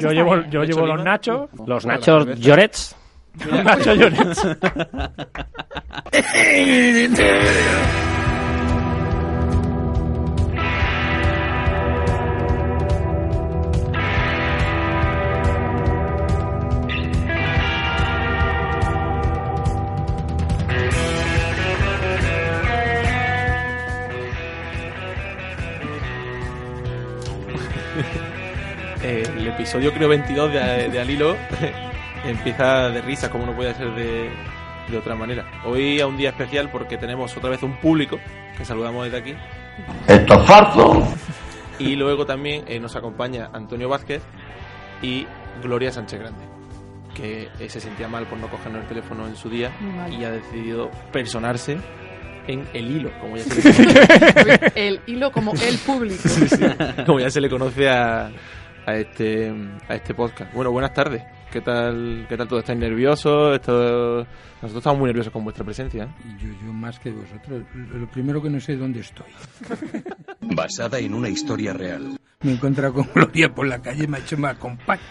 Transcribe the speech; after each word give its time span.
Yo 0.00 0.12
llevo, 0.12 0.36
bien. 0.36 0.50
yo 0.50 0.64
llevo 0.64 0.86
los 0.86 1.02
nachos. 1.04 1.48
Los 1.66 1.86
nachos. 1.86 2.26
Llorets. 2.38 2.96
Los 3.44 3.64
nachos 3.64 3.98
Llorens. 3.98 4.46
episodio 29.70 29.92
creo 29.94 30.08
22 30.08 30.52
de, 30.52 30.88
de 30.88 31.00
Al 31.00 31.08
Hilo 31.08 31.36
empieza 32.24 32.88
de 32.88 33.00
risa, 33.02 33.30
como 33.30 33.46
no 33.46 33.54
puede 33.54 33.72
ser 33.72 33.94
de, 33.94 34.28
de 34.88 34.98
otra 34.98 35.14
manera. 35.14 35.46
Hoy 35.64 36.00
a 36.00 36.08
un 36.08 36.16
día 36.16 36.30
especial 36.30 36.68
porque 36.72 36.96
tenemos 36.96 37.36
otra 37.36 37.50
vez 37.50 37.62
un 37.62 37.78
público 37.78 38.18
que 38.58 38.64
saludamos 38.64 39.04
desde 39.04 39.18
aquí. 39.18 39.34
Esto 40.08 40.34
es 40.34 40.48
falso. 40.48 41.06
Y 41.78 41.94
luego 41.94 42.26
también 42.26 42.64
eh, 42.66 42.80
nos 42.80 42.96
acompaña 42.96 43.48
Antonio 43.52 43.88
Vázquez 43.88 44.22
y 45.02 45.24
Gloria 45.62 45.92
Sánchez 45.92 46.18
Grande, 46.18 46.44
que 47.14 47.48
eh, 47.60 47.68
se 47.68 47.80
sentía 47.80 48.08
mal 48.08 48.26
por 48.26 48.38
no 48.38 48.48
cogernos 48.48 48.82
el 48.82 48.88
teléfono 48.88 49.28
en 49.28 49.36
su 49.36 49.48
día 49.48 49.70
y 50.10 50.24
ha 50.24 50.32
decidido 50.32 50.90
personarse 51.12 51.78
en 52.48 52.66
el 52.72 52.90
hilo, 52.90 53.12
como 53.20 53.36
ya 53.36 53.44
se 53.44 53.54
le 53.54 53.94
conoce, 54.34 54.72
El 54.74 55.00
hilo 55.06 55.30
como 55.30 55.52
el 55.52 55.78
público. 55.78 56.28
como 57.06 57.20
ya 57.20 57.30
se 57.30 57.40
le 57.40 57.48
conoce 57.48 57.88
a, 57.88 58.32
a 58.86 58.94
este 58.96 59.52
a 59.88 59.94
este 59.94 60.14
podcast. 60.14 60.52
Bueno, 60.54 60.70
buenas 60.70 60.92
tardes. 60.94 61.22
¿Qué 61.52 61.60
tal, 61.60 62.26
qué 62.28 62.36
tal 62.36 62.46
todo? 62.46 62.60
¿Estáis 62.60 62.78
nerviosos? 62.78 63.56
Esto- 63.56 64.18
Nosotros 64.62 64.76
estamos 64.76 65.00
muy 65.00 65.08
nerviosos 65.08 65.32
con 65.32 65.42
vuestra 65.42 65.64
presencia. 65.64 66.04
¿eh? 66.04 66.08
Y 66.24 66.42
yo, 66.46 66.52
yo 66.64 66.72
más 66.72 66.98
que 67.00 67.10
vosotros. 67.10 67.62
Lo 67.74 68.06
primero 68.08 68.40
que 68.40 68.50
no 68.50 68.60
sé 68.60 68.74
es 68.74 68.78
dónde 68.78 69.00
estoy. 69.00 69.26
Basada 70.54 70.98
en 71.00 71.12
una 71.14 71.28
historia 71.28 71.72
real. 71.72 72.16
Me 72.42 72.52
he 72.52 72.54
encontrado 72.54 72.94
con 72.94 73.08
Gloria 73.14 73.52
por 73.52 73.66
la 73.66 73.82
calle, 73.82 74.06
me 74.06 74.16
ha 74.18 74.20
hecho 74.20 74.38
me 74.38 74.48
acompañas. 74.48 75.02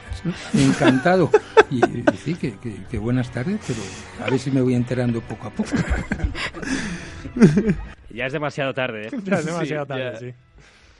Encantado. 0.53 1.29
Y 1.69 1.81
sí, 2.23 2.35
que, 2.35 2.57
que- 2.57 2.83
que 2.89 2.97
buenas 2.97 3.29
tardes, 3.31 3.59
pero 3.67 3.79
a 4.25 4.29
ver 4.31 4.39
si 4.39 4.49
me 4.49 4.61
voy 4.61 4.75
enterando 4.75 5.19
poco 5.21 5.47
a 5.47 5.51
poco. 5.51 5.69
Ya 8.11 8.25
es 8.25 8.33
demasiado 8.33 8.73
tarde, 8.73 9.07
¿eh? 9.07 9.11
Ya 9.23 9.35
es 9.35 9.45
demasiado 9.45 9.83
Sí, 9.85 9.87
tarde, 9.87 10.11
ya. 10.13 10.17
sí. 10.19 10.33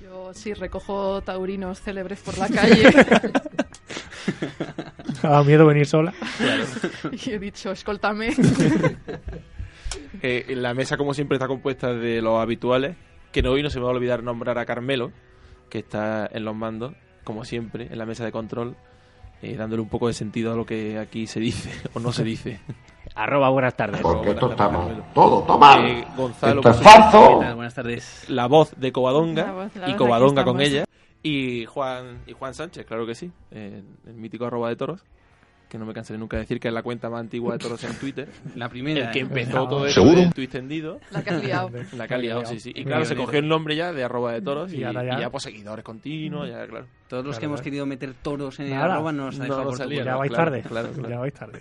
Yo 0.01 0.33
sí 0.33 0.53
recojo 0.53 1.21
taurinos 1.21 1.81
célebres 1.81 2.19
por 2.21 2.37
la 2.37 2.47
calle 2.47 2.83
Me 5.21 5.27
ha 5.27 5.31
dado 5.31 5.43
miedo 5.43 5.65
venir 5.65 5.85
sola. 5.85 6.13
y 7.11 7.31
he 7.31 7.39
dicho, 7.39 7.71
escoltame. 7.71 8.33
Eh, 10.21 10.53
la 10.55 10.73
mesa, 10.73 10.97
como 10.97 11.13
siempre, 11.13 11.35
está 11.35 11.47
compuesta 11.47 11.93
de 11.93 12.21
los 12.21 12.39
habituales. 12.41 12.95
Que 13.31 13.41
no, 13.41 13.51
hoy 13.51 13.63
no 13.63 13.69
se 13.69 13.79
me 13.79 13.85
va 13.85 13.91
a 13.91 13.95
olvidar 13.95 14.23
nombrar 14.23 14.57
a 14.57 14.65
Carmelo, 14.65 15.11
que 15.69 15.79
está 15.79 16.27
en 16.31 16.45
los 16.45 16.55
mandos, 16.55 16.93
como 17.23 17.45
siempre, 17.45 17.87
en 17.91 17.97
la 17.97 18.05
mesa 18.05 18.25
de 18.25 18.31
control, 18.31 18.75
eh, 19.41 19.55
dándole 19.55 19.81
un 19.81 19.89
poco 19.89 20.07
de 20.07 20.13
sentido 20.13 20.51
a 20.51 20.55
lo 20.55 20.65
que 20.65 20.97
aquí 20.97 21.27
se 21.27 21.39
dice 21.39 21.71
o 21.93 21.99
no 21.99 22.11
se 22.11 22.23
dice. 22.23 22.59
Arroba 23.15 23.49
buenas 23.49 23.75
tardes. 23.75 24.01
Porque 24.01 24.31
esto. 24.31 24.55
Carmelo. 24.55 25.03
Todo. 25.13 25.45
Eh, 25.85 26.05
Gonzalo, 26.15 26.61
Esto 26.61 26.69
es 26.71 26.81
falso. 26.81 27.35
Buenas 27.55 27.73
tardes. 27.73 28.25
la 28.29 28.47
voz 28.47 28.73
de 28.77 28.91
Covadonga 28.91 29.45
La 29.45 29.51
voz- 29.53 29.75
la 29.75 29.89
y 29.89 29.93
Covadonga 29.95 30.43
con 30.43 30.61
estamos. 30.61 30.73
ella. 30.79 30.85
Y 31.21 31.65
Juan, 31.65 32.19
y 32.27 32.33
Juan 32.33 32.53
Sánchez, 32.53 32.85
claro 32.85 33.05
que 33.05 33.13
sí, 33.15 33.29
eh, 33.51 33.81
el 34.07 34.13
mítico 34.13 34.45
arroba 34.45 34.69
de 34.69 34.77
toros, 34.77 35.03
que 35.67 35.77
no 35.77 35.85
me 35.85 35.93
cansaré 35.93 36.17
nunca 36.17 36.37
de 36.37 36.43
decir 36.43 36.61
que 36.61 36.69
es 36.69 36.73
la 36.73 36.81
cuenta 36.81 37.09
más 37.09 37.19
antigua 37.19 37.53
de 37.53 37.59
toros 37.59 37.83
en 37.83 37.93
Twitter. 37.99 38.29
La 38.55 38.69
primera. 38.69 39.07
El 39.07 39.11
que 39.11 39.19
empezó 39.19 39.67
todo 39.67 39.85
esto 39.85 40.01
¿Seguro? 40.01 40.29
tuit 40.33 40.49
tendido. 40.49 40.99
La 41.11 41.21
que 41.21 41.29
has 41.31 41.43
liado. 41.43 41.69
La 41.97 42.07
que 42.07 42.13
ha 42.13 42.17
liado, 42.17 42.45
sí, 42.45 42.59
sí. 42.61 42.71
Y 42.73 42.85
claro, 42.85 43.03
se 43.03 43.17
cogió 43.17 43.39
el 43.39 43.49
nombre 43.49 43.75
ya 43.75 43.91
de 43.91 44.01
arroba 44.03 44.31
de 44.31 44.41
toros 44.41 44.71
y, 44.71 44.77
Y 44.77 44.79
y 44.79 44.81
ya- 44.93 45.19
ya, 45.19 45.29
pues 45.29 45.43
seguidores 45.43 45.83
continuos, 45.83 46.47
ya, 46.47 46.65
claro. 46.67 46.85
Todos 47.09 47.25
los 47.25 47.33
Claro, 47.35 47.39
que 47.41 47.45
hemos 47.47 47.61
querido 47.61 47.85
meter 47.85 48.13
toros 48.13 48.57
en 48.61 48.67
el 48.67 48.73
arroba 48.73 49.11
no 49.11 49.25
nos 49.25 49.35
ha 49.35 49.37
No 49.39 49.43
dejado 49.43 49.61
nos 49.63 49.69
por 49.71 49.77
salía, 49.77 49.97
culpa. 49.99 50.11
Ya 50.11 50.17
vais 50.17 50.31
claro, 50.31 50.51
tarde. 50.51 50.61
claro, 50.69 50.89
claro. 50.93 51.09
Ya 51.09 51.19
vais 51.19 51.33
tarde. 51.33 51.59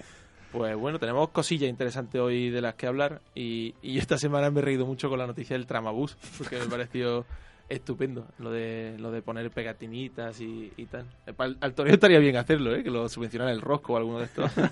Pues 0.53 0.77
bueno, 0.77 0.99
tenemos 0.99 1.29
cosillas 1.29 1.69
interesantes 1.69 2.21
hoy 2.21 2.49
de 2.49 2.63
las 2.63 2.75
que 2.75 2.87
hablar 2.87 3.21
y, 3.35 3.75
y 3.83 3.99
esta 3.99 4.17
semana 4.17 4.51
me 4.51 4.61
he 4.61 4.63
reído 4.63 4.87
mucho 4.87 5.11
con 5.11 5.19
la 5.19 5.27
noticia 5.27 5.57
del 5.57 5.67
tramabús, 5.67 6.17
porque 6.39 6.59
me 6.59 6.67
pareció 6.67 7.27
estupendo 7.69 8.27
lo 8.39 8.51
de 8.51 8.97
lo 8.99 9.11
de 9.11 9.21
poner 9.23 9.51
pegatinitas 9.51 10.41
y, 10.41 10.73
y 10.77 10.87
tal. 10.87 11.05
Pa- 11.37 11.55
Al, 11.61 11.75
toreo 11.75 11.93
estaría 11.95 12.19
bien 12.19 12.37
hacerlo, 12.37 12.75
¿eh? 12.75 12.83
que 12.83 12.91
lo 12.91 13.09
subvencionara 13.09 13.53
el 13.53 13.61
rosco 13.61 13.95
o 13.95 13.97
alguno 13.97 14.19
de 14.21 14.25
estos. 14.27 14.51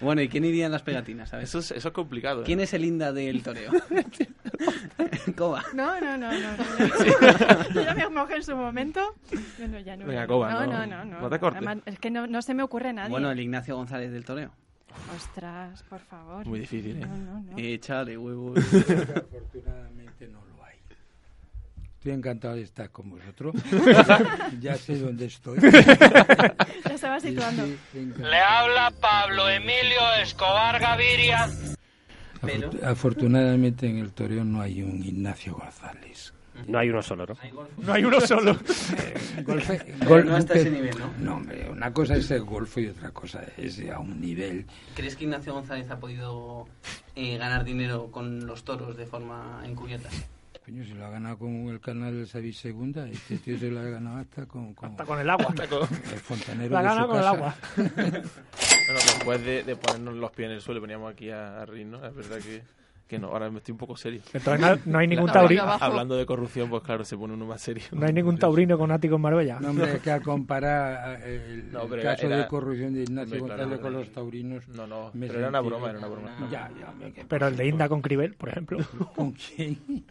Bueno, 0.00 0.20
¿y 0.22 0.28
quién 0.28 0.44
iría 0.44 0.66
en 0.66 0.72
las 0.72 0.82
pegatinas? 0.82 1.30
¿sabes? 1.30 1.48
Eso 1.48 1.58
es, 1.58 1.70
eso 1.72 1.88
es 1.88 1.94
complicado. 1.94 2.42
¿eh? 2.42 2.44
¿Quién 2.44 2.60
es 2.60 2.72
el 2.74 2.84
Inda 2.84 3.12
del 3.12 3.42
toreo? 3.42 3.72
Coba. 5.36 5.64
No, 5.74 6.00
no, 6.00 6.16
no, 6.16 6.30
no. 6.30 6.56
no. 6.56 7.68
Yo 7.74 7.82
ya 7.82 7.94
me 7.94 8.08
mojé 8.10 8.36
en 8.36 8.42
su 8.44 8.54
momento. 8.54 9.00
No, 9.58 9.66
no, 9.68 9.80
ya 9.80 9.96
no. 9.96 10.06
Venga, 10.06 10.22
no. 10.22 10.26
Coba, 10.28 10.52
no, 10.52 10.66
no- 10.66 10.86
no, 10.86 10.86
no, 10.86 11.04
no. 11.04 11.20
no 11.22 11.28
te 11.30 11.38
cortes. 11.40 11.56
Además, 11.66 11.78
es 11.86 11.98
que 11.98 12.10
no, 12.10 12.26
no 12.28 12.42
se 12.42 12.54
me 12.54 12.62
ocurre 12.62 12.92
nadie. 12.92 13.10
Bueno, 13.10 13.30
el 13.30 13.40
Ignacio 13.40 13.74
González 13.74 14.12
del 14.12 14.24
toreo. 14.24 14.52
Ostras, 15.16 15.82
por 15.84 16.00
favor. 16.00 16.46
Muy 16.46 16.60
difícil, 16.60 16.98
¿eh? 16.98 17.06
No, 17.06 17.16
no, 17.16 17.40
no. 17.40 17.58
Échale 17.58 18.16
huevos. 18.16 18.58
Afortunadamente 18.58 20.28
no. 20.28 20.45
Estoy 22.06 22.18
encantado 22.18 22.54
de 22.54 22.62
estar 22.62 22.88
con 22.90 23.10
vosotros. 23.10 23.52
ya 24.60 24.76
sé 24.76 24.96
dónde 24.96 25.24
estoy. 25.24 25.58
Ya 26.88 26.96
se 26.98 27.08
va 27.08 27.18
situando. 27.18 27.64
Estoy 27.64 28.00
encantado. 28.02 28.30
Le 28.30 28.38
habla 28.38 28.92
Pablo 29.00 29.48
Emilio 29.48 29.98
Escobar 30.22 30.78
Gaviria. 30.78 31.48
Pero- 32.42 32.70
Afortunadamente 32.84 33.88
en 33.88 33.98
el 33.98 34.12
toreo 34.12 34.44
no 34.44 34.60
hay 34.60 34.84
un 34.84 35.02
Ignacio 35.02 35.54
González. 35.56 36.32
No 36.68 36.78
hay 36.78 36.90
uno 36.90 37.02
solo, 37.02 37.26
¿no? 37.26 37.34
No 37.78 37.92
hay 37.92 38.04
uno 38.04 38.20
solo. 38.20 38.56
Golfe, 39.44 39.94
gol- 40.06 40.26
no 40.26 40.36
hasta 40.36 40.54
ese 40.54 40.70
nivel, 40.70 40.96
¿no? 40.96 41.10
No, 41.18 41.34
hombre, 41.38 41.68
una 41.68 41.92
cosa 41.92 42.14
es 42.14 42.30
el 42.30 42.44
golfo 42.44 42.78
y 42.78 42.86
otra 42.86 43.10
cosa 43.10 43.42
es 43.56 43.82
a 43.90 43.98
un 43.98 44.20
nivel. 44.20 44.64
¿Crees 44.94 45.16
que 45.16 45.24
Ignacio 45.24 45.52
González 45.54 45.90
ha 45.90 45.98
podido 45.98 46.68
eh, 47.16 47.36
ganar 47.36 47.64
dinero 47.64 48.12
con 48.12 48.46
los 48.46 48.62
toros 48.64 48.96
de 48.96 49.06
forma 49.06 49.60
encubierta? 49.66 50.08
Coño, 50.66 50.84
se 50.84 50.94
lo 50.94 51.06
ha 51.06 51.10
ganado 51.10 51.38
con 51.38 51.68
el 51.68 51.78
canal 51.80 52.12
del 52.12 52.26
Savis 52.26 52.58
Segunda. 52.58 53.08
Este 53.08 53.38
tío 53.38 53.56
se 53.56 53.70
lo 53.70 53.78
ha 53.78 53.84
ganado 53.84 54.16
hasta 54.18 54.46
con, 54.46 54.74
con 54.74 54.90
Hasta 54.90 55.04
con 55.04 55.20
el 55.20 55.30
agua. 55.30 55.54
el 56.12 56.18
fontanero 56.18 56.72
La 56.74 56.80
de 56.82 56.88
gana 56.88 57.02
su 57.02 57.06
con 57.08 57.16
el 57.18 57.22
casa. 57.22 57.30
agua. 57.36 57.54
Bueno, 58.86 59.00
después 59.04 59.44
de, 59.44 59.62
de 59.64 59.74
ponernos 59.76 60.14
los 60.14 60.30
pies 60.30 60.46
en 60.46 60.52
el 60.54 60.60
suelo, 60.60 60.80
veníamos 60.80 61.12
aquí 61.12 61.28
a, 61.30 61.60
a 61.60 61.66
reírnos. 61.66 62.04
Es 62.04 62.14
verdad 62.14 62.38
que, 62.38 62.62
que 63.08 63.18
no, 63.18 63.28
ahora 63.28 63.50
me 63.50 63.58
estoy 63.58 63.72
un 63.72 63.78
poco 63.78 63.96
serio. 63.96 64.20
Entonces 64.32 64.60
no, 64.60 64.92
no 64.92 64.98
hay 64.98 65.08
ningún 65.08 65.30
taurino. 65.30 65.62
Hablando 65.64 66.16
de 66.16 66.24
corrupción, 66.24 66.70
pues 66.70 66.84
claro, 66.84 67.04
se 67.04 67.16
pone 67.16 67.34
uno 67.34 67.46
más 67.46 67.60
serio. 67.60 67.82
No 67.90 68.06
hay 68.06 68.12
ningún 68.12 68.38
taurino 68.38 68.78
con 68.78 68.92
ático 68.92 69.16
en 69.16 69.20
Marbella. 69.22 69.58
No, 69.60 69.70
hombre, 69.70 69.94
es 69.96 70.00
que 70.02 70.10
al 70.12 70.22
comparar 70.22 71.20
eh, 71.24 71.46
el, 71.64 71.72
No, 71.72 71.82
el 71.92 72.00
caso 72.02 72.26
era- 72.26 72.36
de 72.38 72.46
corrupción 72.46 72.94
de 72.94 73.02
Ignacio 73.02 73.40
González 73.40 73.78
con 73.80 73.92
los 73.92 74.08
taurinos. 74.12 74.68
No, 74.68 74.86
no, 74.86 75.10
me 75.14 75.26
pero 75.26 75.38
era 75.40 75.48
una 75.48 75.60
broma, 75.60 75.90
era 75.90 75.98
una 75.98 76.08
broma. 76.08 76.30
Ya, 76.50 76.70
ya, 76.78 77.24
Pero 77.28 77.48
el 77.48 77.56
de 77.56 77.66
Inda 77.66 77.88
con 77.88 78.02
Cribel, 78.02 78.34
por 78.34 78.50
ejemplo. 78.50 78.78
¿Con 79.16 79.32
quién? 79.32 80.04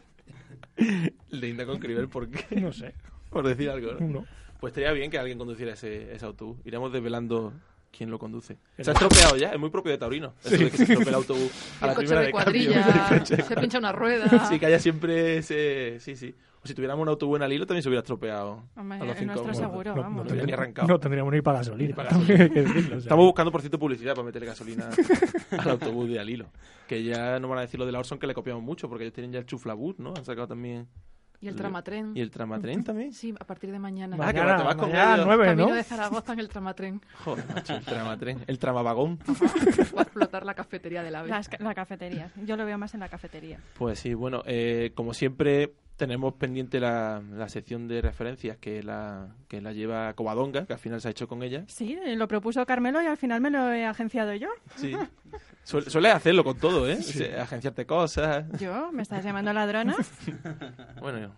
El 0.78 1.14
de 1.42 1.50
Inda 1.50 1.66
con 1.66 1.80
Cribel, 1.80 2.10
¿por 2.10 2.30
qué? 2.30 2.60
No 2.60 2.72
sé. 2.74 2.94
Por 3.30 3.48
decir 3.48 3.70
algo, 3.70 3.94
¿no? 4.00 4.26
Pues 4.60 4.72
estaría 4.72 4.92
bien 4.92 5.12
que 5.12 5.18
alguien 5.18 5.38
conduciera 5.38 5.74
ese, 5.74 6.14
ese 6.14 6.26
autobús. 6.26 6.58
Iremos 6.66 6.92
desvelando 6.92 7.54
quién 7.96 8.12
lo 8.12 8.20
conduce. 8.20 8.58
Se 8.80 8.90
ha 8.90 8.94
estropeado 8.94 9.38
ya, 9.38 9.52
es 9.52 9.60
muy 9.60 9.70
propio 9.70 9.92
de 9.92 9.98
Taurino. 9.98 10.34
Eso 10.44 10.58
de 10.58 10.72
que 10.72 10.78
se 10.78 10.84
estropee 10.84 11.10
el 11.10 11.16
autobús 11.16 11.52
a 11.82 11.86
El 11.86 11.88
la 11.90 11.96
coche 11.96 12.08
primera 12.08 12.22
de 12.22 12.32
cambio. 12.32 13.36
de 13.38 13.44
se 13.44 13.56
pincha 13.56 13.80
una 13.80 13.92
rueda. 13.92 14.48
Sí, 14.48 14.60
que 14.60 14.66
haya 14.66 14.80
siempre 14.80 15.38
ese... 15.38 15.98
Sí, 16.00 16.16
sí. 16.16 16.36
O 16.66 16.68
si 16.68 16.74
tuviéramos 16.74 17.04
un 17.04 17.10
autobús 17.10 17.38
en 17.38 17.44
Alilo 17.44 17.68
también 17.68 17.84
se 17.84 17.90
hubiera 17.90 18.00
estropeado. 18.00 18.64
Hombre, 18.76 18.98
a 18.98 19.06
los 19.06 19.10
en 19.16 19.20
cinco 19.20 19.34
nuestro 19.44 19.52
minutos. 19.54 19.58
seguro, 19.58 19.96
No, 19.96 20.02
vamos. 20.02 20.26
no 20.34 20.54
arrancado. 20.54 20.88
No 20.88 21.00
tendríamos 21.00 21.32
ni 21.32 21.42
para 21.42 21.60
gasolina. 21.60 21.88
Ni 21.90 21.94
para 21.94 22.10
también 22.10 22.42
hay 22.42 22.50
que 22.50 22.62
decirlo, 22.64 22.82
o 22.82 22.90
sea. 22.90 22.98
Estamos 22.98 23.26
buscando, 23.26 23.52
por 23.52 23.62
cierto, 23.62 23.78
publicidad 23.78 24.16
para 24.16 24.26
meterle 24.26 24.48
gasolina 24.48 24.90
al 25.60 25.70
autobús 25.70 26.10
de 26.10 26.20
Alilo. 26.20 26.48
Que 26.88 27.04
ya 27.04 27.40
no 27.40 27.48
van 27.48 27.60
a 27.60 27.62
decir 27.62 27.80
lo 27.80 27.86
de 27.86 27.92
la 27.92 28.00
Orson 28.00 28.18
que 28.18 28.26
le 28.26 28.34
copiamos 28.34 28.64
mucho, 28.64 28.90
porque 28.90 29.04
ellos 29.04 29.14
tienen 29.14 29.32
ya 29.32 29.38
el 29.40 29.46
chuflabús, 29.46 30.00
¿no? 30.00 30.14
Han 30.18 30.26
sacado 30.26 30.48
también... 30.48 30.88
Y 31.42 31.48
el 31.50 31.56
tramatren. 31.56 32.14
¿Y 32.16 32.22
el 32.22 32.32
tramatren 32.32 32.84
también? 32.84 33.14
Sí, 33.14 33.36
a 33.38 33.46
partir 33.46 33.70
de 33.70 33.78
mañana. 33.78 34.16
Ah, 34.20 34.32
que 34.34 34.40
Mañana, 34.40 34.58
te 34.58 34.64
vas 34.64 34.76
con 34.78 34.90
mañana 34.90 35.16
ellos. 35.16 35.38
Camino 35.38 35.68
¿no? 35.68 35.76
de 35.76 35.84
Zaragoza 35.84 36.34
en 36.34 36.40
el 36.40 36.48
tramatren. 36.50 37.02
Joder, 37.24 37.46
macho, 37.54 37.76
el 37.76 37.86
tramatren. 37.86 38.40
El 38.48 38.58
tramavagón. 38.58 39.20
Va 39.96 40.00
a 40.00 40.04
explotar 40.04 40.46
la 40.46 40.56
cafetería 40.56 41.04
del 41.04 41.14
AVE. 41.14 41.30
Ca- 41.30 41.58
la 41.60 41.76
cafetería. 41.76 42.32
Yo 42.46 42.56
lo 42.56 42.66
veo 42.66 42.78
más 42.80 42.94
en 42.96 43.02
la 43.02 43.10
cafetería. 43.10 43.60
Pues 43.78 44.00
sí, 44.00 44.14
bueno, 44.16 44.42
eh, 44.48 44.92
como 44.96 45.14
siempre 45.14 45.74
tenemos 45.98 46.34
pendiente 46.34 46.80
la, 46.80 47.22
la 47.32 47.50
sección 47.50 47.88
de 47.88 48.02
referencias 48.02 48.58
que 48.58 48.84
la, 48.84 49.28
que 49.48 49.62
la 49.62 49.72
lleva 49.72 50.14
Covadonga, 50.14 50.66
que 50.66 50.74
al 50.74 50.80
final 50.80 51.02
se 51.02 51.08
ha 51.08 51.12
hecho 51.12 51.28
con 51.28 51.44
ella. 51.44 51.64
Sí, 51.68 51.98
eh, 52.06 52.16
lo 52.16 52.28
propuso 52.28 52.66
Carmelo 52.66 53.02
y 53.02 53.06
al 53.06 53.18
final 53.18 53.42
me 53.42 53.50
lo 53.50 53.72
he 53.72 53.86
agenciado 53.86 54.34
yo. 54.34 54.50
Sí. 54.76 54.96
Suele, 55.64 55.90
suele 55.90 56.12
hacerlo 56.12 56.44
con 56.44 56.58
todo, 56.58 56.88
¿eh? 56.90 56.98
Agenciarte 57.40 57.86
cosas. 57.86 58.46
¿Yo? 58.60 58.92
¿Me 58.92 59.02
estás 59.02 59.24
llamando 59.24 59.52
ladrona? 59.54 59.96
Bueno, 61.02 61.34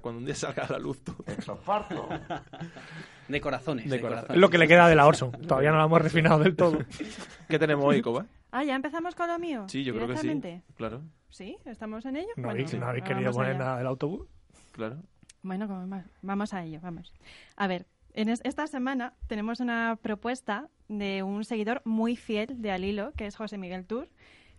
cuando 0.00 0.18
un 0.18 0.24
día 0.24 0.34
salga 0.34 0.64
a 0.64 0.72
la 0.72 0.78
luz 0.78 1.02
tú. 1.04 1.14
De 3.28 3.40
corazones. 3.40 3.88
De 3.90 4.00
corazones. 4.00 4.30
Es 4.30 4.36
lo 4.36 4.48
que 4.48 4.58
le 4.58 4.66
queda 4.66 4.88
de 4.88 4.96
la 4.96 5.06
Orson. 5.06 5.32
Todavía 5.32 5.70
no 5.70 5.78
la 5.78 5.84
hemos 5.84 6.00
refinado 6.00 6.38
del 6.40 6.56
todo. 6.56 6.78
¿Qué 7.48 7.58
tenemos 7.58 7.84
hoy, 7.84 8.00
Coba? 8.00 8.24
Ah, 8.52 8.64
ya 8.64 8.74
empezamos 8.74 9.14
con 9.14 9.28
lo 9.28 9.38
mío. 9.38 9.66
Sí, 9.68 9.84
yo 9.84 9.94
creo 9.94 10.08
que 10.08 10.16
sí. 10.16 10.40
Claro, 10.76 11.02
Sí, 11.28 11.56
estamos 11.64 12.04
en 12.06 12.16
ello. 12.16 12.28
No 12.36 12.42
Bueno, 12.42 12.50
habéis, 12.50 12.74
no 12.74 12.86
habéis 12.86 13.04
vamos 13.04 13.14
querido 13.16 13.32
poner 13.32 13.56
nada 13.56 13.78
del 13.78 13.86
autobús. 13.86 14.26
claro. 14.72 14.96
Bueno, 15.42 15.68
como 15.68 15.86
más- 15.86 16.04
vamos 16.22 16.52
a 16.52 16.64
ello, 16.64 16.80
vamos. 16.82 17.14
A 17.56 17.66
ver, 17.66 17.86
en 18.12 18.28
es- 18.28 18.40
esta 18.44 18.66
semana 18.66 19.14
tenemos 19.28 19.60
una 19.60 19.96
propuesta 20.02 20.68
de 20.88 21.22
un 21.22 21.44
seguidor 21.44 21.80
muy 21.84 22.16
fiel 22.16 22.60
de 22.60 22.72
Alilo, 22.72 23.12
que 23.12 23.26
es 23.26 23.36
José 23.36 23.56
Miguel 23.56 23.86
Tour, 23.86 24.08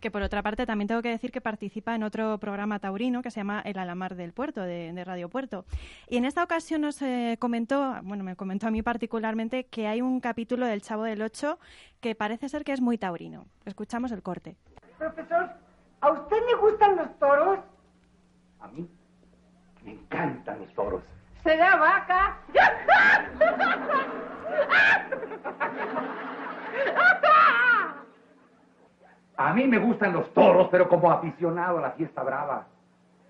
que 0.02 0.12
por 0.12 0.24
otra 0.24 0.42
parte 0.42 0.66
también 0.66 0.90
tengo 0.90 1.02
que 1.02 1.10
decir 1.10 1.32
que 1.32 1.40
participa 1.40 1.96
en 1.96 2.04
otro 2.04 2.38
programa 2.40 2.80
taurino 2.80 3.22
que 3.22 3.32
se 3.32 3.40
llama 3.40 3.62
El 3.64 3.78
Alamar 3.78 4.16
del 4.16 4.34
Puerto, 4.34 4.62
de, 4.62 4.92
de 4.92 5.04
Radio 5.06 5.30
Puerto. 5.30 5.64
Y 6.10 6.18
en 6.18 6.26
esta 6.26 6.44
ocasión 6.44 6.82
nos 6.82 7.02
eh, 7.02 7.38
comentó, 7.40 7.96
bueno, 8.04 8.24
me 8.24 8.36
comentó 8.36 8.68
a 8.68 8.72
mí 8.72 8.82
particularmente, 8.82 9.66
que 9.66 9.88
hay 9.88 10.02
un 10.02 10.20
capítulo 10.20 10.66
del 10.66 10.82
Chavo 10.82 11.04
del 11.04 11.22
Ocho 11.22 11.60
que 12.02 12.16
parece 12.16 12.50
ser 12.50 12.64
que 12.64 12.74
es 12.74 12.82
muy 12.82 12.98
taurino. 12.98 13.46
Escuchamos 13.66 14.12
el 14.12 14.24
corte. 14.24 14.56
Profesor, 14.98 15.52
¿a 16.02 16.12
usted 16.12 16.38
le 16.50 16.56
gustan 16.58 16.96
los 16.96 17.20
toros? 17.20 17.60
A 18.60 18.68
mí 18.68 18.90
me 19.84 19.92
encantan 19.92 20.60
los 20.60 20.74
toros. 20.74 21.04
¿Será 21.44 21.76
vaca? 21.76 22.40
A 29.44 29.54
mí 29.56 29.66
me 29.66 29.80
gustan 29.80 30.14
los 30.14 30.32
toros, 30.34 30.68
pero 30.70 30.88
como 30.88 31.12
aficionado 31.12 31.80
a 31.80 31.82
la 31.82 31.92
fiesta 31.92 32.22
brava. 32.22 32.68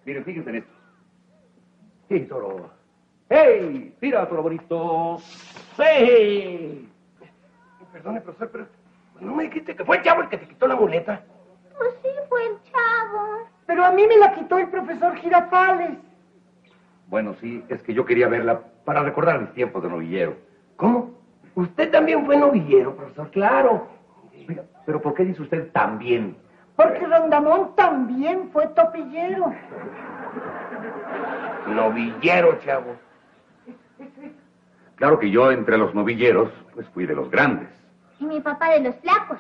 Miren, 0.04 0.25
fíjense 0.25 0.50
en 0.50 0.56
esto. 0.58 0.74
¡Sí, 2.10 2.19
toro! 2.22 2.69
¡Hey! 3.30 3.96
¡Mira, 4.02 4.28
toro 4.28 4.44
bonito! 4.44 5.19
¡Sí! 5.78 6.90
Perdone, 7.94 8.19
profesor, 8.19 8.50
pero 8.52 8.68
no 9.22 9.36
me 9.36 9.44
dijiste 9.44 9.74
que 9.74 9.86
fue 9.86 9.98
el 9.98 10.04
chavo 10.04 10.22
el 10.22 10.28
que 10.28 10.38
te 10.38 10.48
quitó 10.50 10.68
la 10.68 10.75
muleta. 10.75 11.24
Pues 11.78 11.92
sí, 12.02 12.10
fue 12.28 12.46
el 12.46 12.58
chavo. 12.72 13.48
Pero 13.66 13.86
a 13.86 13.92
mí 13.92 14.06
me 14.06 14.18
la 14.18 14.34
quitó 14.36 14.58
el 14.58 14.68
profesor 14.68 15.16
Girafales. 15.16 15.98
Bueno, 17.08 17.36
sí, 17.40 17.63
es 17.69 17.81
que 17.84 17.94
yo 17.94 18.04
quería 18.04 18.28
verla 18.28 18.62
para 18.84 19.02
recordar 19.02 19.40
mis 19.40 19.54
tiempos 19.54 19.81
de 19.81 19.90
novillero. 19.90 20.36
¿Cómo? 20.75 21.12
Usted 21.56 21.90
también 21.90 22.25
fue 22.25 22.36
novillero, 22.36 22.96
profesor, 22.98 23.31
claro. 23.31 23.88
Oiga, 24.48 24.64
pero 24.86 25.02
¿por 25.02 25.14
qué 25.14 25.26
dice 25.26 25.42
usted 25.42 25.72
también? 25.72 26.36
Porque 26.76 27.06
Rondamón 27.06 27.76
también 27.76 28.50
fue 28.52 28.68
topillero. 28.68 29.54
Novillero, 31.68 32.58
chavo. 32.60 32.96
Claro 34.96 35.20
que 35.20 35.30
yo 35.30 35.52
entre 35.52 35.78
los 35.78 35.94
novilleros, 35.94 36.52
pues 36.74 36.88
fui 36.90 37.06
de 37.06 37.16
los 37.16 37.30
grandes. 37.30 37.70
Y 38.20 38.26
mi 38.26 38.40
papá 38.40 38.70
de 38.70 38.82
los 38.82 38.96
flacos. 38.98 39.40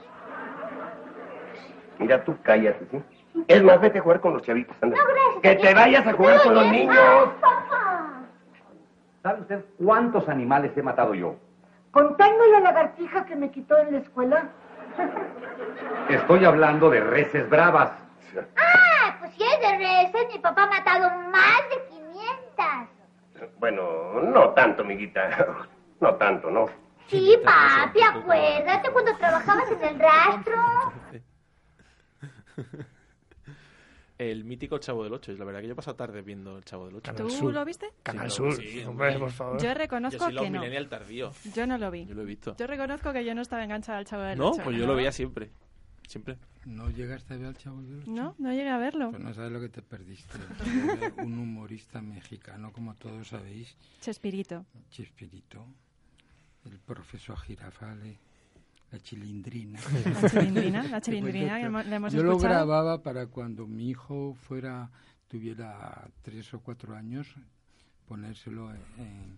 Mira, 1.99 2.23
tú 2.23 2.35
cállate, 2.41 2.85
¿sí? 2.89 3.01
Es 3.47 3.63
más, 3.63 3.79
vete 3.79 3.99
a 3.99 4.01
jugar 4.01 4.19
con 4.19 4.33
los 4.33 4.41
chavitos, 4.41 4.75
anda. 4.81 4.97
No, 4.97 5.03
gracias. 5.05 5.41
Que 5.41 5.67
te 5.67 5.73
vayas 5.73 6.05
a 6.05 6.13
jugar 6.13 6.41
con 6.41 6.55
los 6.55 6.65
niños. 6.67 6.95
papá! 7.39 8.21
¿Sabe 9.23 9.41
usted 9.41 9.65
cuántos 9.77 10.27
animales 10.27 10.75
he 10.75 10.81
matado 10.81 11.13
yo? 11.13 11.35
Contando 11.91 12.45
la 12.47 12.59
lagartija 12.61 13.25
que 13.25 13.35
me 13.35 13.51
quitó 13.51 13.77
en 13.77 13.93
la 13.93 13.99
escuela. 13.99 14.49
Estoy 16.09 16.45
hablando 16.45 16.89
de 16.89 16.99
reses 17.01 17.49
bravas. 17.49 17.91
Ah, 18.57 19.15
pues 19.19 19.31
si 19.33 19.43
es 19.43 19.59
de 19.59 19.77
reses, 19.77 20.27
mi 20.33 20.39
papá 20.39 20.63
ha 20.63 20.67
matado 20.67 21.09
más 21.29 21.61
de 21.69 21.77
500. 21.89 23.51
Bueno, 23.59 24.21
no 24.21 24.49
tanto, 24.49 24.81
amiguita. 24.81 25.47
No 25.99 26.15
tanto, 26.15 26.49
¿no? 26.49 26.67
Sí, 27.07 27.37
papi, 27.43 28.01
acuérdate 28.01 28.89
cuando 28.89 29.15
trabajabas 29.17 29.71
en 29.71 29.83
el 29.83 29.99
rastro. 29.99 30.55
El 34.21 34.43
mítico 34.43 34.77
Chavo 34.77 35.03
del 35.03 35.13
Ocho. 35.13 35.31
Es 35.31 35.39
la 35.39 35.45
verdad 35.45 35.61
que 35.61 35.67
yo 35.67 35.73
he 35.73 35.75
pasado 35.75 35.95
tarde 35.95 36.21
viendo 36.21 36.57
el 36.57 36.63
Chavo 36.63 36.85
del 36.85 36.95
Ocho. 36.97 37.11
¿Tú 37.15 37.27
Sur. 37.29 37.53
lo 37.53 37.65
viste? 37.65 37.89
Canal 38.03 38.29
Sí, 38.29 38.37
Sur. 38.37 38.55
sí, 38.55 38.83
hombre, 38.83 39.17
por 39.17 39.31
favor. 39.31 39.59
Yo 39.59 39.73
reconozco 39.73 40.19
Yo 40.19 40.25
soy 40.25 40.33
los 40.33 40.43
que 40.43 40.49
no. 40.51 40.59
millennial 40.59 40.87
tardío. 40.89 41.31
Yo 41.55 41.65
no 41.65 41.77
lo 41.79 41.89
vi. 41.89 42.05
Yo 42.05 42.13
lo 42.13 42.21
he 42.21 42.25
visto. 42.25 42.55
Yo 42.55 42.67
reconozco 42.67 43.11
que 43.13 43.25
yo 43.25 43.33
no 43.33 43.41
estaba 43.41 43.63
enganchada 43.63 43.97
al 43.97 44.05
Chavo 44.05 44.21
del 44.21 44.37
No, 44.37 44.51
Ocho. 44.51 44.61
pues 44.63 44.77
yo 44.77 44.85
lo 44.85 44.95
veía 44.95 45.11
siempre. 45.11 45.49
Siempre. 46.07 46.37
¿No 46.65 46.89
llegaste 46.91 47.33
a 47.33 47.37
ver 47.37 47.47
al 47.47 47.57
Chavo 47.57 47.81
del 47.81 48.01
Ocho? 48.01 48.11
No, 48.11 48.35
no 48.37 48.51
llegué 48.51 48.69
a 48.69 48.77
verlo. 48.77 49.09
Pues 49.09 49.23
no 49.23 49.33
sabes 49.33 49.51
lo 49.51 49.59
que 49.59 49.69
te 49.69 49.81
perdiste. 49.81 50.37
Un 51.17 51.39
humorista 51.39 51.99
mexicano, 52.01 52.71
como 52.71 52.93
todos 52.93 53.27
sabéis, 53.29 53.75
Chespirito. 54.01 54.65
Chespirito, 54.91 55.65
el 56.65 56.77
profesor 56.77 57.37
Girafale, 57.39 58.19
la 58.93 58.99
chilindrina. 58.99 59.79
La 60.21 60.29
chilindrina, 60.29 60.83
la 60.83 61.01
chilindrina, 61.01 61.59
que 61.59 61.65
hemos- 61.65 61.85
la 61.85 61.95
hemos 61.95 62.13
Yo 62.13 62.23
lo 62.23 62.31
escuchado. 62.31 62.53
grababa 62.67 63.01
para 63.03 63.27
cuando 63.27 63.67
mi 63.67 63.89
hijo 63.89 64.35
fuera, 64.41 64.89
tuviera 65.27 66.09
tres 66.21 66.53
o 66.53 66.59
cuatro 66.59 66.95
años, 66.95 67.27
ponérselo 68.07 68.71
en... 68.73 69.37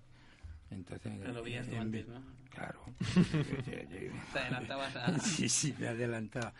entonces, 0.71 1.19
Lo 1.33 1.43
veías 1.43 1.67
tú 1.67 1.75
en- 1.75 1.81
antes, 1.81 2.07
¿no? 2.07 2.21
Claro. 2.49 2.79
Te 4.33 4.39
adelantabas 4.39 4.95
a- 4.95 5.19
Sí, 5.19 5.47
sí, 5.49 5.73
me 5.79 5.87
adelantaba. 5.87 6.53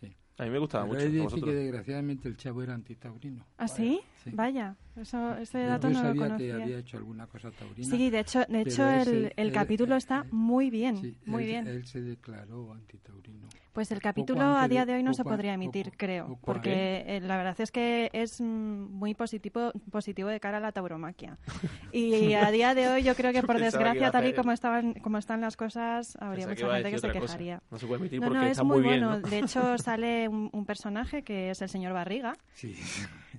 Sí. 0.00 0.12
A 0.38 0.44
mí 0.44 0.50
me 0.50 0.58
gustaba 0.58 0.84
Pero 0.84 0.94
mucho. 0.94 1.06
he 1.06 1.10
de 1.10 1.20
¿a 1.20 1.24
decir 1.24 1.44
que 1.44 1.54
desgraciadamente 1.54 2.28
el 2.28 2.36
chavo 2.36 2.62
era 2.62 2.74
antitaurino. 2.74 3.46
¿Ah, 3.58 3.68
sí? 3.68 4.00
Sí. 4.30 4.32
Vaya, 4.34 4.74
eso, 5.00 5.36
ese 5.38 5.62
Yo- 5.62 5.68
dato 5.68 5.88
yo 5.88 5.94
no 5.94 6.00
lo 6.02 6.08
sabía 6.08 6.22
que 6.22 6.28
conocía. 6.28 6.54
había 6.56 6.78
hecho 6.78 6.96
alguna 6.96 7.26
cosa 7.28 7.50
taurina. 7.52 7.88
Sí, 7.88 8.10
de 8.10 8.18
hecho, 8.20 8.44
de 8.48 8.60
hecho 8.62 8.88
el, 8.90 9.08
el 9.08 9.32
él- 9.36 9.52
capítulo 9.52 9.94
él- 9.94 9.98
está 9.98 10.24
muy 10.32 10.68
bien, 10.70 10.96
sí, 10.96 11.16
muy 11.26 11.44
él- 11.44 11.48
bien. 11.48 11.66
Él 11.68 11.86
se 11.86 12.00
declaró 12.00 12.72
antitaurino. 12.72 13.46
Pues 13.72 13.92
el 13.92 14.00
capítulo 14.00 14.40
antes 14.40 14.64
a 14.64 14.68
día 14.68 14.86
de- 14.86 14.94
hoy 14.94 15.02
no 15.02 15.12
se 15.12 15.22
poco 15.22 15.34
podría 15.34 15.52
emitir, 15.54 15.84
poco- 15.86 15.96
creo, 15.98 16.26
poco 16.28 16.40
porque 16.46 17.04
eh, 17.06 17.20
la 17.20 17.36
verdad 17.36 17.60
es 17.60 17.70
que 17.70 18.08
es 18.14 18.40
mm, 18.40 18.44
muy 18.44 19.14
positivo 19.14 19.70
positivo 19.92 20.28
de 20.30 20.40
cara 20.40 20.56
a 20.56 20.60
la 20.60 20.72
tauromaquia. 20.72 21.36
Y 21.92 22.32
a 22.34 22.50
día 22.50 22.74
de 22.74 22.88
hoy 22.88 23.02
yo 23.02 23.14
creo 23.14 23.32
que 23.32 23.42
por 23.42 23.56
que 23.56 23.64
desgracia, 23.64 24.10
tal 24.10 24.26
y 24.26 24.32
como 24.34 24.52
estaban 24.52 24.94
como 24.94 25.18
están 25.18 25.40
las 25.42 25.56
cosas, 25.56 26.16
habría 26.20 26.46
Pensaba 26.46 26.54
que 26.56 26.64
mucha 26.64 26.74
gente 26.76 26.90
que 26.90 26.98
se 26.98 27.06
cosa. 27.08 27.20
quejaría. 27.20 27.62
No 27.70 27.78
se 27.78 27.86
puede 27.86 28.00
emitir 28.00 28.20
No, 28.20 28.26
porque 28.28 28.38
no, 28.40 28.44
es 28.46 28.50
está 28.52 28.64
muy, 28.64 28.78
muy 28.80 28.88
bien, 28.88 29.04
bueno. 29.04 29.20
¿no? 29.20 29.28
De 29.28 29.38
hecho, 29.38 29.78
sale 29.78 30.26
un, 30.28 30.48
un 30.52 30.64
personaje 30.66 31.22
que 31.22 31.50
es 31.50 31.60
el 31.62 31.68
señor 31.68 31.92
Barriga, 31.92 32.32
Sí. 32.54 32.74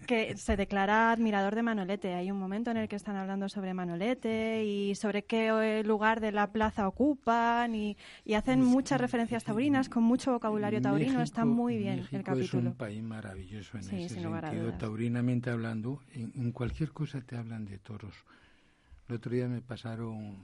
Que 0.06 0.38
se 0.38 0.56
declara 0.56 1.12
admirador 1.12 1.56
de 1.56 1.64
Manolete. 1.64 2.14
Hay 2.14 2.30
un 2.32 2.38
momento 2.40 2.72
en 2.72 2.78
el 2.78 2.88
que 2.88 2.96
están 2.96 3.16
hablando 3.16 3.50
sobre 3.50 3.74
Manolete 3.74 4.64
y 4.66 4.96
sobre 4.96 5.24
qué 5.24 5.48
eh, 5.80 5.84
lugar 5.84 6.20
de 6.22 6.32
la 6.32 6.52
plaza 6.52 6.88
ocupan 6.88 7.74
y, 7.76 7.98
y 8.26 8.34
hacen 8.36 8.62
muchas 8.64 9.00
referencias 9.02 9.44
taurinas 9.44 9.90
con 9.90 10.04
mucho 10.04 10.32
vocabulario 10.32 10.82
taurino. 10.82 11.22
Está 11.22 11.46
muy 11.46 11.78
bien 11.78 11.98
México 11.98 12.16
el 12.18 12.24
capítulo. 12.24 12.64
Es 12.64 12.68
un 12.74 12.76
país 12.76 13.02
maravilloso 13.04 13.78
en 13.78 13.84
Sí, 13.84 14.04
ese 14.04 14.16
sin 14.16 14.24
lugar 14.24 14.46
a 14.46 14.50
sentido. 14.50 14.66
dudas. 14.68 14.80
Taurinamente 14.80 15.50
hablando, 15.50 16.02
en, 16.14 16.32
en 16.36 16.52
cualquier 16.52 16.92
cosa 16.92 17.22
te 17.22 17.38
hablan 17.38 17.66
de 17.66 17.78
toros. 17.80 18.14
El 19.10 19.16
otro 19.16 19.32
día 19.32 19.48
me 19.48 19.62
pasaron 19.62 20.36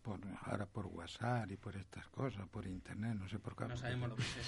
por, 0.00 0.18
ahora 0.46 0.64
por 0.64 0.86
WhatsApp 0.86 1.50
y 1.52 1.56
por 1.58 1.76
estas 1.76 2.06
cosas, 2.08 2.48
por 2.48 2.66
internet, 2.66 3.14
no 3.20 3.28
sé 3.28 3.38
por 3.38 3.54
qué. 3.54 3.66
No 3.68 3.76
sabemos 3.76 4.08
lo 4.08 4.16
que 4.16 4.22
es 4.22 4.38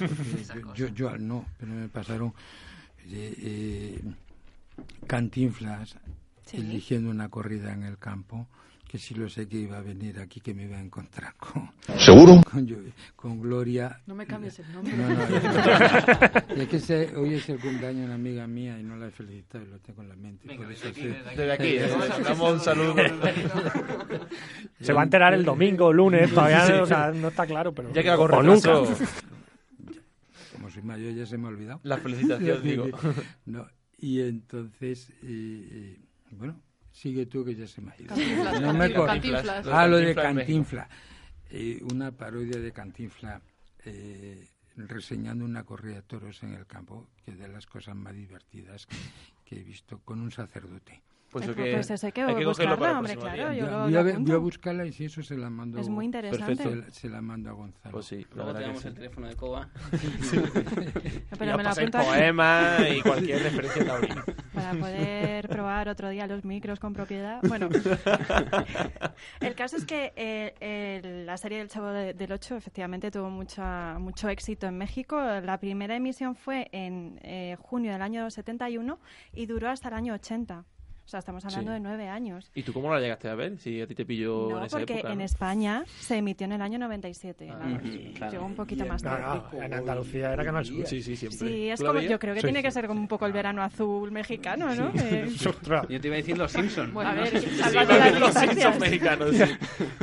eso. 0.00 0.54
Yo- 0.56 0.62
cosa. 0.62 0.74
yo, 0.76 0.88
yo 0.88 1.18
no, 1.18 1.44
pero 1.56 1.70
me 1.72 1.88
pasaron 1.88 2.34
eh, 3.10 3.34
eh, 3.38 4.00
cantinflas 5.06 5.96
Sí. 6.44 6.56
eligiendo 6.58 7.08
una 7.10 7.28
corrida 7.28 7.72
en 7.72 7.84
el 7.84 7.98
campo 7.98 8.48
que 8.88 8.98
si 8.98 9.14
lo 9.14 9.30
sé 9.30 9.48
que 9.48 9.56
iba 9.56 9.78
a 9.78 9.80
venir 9.80 10.18
aquí 10.18 10.40
que 10.40 10.52
me 10.52 10.64
iba 10.64 10.76
a 10.76 10.80
encontrar 10.82 11.34
con 11.36 11.70
¿Seguro? 11.98 12.42
con, 12.50 12.66
yo- 12.66 12.76
con 13.16 13.40
Gloria 13.40 14.00
No 14.06 14.14
me 14.14 14.26
cambies 14.26 14.58
el 14.58 14.70
nombre. 14.72 14.94
no, 14.96 15.08
no, 15.08 15.22
es, 15.24 16.58
es 16.58 16.68
que 16.68 16.78
se- 16.80 17.16
hoy 17.16 17.34
es 17.34 17.48
el 17.48 17.58
cumpleaños 17.60 18.00
de 18.00 18.04
una 18.06 18.14
amiga 18.16 18.46
mía 18.46 18.78
y 18.78 18.82
no 18.82 18.96
la 18.96 19.06
he 19.06 19.10
felicitado 19.12 19.64
y 19.64 19.68
lo 19.68 19.78
tengo 19.78 20.02
en 20.02 20.08
la 20.10 20.16
mente. 20.16 20.46
Venga, 20.48 20.66
desde 20.68 20.88
aquí, 20.88 21.00
sí. 21.00 21.06
desde 21.06 21.52
aquí. 21.52 21.72
Desde 21.78 21.94
aquí, 21.94 22.22
damos 22.22 22.52
un 22.54 22.60
saludo. 22.60 22.94
Se 24.80 24.92
va 24.92 25.00
a 25.00 25.04
enterar 25.04 25.32
el 25.34 25.44
domingo 25.44 25.86
o 25.86 25.92
lunes, 25.92 26.28
todavía 26.30 26.66
Sí. 26.66 26.72
no, 26.72 26.82
o 26.82 26.86
sea, 26.86 27.12
no 27.12 27.28
está 27.28 27.46
claro, 27.46 27.72
pero... 27.72 27.92
Ya 27.92 28.02
que 28.02 28.10
O 28.10 28.42
nunca. 28.42 28.72
Soy 30.72 30.82
mayor 30.82 31.14
ya 31.14 31.26
se 31.26 31.38
me 31.38 31.46
ha 31.46 31.50
olvidado. 31.50 31.80
La 31.84 31.98
felicitación, 31.98 32.62
digo. 32.64 32.86
No, 33.46 33.66
y 33.98 34.20
entonces, 34.20 35.10
eh, 35.22 35.68
eh, 35.70 35.98
bueno, 36.32 36.60
sigue 36.90 37.26
tú 37.26 37.44
que 37.44 37.54
ya 37.54 37.66
se 37.66 37.80
me 37.80 37.92
ha 37.92 37.96
ido. 38.00 38.08
Cantinflas, 38.08 38.60
No 38.60 38.74
me 38.74 38.92
Cantinflas. 38.92 39.66
Ah, 39.68 39.86
lo 39.86 39.98
de 39.98 40.14
Cantinfla. 40.14 40.88
Eh, 41.50 41.80
una 41.90 42.10
parodia 42.10 42.58
de 42.58 42.72
Cantinfla 42.72 43.42
eh, 43.84 44.48
reseñando 44.76 45.44
una 45.44 45.64
corrida 45.64 45.96
de 45.96 46.02
toros 46.02 46.42
en 46.42 46.54
el 46.54 46.66
campo, 46.66 47.08
que 47.24 47.32
es 47.32 47.38
de 47.38 47.48
las 47.48 47.66
cosas 47.66 47.94
más 47.94 48.14
divertidas 48.14 48.86
que, 48.86 48.96
que 49.44 49.60
he 49.60 49.62
visto, 49.62 50.00
con 50.00 50.20
un 50.20 50.30
sacerdote. 50.30 51.02
Pues, 51.32 51.46
Eh, 51.46 51.50
eso 51.50 51.54
que, 51.56 51.72
pues 51.72 51.90
eso 51.90 52.06
hay 52.06 52.12
que 52.12 52.22
hay 52.22 52.34
que 52.36 52.44
buscarla, 52.44 52.90
el 52.90 52.96
hombre, 52.96 53.16
claro, 53.16 53.52
yo 53.54 53.64
Voy 53.84 53.96
a, 53.96 54.18
voy 54.18 54.32
a 54.32 54.36
buscarla 54.36 54.84
y 54.84 54.92
si 54.92 55.06
eso 55.06 55.22
se 55.22 55.36
la 55.38 55.48
mando. 55.48 55.80
Es 55.80 55.88
muy 55.88 56.04
interesante. 56.04 56.56
Se, 56.62 56.76
la- 56.76 56.90
se 56.90 57.08
la 57.08 57.22
mando 57.22 57.48
a 57.48 57.52
Gonzalo. 57.54 57.90
Pues 57.92 58.04
sí, 58.06 58.26
Luego 58.34 58.48
verdad 58.52 58.60
tenemos 58.60 58.82
que 58.82 58.88
el 58.88 58.94
sí. 58.94 59.00
teléfono 59.00 59.28
de 59.28 59.36
Coba. 59.36 59.68
Pero 61.38 61.44
Ya 61.50 61.56
me 61.56 61.62
lo 61.62 61.70
apunto 61.70 61.98
aquí. 61.98 62.06
poemas 62.08 62.80
y 62.90 63.00
cualquier 63.08 63.42
referencia 63.42 63.86
taurina. 63.86 64.24
Para 64.52 64.74
poder 64.74 65.48
probar 65.48 65.88
otro 65.88 66.10
día 66.10 66.26
los 66.26 66.44
micros 66.44 66.78
con 66.78 66.92
propiedad. 66.92 67.40
Bueno, 67.48 67.68
el 69.40 69.54
caso 69.54 69.76
es 69.76 69.84
que 69.84 70.12
eh, 70.16 70.54
el- 71.02 71.26
la 71.26 71.36
serie 71.36 71.58
del 71.58 71.68
Chavo 71.68 71.88
de- 71.88 72.14
del 72.14 72.32
Ocho 72.32 72.56
efectivamente 72.56 73.10
tuvo 73.10 73.30
mucha, 73.30 73.98
mucho 73.98 74.28
éxito 74.28 74.66
en 74.66 74.76
México. 74.76 75.18
La 75.20 75.58
primera 75.58 75.96
emisión 75.96 76.34
fue 76.36 76.68
en 76.72 77.18
eh, 77.22 77.56
junio 77.58 77.92
del 77.92 78.02
año 78.02 78.30
71 78.30 78.98
y 79.32 79.46
duró 79.46 79.70
hasta 79.70 79.88
el 79.88 79.94
año 79.94 80.14
80. 80.14 80.64
O 81.04 81.08
sea, 81.12 81.18
estamos 81.18 81.44
hablando 81.44 81.70
Sí. 81.70 81.74
de 81.74 81.80
nueve 81.80 82.08
años. 82.08 82.50
¿Y 82.54 82.62
tú 82.62 82.72
cómo 82.72 82.92
la 82.92 83.00
llegaste 83.00 83.28
a 83.28 83.34
ver? 83.34 83.58
Si 83.58 83.80
a 83.82 83.86
ti 83.86 83.94
te 83.94 84.04
pilló 84.06 84.50
en 84.50 84.56
No, 84.56 84.64
esa 84.64 84.78
porque 84.78 84.94
época. 85.00 85.12
en. 85.12 85.20
España 85.20 85.84
se 86.00 86.16
emitió 86.16 86.44
en 86.46 86.52
el 86.52 86.62
año 86.62 86.78
97. 86.78 87.48
Ah, 87.50 87.58
la- 87.66 87.76
ujú, 87.76 88.14
claro. 88.14 88.32
Llegó 88.32 88.46
un 88.46 88.54
poquito 88.54 88.86
más 88.86 89.02
tarde. 89.02 89.42
no, 89.52 89.62
en 89.62 89.74
Andalucía 89.74 90.32
era 90.32 90.44
Canal 90.44 90.64
Sur. 90.64 90.86
Sí, 90.86 91.02
sí, 91.02 91.16
siempre. 91.16 91.68
Yo 92.08 92.18
creo 92.18 92.34
que 92.34 92.40
Sí, 92.40 92.46
tiene 92.46 92.60
sí. 92.60 92.62
que 92.62 92.70
ser 92.70 92.86
como 92.86 93.00
un 93.00 93.08
poco 93.08 93.26
el 93.26 93.32
verano 93.32 93.62
azul 93.62 94.10
mexicano, 94.10 94.74
¿no? 94.74 94.90
Eh, 94.94 95.28
Yo 95.88 96.00
te 96.00 96.06
iba 96.08 96.14
a 96.14 96.18
decir 96.18 96.38
los 96.38 96.52
Simpsons. 96.52 96.96
a 96.96 97.12
ver, 97.14 98.20
los. 98.20 98.32
Simpsons 98.34 98.78
mexicanos, 98.80 99.30
sí. 99.36 99.44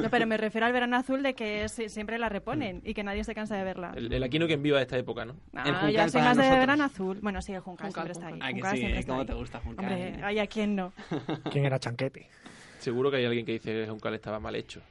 No, 0.01 0.09
pero 0.09 0.27
me 0.27 0.37
refiero 0.37 0.67
al 0.67 0.73
verano 0.73 0.97
azul 0.97 1.23
de 1.23 1.33
que 1.33 1.63
es- 1.63 1.81
siempre 1.87 2.17
la 2.19 2.29
reponen 2.29 2.81
y 2.83 2.93
que 2.93 3.03
nadie 3.03 3.23
se 3.23 3.33
cansa 3.33 3.55
de 3.55 3.63
verla. 3.63 3.93
El, 3.95 4.11
el 4.11 4.23
Aquino 4.23 4.47
que 4.47 4.53
en 4.53 4.63
viva 4.63 4.77
de 4.77 4.83
esta 4.83 4.97
época, 4.97 5.25
¿no? 5.25 5.35
Ah, 5.53 5.63
el 5.65 5.73
yo 5.73 5.79
Juncal 5.87 6.09
soy 6.11 6.21
más 6.21 6.37
de 6.37 6.49
verano 6.49 6.83
azul. 6.83 7.19
Bueno, 7.21 7.41
sí, 7.41 7.53
el 7.53 7.61
Juncal, 7.61 7.91
siempre 7.91 8.11
está 8.11 8.27
ahí. 8.27 8.39
Ah, 8.41 8.47
que 8.47 8.53
Juncal 8.53 8.71
sí, 8.71 8.77
siempre 8.77 8.99
está 8.99 9.11
¿cómo 9.11 9.21
ahí. 9.21 9.27
te 9.27 9.33
gusta 9.33 9.59
Juncal? 9.59 9.85
Hombre, 9.85 10.23
hay 10.23 10.39
a 10.39 10.47
quien 10.47 10.75
no. 10.75 10.88
¿Quién 11.51 11.65
era 11.65 11.79
Chanquete? 11.79 12.29
Seguro 12.79 13.11
que 13.11 13.17
hay 13.17 13.25
alguien 13.25 13.45
que 13.45 13.53
dice 13.53 13.71
que 13.71 13.87
Juncal 13.89 14.13
estaba 14.15 14.39
mal 14.39 14.55
hecho. 14.55 14.81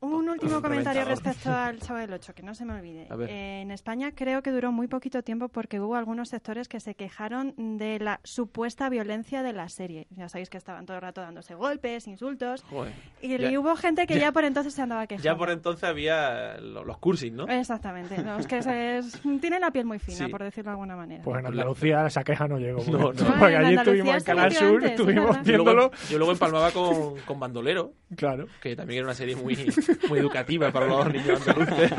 Un 0.00 0.28
último 0.28 0.56
Un 0.56 0.62
comentario 0.62 1.04
respecto 1.04 1.50
al 1.52 1.80
Chavo 1.80 1.98
del 1.98 2.12
Ocho, 2.12 2.32
que 2.34 2.42
no 2.42 2.54
se 2.54 2.64
me 2.64 2.74
olvide. 2.74 3.08
Eh, 3.28 3.62
en 3.62 3.70
España 3.72 4.12
creo 4.14 4.42
que 4.42 4.50
duró 4.52 4.70
muy 4.70 4.86
poquito 4.86 5.22
tiempo 5.22 5.48
porque 5.48 5.80
hubo 5.80 5.96
algunos 5.96 6.28
sectores 6.28 6.68
que 6.68 6.78
se 6.80 6.94
quejaron 6.94 7.54
de 7.78 7.98
la 7.98 8.20
supuesta 8.22 8.88
violencia 8.88 9.42
de 9.42 9.52
la 9.52 9.68
serie. 9.68 10.06
Ya 10.10 10.28
sabéis 10.28 10.50
que 10.50 10.56
estaban 10.56 10.86
todo 10.86 10.96
el 10.96 11.02
rato 11.02 11.20
dándose 11.20 11.54
golpes, 11.54 12.06
insultos. 12.06 12.62
Joder. 12.70 12.92
Y, 13.20 13.36
Ya- 13.38 13.58
hubo 13.58 13.74
gente 13.76 14.06
que 14.06 14.18
ya, 14.20 14.30
por 14.30 14.44
entonces 14.44 14.72
se 14.74 14.82
andaba 14.82 15.06
quejando. 15.06 15.24
Ya 15.24 15.36
por 15.36 15.50
entonces 15.50 15.82
había 15.84 16.58
lo- 16.58 16.84
los 16.84 16.98
cursis, 16.98 17.32
¿no? 17.32 17.48
Exactamente. 17.48 18.22
Los 18.22 18.46
que 18.46 18.62
se, 18.62 19.00
tienen 19.40 19.60
la 19.60 19.70
piel 19.72 19.84
muy 19.86 19.98
fina, 19.98 20.18
Sí. 20.18 20.28
por 20.28 20.42
decirlo 20.44 20.70
de 20.70 20.74
alguna 20.74 20.94
manera. 20.96 21.24
Pues 21.24 21.40
en 21.40 21.46
Andalucía 21.46 22.06
esa 22.06 22.22
queja 22.22 22.46
no 22.46 22.58
llegó. 22.58 22.82
No, 22.90 22.98
porque- 23.00 23.22
no. 23.24 23.28
Porque 23.38 23.56
Ah, 23.56 23.58
allí 23.66 23.74
estuvimos 23.74 24.14
en 24.16 24.22
Canal 24.24 24.52
Sur, 24.52 24.74
antes, 24.76 24.90
estuvimos. 24.92 25.36
Yo 25.44 25.56
luego, 25.56 25.64
viéndolo. 25.64 25.90
yo 26.08 26.18
luego 26.18 26.32
empalmaba 26.32 26.70
con, 26.70 27.18
con 27.26 27.40
Bandolero, 27.40 27.92
Claro. 28.16 28.46
que 28.62 28.76
también 28.76 28.98
era 28.98 29.06
una 29.08 29.14
serie 29.14 29.34
muy, 29.34 29.56
muy 30.08 30.18
educativa 30.18 30.70
para 30.70 30.86
los 30.86 31.06
niños 31.12 31.40
andaluces. 31.46 31.92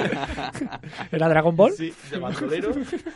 ¿Era 1.12 1.30
Dragon 1.30 1.56
Ball? 1.56 1.74
Sí, 1.74 1.94
de 2.12 2.18
Bandolero 2.18 2.72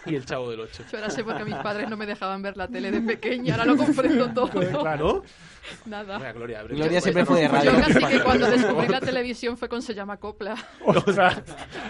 y 0.05 0.15
El 0.15 0.25
Chavo 0.25 0.49
del 0.49 0.61
Ocho. 0.61 0.83
Yo 0.91 0.97
ahora 0.97 1.09
sé 1.09 1.23
porque 1.23 1.45
mis 1.45 1.55
padres 1.55 1.89
no 1.89 1.97
me 1.97 2.05
dejaban 2.05 2.41
ver 2.41 2.57
la 2.57 2.67
tele 2.67 2.91
de 2.91 3.01
pequeña, 3.01 3.55
ahora 3.55 3.65
lo 3.65 3.77
comprendo 3.77 4.29
todo. 4.33 4.81
Claro. 4.81 5.23
Nada. 5.85 6.17
Mira, 6.17 6.33
Gloria, 6.33 6.63
Gloria 6.63 7.01
siempre 7.01 7.25
fue 7.25 7.41
de 7.41 7.47
no- 7.47 7.53
radio. 7.53 7.71
Yo 7.71 7.79
casi 7.79 8.05
que 8.05 8.23
cuando 8.23 8.49
descubrí 8.49 8.87
la 8.87 8.99
televisión 9.01 9.57
fue 9.57 9.69
con 9.69 9.81
Se 9.81 9.93
llama 9.93 10.17
Copla. 10.17 10.55
Ostras, 10.85 11.41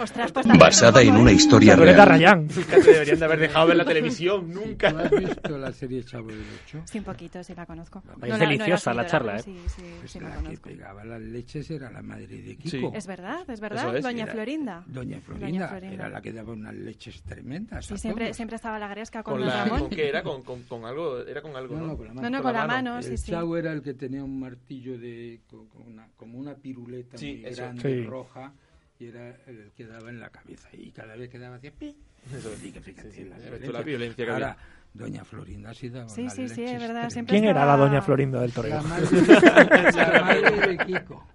Ostras, 0.02 0.32
pues 0.32 0.46
Basada 0.58 1.02
en 1.02 1.16
una 1.16 1.32
¿eh? 1.32 1.36
historia 1.36 1.76
Violeta 1.76 2.06
real. 2.06 2.10
Rayán. 2.20 2.48
Nunca 2.48 2.76
te 2.78 2.92
deberían 2.92 3.20
de 3.20 3.26
haber 3.26 3.40
dejado 3.40 3.68
ver 3.68 3.78
la 3.78 3.86
televisión, 3.86 4.52
¿Tú 4.52 4.60
nunca. 4.62 4.88
has 4.90 5.10
visto 5.12 5.58
la 5.58 5.72
serie 5.72 6.04
Chavo 6.04 6.28
del 6.28 6.44
Ocho? 6.66 6.82
Sí, 6.86 7.00
un 7.00 7.04
poquito, 7.06 7.44
sí 7.44 7.54
la 7.56 7.66
conozco. 7.66 8.00
Es 8.00 8.06
No 8.06 8.14
la- 8.14 8.28
no 8.28 8.36
era 8.36 8.38
deliciosa 8.38 8.94
la 8.94 9.04
seguidora, 9.04 9.08
charla, 9.10 9.36
¿eh? 9.38 9.44
Sí, 9.44 9.58
sí, 9.76 9.82
Pues 10.00 10.12
sí 10.12 10.20
la 10.20 10.30
la 10.42 10.50
que 10.50 10.58
pegaba 10.58 11.04
las 11.06 11.22
leches 11.22 11.70
era 11.72 11.92
la 11.92 12.02
madre 12.02 12.28
de 12.28 12.56
Kiko. 12.58 12.70
Sí. 12.70 12.98
Es 12.98 13.08
verdad, 13.08 13.50
es 13.50 13.60
verdad. 13.60 13.96
Es, 13.96 14.04
Doña 14.04 14.24
era- 14.24 14.32
Florinda. 14.34 14.84
Doña 14.88 15.20
Florinda, 15.22 15.48
Doña 15.48 15.68
Florinda. 15.68 15.96
era 15.96 16.10
la 16.10 16.22
que 16.22 16.32
daba 16.34 16.54
unas 16.54 16.74
leches 16.74 17.22
tremendas. 17.24 17.86
Sí, 17.86 17.98
siempre, 17.98 18.26
todos. 18.26 18.36
siempre 18.38 18.56
estaba 18.56 18.80
la 18.80 18.88
gresca 18.88 19.24
con, 19.24 19.34
Con 19.36 19.46
la, 19.48 19.64
Ramón. 19.64 19.80
¿Con 19.82 19.90
qué 19.90 20.10
era? 20.10 20.24
Con, 20.24 20.42
con, 20.44 20.62
con 20.64 20.86
algo, 20.86 21.20
era 21.22 21.42
con 21.42 21.56
algo, 21.56 21.76
No, 21.76 21.82
¿no? 21.82 22.30
no, 22.30 22.42
con 22.44 22.54
la 22.54 22.62
No, 22.62 22.68
mano. 22.68 22.90
no, 22.92 22.96
la 22.98 23.02
sí, 23.02 23.18
sí. 23.18 23.32
Era 23.64 23.74
el 23.74 23.82
que 23.82 23.94
tenía 23.94 24.24
un 24.24 24.40
martillo 24.40 24.98
de 24.98 25.42
con, 25.50 25.68
con 25.68 25.82
una, 25.88 26.08
como 26.16 26.38
una 26.38 26.56
piruleta 26.56 27.18
Sí, 27.18 27.40
muy 27.42 27.46
eso. 27.46 27.62
grande, 27.64 27.82
Sí. 27.82 28.06
roja, 28.06 28.54
y 29.00 29.06
era 29.08 29.30
el 29.48 29.72
que 29.76 29.86
daba 29.86 30.10
en 30.10 30.20
la 30.20 30.30
cabeza. 30.30 30.70
Y 30.74 30.92
cada 30.92 31.16
vez 31.16 31.30
que 31.30 31.40
daba 31.40 31.56
hacía 31.58 31.72
pi. 31.72 31.96
Eso 32.38 32.52
es. 32.54 32.60
Sí, 32.60 32.72
que 32.72 32.82
fíjate 32.82 33.12
Sí, 33.12 33.24
la 33.26 33.72
la 33.72 33.82
violencia 33.82 34.26
que 34.26 34.32
Ahora, 34.32 34.52
había. 34.52 34.64
Doña 34.94 35.26
Florinda 35.26 35.74
sí 35.74 35.90
daba 35.90 36.08
Sí, 36.08 36.30
sí, 36.30 36.48
sí, 36.48 36.64
es 36.64 36.80
verdad. 36.80 37.10
Siempre 37.10 37.34
¿Quién 37.34 37.46
era 37.46 37.62
estaba- 37.62 37.78
la 37.78 37.84
doña 37.84 38.02
Florinda 38.04 38.40
del 38.42 38.50
La 38.50 38.54
Toreo? 38.56 38.84
madre, 38.84 39.92
la 39.92 40.22
madre 40.22 40.68
de 40.68 40.78
Kiko. 40.86 41.28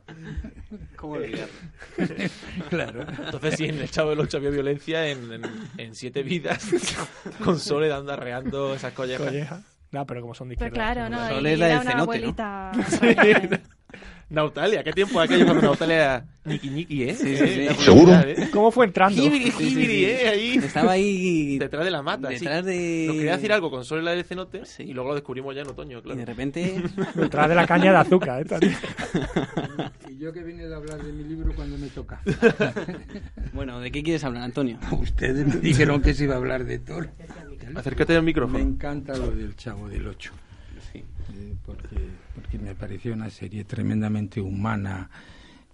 ¿Cómo? 0.97 1.17
Claro. 2.71 3.01
Entonces, 3.09 3.55
sí, 3.57 3.65
en 3.67 3.79
el 3.79 3.91
Chavo 3.91 4.11
del 4.11 4.21
Ocho 4.21 4.37
había 4.39 4.51
violencia 4.51 5.09
en, 5.09 5.33
en, 5.33 5.43
en 5.77 5.95
Siete 5.95 6.23
Vidas, 6.23 6.71
con 7.45 7.59
Sole 7.59 7.89
dando 7.89 8.13
arreando 8.13 8.75
esas 8.75 8.93
collejas. 8.93 9.27
Colleja. 9.27 9.63
No, 9.91 10.07
pero 10.07 10.21
como 10.21 10.35
son 10.35 10.49
de 10.49 10.55
izquierda. 10.55 10.75
claro, 10.75 11.09
¿no? 11.09 11.29
Solo 11.29 11.49
Y 11.49 11.53
es 11.53 11.59
la 11.59 11.67
era 11.67 11.79
del 11.79 11.83
una 11.87 11.91
cenote, 11.93 11.97
¿no? 11.97 12.03
abuelita. 12.03 13.61
Nautalia, 14.31 14.85
¿qué 14.85 14.93
tiempo 14.93 15.19
aquello 15.19 15.47
cuando 15.47 15.63
Nautalia 15.63 16.23
ñiqui 16.45 16.69
ñiqui, 16.69 17.03
eh? 17.05 17.15
Sí, 17.15 17.35
sí, 17.35 17.47
sí. 17.47 17.61
Eh, 17.63 17.75
¿Seguro? 17.79 18.13
¿eh? 18.13 18.51
¿Cómo 18.53 18.71
fue 18.71 18.85
entrando? 18.85 19.23
Jibiri, 19.23 19.47
Sí, 19.47 19.53
sí, 19.53 19.69
jibiri, 19.71 19.95
sí. 19.95 20.05
eh, 20.05 20.29
ahí. 20.29 20.55
Estaba 20.63 20.93
ahí 20.93 21.59
Detrás 21.59 21.83
de 21.87 21.91
la 21.91 22.03
mata, 22.03 22.29
sí. 22.29 22.35
detrás 22.35 22.63
de... 22.67 23.05
Nos 23.07 23.17
quería 23.17 23.37
decir 23.37 23.53
algo 23.55 23.71
con 23.71 23.87
Sole 23.87 24.03
la 24.03 24.11
del 24.11 24.25
cenote 24.25 24.67
Sí. 24.67 24.83
y 24.83 24.93
luego 24.93 25.09
lo 25.09 25.15
descubrimos 25.15 25.55
ya 25.55 25.63
en 25.63 25.69
otoño, 25.69 26.01
Y 26.01 26.03
claro. 26.03 26.19
de 26.19 26.27
repente... 26.27 26.83
Detrás 27.15 27.49
de 27.49 27.55
la 27.55 27.67
caña 27.67 27.91
de 27.93 27.97
azúcar. 27.97 28.45
tía. 28.61 28.79
Y 30.11 30.19
yo 30.19 30.31
que 30.35 30.43
vine 30.43 30.67
de 30.67 30.75
hablar 30.75 31.03
de 31.03 31.11
mi 31.11 31.25
libro 31.25 31.55
cuando 31.57 31.79
me 31.79 31.87
toca. 31.89 32.21
Bueno, 33.55 33.81
¿de 33.81 33.91
qué 33.91 34.03
quieres 34.03 34.25
hablar, 34.25 34.43
Antonio? 34.43 34.79
Ustedes 34.93 35.47
me 35.47 35.57
dijeron 35.57 36.03
que 36.03 36.13
se 36.13 36.25
iba 36.25 36.35
a 36.35 36.37
hablar 36.37 36.67
de 36.67 36.79
Thor. 36.79 37.09
Acércate 37.77 38.15
al 38.15 38.23
Me 38.23 38.27
micrófono. 38.27 38.59
encanta 38.59 39.17
lo 39.17 39.31
del 39.31 39.55
Chavo 39.57 39.89
del 39.89 40.07
Ocho. 40.07 40.33
Sí. 40.93 40.99
eh, 40.99 41.55
porque, 41.67 41.97
porque 42.35 42.59
me 42.59 42.75
pareció 42.75 43.13
una 43.13 43.29
serie 43.31 43.65
tremendamente 43.65 44.41
humana 44.41 45.11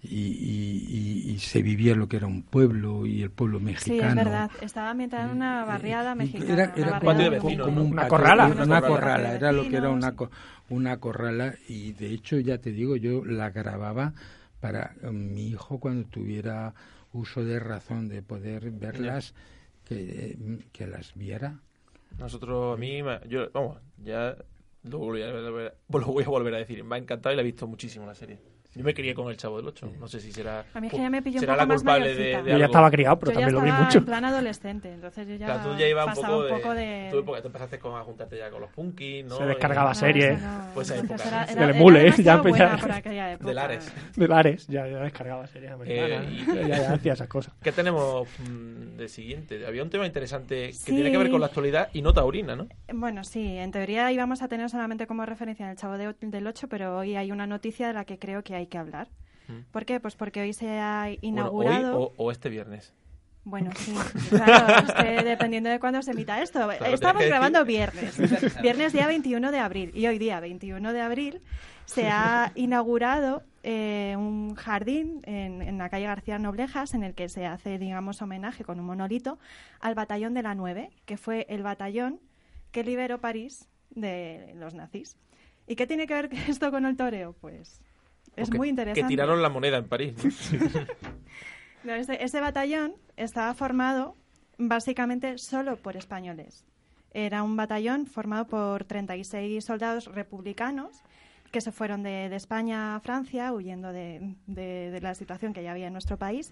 y, 0.03 0.07
y- 0.17 0.87
y- 1.27 1.31
y 1.31 1.39
se 1.39 1.61
vivía 1.61 1.95
lo 1.95 2.07
que 2.07 2.17
era 2.17 2.27
un 2.27 2.43
pueblo 2.43 3.05
y 3.05 3.23
el 3.23 3.29
pueblo 3.31 3.59
Sí, 3.59 3.65
mexicano. 3.65 4.09
es 4.09 4.15
verdad. 4.15 4.51
Estaba 4.61 4.89
ambientada 4.91 5.25
en 5.25 5.35
una 5.37 5.63
barriada 5.65 6.13
Y 6.13 6.17
mexicana. 6.17 6.53
Era, 6.53 6.73
una 6.75 6.75
era 6.87 6.99
barriada 6.99 7.37
como 7.39 7.55
¿no? 7.57 7.65
un 7.67 7.77
Una 7.91 8.01
patio- 8.03 8.09
corrala. 8.09 8.47
Una, 8.47 8.63
Una 8.63 8.81
corrala, 8.81 9.33
era 9.35 9.51
lo 9.51 9.69
que 9.69 9.77
era 9.77 9.89
una, 9.89 10.11
co- 10.15 10.29
una 10.69 10.97
corrala 10.97 11.55
y 11.69 11.93
de 11.93 12.07
hecho 12.11 12.37
ya 12.39 12.57
te 12.57 12.71
digo, 12.71 12.95
yo 12.97 13.23
la 13.25 13.49
grababa 13.51 14.13
para 14.59 14.93
eh, 15.01 15.11
mi 15.11 15.47
hijo 15.49 15.79
cuando 15.79 16.07
tuviera 16.09 16.73
uso 17.13 17.43
de 17.45 17.59
razón 17.59 18.09
de 18.09 18.21
poder 18.21 18.71
verlas, 18.71 19.33
que, 19.85 19.95
eh, 19.95 20.37
que 20.73 20.87
las 20.87 21.13
viera. 21.15 21.59
Nosotros, 22.17 22.75
a 22.75 22.79
mí, 22.79 23.01
yo, 23.27 23.51
vamos, 23.51 23.77
ya 23.97 24.37
lo 24.83 24.99
voy, 24.99 25.21
a 25.21 25.27
lo 25.27 26.05
voy 26.05 26.23
a 26.23 26.29
volver 26.29 26.55
a 26.55 26.57
decir. 26.59 26.83
Me 26.83 26.95
ha 26.95 26.99
encantado 26.99 27.33
y 27.33 27.35
la 27.35 27.41
he 27.41 27.45
visto 27.45 27.67
muchísimo 27.67 28.05
la 28.05 28.15
serie. 28.15 28.54
Yo 28.75 28.83
me 28.83 28.93
crié 28.93 29.13
con 29.15 29.29
el 29.29 29.37
Chavo 29.37 29.57
del 29.57 29.67
Ocho. 29.67 29.89
No 29.99 30.07
sé 30.07 30.19
si 30.19 30.31
será. 30.31 30.65
A 30.73 30.79
mí 30.81 30.87
es 30.87 30.93
que 30.93 30.99
ya 30.99 31.09
me 31.09 31.21
pilló 31.21 31.37
un 31.37 31.39
será 31.39 31.53
poco 31.53 31.61
la 31.61 31.65
más 31.67 31.77
culpable 31.81 32.07
de, 32.09 32.15
mayorcita. 32.15 32.43
de 32.43 32.51
Yo 32.51 32.57
ya 32.57 32.65
estaba 32.65 32.91
criado, 32.91 33.19
pero 33.19 33.31
Yo 33.31 33.39
ya 33.39 33.45
también 33.47 33.65
lo 33.65 33.71
vi 33.77 33.83
mucho. 33.83 33.97
en 33.99 34.05
plan 34.05 34.25
adolescente, 34.25 34.91
entonces 34.93 35.27
yo 35.27 35.35
ya, 35.35 35.45
Claro, 35.45 35.71
tú 35.71 35.77
ya 35.79 35.87
ibas 35.87 36.07
un 36.07 36.13
poco, 36.23 36.37
un 36.39 36.43
de, 36.45 36.49
poco 36.51 36.73
de... 36.73 37.07
Tú 37.11 37.19
época- 37.19 37.41
te 37.41 37.47
empezaste 37.47 37.79
con, 37.79 37.95
a 37.99 38.03
juntarte 38.03 38.37
ya 38.37 38.49
con 38.49 38.61
los 38.61 38.69
punkis, 38.71 39.25
¿no? 39.25 39.37
Se 39.37 39.45
descargaba 39.45 39.91
Y- 39.91 39.95
series. 39.95 40.41
No, 40.41 40.57
no. 40.57 40.73
Pues 40.73 40.89
esa 40.89 40.99
época, 40.99 41.23
era- 41.27 41.45
¿no? 41.45 41.51
era- 41.51 41.67
Del 41.67 41.75
Mule, 41.75 42.11
ya, 42.17 42.41
ya. 43.13 43.37
De 43.37 43.53
Lares. 43.53 43.93
De 44.15 44.27
Lares, 44.27 44.67
ya, 44.67 44.87
ya 44.87 44.99
descargaba 44.99 45.47
series 45.47 45.71
americanas. 45.71 46.25
Eh, 46.27 46.45
ya, 46.67 46.77
ya 46.77 46.93
hacía 46.93 47.13
esas 47.13 47.27
cosas. 47.27 47.53
¿Qué 47.61 47.71
tenemos 47.71 48.27
mm, 48.39 48.97
de 48.97 49.07
siguiente? 49.07 49.65
Había 49.65 49.83
un 49.83 49.89
tema 49.89 50.05
interesante 50.05 50.67
que 50.67 50.73
Sí. 50.73 50.91
tiene 50.93 51.11
que 51.11 51.17
ver 51.17 51.29
con 51.29 51.39
la 51.39 51.47
actualidad 51.47 51.89
y 51.93 52.01
no 52.01 52.13
taurina, 52.13 52.55
¿no? 52.55 52.67
Bueno, 52.93 53.23
sí, 53.23 53.57
en 53.57 53.71
teoría 53.71 54.11
íbamos 54.11 54.41
a 54.41 54.47
tener 54.47 54.69
solamente 54.69 55.07
como 55.07 55.25
referencia 55.25 55.69
el 55.69 55.77
Chavo 55.77 55.97
de- 55.97 56.13
del 56.19 56.47
8, 56.47 56.67
pero 56.67 56.97
hoy 56.97 57.15
hay 57.15 57.31
una 57.31 57.47
noticia 57.47 57.87
de 57.87 57.93
la 57.93 58.05
que 58.05 58.19
creo 58.19 58.43
que 58.43 58.55
hay 58.55 58.64
que 58.67 58.77
hablar. 58.77 59.09
¿Por 59.71 59.85
qué? 59.85 59.99
Pues 59.99 60.15
porque 60.15 60.41
hoy 60.41 60.53
se 60.53 60.79
ha 60.79 61.03
Bueno, 61.03 61.17
inaugurado... 61.21 61.99
hoy 61.99 62.13
o, 62.17 62.23
o 62.23 62.31
este 62.31 62.49
viernes. 62.49 62.93
Bueno, 63.43 63.69
sí, 63.75 63.93
claro, 64.29 64.87
dependiendo 65.23 65.69
de 65.69 65.79
cuándo 65.79 66.01
se 66.01 66.11
emita 66.11 66.41
esto. 66.41 66.67
tienes 66.67 66.95
Estamos 66.95 67.23
grabando 67.25 67.63
viernes, 67.63 68.17
viernes 68.61 68.91
día 68.91 69.05
21 69.05 69.51
de 69.51 69.59
abril. 69.59 69.91
Y 69.93 70.07
hoy 70.07 70.17
día 70.17 70.39
21 70.39 70.91
de 70.93 71.01
abril 71.01 71.41
se 71.85 72.07
ha 72.07 72.51
inaugurado 72.55 73.43
eh, 73.61 74.15
un 74.17 74.55
jardín 74.55 75.21
en, 75.25 75.61
en 75.61 75.77
la 75.77 75.89
calle 75.89 76.05
García 76.07 76.39
Noblejas 76.39 76.95
en 76.95 77.03
el 77.03 77.13
que 77.13 77.29
se 77.29 77.45
hace, 77.45 77.77
digamos, 77.77 78.19
homenaje 78.23 78.63
con 78.63 78.79
un 78.79 78.87
monolito 78.87 79.37
al 79.79 79.93
batallón 79.93 80.33
de 80.33 80.41
la 80.41 80.55
9, 80.55 80.89
que 81.05 81.17
fue 81.17 81.45
el 81.47 81.61
batallón 81.61 82.19
que 82.71 82.83
liberó 82.83 83.21
París 83.21 83.69
de 83.91 84.53
los 84.55 84.73
nazis. 84.73 85.17
¿Y 85.67 85.75
qué 85.75 85.85
tiene 85.85 86.07
que 86.07 86.15
ver 86.15 86.29
esto 86.49 86.71
con 86.71 86.87
el 86.87 86.97
toreo? 86.97 87.33
Pues 87.33 87.79
es 88.35 88.45
Porque- 88.47 88.57
muy 88.57 88.69
interesante. 88.69 89.01
Que 89.01 89.07
tiraron 89.07 89.41
la 89.41 89.49
moneda 89.49 89.77
en 89.77 89.87
París. 89.87 90.13
¿no? 90.23 90.69
No, 91.83 91.93
ese, 91.93 92.23
ese 92.23 92.39
batallón 92.41 92.95
estaba 93.15 93.53
formado 93.53 94.15
básicamente 94.57 95.37
solo 95.37 95.77
por 95.77 95.95
españoles. 95.97 96.65
Era 97.13 97.43
un 97.43 97.55
batallón 97.55 98.07
formado 98.07 98.47
por 98.47 98.85
36 98.85 99.63
soldados 99.63 100.05
republicanos 100.13 101.03
que 101.51 101.61
se 101.61 101.71
fueron 101.71 102.01
de, 102.01 102.27
de 102.27 102.35
España 102.35 102.95
a 102.95 102.99
Francia 103.01 103.53
huyendo 103.53 103.93
de, 103.93 104.33
de- 104.47 104.89
de 104.91 104.99
la 105.01 105.13
situación 105.13 105.53
que 105.53 105.61
ya 105.63 105.71
había 105.73 105.87
en 105.87 105.93
nuestro 105.93 106.17
país 106.17 106.51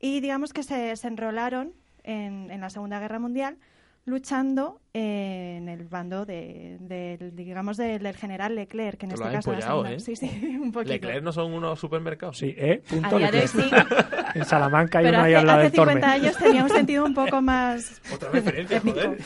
y 0.00 0.20
digamos 0.20 0.52
que 0.54 0.62
se, 0.62 0.96
se 0.96 1.06
enrolaron 1.06 1.72
en, 2.02 2.50
en 2.50 2.60
la 2.62 2.70
Segunda 2.70 2.98
Guerra 2.98 3.18
Mundial 3.18 3.58
luchando 4.04 4.80
eh, 4.94 5.54
en 5.58 5.68
el 5.68 5.84
bando 5.84 6.26
de, 6.26 6.76
del, 6.80 7.36
digamos 7.36 7.76
del, 7.76 8.02
del 8.02 8.16
general 8.16 8.56
Leclerc 8.56 8.98
que 8.98 9.06
en 9.06 9.10
Te 9.10 9.14
este 9.14 9.26
lo 9.26 9.32
caso 9.32 9.52
la 9.52 9.58
empollado, 9.58 9.86
¿eh? 9.86 10.00
sí 10.00 10.16
sí 10.16 10.26
un 10.60 10.72
poquito 10.72 10.92
Leclerc 10.94 11.22
no 11.22 11.32
son 11.32 11.52
unos 11.52 11.78
supermercados. 11.78 12.38
Sí, 12.38 12.54
¿eh? 12.58 12.82
Punto 12.88 13.18
de 13.18 13.32
Leclerc. 13.32 13.48
sí. 13.48 13.70
En 14.34 14.46
Salamanca 14.46 14.98
hay 14.98 15.04
pero 15.04 15.18
uno 15.18 15.26
ahí 15.26 15.34
hace, 15.34 15.40
al 15.40 15.46
lado 15.46 15.58
hace 15.58 15.68
del 15.68 15.76
Torme. 15.76 15.92
50 15.92 16.12
años 16.12 16.36
tenía 16.38 16.62
un 16.62 16.70
sentido 16.70 17.04
un 17.04 17.12
poco 17.12 17.42
más 17.42 18.00
Otra 18.14 18.30
referencia, 18.30 18.80
joder. 18.80 19.18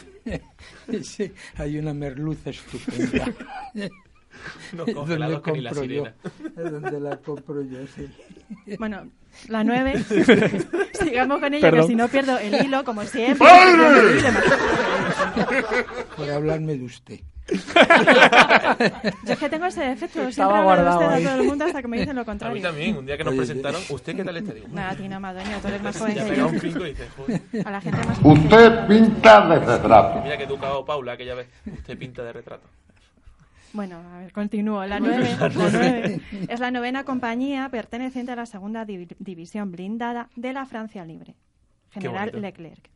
Sí, 1.05 1.33
hay 1.57 1.79
una 1.79 1.95
merluza 1.95 2.51
estupenda. 2.51 3.33
Es 4.87 4.95
congelados 4.95 5.41
que 5.43 5.53
ni 5.53 5.61
la 5.61 5.73
yo. 5.73 5.81
sirena. 5.83 6.15
Es 6.57 6.73
donde 6.73 7.01
la 7.01 7.17
compro 7.19 7.63
yo, 7.63 7.79
sí. 7.95 8.09
Bueno, 8.79 9.09
la 9.49 9.65
9. 9.65 10.05
Sigamos 10.95 11.41
con 11.41 11.55
ella, 11.55 11.61
Perdón. 11.71 11.81
que 11.83 11.87
si 11.89 11.95
no 11.97 12.09
pierdo 12.09 12.39
el 12.39 12.65
hilo, 12.65 12.85
como 12.85 13.03
siempre. 13.05 13.47
Por 16.17 16.31
hablarme 16.31 16.77
de 16.77 16.85
usted. 16.85 17.21
Yo 19.25 19.33
es 19.35 19.39
que 19.39 19.49
tengo 19.49 19.67
ese 19.67 19.81
defecto. 19.83 20.15
Siempre 20.15 20.31
Estaba 20.31 20.59
hablo 20.59 20.59
de 20.59 20.65
guardado 20.83 20.99
usted 21.01 21.13
a 21.13 21.15
ahí. 21.15 21.25
todo 21.25 21.41
el 21.41 21.47
mundo 21.47 21.65
hasta 21.65 21.83
que 21.83 21.89
me 21.89 21.99
dicen 22.01 22.17
lo 22.17 22.23
A 22.23 22.25
contrario. 22.25 22.57
mí 22.57 22.63
también, 22.63 22.97
un 22.97 23.07
día 23.07 23.17
que 23.17 23.23
nos 23.25 23.33
Oye, 23.33 23.39
presentaron, 23.39 23.81
¿usted 23.89 24.17
qué 24.17 24.25
tal 24.25 24.37
está? 24.37 24.53
Digo, 24.53 24.67
Nada, 24.73 24.91
a 24.91 24.97
ti 24.97 25.09
no, 25.09 25.21
Madoño, 25.21 25.59
tú 25.63 25.69
eres 25.69 25.83
más 25.83 25.97
joven 25.97 26.15
ya 26.17 26.25
que 26.25 26.31
pega 26.31 26.43
yo. 26.43 26.49
un 26.49 26.59
pingo 26.61 26.87
y 26.87 26.91
dices, 26.91 27.09
joder. 27.17 27.41
A 27.65 27.71
la 27.71 27.81
gente 27.81 27.99
más 28.05 28.19
Usted 28.23 28.87
pinta 28.89 29.47
de 29.49 29.59
retrato. 29.61 30.21
Mira 30.23 30.37
que 30.37 30.45
educado 30.45 30.85
Paula 30.85 31.13
aquella 31.13 31.35
vez. 31.37 31.49
Usted 31.73 31.97
pinta 31.99 32.25
de 32.25 32.33
retrato. 32.33 32.67
Bueno, 33.77 33.99
a 33.99 34.19
ver, 34.19 34.33
continúo. 34.33 34.85
La 34.87 34.99
9, 34.99 35.37
la 35.39 35.49
nueve 35.71 36.21
es 36.49 36.59
la 36.61 36.71
novena 36.71 37.05
compañía 37.05 37.69
perteneciente 37.69 38.33
a 38.33 38.37
la 38.37 38.47
segunda 38.47 38.85
divi- 38.87 39.15
división 39.19 39.71
blindada 39.71 40.29
de 40.35 40.53
la 40.53 40.67
Francia 40.67 41.05
Libre, 41.05 41.35
General. 41.91 42.33
Leclerc. 42.35 42.91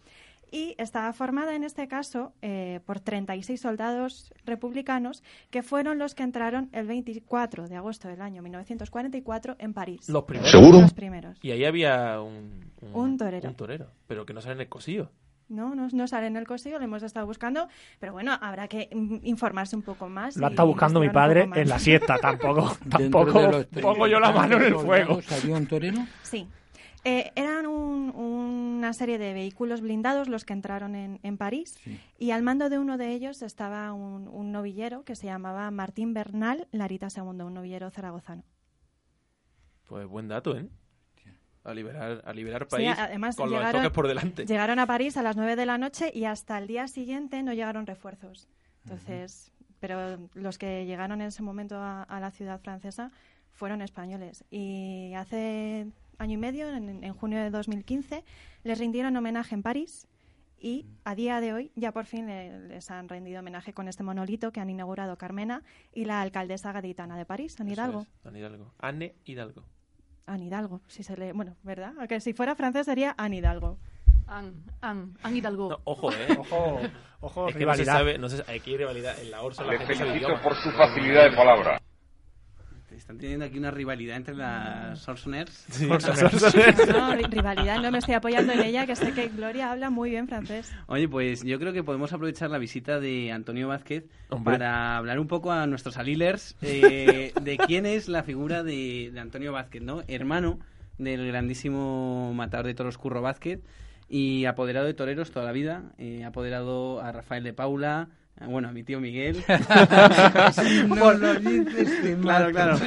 Y 0.52 0.74
estaba 0.78 1.12
formada 1.12 1.54
en 1.54 1.62
este 1.62 1.86
caso 1.86 2.32
eh, 2.42 2.80
por 2.84 2.98
36 2.98 3.60
soldados 3.60 4.34
republicanos 4.44 5.22
que 5.50 5.62
fueron 5.62 5.98
los 6.00 6.16
que 6.16 6.24
entraron 6.24 6.70
el 6.72 6.88
24 6.88 7.68
de 7.68 7.76
agosto 7.76 8.08
del 8.08 8.20
año 8.20 8.42
1944 8.42 9.54
en 9.60 9.74
París. 9.74 10.08
Los 10.08 10.24
primeros. 10.24 10.52
Los 10.82 10.92
primeros. 10.92 11.38
Y 11.40 11.52
ahí 11.52 11.64
había 11.64 12.20
un, 12.20 12.64
Un 12.92 13.16
torero. 13.16 13.48
Un 13.48 13.54
torero, 13.54 13.92
pero 14.08 14.26
que 14.26 14.32
no 14.34 14.40
sale 14.40 14.54
en 14.54 14.60
el 14.62 14.68
cosillo. 14.68 15.12
No, 15.50 15.74
no, 15.74 15.88
no 15.92 16.06
sale 16.06 16.28
en 16.28 16.36
el 16.36 16.46
cosillo, 16.46 16.78
lo 16.78 16.84
hemos 16.84 17.02
estado 17.02 17.26
buscando, 17.26 17.68
pero 17.98 18.12
bueno, 18.12 18.32
habrá 18.40 18.68
que 18.68 18.88
mm, 18.94 19.16
informarse 19.24 19.76
un 19.76 19.82
poco 19.82 20.08
más. 20.08 20.36
Lo 20.36 20.46
ha 20.46 20.50
estado 20.50 20.68
buscando 20.68 21.00
mi 21.00 21.10
padre 21.10 21.42
en 21.42 21.68
la 21.68 21.78
siesta, 21.78 22.16
tampoco, 22.18 22.76
tampoco 22.90 23.40
de 23.42 23.48
los 23.50 23.66
pongo 23.66 24.06
yo 24.06 24.20
la 24.20 24.30
mano 24.32 24.56
en 24.56 24.62
el 24.62 24.74
fuego. 24.76 25.18
¿Había 25.30 25.56
un 25.56 25.66
torero? 25.66 25.98
Sí. 26.22 26.48
Eh, 27.02 27.32
eran 27.34 27.66
un- 27.66 28.10
una 28.14 28.92
serie 28.92 29.18
de 29.18 29.32
vehículos 29.32 29.80
blindados 29.80 30.28
los 30.28 30.44
que 30.44 30.52
entraron 30.52 30.94
en, 30.94 31.18
en 31.22 31.36
París 31.38 31.78
y 32.18 32.30
al 32.30 32.42
mando 32.42 32.68
de 32.68 32.78
uno 32.78 32.96
de 32.98 33.12
ellos 33.12 33.40
estaba 33.42 33.92
un, 33.92 34.28
un 34.28 34.52
novillero 34.52 35.02
que 35.04 35.16
se 35.16 35.26
llamaba 35.26 35.70
Martín 35.70 36.12
Bernal 36.14 36.68
Larita 36.72 37.08
II, 37.14 37.22
un 37.42 37.54
novillero 37.54 37.90
zaragozano. 37.90 38.44
Pues 39.88 40.06
buen 40.06 40.28
dato, 40.28 40.56
¿eh? 40.56 40.68
A 41.62 41.74
liberar, 41.74 42.22
a 42.24 42.32
liberar 42.32 42.62
Sí, 42.64 42.76
país 42.76 42.94
además 42.98 43.36
con 43.36 43.50
los 43.50 43.58
llegaron, 43.58 43.82
toques 43.82 43.94
por 43.94 44.08
delante. 44.08 44.46
llegaron 44.46 44.78
a 44.78 44.86
París 44.86 45.16
a 45.18 45.22
las 45.22 45.36
9 45.36 45.56
de 45.56 45.66
la 45.66 45.76
noche 45.78 46.10
y 46.14 46.24
hasta 46.24 46.56
el 46.58 46.66
día 46.66 46.88
siguiente 46.88 47.42
no 47.42 47.52
llegaron 47.52 47.86
refuerzos. 47.86 48.48
Entonces, 48.84 49.52
pero 49.78 50.18
los 50.34 50.56
que 50.58 50.86
llegaron 50.86 51.20
en 51.20 51.28
ese 51.28 51.42
momento 51.42 51.76
a, 51.76 52.02
a 52.04 52.18
la 52.20 52.30
ciudad 52.30 52.60
francesa 52.60 53.10
fueron 53.52 53.82
españoles. 53.82 54.44
Y 54.50 55.12
hace 55.14 55.86
año 56.18 56.34
y 56.34 56.36
medio, 56.38 56.68
en, 56.74 57.04
en 57.04 57.12
junio 57.14 57.38
de 57.40 57.50
2015, 57.50 58.24
les 58.64 58.78
rindieron 58.78 59.14
homenaje 59.16 59.54
en 59.54 59.62
París 59.62 60.06
y 60.58 60.86
a 61.04 61.14
día 61.14 61.40
de 61.40 61.52
hoy 61.52 61.72
ya 61.76 61.92
por 61.92 62.04
fin 62.06 62.26
le- 62.26 62.68
les 62.68 62.90
han 62.90 63.08
rendido 63.08 63.40
homenaje 63.40 63.72
con 63.74 63.86
este 63.88 64.02
monolito 64.02 64.50
que 64.52 64.60
han 64.60 64.68
inaugurado 64.70 65.16
Carmena 65.18 65.62
y 65.94 66.04
la 66.06 66.20
alcaldesa 66.22 66.72
gaditana 66.72 67.16
de 67.18 67.24
París, 67.26 67.58
Anne 67.60 67.72
Hidalgo. 67.72 68.00
es, 68.00 68.08
Anne 68.26 68.38
Hidalgo. 68.38 68.72
Anne 68.78 69.14
Hidalgo. 69.24 69.64
Anne 70.30 70.46
Hidalgo, 70.46 70.80
si 70.86 71.02
se 71.02 71.16
lee, 71.16 71.32
bueno, 71.32 71.56
¿verdad? 71.62 71.92
Aunque 71.98 72.20
si 72.20 72.32
fuera 72.32 72.54
francés 72.54 72.86
sería 72.86 73.14
Anne 73.18 73.38
Hidalgo. 73.38 73.78
An, 74.26 74.54
An, 74.80 75.16
An 75.22 75.36
Hidalgo. 75.36 75.70
No, 75.70 75.78
ojo, 75.84 76.12
¿eh? 76.12 76.28
Ojo, 76.38 76.80
ojo, 77.20 77.48
es 77.48 77.54
que 77.54 77.58
rivalidad. 77.58 77.92
No 77.92 77.98
se 77.98 77.98
sabe, 77.98 78.18
no 78.18 78.28
se, 78.28 78.42
aquí 78.42 78.70
hay 78.70 78.76
rivalidad. 78.76 79.18
En 79.20 79.30
la 79.30 79.42
Le 79.42 79.86
felicito 79.86 80.40
por 80.40 80.54
su 80.54 80.70
facilidad 80.70 81.30
de 81.30 81.36
palabra. 81.36 81.80
Están 82.96 83.18
teniendo 83.18 83.44
aquí 83.44 83.56
una 83.58 83.70
rivalidad 83.70 84.16
entre 84.16 84.34
las 84.34 84.98
Sorsoners. 85.00 85.50
Sí. 85.70 85.86
No, 85.88 85.96
ri- 87.14 87.28
rivalidad, 87.30 87.80
no 87.80 87.90
me 87.90 87.98
estoy 87.98 88.14
apoyando 88.14 88.52
en 88.52 88.60
ella, 88.60 88.86
que 88.86 88.96
sé 88.96 89.12
que 89.12 89.28
Gloria 89.28 89.70
habla 89.70 89.90
muy 89.90 90.10
bien 90.10 90.28
francés. 90.28 90.72
Oye, 90.86 91.08
pues 91.08 91.42
yo 91.44 91.58
creo 91.58 91.72
que 91.72 91.82
podemos 91.84 92.12
aprovechar 92.12 92.50
la 92.50 92.58
visita 92.58 93.00
de 93.00 93.32
Antonio 93.32 93.68
Vázquez 93.68 94.04
Hombre. 94.28 94.54
para 94.54 94.96
hablar 94.96 95.18
un 95.20 95.28
poco 95.28 95.52
a 95.52 95.66
nuestros 95.66 95.96
alilers 95.98 96.56
eh, 96.62 97.32
de 97.40 97.58
quién 97.58 97.86
es 97.86 98.08
la 98.08 98.22
figura 98.22 98.62
de, 98.62 99.10
de 99.12 99.20
Antonio 99.20 99.52
Vázquez, 99.52 99.82
¿no? 99.82 100.02
Hermano 100.08 100.58
del 100.98 101.26
grandísimo 101.28 102.32
matador 102.34 102.66
de 102.66 102.74
toros 102.74 102.98
Curro 102.98 103.22
Vázquez 103.22 103.60
y 104.08 104.44
apoderado 104.46 104.86
de 104.86 104.94
toreros 104.94 105.30
toda 105.30 105.46
la 105.46 105.52
vida, 105.52 105.84
eh, 105.98 106.24
apoderado 106.24 107.00
a 107.00 107.12
Rafael 107.12 107.44
de 107.44 107.52
Paula, 107.54 108.08
bueno, 108.46 108.68
a 108.68 108.72
mi 108.72 108.82
tío 108.82 109.00
Miguel. 109.00 109.42
No 110.88 111.12
lo 111.12 111.34
dices, 111.34 112.02
te 112.02 112.16
claro, 112.16 112.50
claro. 112.50 112.78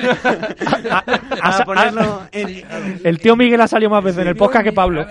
A 1.42 1.64
ponerlo 1.66 2.24
en, 2.32 2.64
El 3.04 3.20
tío 3.20 3.36
Miguel 3.36 3.62
ha 3.62 3.68
salido 3.68 3.90
más 3.90 4.04
veces 4.04 4.22
en 4.22 4.28
el 4.28 4.36
podcast 4.36 4.64
que 4.66 4.72
Pablo. 4.74 5.06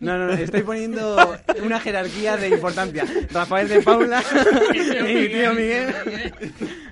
No, 0.00 0.16
no, 0.18 0.26
no, 0.26 0.32
estoy 0.32 0.62
poniendo 0.62 1.16
una 1.64 1.80
jerarquía 1.80 2.36
de 2.36 2.48
importancia. 2.50 3.04
Rafael 3.32 3.68
de 3.68 3.82
Paula 3.82 4.22
y 4.74 5.14
mi 5.14 5.28
tío 5.28 5.54
Miguel. 5.54 5.94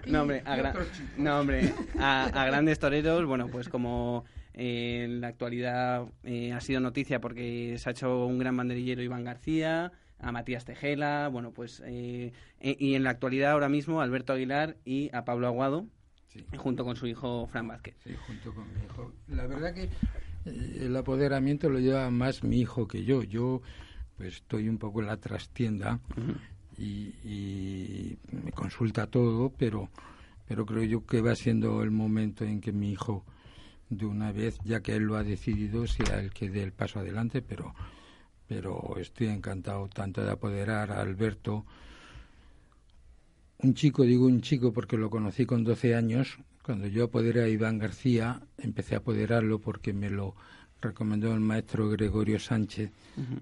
No, 0.06 0.22
hombre, 0.22 0.42
a, 0.44 0.56
gra- 0.56 0.74
no, 1.16 1.40
hombre, 1.40 1.72
a, 1.98 2.24
a 2.24 2.44
grandes 2.46 2.78
toreros, 2.78 3.24
bueno, 3.26 3.48
pues 3.48 3.68
como 3.68 4.24
eh, 4.54 5.02
en 5.04 5.20
la 5.20 5.28
actualidad 5.28 6.04
eh, 6.24 6.52
ha 6.52 6.60
sido 6.60 6.80
noticia 6.80 7.20
porque 7.20 7.76
se 7.78 7.88
ha 7.88 7.92
hecho 7.92 8.26
un 8.26 8.38
gran 8.38 8.56
banderillero 8.56 9.02
Iván 9.02 9.24
García, 9.24 9.92
a 10.18 10.32
Matías 10.32 10.64
Tejela, 10.64 11.28
bueno, 11.28 11.52
pues 11.52 11.82
eh, 11.84 12.32
y 12.60 12.94
en 12.94 13.02
la 13.02 13.10
actualidad 13.10 13.52
ahora 13.52 13.68
mismo 13.68 14.00
Alberto 14.00 14.32
Aguilar 14.32 14.76
y 14.84 15.14
a 15.14 15.24
Pablo 15.24 15.46
Aguado, 15.46 15.86
junto 16.56 16.84
con 16.84 16.96
su 16.96 17.06
hijo 17.06 17.46
Fran 17.48 17.68
Vázquez. 17.68 17.96
Sí, 18.04 18.14
junto 18.26 18.54
con 18.54 18.72
mi 18.72 18.84
hijo. 18.84 19.12
La 19.28 19.46
verdad 19.46 19.74
que 19.74 19.84
eh, 19.84 20.78
el 20.80 20.96
apoderamiento 20.96 21.68
lo 21.68 21.78
lleva 21.78 22.10
más 22.10 22.42
mi 22.42 22.60
hijo 22.60 22.86
que 22.88 23.04
yo. 23.04 23.22
Yo 23.22 23.62
pues 24.16 24.36
estoy 24.36 24.68
un 24.68 24.78
poco 24.78 25.00
en 25.00 25.08
la 25.08 25.18
trastienda 25.18 26.00
y, 26.78 27.12
y 27.22 28.18
me 28.32 28.52
consulta 28.52 29.06
todo, 29.06 29.50
pero, 29.50 29.90
pero 30.48 30.64
creo 30.64 30.84
yo 30.84 31.04
que 31.04 31.20
va 31.20 31.34
siendo 31.34 31.82
el 31.82 31.90
momento 31.90 32.44
en 32.44 32.60
que 32.60 32.72
mi 32.72 32.92
hijo 32.92 33.24
de 33.88 34.06
una 34.06 34.32
vez, 34.32 34.58
ya 34.64 34.80
que 34.80 34.96
él 34.96 35.04
lo 35.04 35.16
ha 35.16 35.22
decidido, 35.22 35.86
sea 35.86 36.18
el 36.18 36.32
que 36.32 36.50
dé 36.50 36.62
el 36.62 36.72
paso 36.72 36.98
adelante, 36.98 37.42
pero, 37.42 37.74
pero 38.48 38.96
estoy 38.98 39.28
encantado 39.28 39.88
tanto 39.88 40.24
de 40.24 40.30
apoderar 40.30 40.92
a 40.92 41.00
Alberto, 41.00 41.64
un 43.58 43.74
chico, 43.74 44.02
digo 44.02 44.26
un 44.26 44.42
chico 44.42 44.72
porque 44.72 44.96
lo 44.96 45.10
conocí 45.10 45.46
con 45.46 45.64
12 45.64 45.94
años. 45.94 46.38
Cuando 46.62 46.86
yo 46.88 47.04
apoderé 47.04 47.44
a 47.44 47.48
Iván 47.48 47.78
García, 47.78 48.40
empecé 48.58 48.96
a 48.96 48.98
apoderarlo 48.98 49.60
porque 49.60 49.92
me 49.92 50.10
lo 50.10 50.34
recomendó 50.80 51.32
el 51.32 51.40
maestro 51.40 51.88
Gregorio 51.88 52.38
Sánchez, 52.38 52.90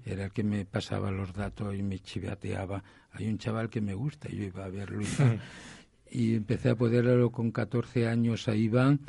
era 0.05 0.25
el 0.25 0.31
que 0.31 0.43
me 0.43 0.65
pasaba 0.65 1.11
los 1.11 1.33
datos 1.33 1.75
y 1.75 1.83
me 1.83 1.99
chivateaba. 1.99 2.83
Hay 3.11 3.27
un 3.27 3.37
chaval 3.37 3.69
que 3.69 3.81
me 3.81 3.93
gusta, 3.93 4.29
y 4.31 4.37
yo 4.37 4.43
iba 4.45 4.65
a 4.65 4.69
verlo. 4.69 5.03
Y 6.09 6.35
empecé 6.35 6.69
a 6.69 6.73
apoderarlo 6.73 7.31
con 7.31 7.51
14 7.51 8.07
años 8.07 8.47
a 8.47 8.55
Iván 8.55 8.99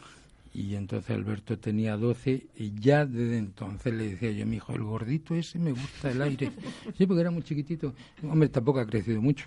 y 0.56 0.74
entonces 0.74 1.10
Alberto 1.10 1.58
tenía 1.58 1.98
12 1.98 2.46
y 2.56 2.72
ya 2.80 3.04
desde 3.04 3.36
entonces 3.36 3.92
le 3.92 4.08
decía 4.08 4.30
yo 4.30 4.44
a 4.44 4.46
mi 4.46 4.56
hijo, 4.56 4.72
el 4.72 4.84
gordito 4.84 5.34
ese 5.34 5.58
me 5.58 5.70
gusta 5.70 6.10
el 6.10 6.22
aire. 6.22 6.50
Sí, 6.96 7.06
porque 7.06 7.20
era 7.20 7.30
muy 7.30 7.42
chiquitito. 7.42 7.94
Hombre, 8.22 8.48
tampoco 8.48 8.80
ha 8.80 8.86
crecido 8.86 9.20
mucho. 9.20 9.44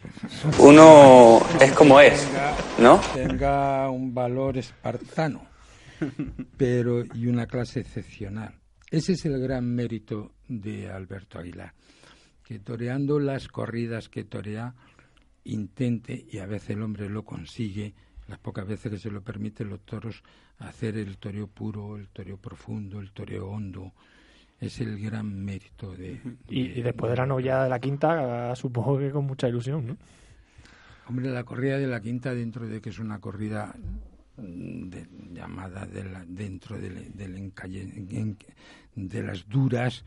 Uno 0.60 1.40
es 1.60 1.72
como 1.72 2.00
es, 2.00 2.30
¿no? 2.80 3.02
Tenga 3.16 3.90
un 3.90 4.14
valor 4.14 4.60
espartano, 4.60 5.48
pero 6.56 7.04
y 7.16 7.26
una 7.26 7.48
clase 7.48 7.80
excepcional. 7.80 8.60
Ese 8.92 9.14
es 9.14 9.26
el 9.26 9.40
gran 9.40 9.66
mérito 9.66 10.34
de 10.48 10.92
Alberto 10.92 11.40
Aguilar, 11.40 11.74
que 12.44 12.60
toreando 12.60 13.20
las 13.20 13.48
corridas 13.48 14.10
que 14.10 14.26
torea, 14.26 14.76
intente, 15.44 16.28
y 16.32 16.38
a 16.38 16.46
veces 16.46 16.72
el 16.72 16.84
hombre 16.84 17.10
lo 17.10 17.26
consigue, 17.26 17.96
las 18.28 18.38
pocas 18.38 18.68
veces 18.68 18.92
que 18.92 19.00
se 19.00 19.10
lo 19.10 19.24
permiten 19.24 19.70
los 19.70 19.84
toros, 19.84 20.22
hacer 20.60 20.98
el 20.98 21.18
toreo 21.18 21.48
puro, 21.48 21.98
el 21.98 22.08
toreo 22.10 22.38
profundo, 22.38 23.00
el 23.00 23.12
toreo 23.12 23.50
hondo. 23.50 23.94
Es 24.60 24.82
el 24.82 25.00
gran 25.00 25.44
mérito 25.46 25.96
de... 25.96 26.20
Y, 26.50 26.80
y 26.80 26.82
después 26.82 27.10
de 27.12 27.18
la 27.18 27.26
novillada 27.26 27.64
de 27.64 27.70
la 27.70 27.80
quinta, 27.80 28.54
supongo 28.56 28.98
que 29.00 29.10
con 29.12 29.26
mucha 29.26 29.48
ilusión, 29.48 29.88
¿no? 29.88 29.98
Hombre, 31.08 31.30
la 31.32 31.44
corrida 31.46 31.78
de 31.78 31.88
la 31.88 32.02
quinta, 32.02 32.34
dentro 32.36 32.68
de 32.68 32.82
que 32.82 32.90
es 32.90 33.00
una 33.00 33.20
corrida 33.20 33.74
mm, 34.38 34.90
de- 34.90 35.08
llamada 35.32 35.86
de 35.86 36.04
la- 36.04 36.26
dentro 36.28 36.78
del, 36.78 37.16
del 37.16 37.38
encalle- 37.38 37.94
en- 38.12 38.38
de 38.96 39.24
las 39.24 39.48
duras, 39.48 40.04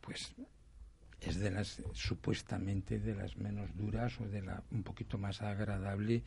pues 0.00 0.34
es 1.20 1.38
de 1.38 1.50
las 1.52 1.80
supuestamente 1.92 2.98
de 2.98 3.14
las 3.14 3.36
menos 3.36 3.70
duras 3.76 4.20
o 4.20 4.26
de 4.26 4.42
la 4.42 4.62
un 4.72 4.82
poquito 4.82 5.16
más 5.16 5.42
agradable 5.42 6.22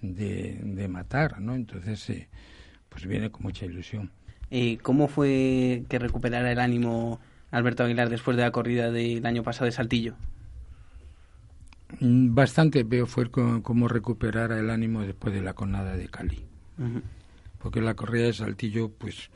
de, 0.00 0.60
de 0.62 0.88
matar, 0.88 1.40
¿no? 1.40 1.54
Entonces, 1.54 2.08
eh, 2.10 2.28
pues 2.88 3.06
viene 3.06 3.30
con 3.30 3.42
mucha 3.42 3.66
ilusión. 3.66 4.10
Eh, 4.50 4.78
¿Cómo 4.82 5.08
fue 5.08 5.84
que 5.88 5.98
recuperara 5.98 6.50
el 6.52 6.60
ánimo 6.60 7.20
Alberto 7.50 7.84
Aguilar 7.84 8.08
después 8.08 8.36
de 8.36 8.44
la 8.44 8.52
corrida 8.52 8.90
del 8.90 9.24
año 9.26 9.42
pasado 9.42 9.66
de 9.66 9.72
Saltillo? 9.72 10.14
Mm, 12.00 12.34
Bastante 12.34 12.84
veo 12.84 13.06
fue 13.06 13.30
cómo 13.30 13.88
recuperar 13.88 14.52
el 14.52 14.70
ánimo 14.70 15.02
después 15.02 15.34
de 15.34 15.42
la 15.42 15.54
conada 15.54 15.96
de 15.96 16.08
Cali. 16.08 16.44
Porque 17.58 17.80
la 17.80 17.94
corrida 17.94 18.26
de 18.26 18.32
Saltillo, 18.32 18.90
pues, 18.90 19.30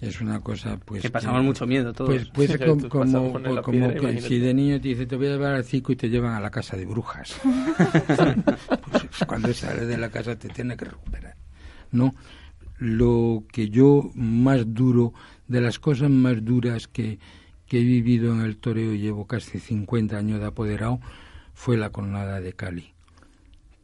es 0.00 0.20
una 0.20 0.40
cosa, 0.40 0.78
pues... 0.78 1.02
Que 1.02 1.10
pasamos 1.10 1.42
mucho 1.42 1.66
miedo 1.66 1.92
todos. 1.92 2.10
Pues, 2.32 2.48
pues 2.48 2.50
Sí, 2.52 2.88
como, 2.88 2.88
como 2.88 3.88
piedra, 3.88 4.14
que 4.14 4.20
si 4.20 4.38
de 4.38 4.54
niño 4.54 4.80
te 4.80 4.88
dice, 4.88 5.06
te 5.06 5.16
voy 5.16 5.26
a 5.26 5.30
llevar 5.30 5.54
al 5.54 5.64
circo 5.64 5.92
y 5.92 5.96
te 5.96 6.08
llevan 6.08 6.34
a 6.34 6.40
la 6.40 6.50
casa 6.50 6.76
de 6.76 6.86
brujas. 6.86 7.38
Pues 8.90 9.26
cuando 9.26 9.52
sales 9.52 9.86
de 9.86 9.98
la 9.98 10.08
casa 10.08 10.36
te 10.36 10.48
tiene 10.48 10.76
que 10.76 10.86
recuperar. 10.86 11.34
No, 11.90 12.14
lo 12.78 13.44
que 13.52 13.68
yo 13.70 14.10
más 14.14 14.74
duro, 14.74 15.12
de 15.46 15.60
las 15.60 15.78
cosas 15.78 16.10
más 16.10 16.44
duras 16.44 16.88
que, 16.88 17.18
que 17.66 17.80
he 17.80 17.84
vivido 17.84 18.32
en 18.32 18.40
el 18.40 18.56
toreo, 18.56 18.94
llevo 18.94 19.26
casi 19.26 19.58
50 19.58 20.16
años 20.16 20.40
de 20.40 20.46
apoderado, 20.46 21.00
fue 21.54 21.76
la 21.76 21.90
conada 21.90 22.40
de 22.40 22.52
Cali. 22.52 22.92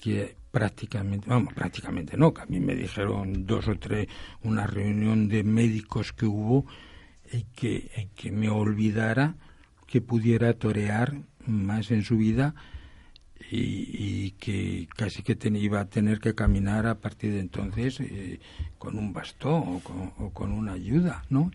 Que 0.00 0.36
prácticamente, 0.50 1.28
vamos, 1.28 1.54
prácticamente 1.54 2.16
no, 2.16 2.32
que 2.32 2.42
a 2.42 2.46
mí 2.46 2.60
me 2.60 2.74
dijeron 2.74 3.46
dos 3.46 3.66
o 3.68 3.76
tres, 3.76 4.08
una 4.42 4.66
reunión 4.66 5.28
de 5.28 5.42
médicos 5.42 6.12
que 6.12 6.26
hubo, 6.26 6.66
y 7.32 7.44
que, 7.54 7.90
y 7.96 8.06
que 8.14 8.30
me 8.30 8.48
olvidara 8.48 9.34
que 9.86 10.00
pudiera 10.00 10.52
torear 10.54 11.14
más 11.46 11.90
en 11.90 12.02
su 12.02 12.16
vida 12.16 12.54
y, 13.50 13.56
y 14.26 14.30
que 14.32 14.88
casi 14.96 15.22
que 15.22 15.36
ten- 15.36 15.56
iba 15.56 15.80
a 15.80 15.84
tener 15.88 16.18
que 16.20 16.34
caminar 16.34 16.86
a 16.86 16.96
partir 16.98 17.32
de 17.32 17.40
entonces 17.40 18.00
eh, 18.00 18.40
con 18.78 18.98
un 18.98 19.12
bastón 19.12 19.62
o 19.76 19.80
con, 19.80 20.12
o 20.18 20.30
con 20.30 20.52
una 20.52 20.72
ayuda, 20.72 21.24
¿no? 21.30 21.50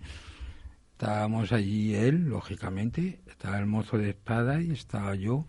Estábamos 0.91 1.52
allí 1.54 1.95
él, 1.95 2.25
lógicamente, 2.28 3.21
estaba 3.28 3.58
el 3.58 3.65
mozo 3.65 3.97
de 3.97 4.10
espada 4.10 4.62
y 4.62 4.71
estaba 4.71 5.15
yo 5.15 5.45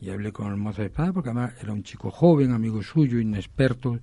y 0.00 0.10
hablé 0.10 0.32
con 0.32 0.48
el 0.48 0.56
mozo 0.58 0.82
de 0.82 0.88
espada 0.88 1.12
porque 1.14 1.30
además 1.30 1.54
era 1.62 1.72
un 1.72 1.82
chico 1.82 2.10
joven, 2.10 2.52
amigo 2.52 2.82
suyo, 2.82 3.18
inexperto 3.18 3.98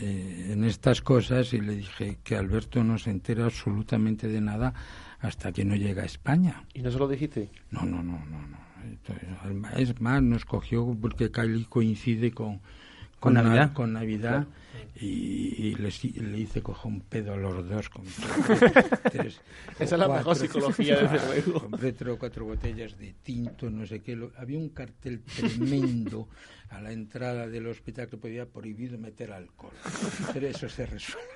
eh, 0.00 0.50
en 0.52 0.62
estas 0.62 1.00
cosas 1.02 1.52
y 1.52 1.60
le 1.60 1.74
dije 1.76 2.18
que 2.22 2.36
Alberto 2.36 2.84
no 2.84 2.96
se 2.98 3.10
entera 3.10 3.44
absolutamente 3.46 4.28
de 4.28 4.40
nada 4.40 4.72
hasta 5.18 5.50
que 5.50 5.64
no 5.64 5.74
llega 5.74 6.02
a 6.02 6.06
España. 6.06 6.62
¿Y 6.74 6.82
no 6.82 6.92
se 6.92 6.98
lo 6.98 7.08
dijiste? 7.08 7.50
No, 7.72 7.82
no, 7.82 8.00
no, 8.02 8.24
no, 8.26 8.46
no. 8.46 8.67
Entonces, 8.88 9.28
Es 9.76 10.00
más, 10.00 10.22
nos 10.22 10.44
cogió 10.44 10.96
porque 11.00 11.30
Cali 11.30 11.64
coincide 11.64 12.30
con, 12.32 12.60
Con 13.20 13.34
Na- 13.34 13.42
Navidad. 13.42 13.72
con 13.72 13.92
Navidad 13.92 14.46
y, 15.00 15.06
y 15.06 15.74
les 15.76 16.04
hi- 16.04 16.12
le 16.12 16.38
hice 16.38 16.62
coger 16.62 16.86
un 16.92 17.00
pedo 17.00 17.34
a 17.34 17.36
los 17.36 17.68
dos. 17.68 17.88
Con 17.88 18.04
tres 19.12 19.40
Esa 19.78 19.94
es 19.94 19.98
la 19.98 20.08
mejor 20.08 20.36
psicología, 20.36 20.96
desde 21.02 21.26
luego. 21.44 21.60
Compré 21.60 21.92
tres 21.92 22.14
o 22.14 22.18
cuatro 22.18 22.44
botellas 22.44 22.98
de 22.98 23.14
tinto, 23.22 23.70
no 23.70 23.86
sé 23.86 24.00
qué. 24.00 24.16
lo- 24.16 24.32
había 24.36 24.58
un 24.58 24.70
cartel 24.70 25.20
tremendo 25.22 26.28
a 26.70 26.80
la 26.80 26.92
entrada 26.92 27.46
del 27.48 27.66
hospital 27.66 28.08
que 28.08 28.16
podía 28.16 28.46
prohibido 28.46 28.98
meter 28.98 29.32
alcohol. 29.32 29.72
Pero 30.32 30.46
eso 30.48 30.68
se 30.68 30.86
resuelve. 30.86 31.28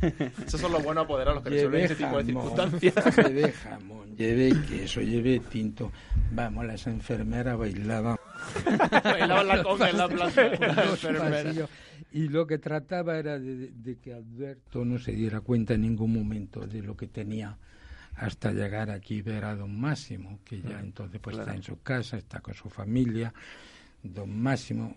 Esos 0.46 0.60
son 0.60 0.72
los 0.72 0.82
buenos 0.82 1.04
apoderados, 1.04 1.36
los 1.36 1.44
que 1.44 1.50
resuelven 1.50 1.84
ese 1.84 1.94
tipo 1.96 2.18
de 2.18 2.24
circunstancias. 2.24 2.94
Llevé 3.16 3.52
jamón, 3.52 4.16
llevé 4.16 4.52
queso, 4.68 5.00
llevé 5.00 5.40
tinto. 5.40 5.92
Vamos, 6.32 6.66
las 6.66 6.86
enfermeras 6.86 7.58
bailaban. 7.58 8.16
Bailaban 9.04 9.48
la 9.48 9.62
conga 9.62 9.90
en 9.90 9.96
la 9.98 10.08
plaza, 10.08 10.42
las. 10.44 11.68
Y 12.12 12.28
lo 12.28 12.46
que 12.46 12.58
trataba 12.58 13.18
era 13.18 13.38
de, 13.38 13.98
que 14.02 14.12
Alberto 14.14 14.84
no 14.84 14.98
se 14.98 15.12
diera 15.12 15.40
cuenta 15.40 15.74
en 15.74 15.82
ningún 15.82 16.12
momento 16.12 16.66
de 16.66 16.82
lo 16.82 16.96
que 16.96 17.06
tenía 17.08 17.56
hasta 18.16 18.52
llegar 18.52 18.90
aquí 18.90 19.16
y 19.16 19.22
ver 19.22 19.44
a 19.44 19.54
don 19.56 19.78
Máximo, 19.78 20.38
que 20.44 20.60
ya 20.62 20.80
entonces 20.80 21.20
pues 21.20 21.36
Claro. 21.36 21.50
está 21.50 21.56
en 21.56 21.62
su 21.62 21.82
casa, 21.82 22.16
está 22.16 22.40
con 22.40 22.54
su 22.54 22.70
familia. 22.70 23.32
Don 24.02 24.38
Máximo, 24.40 24.96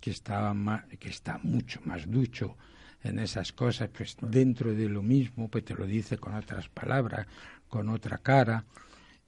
que 0.00 0.10
estaba 0.10 0.52
ma- 0.54 0.84
que 1.00 1.08
está 1.08 1.38
mucho 1.42 1.80
más 1.84 2.08
ducho 2.08 2.56
en 3.04 3.18
esas 3.18 3.52
cosas, 3.52 3.88
pues 3.96 4.16
dentro 4.20 4.72
de 4.74 4.88
lo 4.88 5.02
mismo, 5.02 5.48
pues 5.48 5.64
te 5.64 5.74
lo 5.74 5.86
dice 5.86 6.18
con 6.18 6.34
otras 6.34 6.68
palabras, 6.68 7.26
con 7.68 7.88
otra 7.88 8.18
cara, 8.18 8.64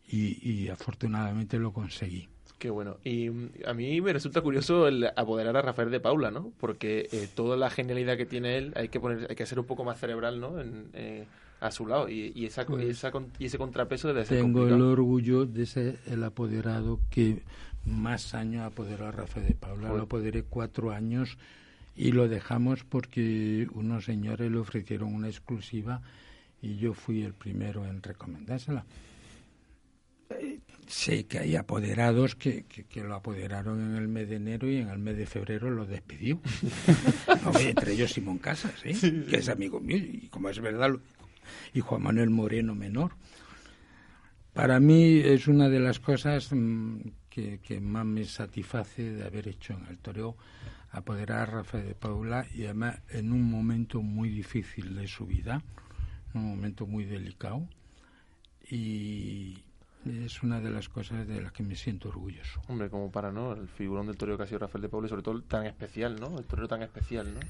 y, 0.07 0.49
y 0.49 0.69
afortunadamente 0.69 1.59
lo 1.59 1.73
conseguí. 1.73 2.29
Qué 2.59 2.71
bueno. 2.71 2.99
Y 3.05 3.31
mm, 3.31 3.51
a 3.67 3.75
mí 3.75 4.01
me 4.01 4.13
resulta 4.13 4.41
curioso 4.41 4.87
el 4.89 5.07
apoderar 5.17 5.57
a 5.57 5.63
Rafael 5.63 5.91
de 5.91 6.01
Paula, 6.01 6.31
¿no? 6.31 6.53
Porque 6.59 7.09
eh, 7.13 7.29
toda 7.35 7.57
la 7.57 7.69
genialidad 7.71 8.17
que 8.17 8.27
tiene 8.27 8.57
él 8.59 8.73
hay 8.77 8.89
que 8.89 9.01
poner, 9.01 9.27
hay 9.29 9.37
que 9.37 9.45
ser 9.47 9.59
un 9.59 9.67
poco 9.67 9.85
más 9.85 9.99
cerebral, 9.99 10.41
¿no? 10.41 10.61
En, 10.61 10.89
eh, 10.95 11.27
a 11.61 11.71
su 11.71 11.87
lado 11.87 12.09
y, 12.09 12.33
y 12.35 12.45
esa, 12.47 12.65
Pues, 12.67 12.85
y 12.85 12.91
esa 12.91 13.11
con- 13.11 13.29
y 13.39 13.47
ese 13.47 13.57
contrapeso 13.59 14.09
debe 14.09 14.25
ser 14.27 14.39
Tengo 14.41 14.67
el 14.67 14.81
orgullo 14.83 15.47
de 15.47 15.65
ser 15.67 15.99
el 16.07 16.23
apoderado 16.23 17.01
que 17.11 17.43
más 17.87 18.35
años 18.35 18.65
apoderó 18.65 19.07
a 19.07 19.13
Rafael 19.13 19.47
de 19.49 19.55
Paula. 19.55 19.89
Lo 19.89 20.03
apoderé 20.03 20.43
cuatro 20.45 20.91
años 20.91 21.39
y 21.97 22.13
lo 22.13 22.29
dejamos 22.29 22.85
porque 22.85 23.69
unos 23.73 24.05
señores 24.05 24.51
le 24.51 24.59
ofrecieron 24.59 25.15
una 25.15 25.29
exclusiva 25.29 26.03
y 26.61 26.77
yo 26.77 26.95
fui 26.95 27.23
el 27.23 27.35
primero 27.35 27.85
en 27.87 28.03
recomendársela. 28.03 28.85
Eh, 30.31 30.59
Sé 30.87 31.27
que 31.27 31.39
hay 31.39 31.57
apoderados 31.57 32.35
que, 32.35 32.65
que, 32.65 32.85
que 32.85 33.03
lo 33.03 33.15
apoderaron 33.15 33.81
en 33.81 33.97
el 33.97 34.07
mes 34.07 34.29
de 34.29 34.37
enero 34.37 34.71
y 34.71 34.77
en 34.77 34.89
el 34.91 34.99
mes 34.99 35.17
de 35.17 35.25
febrero 35.27 35.71
lo 35.71 35.87
despidió. 35.87 36.41
No, 37.45 37.59
entre 37.59 37.93
ellos 37.93 38.13
Simón 38.13 38.39
Casas, 38.39 38.75
¿eh? 38.85 38.95
que 39.29 39.37
es 39.37 39.49
amigo 39.49 39.81
mío 39.81 39.97
y 39.99 40.29
como 40.29 40.49
es 40.51 40.61
verdad, 40.61 40.91
lo- 40.91 41.01
y 41.75 41.81
Juan 41.81 42.03
Manuel 42.03 42.31
Moreno 42.31 42.75
Menor. 42.75 43.13
Para 44.53 44.79
mí 44.81 45.19
es 45.19 45.47
una 45.49 45.69
de 45.69 45.81
las 45.81 46.01
cosas 46.01 46.51
mm, 46.53 46.97
que, 47.29 47.59
que 47.61 47.81
más 47.81 48.07
me 48.07 48.25
satisface 48.25 49.03
de 49.13 49.25
haber 49.25 49.49
hecho 49.49 49.75
en 49.75 49.87
el 49.91 49.99
toreo, 49.99 50.37
apoderar 50.95 51.41
a 51.41 51.47
Rafael 51.47 51.87
de 51.87 51.95
Paula 51.95 52.47
y 52.55 52.65
además 52.65 53.01
en 53.11 53.33
un 53.33 53.43
momento 53.51 54.01
muy 54.03 54.29
difícil 54.29 54.95
de 54.95 55.07
su 55.09 55.27
vida, 55.27 55.63
un 56.35 56.49
momento 56.49 56.87
muy 56.87 57.05
delicado 57.05 57.69
y 58.71 59.59
es 60.05 60.43
una 60.43 60.61
de 60.61 60.71
las 60.71 60.89
cosas 60.89 61.27
de 61.27 61.41
las 61.41 61.53
que 61.53 61.63
me 61.63 61.77
siento 61.77 62.09
orgulloso. 62.09 62.61
Hombre, 62.69 62.91
como 62.91 63.11
para, 63.11 63.33
¿no? 63.33 63.53
El 63.53 63.69
figurón 63.69 64.07
del 64.07 64.17
toreo 64.17 64.37
que 64.37 64.45
ha 64.45 64.47
sido 64.47 64.61
Rafael 64.61 64.83
de 64.83 64.89
Paula 64.89 65.07
y 65.07 65.11
sobre 65.11 65.23
todo 65.23 65.41
tan 65.43 65.67
especial, 65.67 66.17
¿no? 66.21 66.39
El 66.39 66.45
toreo 66.45 66.69
tan 66.69 66.83
especial, 66.83 67.33
¿no? 67.35 67.41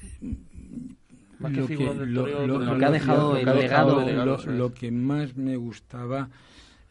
Más 1.39 1.51
que 1.51 1.59
Lo 1.61 1.67
figurón 1.67 1.97
del 1.99 2.13
lo- 2.13 2.25
que 2.25 2.85
ha 2.85 2.91
dejado 2.91 3.33
lo- 3.33 3.37
el 3.37 3.45
legado. 3.57 4.45
lo- 4.45 4.73
que 4.73 4.91
más 4.91 5.35
me 5.35 5.57
gustaba 5.57 6.29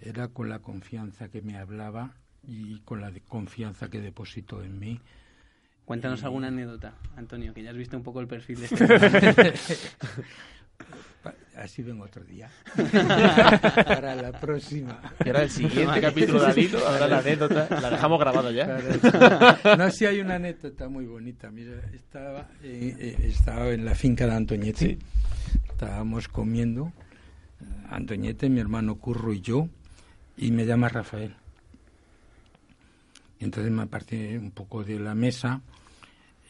era 0.01 0.29
con 0.29 0.49
la 0.51 0.59
confianza 0.59 1.29
que 1.31 1.41
me 1.41 1.57
hablaba 1.57 2.13
y 2.47 2.81
con 2.81 3.01
la 3.01 3.11
de- 3.11 3.23
confianza 3.23 3.89
que 3.89 4.01
depositó 4.01 4.63
en 4.63 4.79
mí. 4.79 5.01
Cuéntanos 5.85 6.25
alguna 6.25 6.49
anécdota, 6.49 6.95
Antonio, 7.17 7.53
que 7.53 7.63
ya 7.63 7.71
has 7.71 7.77
visto 7.77 7.97
un 7.97 8.03
poco 8.03 8.21
el 8.21 8.27
perfil 8.27 8.61
de 8.61 8.67
este. 8.67 9.55
Así 11.57 11.83
ven 11.83 12.01
otro 12.01 12.25
día. 12.25 12.51
Para 12.75 14.15
la 14.17 14.33
próxima. 14.33 15.01
Y 15.25 15.29
ahora 15.29 15.43
el 15.45 15.51
siguiente 15.51 16.01
capítulo 16.01 16.41
de 16.45 16.79
ahora 16.87 17.09
la 17.09 17.19
anécdota, 17.19 17.69
la 17.81 17.91
dejamos 17.91 18.19
grabada 18.19 18.51
ya. 18.51 19.77
No, 19.77 19.91
sí 19.91 20.05
hay 20.05 20.21
una 20.21 20.35
anécdota 20.35 20.89
muy 20.89 21.07
bonita. 21.07 21.51
Mira, 21.51 21.75
estaba, 21.95 22.49
eh, 22.63 23.17
estaba 23.23 23.71
en 23.71 23.85
la 23.85 23.95
finca 23.95 24.27
de 24.27 24.35
Antoñete. 24.35 24.99
Estábamos 25.71 26.29
comiendo, 26.29 26.93
Antoñete, 27.89 28.49
mi 28.49 28.61
hermano 28.61 28.97
Curro 28.97 29.33
y 29.33 29.41
yo, 29.41 29.69
y 30.37 30.51
me 30.51 30.67
llama 30.67 30.89
Rafael. 30.89 31.37
Entonces 33.39 33.71
me 33.71 33.83
aparté 33.83 34.39
un 34.39 34.51
poco 34.51 34.83
de 34.83 34.99
la 34.99 35.15
mesa 35.15 35.61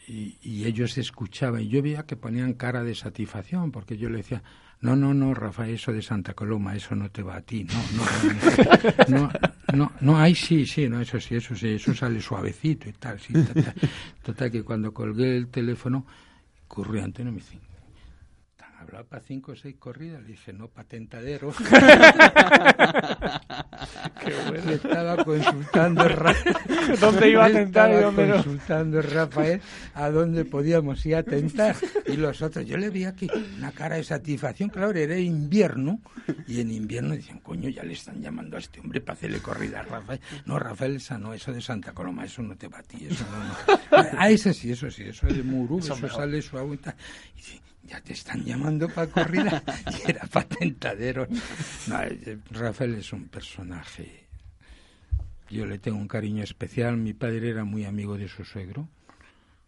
y, 0.07 0.37
y 0.41 0.65
ellos 0.65 0.97
escuchaban. 0.97 1.61
Y 1.61 1.67
yo 1.67 1.81
veía 1.81 2.03
que 2.03 2.15
ponían 2.15 2.53
cara 2.53 2.83
de 2.83 2.95
satisfacción, 2.95 3.71
porque 3.71 3.97
yo 3.97 4.09
le 4.09 4.17
decía, 4.17 4.43
no, 4.81 4.95
no, 4.95 5.13
no, 5.13 5.33
Rafael, 5.33 5.75
eso 5.75 5.91
de 5.91 6.01
Santa 6.01 6.33
Coloma, 6.33 6.75
eso 6.75 6.95
no 6.95 7.09
te 7.09 7.23
va 7.23 7.37
a 7.37 7.41
ti, 7.41 7.63
no, 7.63 7.73
no, 9.07 9.19
no, 9.19 9.31
no, 9.73 9.91
no, 10.01 10.17
ay, 10.17 10.35
sí, 10.35 10.65
sí, 10.65 10.87
no, 10.87 11.01
eso 11.01 11.19
sí, 11.19 11.35
eso 11.35 11.55
sí, 11.55 11.69
eso 11.69 11.93
sale 11.93 12.21
suavecito 12.21 12.89
y 12.89 12.93
tal, 12.93 13.19
sí, 13.19 13.33
ta, 13.33 13.53
ta. 13.53 13.73
Total, 14.23 14.51
que 14.51 14.63
cuando 14.63 14.93
colgué 14.93 15.37
el 15.37 15.47
teléfono, 15.47 16.05
ocurrió 16.65 17.03
Antonio 17.03 17.31
me 17.31 17.39
dice, 17.39 17.57
hablaba 18.85 19.07
para 19.07 19.21
cinco 19.21 19.51
o 19.51 19.55
seis 19.55 19.75
corridas. 19.77 20.21
Le 20.21 20.29
dije, 20.29 20.53
no, 20.53 20.67
para 20.67 20.87
tentadero. 20.87 21.51
Qué 24.23 24.33
bueno. 24.49 24.65
Le 24.65 24.75
estaba 24.75 25.23
consultando 25.23 26.05
¿Dónde 26.99 27.29
iba 27.29 27.45
a 27.45 27.51
tentar 27.51 27.91
y 27.91 27.95
dónde 27.95 28.27
no? 28.27 28.35
consultando 28.35 29.01
Rafael 29.01 29.61
a 29.93 30.09
dónde 30.09 30.45
podíamos 30.45 31.05
ir 31.05 31.15
a 31.15 31.23
tentar. 31.23 31.75
Y 32.05 32.15
los 32.17 32.41
otros, 32.41 32.65
yo 32.65 32.77
le 32.77 32.89
vi 32.89 33.05
aquí 33.05 33.27
una 33.57 33.71
cara 33.71 33.95
de 33.95 34.03
satisfacción. 34.03 34.69
Claro, 34.69 34.91
era 34.91 35.17
invierno. 35.17 35.99
Y 36.47 36.61
en 36.61 36.71
invierno 36.71 37.15
decían, 37.15 37.39
coño, 37.39 37.69
ya 37.69 37.83
le 37.83 37.93
están 37.93 38.21
llamando 38.21 38.57
a 38.57 38.59
este 38.59 38.79
hombre 38.79 39.01
para 39.01 39.17
hacerle 39.17 39.39
corrida 39.39 39.79
a 39.81 39.83
Rafael. 39.83 40.19
No, 40.45 40.59
Rafael, 40.59 40.95
esa 40.97 41.17
no, 41.17 41.33
eso 41.33 41.51
de 41.51 41.61
Santa 41.61 41.91
Coloma, 41.91 42.25
eso 42.25 42.41
no 42.41 42.55
te 42.55 42.67
a 42.67 42.83
ti. 42.83 43.07
Eso 43.09 43.25
no, 43.31 43.43
no. 43.43 43.53
Ah, 44.17 44.29
ese 44.29 44.53
sí, 44.53 44.71
eso 44.71 44.89
sí, 44.89 45.03
eso 45.03 45.27
de 45.27 45.43
Murú, 45.43 45.79
Eso 45.79 45.93
eso, 45.93 46.09
sale 46.09 46.41
suave 46.41 46.75
y 46.75 46.77
tal. 46.77 46.95
Y 47.37 47.64
ya 47.87 48.01
te 48.01 48.13
están 48.13 48.43
llamando 48.43 48.89
para 48.89 49.07
corrida. 49.07 49.63
Y 50.05 50.11
era 50.11 50.25
para 50.27 50.47
tentadero. 50.47 51.27
No, 51.87 52.01
eh, 52.01 52.39
Rafael 52.51 52.95
es 52.95 53.13
un 53.13 53.27
personaje. 53.27 54.25
Yo 55.49 55.65
le 55.65 55.77
tengo 55.79 55.97
un 55.97 56.07
cariño 56.07 56.43
especial. 56.43 56.97
Mi 56.97 57.13
padre 57.13 57.49
era 57.49 57.63
muy 57.63 57.85
amigo 57.85 58.17
de 58.17 58.27
su 58.27 58.43
suegro, 58.43 58.89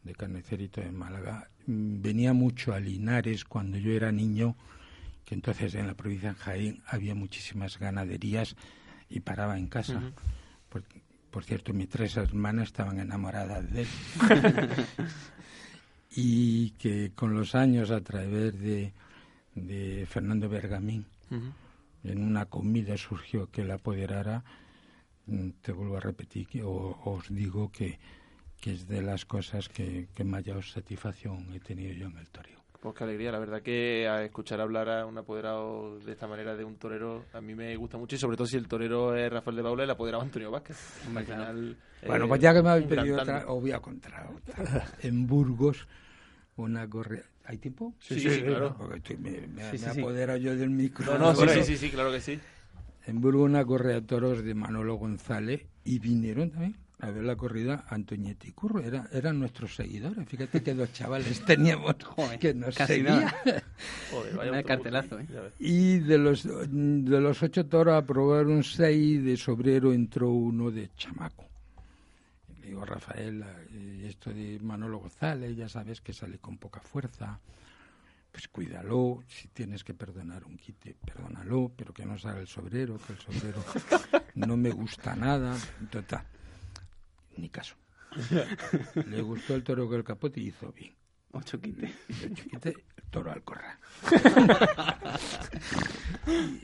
de 0.03 0.13
Carnicerito 0.15 0.81
de 0.81 0.91
Málaga. 0.91 1.49
Mm, 1.67 2.01
Venía 2.01 2.33
mucho 2.33 2.73
a 2.73 2.79
Linares 2.79 3.45
cuando 3.45 3.77
yo 3.77 3.91
era 3.91 4.11
niño, 4.11 4.55
que 5.25 5.35
entonces 5.35 5.75
en 5.75 5.87
la 5.87 5.93
provincia 5.93 6.29
de 6.33 6.39
Jaén 6.39 6.83
había 6.87 7.13
muchísimas 7.13 7.77
ganaderías 7.77 8.55
y 9.09 9.19
paraba 9.19 9.57
en 9.57 9.67
casa. 9.67 10.01
Por 11.29 11.43
cierto, 11.43 11.73
mis 11.73 11.89
tres 11.89 12.17
hermanas 12.17 12.69
estaban 12.69 12.99
enamoradas 12.99 13.69
de 13.71 13.81
él. 13.81 13.87
y 16.19 16.71
que 16.71 17.11
con 17.13 17.35
los 17.35 17.53
años, 17.53 17.91
a 17.91 18.01
través 18.01 18.59
de, 18.59 18.91
de 19.53 20.05
Fernando 20.07 20.49
Bergamín, 20.49 21.05
Ujú. 21.29 21.51
en 22.03 22.23
una 22.23 22.45
comida 22.45 22.97
surgió 22.97 23.51
que 23.51 23.63
la 23.63 23.75
apoderara, 23.75 24.43
mm, 25.27 25.49
te 25.61 25.71
vuelvo 25.71 25.97
a 25.97 25.99
repetir, 25.99 26.47
que, 26.47 26.63
o- 26.63 26.97
os 27.05 27.27
digo 27.29 27.71
que, 27.71 27.99
que 28.59 28.71
es 28.73 28.87
de 28.87 29.03
las 29.03 29.25
cosas 29.25 29.69
que, 29.69 30.07
que 30.15 30.23
mayor 30.23 30.63
satisfacción 30.63 31.53
he 31.53 31.59
tenido 31.59 31.93
yo 31.93 32.07
en 32.07 32.17
el 32.17 32.27
toreo. 32.29 32.57
Pues 32.81 32.95
qué 32.95 33.03
alegría, 33.03 33.31
la 33.31 33.39
verdad 33.39 33.61
que 33.61 34.07
a 34.07 34.23
escuchar 34.23 34.59
hablar 34.61 34.89
a 34.89 35.05
un 35.05 35.17
apoderado 35.19 35.99
de 35.99 36.11
esta 36.13 36.27
manera 36.27 36.55
de 36.55 36.63
un 36.63 36.77
torero 36.77 37.25
a 37.33 37.41
mí 37.41 37.53
me 37.53 37.75
gusta 37.75 37.97
mucho 37.97 38.15
y 38.15 38.19
sobre 38.19 38.37
todo 38.37 38.47
si 38.47 38.55
el 38.57 38.67
torero 38.67 39.15
es 39.15 39.31
Rafael 39.31 39.55
de 39.57 39.61
Baula 39.63 39.83
y 39.83 39.85
el 39.85 39.89
apoderado 39.91 40.23
Antonio 40.23 40.49
Vázquez. 40.49 40.77
Al 41.15 41.25
final, 41.25 41.77
Bueno, 42.05 42.25
eh, 42.25 42.27
pues 42.27 42.41
ya 42.41 42.53
que 42.53 42.61
me 42.63 42.69
habéis 42.69 42.87
pedido 42.87 43.19
otra, 43.19 43.45
os 43.51 43.61
voy 43.61 43.71
a 43.71 43.79
contar 43.79 44.27
otra. 44.31 44.87
En 45.01 45.25
Burgos, 45.27 45.87
una 46.57 46.87
correa... 46.89 47.23
¿Hay 47.45 47.57
tiempo? 47.59 47.93
Sí, 47.99 48.19
sí, 48.19 48.29
sí, 48.29 48.41
claro. 48.43 48.75
Porque 48.77 48.97
estoy- 48.97 49.17
me, 49.17 49.47
me, 49.47 49.71
Sí, 49.71 49.77
sí, 49.77 49.85
me 49.85 49.93
sí. 49.93 49.99
apodero 50.01 50.35
yo 50.37 50.55
del 50.55 50.69
micro. 50.69 51.05
No, 51.17 51.33
no, 51.33 51.35
sí, 51.35 51.47
sí, 51.53 51.63
sí, 51.63 51.77
sí, 51.77 51.89
claro 51.91 52.11
que 52.11 52.19
sí. 52.19 52.39
En 53.05 53.21
Burgos 53.21 53.45
una 53.45 53.63
correa 53.65 53.95
de 53.95 54.01
toros 54.01 54.43
de 54.43 54.53
Manolo 54.53 54.95
González 54.95 55.65
y 55.85 55.99
vinieron 55.99 56.49
también 56.51 56.75
a 56.99 57.09
ver 57.11 57.23
la 57.23 57.35
corrida 57.37 57.85
Antoñete 57.89 58.49
y 58.49 58.51
Curro. 58.51 58.81
Era, 58.81 59.07
eran 59.13 59.39
nuestros 59.39 59.75
seguidores. 59.75 60.27
Fíjate 60.27 60.61
que 60.61 60.73
dos 60.73 60.91
chavales 60.91 61.39
teníamos 61.45 61.95
que 62.39 62.53
nos 62.53 62.75
casi 62.75 62.95
seguían. 62.95 63.21
nada. 63.21 63.33
Joder, 64.11 64.35
vaya 64.35 64.63
cartelazo, 64.63 65.19
¿eh? 65.19 65.27
Y 65.59 65.99
de 65.99 66.17
los, 66.17 66.43
de 66.43 67.21
los 67.21 67.41
ocho 67.43 67.65
toros 67.67 67.93
aprobaron 67.93 68.61
seis, 68.63 69.23
de 69.23 69.37
sobrero 69.37 69.93
entró 69.93 70.31
uno 70.31 70.69
de 70.69 70.89
chamaco. 70.97 71.46
Digo, 72.67 72.83
Rafael, 72.83 73.45
eh, 73.71 74.07
esto 74.09 74.33
de 74.33 74.59
Manolo 74.59 74.99
González, 74.99 75.55
ya 75.55 75.69
sabes 75.69 76.01
que 76.01 76.11
sale 76.11 76.37
con 76.37 76.57
poca 76.57 76.81
fuerza, 76.81 77.39
pues 78.29 78.49
cuídalo, 78.49 79.23
si 79.25 79.47
tienes 79.47 79.85
que 79.85 79.93
perdonar 79.93 80.43
un 80.43 80.57
quite, 80.57 80.93
perdónalo, 80.93 81.71
pero 81.77 81.93
que 81.93 82.05
no 82.05 82.19
salga 82.19 82.41
el 82.41 82.47
sobrero, 82.47 82.97
que 82.97 83.13
el 83.13 83.19
sobrero 83.19 83.63
no 84.35 84.57
me 84.57 84.71
gusta 84.71 85.15
nada, 85.15 85.55
total, 85.89 86.25
ni 87.37 87.47
caso. 87.47 87.75
Le 89.07 89.21
gustó 89.21 89.55
el 89.55 89.63
toro 89.63 89.87
con 89.87 89.95
el 89.95 90.03
capote 90.03 90.41
y 90.41 90.47
hizo 90.47 90.73
bien. 90.73 90.96
Ocho 91.37 91.59
quites. 91.59 91.91
Ocho 92.55 92.71
toro 93.09 93.31
al 93.31 93.41
corral. 93.43 93.77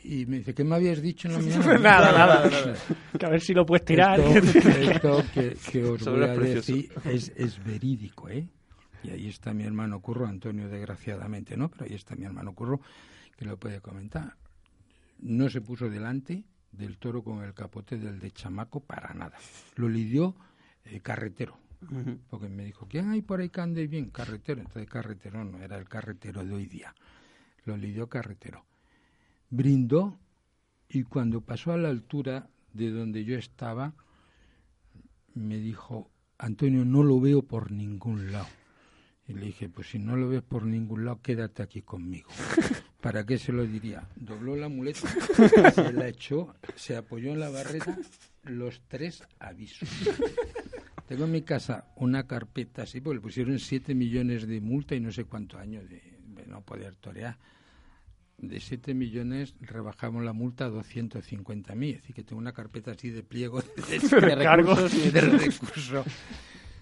y, 0.04 0.22
y 0.22 0.26
me 0.26 0.38
dice, 0.40 0.54
¿qué 0.54 0.64
me 0.64 0.76
habías 0.76 1.02
dicho 1.02 1.28
en 1.28 1.34
la 1.36 1.40
mañana? 1.40 1.78
Nada, 1.80 2.12
nada, 2.12 2.50
nada. 2.50 2.76
Que 3.18 3.26
a 3.26 3.30
ver 3.30 3.42
si 3.42 3.54
lo 3.54 3.66
puedes 3.66 3.86
tirar. 3.86 4.20
Esto, 4.20 4.70
esto 4.70 5.24
que, 5.34 5.58
que 5.72 5.84
os 5.86 6.02
Sobre 6.02 6.26
voy 6.26 6.30
a 6.30 6.36
precioso. 6.36 6.74
decir 6.74 6.92
es, 7.06 7.32
es 7.36 7.64
verídico, 7.64 8.30
¿eh? 8.30 8.48
Y 9.04 9.10
ahí 9.10 9.28
está 9.28 9.54
mi 9.54 9.64
hermano 9.64 10.00
Curro, 10.02 10.28
Antonio 10.28 10.70
desgraciadamente 10.70 11.58
no, 11.58 11.70
pero 11.70 11.86
ahí 11.86 11.94
está 11.94 12.16
mi 12.16 12.26
hermano 12.26 12.54
Curro, 12.54 12.80
que 13.38 13.46
lo 13.46 13.58
puede 13.58 13.82
comentar. 13.82 14.36
No 15.20 15.50
se 15.50 15.62
puso 15.62 15.90
delante 15.90 16.44
del 16.72 16.98
toro 16.98 17.24
con 17.24 17.44
el 17.44 17.54
capote 17.54 17.98
del 17.98 18.20
de 18.20 18.32
chamaco 18.32 18.80
para 18.82 19.14
nada. 19.14 19.38
Lo 19.76 19.88
lidió 19.90 20.36
eh, 20.86 21.00
carretero. 21.02 21.58
Ujú. 21.92 22.20
Porque 22.30 22.50
me 22.50 22.66
dijo, 22.66 22.88
¿quién 22.88 23.10
hay 23.10 23.22
por 23.22 23.40
ahí 23.42 23.50
que 23.50 23.62
ande 23.62 23.88
bien? 23.88 24.10
Carretero. 24.10 24.62
Entonces 24.62 24.90
carretero 24.90 25.44
no, 25.44 25.60
era 25.60 25.78
el 25.78 25.88
carretero 25.88 26.44
de 26.44 26.54
hoy 26.54 26.66
día. 26.66 26.94
Lo 27.66 27.78
lidió 27.78 28.08
carretero. 28.08 28.66
Brindó 29.50 30.20
y 30.90 31.04
cuando 31.04 31.42
pasó 31.42 31.72
a 31.72 31.78
la 31.78 31.90
altura 31.90 32.50
de 32.74 32.92
donde 32.92 33.24
yo 33.24 33.38
estaba, 33.38 33.94
me 35.34 35.58
dijo, 35.58 36.10
Antonio, 36.38 36.86
no 36.86 37.04
lo 37.04 37.20
veo 37.20 37.42
por 37.42 37.72
ningún 37.72 38.32
lado. 38.32 38.48
Y 39.28 39.34
le 39.34 39.46
dije, 39.46 39.70
pues 39.70 39.90
si 39.90 40.00
no 40.00 40.18
lo 40.18 40.28
ves 40.28 40.42
por 40.42 40.66
ningún 40.66 41.06
lado, 41.06 41.22
quédate 41.22 41.64
aquí 41.64 41.82
conmigo. 41.82 42.30
¿Para 43.02 43.26
qué 43.26 43.38
se 43.38 43.52
lo 43.52 43.66
diría? 43.66 44.08
Dobló 44.16 44.56
la 44.56 44.70
muleta, 44.70 45.08
se 45.76 45.94
la 45.94 46.08
echó, 46.08 46.56
se 46.76 46.96
apoyó 46.96 47.32
en 47.32 47.40
la 47.40 47.50
barrera, 47.50 47.98
los 48.44 48.82
tres 48.88 49.24
avisos. 49.40 49.90
Tengo 51.08 51.26
en 51.26 51.32
mi 51.32 51.42
casa 51.42 51.86
una 51.98 52.26
carpeta 52.26 52.84
así, 52.84 53.02
porque 53.02 53.16
le 53.16 53.22
pusieron 53.22 53.60
7 53.60 53.94
millones 53.94 54.48
de 54.48 54.62
multa 54.62 54.96
y 54.96 55.00
no 55.00 55.12
sé 55.12 55.26
cuántos 55.26 55.60
años 55.60 55.88
de, 55.90 56.02
de 56.36 56.46
no 56.48 56.62
poder 56.62 56.96
torear. 56.96 57.38
De 58.38 58.60
7 58.60 58.94
millones 58.94 59.54
rebajamos 59.62 60.24
la 60.24 60.34
multa 60.34 60.66
a 60.66 60.70
250 60.70 61.76
mil. 61.76 61.96
Decir, 61.96 62.16
que 62.16 62.24
tengo 62.24 62.40
una 62.40 62.54
carpeta 62.54 62.92
así 62.92 63.10
de 63.10 63.24
pliego 63.24 63.62
de, 63.90 64.00
de 64.00 64.20
Recargos. 64.20 64.78
recursos 64.78 65.06
y 65.06 65.12
de 65.12 65.22
recursos. 65.22 66.06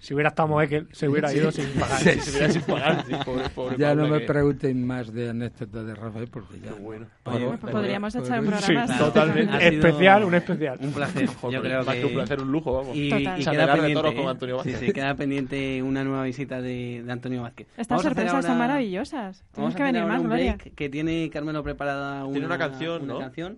Si 0.01 0.15
hubiera 0.15 0.29
estado 0.29 0.47
Moekel, 0.47 0.87
se 0.91 1.07
hubiera 1.07 1.29
Sí. 1.29 1.37
ido 1.37 1.51
sin 1.51 1.67
pagar. 1.79 1.99
Sí, 1.99 2.09
Se 2.21 2.31
hubiera 2.31 2.49
sin 2.53 2.61
pagar, 2.63 3.05
sí, 3.05 3.13
pobre, 3.23 3.49
pobre 3.49 3.77
Ya 3.77 3.93
no 3.93 4.01
Paula, 4.01 4.13
me 4.15 4.19
que- 4.21 4.25
pregunten 4.25 4.87
más 4.87 5.13
de 5.13 5.29
anécdotas 5.29 5.85
de 5.85 5.93
Rafael 5.93 6.27
porque 6.27 6.59
ya. 6.59 6.73
bueno. 6.73 7.05
Oye, 7.25 7.45
Pues 7.61 7.71
podríamos 7.71 8.15
echar 8.15 8.39
un 8.39 8.45
Sí, 8.47 8.51
programa. 8.51 8.83
así. 8.93 8.97
totalmente. 8.97 9.67
Especial, 9.67 10.23
un 10.23 10.33
especial. 10.33 10.77
Un 10.81 10.91
placer. 10.91 11.27
Joder, 11.41 11.55
Yo 11.55 11.61
creo 11.61 11.83
más 11.85 11.93
que... 11.95 12.01
que 12.01 12.07
un 12.07 12.13
placer, 12.13 12.41
un 12.41 12.51
lujo, 12.51 12.73
vamos. 12.73 12.95
Y, 12.97 13.09
Total. 13.09 13.21
y 13.21 13.25
queda 13.25 13.37
Charlar 13.43 13.67
de 13.67 13.73
pendiente, 13.73 13.93
toros 14.01 14.13
con 14.15 14.23
¿eh? 14.25 14.29
Antonio 14.29 14.55
Vázquez. 14.57 14.79
Sí, 14.79 14.85
sí, 14.87 14.91
queda 14.93 15.13
pendiente 15.15 15.83
una 15.83 16.03
nueva 16.03 16.23
visita 16.23 16.61
de, 16.61 17.03
de 17.05 17.11
Antonio 17.11 17.43
Vázquez. 17.43 17.67
Estas 17.77 18.01
sorpresas 18.01 18.31
son 18.31 18.51
ahora- 18.53 18.55
maravillosas. 18.67 19.37
Tienes 19.37 19.55
Vamos 19.55 19.75
que 19.75 19.83
venir 19.83 20.03
más, 20.03 20.23
Gloria. 20.23 20.57
que 20.57 20.89
tiene 20.89 21.29
Carmelo 21.31 21.61
preparada 21.63 22.23
una, 22.25 22.31
Tiene 22.33 22.47
una 22.47 22.57
canción, 22.57 23.03
una 23.03 23.13
¿no? 23.13 23.19
canción. 23.19 23.57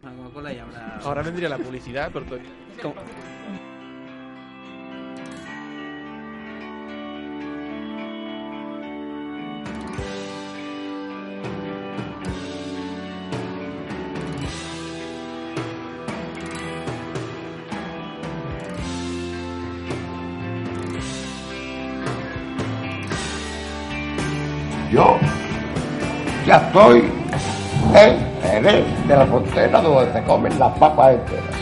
Ahora 1.04 1.22
vendría 1.24 1.48
la 1.48 1.58
publicidad, 1.58 2.12
pero 2.14 2.26
estoy 26.58 27.04
en 27.96 28.42
Jerez 28.42 29.08
de 29.08 29.16
la 29.16 29.26
frontera 29.26 29.82
donde 29.82 30.14
se 30.14 30.24
comen 30.24 30.60
las 30.60 30.78
papas 30.78 31.14
enteras. 31.14 31.53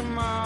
tomorrow. 0.00 0.39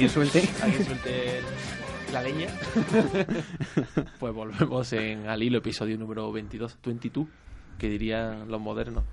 ¿Alguien 0.04 0.10
suelte? 0.10 0.48
alguien 0.62 0.84
suelte 0.84 1.40
la 2.10 2.22
leña. 2.22 2.46
pues 4.18 4.32
volvemos 4.32 4.92
en 4.94 5.28
Al 5.28 5.42
Hilo, 5.42 5.58
episodio 5.58 5.98
número 5.98 6.32
22, 6.32 6.78
22, 6.82 7.26
que 7.78 7.88
dirían 7.90 8.48
los 8.48 8.60
modernos. 8.60 9.04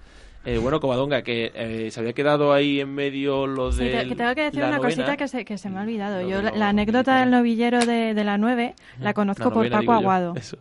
Eh, 0.45 0.59
bueno, 0.59 0.79
Comadonga, 0.79 1.23
que 1.23 1.51
eh, 1.53 1.91
se 1.91 1.99
había 1.99 2.13
quedado 2.13 2.53
ahí 2.53 2.79
en 2.79 2.95
medio 2.95 3.47
lo 3.47 3.73
Sí, 3.73 3.83
de. 3.83 3.91
te- 4.03 4.07
que 4.07 4.15
tengo 4.15 4.33
que 4.33 4.43
decir 4.43 4.63
una 4.63 4.77
cosita 4.77 5.17
que 5.17 5.27
se, 5.27 5.43
que 5.43 5.57
se 5.57 5.69
me 5.69 5.79
ha 5.79 5.81
olvidado. 5.81 6.25
Yo 6.25 6.41
la, 6.41 6.69
anécdota 6.69 7.19
del 7.19 7.31
novillero 7.31 7.85
de, 7.85 8.13
de 8.13 8.23
la 8.23 8.37
9 8.37 8.73
la 9.01 9.13
conozco 9.13 9.43
La 9.45 9.49
por 9.49 9.69
Paco. 9.69 9.91
Aguado. 9.91 10.33
Eso. 10.37 10.57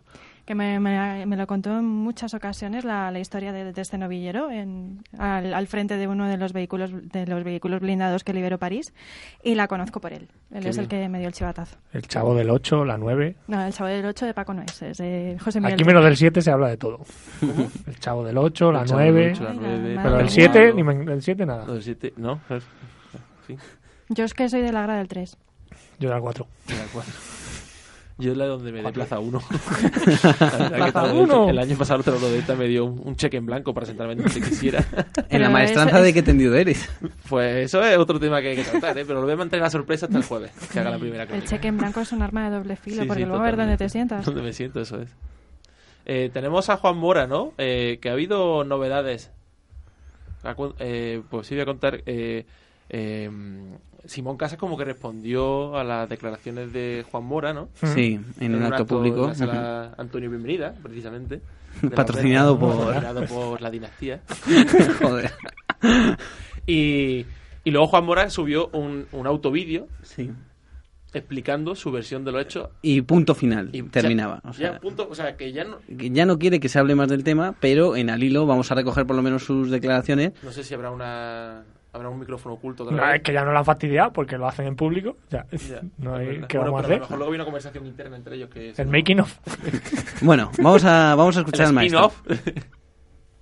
Que 0.47 0.55
me, 0.55 0.79
me- 0.79 1.25
me 1.25 1.35
lo 1.35 1.45
contó 1.45 1.77
en 1.77 1.83
muchas 1.85 2.33
ocasiones 2.33 2.85
la, 2.85 3.11
la 3.11 3.19
historia 3.19 3.51
de, 3.51 3.73
de 3.73 3.81
este 3.81 3.97
novillero 3.97 4.49
en, 4.49 5.03
al, 5.19 5.53
al 5.53 5.67
frente 5.67 5.97
de 5.97 6.07
uno 6.07 6.25
de 6.27 6.37
los 6.37 6.53
vehículos 6.53 6.89
de 7.11 7.27
los 7.27 7.43
vehículos 7.43 7.81
blindados 7.81 8.23
que 8.23 8.31
liberó 8.33 8.57
París 8.57 8.93
y 9.43 9.55
la 9.55 9.67
conozco 9.67 9.99
por 9.99 10.13
él. 10.13 10.29
Él 10.51 10.63
Qué 10.63 10.69
es 10.69 10.77
el 10.77 10.87
bien. 10.87 11.01
que 11.03 11.09
me 11.09 11.19
dio 11.19 11.27
el 11.27 11.33
chivatazo. 11.33 11.75
El 11.91 12.07
chavo 12.07 12.33
del 12.33 12.49
8, 12.49 12.85
la 12.85 12.97
9. 12.97 13.35
No, 13.47 13.61
el 13.61 13.73
chavo 13.73 13.89
del 13.89 14.05
8 14.05 14.25
de 14.25 14.33
Paco 14.33 14.53
no 14.53 14.61
es, 14.61 14.81
es 14.81 14.97
de 14.97 15.37
José 15.39 15.59
Miguel. 15.59 15.73
Aquí 15.73 15.83
menos 15.83 16.03
del 16.05 16.15
7 16.15 16.41
se 16.41 16.49
habla 16.49 16.69
de 16.69 16.77
todo. 16.77 17.01
El 17.85 17.99
chavo 17.99 18.23
del 18.23 18.37
8, 18.37 18.71
la 18.71 18.81
El 18.83 18.87
chavo 18.87 19.01
del 19.01 19.13
9. 19.13 19.31
ocho, 19.33 19.43
la 19.43 19.53
nueve, 19.53 19.99
pero 20.01 20.15
el 20.17 20.23
mía. 20.23 20.29
7, 20.31 20.73
ni 20.73 20.83
me- 20.83 21.13
el 21.13 21.21
7 21.21 21.45
nada. 21.45 21.65
El 21.73 21.83
7, 21.83 22.13
no. 22.17 22.39
Sí. 23.45 23.57
Yo 24.09 24.23
es 24.23 24.33
que 24.33 24.47
soy 24.47 24.61
de 24.61 24.71
la 24.71 24.81
grada 24.83 24.99
del 24.99 25.09
3. 25.09 25.35
Yo 25.99 26.07
era 26.07 26.15
el 26.17 26.23
4. 26.23 26.47
Era 26.69 26.83
el 26.83 26.89
cuatro. 26.89 27.13
Yo 28.19 28.31
es 28.31 28.37
la 28.37 28.47
donde 28.47 28.71
me 28.71 28.81
dé 28.81 28.91
plaza 28.91 29.19
uno. 29.19 29.39
Plaza 30.69 31.13
uno. 31.13 31.49
El 31.49 31.59
año 31.59 31.77
pasado 31.77 31.99
otro 32.01 32.19
de 32.19 32.39
esta 32.39 32.55
me 32.55 32.67
dio 32.67 32.85
un, 32.85 32.99
un 33.05 33.15
cheque 33.15 33.37
en 33.37 33.45
blanco 33.45 33.73
para 33.73 33.85
sentarme 33.85 34.15
donde 34.15 34.41
quisiera. 34.41 34.83
En 35.29 35.41
la 35.41 35.49
maestranza 35.49 36.01
de 36.01 36.13
qué 36.13 36.23
tendido 36.23 36.55
eres. 36.55 36.89
Pues 37.29 37.65
eso 37.65 37.83
es 37.83 37.97
otro 37.97 38.19
tema 38.19 38.41
que 38.41 38.49
hay 38.49 38.55
que 38.55 38.63
tratar, 38.63 38.97
¿eh? 38.97 39.05
pero 39.05 39.19
lo 39.19 39.25
voy 39.25 39.33
a 39.33 39.37
mantener 39.37 39.61
la 39.63 39.69
sorpresa 39.69 40.07
hasta 40.07 40.17
el 40.17 40.23
jueves, 40.23 40.51
que 40.73 40.79
haga 40.79 40.89
la 40.89 40.97
primera 40.97 41.23
El 41.23 41.43
cheque 41.43 41.67
en 41.67 41.77
blanco 41.77 42.01
es 42.01 42.11
un 42.11 42.21
arma 42.23 42.49
de 42.49 42.57
doble 42.57 42.75
filo, 42.75 43.03
Sí, 43.03 43.07
porque 43.07 43.23
sí, 43.23 43.27
luego 43.27 43.41
a 43.43 43.45
ver 43.45 43.57
dónde 43.57 43.77
te 43.77 43.89
sientas. 43.89 44.25
Donde 44.25 44.41
me 44.41 44.53
siento, 44.53 44.81
eso 44.81 44.99
es. 45.01 45.09
Eh, 46.05 46.29
tenemos 46.33 46.69
a 46.69 46.77
Juan 46.77 46.97
Mora, 46.97 47.27
¿no? 47.27 47.53
Eh, 47.57 47.99
que 48.01 48.09
ha 48.09 48.13
habido 48.13 48.63
novedades. 48.63 49.29
eh, 50.79 51.21
pues 51.29 51.45
sí 51.45 51.53
voy 51.53 51.61
a 51.61 51.65
contar. 51.65 52.01
eh, 52.05 52.45
eh, 52.89 53.29
Simón 54.07 54.37
Casas 54.37 54.57
como 54.57 54.77
que 54.77 54.85
respondió 54.85 55.75
a 55.77 55.83
las 55.83 56.09
declaraciones 56.09 56.73
de 56.73 57.05
Juan 57.11 57.23
Mora, 57.25 57.53
¿no? 57.53 57.69
Sí, 57.83 58.19
en 58.39 58.55
un 58.55 58.63
acto 58.63 58.85
público. 58.85 59.31
En 59.31 59.47
la 59.47 59.93
Antonio 59.97 60.29
Bienvenida, 60.29 60.73
precisamente. 60.81 61.41
la 61.81 61.89
Patrocinado 61.95 62.57
por- 62.57 62.75
Patrocinado 62.93 63.25
por 63.25 63.61
la 63.61 63.69
dinastía. 63.69 64.21
Joder. 65.01 65.31
Y, 66.65 67.25
y 67.63 67.71
luego 67.71 67.87
Juan 67.87 68.05
Mora 68.05 68.29
subió 68.29 68.67
un, 68.73 69.05
un 69.11 69.27
autovídeo 69.27 69.87
Sí. 70.03 70.29
explicando 71.13 71.75
su 71.75 71.91
versión 71.91 72.25
de 72.25 72.31
los 72.31 72.41
hechos. 72.41 72.69
Y 72.81 73.01
punto 73.01 73.35
final, 73.35 73.69
Y 73.71 73.83
terminaba. 73.83 74.41
Ya, 74.43 74.49
o 74.49 74.53
sea, 74.53 74.71
ya, 74.73 74.79
punto, 74.79 75.07
o 75.09 75.15
sea, 75.15 75.37
que 75.37 75.53
ya 75.53 75.63
no, 75.63 75.77
que 75.97 76.09
ya 76.09 76.25
no 76.25 76.37
quiere 76.37 76.59
que 76.59 76.67
se 76.69 76.79
hable 76.79 76.95
más 76.95 77.07
del 77.07 77.23
tema, 77.23 77.55
pero 77.61 77.95
en 77.95 78.09
al 78.09 78.21
hilo 78.23 78.45
vamos 78.45 78.69
a 78.71 78.75
recoger 78.75 79.05
por 79.05 79.15
lo 79.15 79.21
menos 79.21 79.43
sus 79.45 79.69
declaraciones. 79.71 80.33
no 80.43 80.51
sé 80.51 80.63
si 80.63 80.73
habrá 80.73 80.91
una 80.91 81.63
habrá 81.97 82.09
un 82.09 82.19
micrófono 82.19 82.55
oculto 82.55 82.83
otra 82.83 82.95
No, 82.95 83.03
vez. 83.05 83.15
es 83.17 83.21
que 83.23 83.33
ya 83.33 83.43
no 83.43 83.51
la 83.51 83.59
han 83.59 83.65
fastidiado 83.65 84.13
porque 84.13 84.37
lo 84.37 84.47
hacen 84.47 84.67
en 84.67 84.75
público. 84.75 85.17
Ya, 85.29 85.45
Ya, 85.51 85.81
no 85.97 86.15
hay 86.15 86.41
qué 86.47 86.57
Bueno, 86.57 86.71
vamos 86.71 86.81
a 86.83 86.85
hacer. 86.85 86.93
A 86.93 86.97
lo 86.97 87.01
mejor 87.01 87.17
luego 87.17 87.31
hay 87.33 87.35
una 87.35 87.45
conversación 87.45 87.85
interna 87.85 88.15
entre 88.17 88.35
ellos 88.35 88.49
que 88.49 88.69
es 88.69 88.79
El 88.79 88.87
making 88.87 89.19
of. 89.19 89.37
Bueno, 90.21 90.51
vamos 90.59 90.83
a, 90.85 91.13
vamos 91.15 91.35
a 91.37 91.39
escuchar 91.41 91.61
El 91.61 91.67
al 91.67 91.73
maestro. 91.73 92.11
spin-off. 92.23 92.47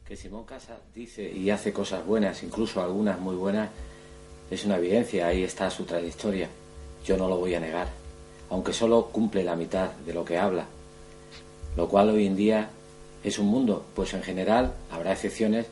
Que 0.06 0.16
Simón 0.16 0.46
Casas 0.46 0.78
dice 0.94 1.32
y 1.32 1.50
hace 1.50 1.74
cosas 1.74 2.06
buenas, 2.06 2.44
incluso 2.44 2.82
algunas 2.84 3.20
muy 3.20 3.36
buenas, 3.36 3.70
es 4.52 4.64
una 4.66 4.78
evidencia, 4.78 5.28
ahí 5.28 5.44
está 5.44 5.70
su 5.72 5.84
trayectoria. 5.86 6.48
Yo 7.06 7.18
no 7.18 7.28
lo 7.28 7.38
voy 7.38 7.56
a 7.56 7.60
negar, 7.60 7.88
aunque 8.52 8.72
solo 8.74 9.08
cumple 9.12 9.44
la 9.44 9.56
mitad 9.56 9.92
de 10.06 10.14
lo 10.14 10.24
que 10.24 10.38
habla, 10.38 10.66
lo 11.76 11.88
cual 11.88 12.10
hoy 12.10 12.28
en 12.28 12.36
día 12.36 12.70
es 13.24 13.40
un 13.40 13.48
mundo, 13.48 13.84
pues 13.96 14.14
en 14.14 14.22
general, 14.22 14.74
habrá 14.92 15.12
excepciones, 15.14 15.66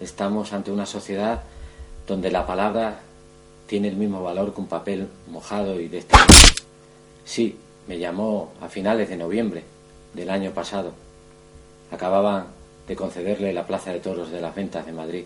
estamos 0.00 0.52
ante 0.52 0.70
una 0.70 0.86
sociedad 0.86 1.42
donde 2.10 2.32
la 2.32 2.44
palabra 2.44 2.98
tiene 3.68 3.86
el 3.86 3.94
mismo 3.94 4.20
valor 4.20 4.52
que 4.52 4.60
un 4.60 4.66
papel 4.66 5.06
mojado 5.28 5.80
y 5.80 5.86
destacado. 5.86 6.40
Sí, 7.24 7.56
me 7.86 8.00
llamó 8.00 8.50
a 8.60 8.68
finales 8.68 9.08
de 9.08 9.16
noviembre 9.16 9.62
del 10.12 10.28
año 10.28 10.50
pasado. 10.50 10.92
Acababan 11.92 12.46
de 12.88 12.96
concederle 12.96 13.52
la 13.52 13.64
Plaza 13.64 13.92
de 13.92 14.00
Toros 14.00 14.32
de 14.32 14.40
las 14.40 14.56
Ventas 14.56 14.86
de 14.86 14.92
Madrid. 14.92 15.24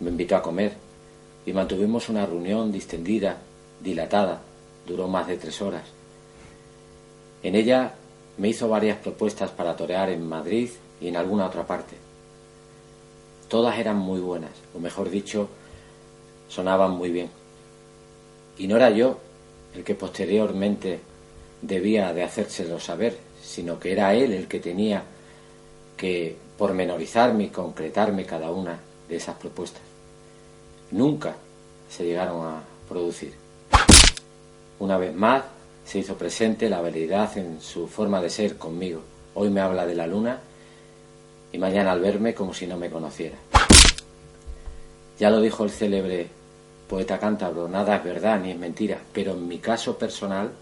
Me 0.00 0.10
invitó 0.10 0.36
a 0.36 0.42
comer 0.42 0.74
y 1.46 1.54
mantuvimos 1.54 2.10
una 2.10 2.26
reunión 2.26 2.70
distendida, 2.70 3.38
dilatada, 3.82 4.42
duró 4.86 5.08
más 5.08 5.26
de 5.26 5.38
tres 5.38 5.62
horas. 5.62 5.84
En 7.42 7.54
ella 7.54 7.94
me 8.36 8.48
hizo 8.48 8.68
varias 8.68 8.98
propuestas 8.98 9.50
para 9.50 9.76
torear 9.76 10.10
en 10.10 10.28
Madrid 10.28 10.68
y 11.00 11.08
en 11.08 11.16
alguna 11.16 11.46
otra 11.46 11.66
parte. 11.66 11.96
Todas 13.48 13.78
eran 13.78 13.96
muy 13.96 14.20
buenas, 14.20 14.52
o 14.74 14.78
mejor 14.78 15.08
dicho, 15.08 15.48
sonaban 16.52 16.90
muy 16.90 17.10
bien. 17.10 17.30
Y 18.58 18.66
no 18.66 18.76
era 18.76 18.90
yo 18.90 19.18
el 19.74 19.82
que 19.82 19.94
posteriormente 19.94 21.00
debía 21.62 22.12
de 22.12 22.24
hacérselo 22.24 22.78
saber, 22.78 23.16
sino 23.42 23.80
que 23.80 23.92
era 23.92 24.14
él 24.14 24.32
el 24.32 24.46
que 24.48 24.60
tenía 24.60 25.02
que 25.96 26.36
pormenorizarme 26.58 27.44
y 27.44 27.48
concretarme 27.48 28.26
cada 28.26 28.50
una 28.50 28.78
de 29.08 29.16
esas 29.16 29.36
propuestas. 29.36 29.80
Nunca 30.90 31.34
se 31.88 32.04
llegaron 32.04 32.46
a 32.46 32.62
producir. 32.86 33.32
Una 34.78 34.98
vez 34.98 35.14
más 35.14 35.44
se 35.86 36.00
hizo 36.00 36.16
presente 36.16 36.68
la 36.68 36.78
habilidad 36.78 37.36
en 37.38 37.62
su 37.62 37.88
forma 37.88 38.20
de 38.20 38.28
ser 38.28 38.58
conmigo. 38.58 39.00
Hoy 39.34 39.48
me 39.48 39.62
habla 39.62 39.86
de 39.86 39.94
la 39.94 40.06
luna 40.06 40.38
y 41.50 41.56
mañana 41.56 41.92
al 41.92 42.00
verme 42.00 42.34
como 42.34 42.52
si 42.52 42.66
no 42.66 42.76
me 42.76 42.90
conociera. 42.90 43.36
Ya 45.18 45.30
lo 45.30 45.40
dijo 45.40 45.64
el 45.64 45.70
célebre 45.70 46.41
poeta 46.92 47.18
cántabro, 47.18 47.68
nada 47.68 47.96
es 47.96 48.04
verdad 48.04 48.38
ni 48.38 48.50
es 48.50 48.58
mentira, 48.58 48.98
pero 49.14 49.32
en 49.32 49.48
mi 49.48 49.56
caso 49.60 49.96
personal 49.96 50.52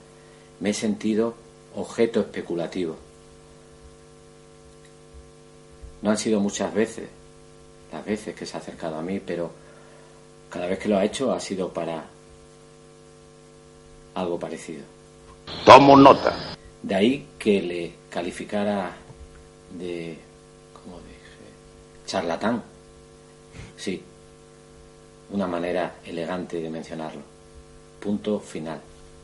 me 0.61 0.71
he 0.71 0.73
sentido 0.73 1.35
objeto 1.75 2.21
especulativo. 2.21 2.95
No 6.03 6.11
han 6.11 6.17
sido 6.17 6.39
muchas 6.39 6.73
veces 6.73 7.09
las 7.93 8.05
veces 8.05 8.37
que 8.37 8.47
se 8.47 8.57
ha 8.57 8.61
acercado 8.61 8.95
a 8.95 9.03
mí, 9.03 9.19
pero 9.19 9.51
cada 10.51 10.69
vez 10.69 10.79
que 10.79 10.89
lo 10.89 10.99
ha 10.99 11.05
hecho 11.05 11.33
ha 11.33 11.41
sido 11.41 11.73
para 11.73 12.05
algo 14.15 14.39
parecido. 14.39 14.85
Tomo 15.65 15.97
nota. 15.97 16.33
De 16.81 16.95
ahí 16.95 17.27
que 17.41 17.61
le 17.61 17.95
calificara 18.09 18.93
de, 19.77 20.17
¿cómo 20.75 20.99
dije? 20.99 22.07
Charlatán. 22.07 22.63
Sí, 23.77 24.01
una 25.33 25.47
manera 25.47 25.95
elegante 26.05 26.61
de 26.61 26.71
mencionarlo. 26.71 27.21
Punto 28.01 28.41
final. 28.41 28.81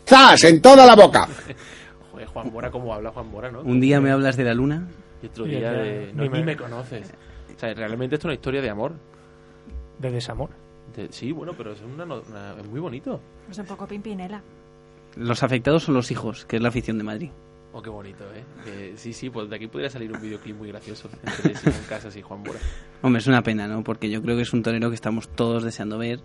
¡Zas! 0.06 0.44
En 0.44 0.60
toda 0.62 0.86
la 0.86 0.94
boca. 0.94 1.26
Joder, 2.12 2.26
Juan 2.28 2.52
Mora, 2.52 2.70
¿cómo 2.70 2.92
habla 2.94 3.10
Juan 3.10 3.30
Mora, 3.30 3.50
no? 3.50 3.60
Un 3.60 3.80
día 3.80 4.00
me 4.00 4.10
hablas 4.10 4.36
de 4.36 4.44
la 4.44 4.54
luna. 4.54 4.86
Y 5.22 5.26
otro 5.26 5.46
Y 5.46 5.50
día 5.50 5.72
de... 5.72 6.12
No, 6.14 6.22
ni 6.22 6.28
ni 6.28 6.38
me- 6.38 6.44
me 6.44 6.56
conoces. 6.56 7.10
O 7.54 7.58
sea, 7.58 7.72
realmente 7.74 8.14
esto 8.16 8.26
es 8.26 8.30
una 8.30 8.34
historia 8.34 8.60
de 8.62 8.70
amor. 8.70 8.92
De 9.98 10.10
desamor. 10.10 10.50
De- 10.94 11.10
sí, 11.12 11.32
bueno, 11.32 11.52
pero 11.56 11.72
es, 11.72 11.80
una, 11.82 12.04
una- 12.04 12.54
es 12.60 12.66
muy 12.68 12.80
bonito. 12.80 13.20
Es 13.50 13.58
un 13.58 13.66
poco 13.66 13.86
pimpinela. 13.86 14.42
Los 15.16 15.42
afectados 15.42 15.84
son 15.84 15.94
los 15.94 16.10
hijos, 16.10 16.44
que 16.44 16.56
es 16.56 16.62
la 16.62 16.68
afición 16.68 16.98
de 16.98 17.04
Madrid. 17.04 17.30
Oh, 17.78 17.82
qué 17.82 17.90
bonito, 17.90 18.24
¿eh? 18.34 18.94
Sí, 18.96 19.12
sí, 19.12 19.28
pues 19.28 19.50
de 19.50 19.56
aquí 19.56 19.66
podría 19.66 19.90
salir 19.90 20.10
un 20.10 20.18
videoclip 20.18 20.56
muy 20.56 20.68
gracioso 20.68 21.10
entre 21.22 21.54
Simón 21.54 21.76
Casas 21.86 22.16
y 22.16 22.22
Juan 22.22 22.40
Mora. 22.40 22.58
Hombre, 23.02 23.18
es 23.20 23.26
una 23.26 23.42
pena, 23.42 23.68
¿no? 23.68 23.84
Porque 23.84 24.08
yo 24.08 24.22
creo 24.22 24.34
que 24.34 24.42
es 24.42 24.52
un 24.54 24.62
torero 24.62 24.88
que 24.88 24.94
estamos 24.94 25.28
todos 25.28 25.62
deseando 25.62 25.98
ver. 25.98 26.20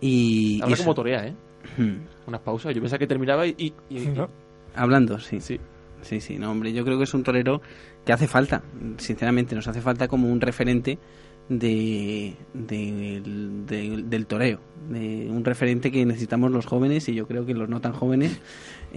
Y. 0.00 0.58
Habla 0.62 0.76
como 0.78 0.94
torea, 0.94 1.26
¿eh? 1.26 1.34
Hmm. 1.76 1.96
Unas 2.26 2.40
pausas. 2.40 2.74
Yo 2.74 2.80
pensaba 2.80 2.98
que 2.98 3.06
terminaba 3.06 3.46
y... 3.46 3.54
y- 3.58 3.74
y- 3.90 3.98
y- 3.98 4.14
Hablando, 4.74 5.18
sí. 5.18 5.38
Sí. 5.40 5.60
Sí, 6.00 6.20
sí, 6.20 6.38
no, 6.38 6.50
hombre, 6.52 6.72
yo 6.72 6.82
creo 6.84 6.96
que 6.98 7.04
es 7.04 7.12
un 7.14 7.22
torero 7.24 7.60
que 8.04 8.12
hace 8.12 8.26
falta, 8.28 8.62
sinceramente, 8.98 9.54
nos 9.54 9.66
hace 9.66 9.80
falta 9.80 10.06
como 10.08 10.28
un 10.30 10.40
referente 10.40 10.98
de, 11.48 12.34
del- 12.54 13.66
del- 13.66 14.08
del 14.08 14.26
toreo, 14.26 14.60
de 14.88 15.26
un 15.30 15.44
referente 15.44 15.90
que 15.90 16.04
necesitamos 16.06 16.50
los 16.52 16.66
jóvenes 16.66 17.08
y 17.08 17.14
yo 17.14 17.26
creo 17.26 17.44
que 17.44 17.54
los 17.54 17.68
no 17.68 17.80
tan 17.80 17.92
jóvenes, 17.92 18.40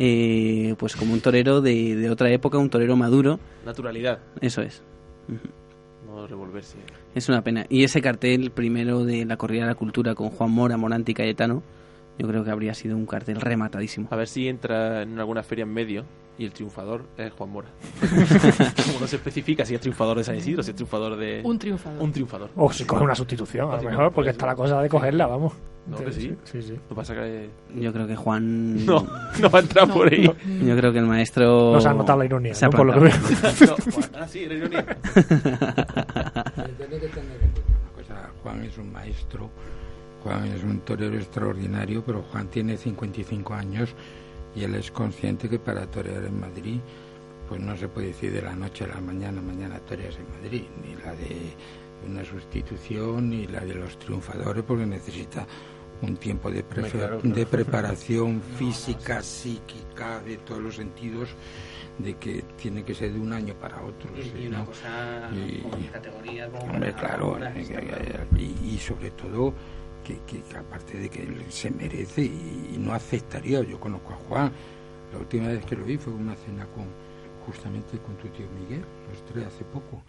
eh, 0.01 0.75
pues 0.79 0.95
como 0.95 1.13
un 1.13 1.19
torero 1.19 1.59
de, 1.61 1.95
de 1.95 2.09
otra 2.09 2.31
época, 2.31 2.57
un 2.57 2.69
torero 2.69 2.95
maduro, 2.95 3.37
Naturalidad. 3.65 4.19
eso 4.39 4.61
es. 4.61 4.81
No 6.07 6.25
revolverse. 6.25 6.77
Es 7.13 7.27
una 7.29 7.43
pena. 7.43 7.65
Y 7.69 7.83
ese 7.83 8.01
cartel 8.01 8.49
primero 8.51 9.03
de 9.03 9.25
la 9.25 9.35
corrida 9.37 9.63
de 9.63 9.67
la 9.67 9.75
cultura 9.75 10.15
con 10.15 10.29
Juan 10.29 10.51
Mora, 10.51 10.77
Morante 10.77 11.11
y 11.11 11.15
Cayetano, 11.15 11.61
yo 12.20 12.28
creo 12.28 12.43
que 12.43 12.51
habría 12.51 12.74
sido 12.74 12.97
un 12.97 13.05
cartel 13.05 13.39
rematadísimo. 13.39 14.09
A 14.11 14.15
ver 14.17 14.28
si 14.28 14.49
entra 14.49 15.03
en 15.03 15.17
alguna 15.20 15.41
feria 15.41 15.63
en 15.63 15.74
medio 15.74 16.03
y 16.38 16.43
el 16.43 16.51
triunfador 16.51 17.03
es 17.17 17.32
Juan 17.32 17.49
Mora. 17.49 17.70
Como 18.86 18.99
no 18.99 19.07
se 19.07 19.15
especifica 19.15 19.65
si 19.65 19.76
es 19.76 19.80
triunfador 19.82 20.17
de 20.17 20.26
San 20.26 20.36
Isidro, 20.36 20.61
si 20.61 20.72
es 20.72 20.76
triunfador 20.76 21.15
de... 21.15 21.41
Un 21.45 21.57
triunfador. 21.57 22.03
Un 22.03 22.11
triunfador. 22.11 22.49
O 22.57 22.72
si 22.74 22.84
coge 22.84 23.05
una 23.05 23.15
sustitución, 23.15 23.72
a 23.72 23.78
lo 23.78 23.84
mejor, 23.89 24.11
porque 24.11 24.28
por 24.28 24.28
está 24.28 24.45
la 24.47 24.55
cosa 24.55 24.82
de 24.82 24.89
cogerla, 24.89 25.28
vamos. 25.28 25.53
No, 25.88 25.97
que 25.97 26.11
sí. 26.11 26.36
Sí, 26.43 26.61
sí. 26.61 26.74
Lo 26.74 26.89
que 26.89 26.95
pasa 26.95 27.15
que... 27.15 27.49
Yo 27.76 27.93
creo 27.93 28.05
que 28.05 28.17
Juan... 28.17 28.86
No, 28.86 29.07
no 29.41 29.49
va 29.49 29.59
a 29.59 29.61
entrar 29.61 29.88
por 29.88 30.11
ahí. 30.11 30.30
Yo 30.61 30.76
creo 30.76 30.91
que 30.91 30.99
el 30.99 31.05
maestro... 31.05 31.72
No 31.74 31.80
se 31.82 31.88
ha 31.88 31.93
notado 31.93 32.20
la 32.20 32.26
ironía, 32.26 32.53
se 32.53 32.65
ha 32.65 32.70
¿no? 32.70 32.78
Por 32.78 32.88
lo 32.88 32.93
que. 32.93 32.99
No, 33.65 33.76
Juan- 33.93 34.09
ah, 34.20 34.28
sí, 34.28 34.43
era 34.43 34.55
ironía. 34.55 34.86
Juan 38.43 38.63
es 38.63 38.78
un 38.78 38.91
maestro, 38.91 39.49
Juan 40.24 40.45
es 40.47 40.63
un 40.63 40.80
torero 40.82 41.15
extraordinario, 41.15 42.03
pero 42.03 42.22
Juan 42.24 42.47
tiene 42.49 42.78
55 42.78 43.53
años 43.53 43.89
y 44.55 44.63
él 44.63 44.76
es 44.76 44.91
consciente 44.91 45.47
que 45.49 45.59
para 45.59 45.86
torear 45.88 46.24
en 46.26 46.39
Madrid, 46.39 46.80
pues 47.47 47.61
no 47.61 47.76
se 47.78 47.88
puede 47.88 48.07
decir 48.07 48.32
de 48.32 48.41
la 48.41 48.55
noche 48.55 48.84
a 48.86 48.88
la 48.88 49.01
mañana, 49.01 49.41
mañana 49.41 49.80
toreas 49.80 50.15
en 50.17 50.30
Madrid, 50.41 50.63
ni 50.84 50.95
la 51.03 51.13
de 51.13 51.53
una 52.07 52.24
sustitución, 52.24 53.30
ni 53.30 53.47
la 53.47 53.61
de 53.61 53.76
los 53.76 53.97
triunfadores, 53.99 54.63
porque 54.63 54.86
necesita 54.86 55.45
un 56.01 56.15
tiempo 56.15 56.49
de, 56.49 56.63
claro, 56.63 57.20
preparación 57.49 58.41
física, 58.57 59.22
psíquica, 59.22 60.20
de 60.22 60.38
todos 60.38 60.61
los 60.61 60.76
sentidos, 60.76 61.30
de 61.97 62.15
que 62.15 62.43
tiene 62.55 62.84
que 62.84 62.95
ser 62.95 63.11
de 63.13 63.20
un 63.20 63.34
año 63.34 63.53
para 63.55 63.82
otro. 63.82 64.09
Y- 64.17 64.24
sí, 64.24 64.34
y 64.43 64.47
una 64.47 64.59
¿no? 64.59 64.65
cosa 64.65 65.30
Y- 65.34 65.59
con 65.61 65.84
categoría 65.88 66.47
como 66.49 66.63
Hombre, 66.72 66.93
para 66.93 67.07
claro, 67.07 67.38
y 68.39 68.78
sobre 68.78 69.11
todo 69.11 69.53
que, 70.10 70.22
que- 70.26 70.43
que 70.43 70.57
aparte 70.57 70.97
de 70.97 71.10
que 71.10 71.22
él 71.24 71.45
se 71.49 71.70
merece 71.72 72.24
y, 72.24 72.78
no 72.80 72.93
aceptaría, 72.93 73.62
yo 73.64 73.80
conozco 73.80 74.14
a 74.14 74.16
Juan, 74.18 74.51
la 75.14 75.20
última 75.20 75.47
vez 75.49 75.64
que 75.66 75.76
lo 75.76 75.86
vi 75.86 75.97
fue 75.97 76.14
una 76.14 76.36
cena 76.36 76.66
con 76.68 76.88
justamente 77.45 77.97
con 77.99 78.16
tu 78.18 78.28
tío 78.30 78.47
Miguel, 78.49 78.84
los 79.10 79.24
tres 79.26 79.45
hace 79.47 79.64
poco, 79.66 80.03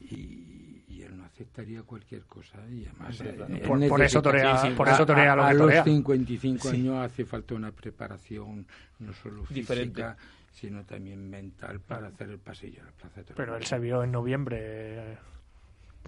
y, 0.00 0.84
y 0.88 1.02
él 1.02 1.16
no 1.16 1.24
aceptaría 1.24 1.82
cualquier 1.82 2.22
cosa 2.22 2.58
y 2.70 2.84
además 2.86 3.20
Hombre, 3.20 3.30
eh, 3.30 3.36
claro. 3.36 3.62
Por- 3.68 3.88
por 3.88 4.02
eso 4.02 4.22
torea- 4.22 4.74
por 4.76 4.88
eso 4.88 5.02
a- 5.02 5.06
torea 5.06 5.32
a, 5.32 5.36
lo 5.36 5.42
que 5.42 5.48
a 5.48 5.56
torea. 5.58 5.76
los 5.76 5.84
55 5.84 6.68
Sí. 6.70 6.76
años 6.76 6.96
hace 7.04 7.24
falta 7.24 7.54
una 7.54 7.72
preparación 7.72 8.66
no 8.98 9.12
solo 9.12 9.42
Diferente. 9.48 10.02
física 10.02 10.16
sino 10.52 10.84
también 10.84 11.30
mental 11.30 11.80
para 11.80 12.08
hacer 12.08 12.28
el 12.28 12.38
pasillo 12.38 12.82
a 12.82 12.84
la 12.84 12.90
plaza 12.92 13.22
de. 13.22 13.32
Pero 13.34 13.56
él 13.56 13.64
se 13.64 13.78
vio 13.78 14.02
en 14.04 14.12
noviembre 14.12 14.58
eh, 14.60 15.16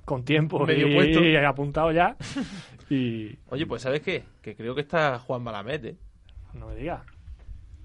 con 0.04 0.24
tiempo 0.24 0.64
Medio 0.66 0.88
y, 0.88 0.94
puesto. 0.94 1.24
y 1.24 1.36
apuntado 1.44 1.92
ya. 1.92 2.16
Y 2.90 3.38
Oye, 3.48 3.66
pues 3.66 3.80
¿sabes 3.80 4.02
qué? 4.02 4.24
Que 4.42 4.54
creo 4.54 4.74
que 4.74 4.82
está 4.82 5.18
Juan 5.18 5.42
Malamed, 5.42 5.84
¿eh? 5.86 5.96
no 6.52 6.66
me 6.68 6.76
digas. 6.76 7.00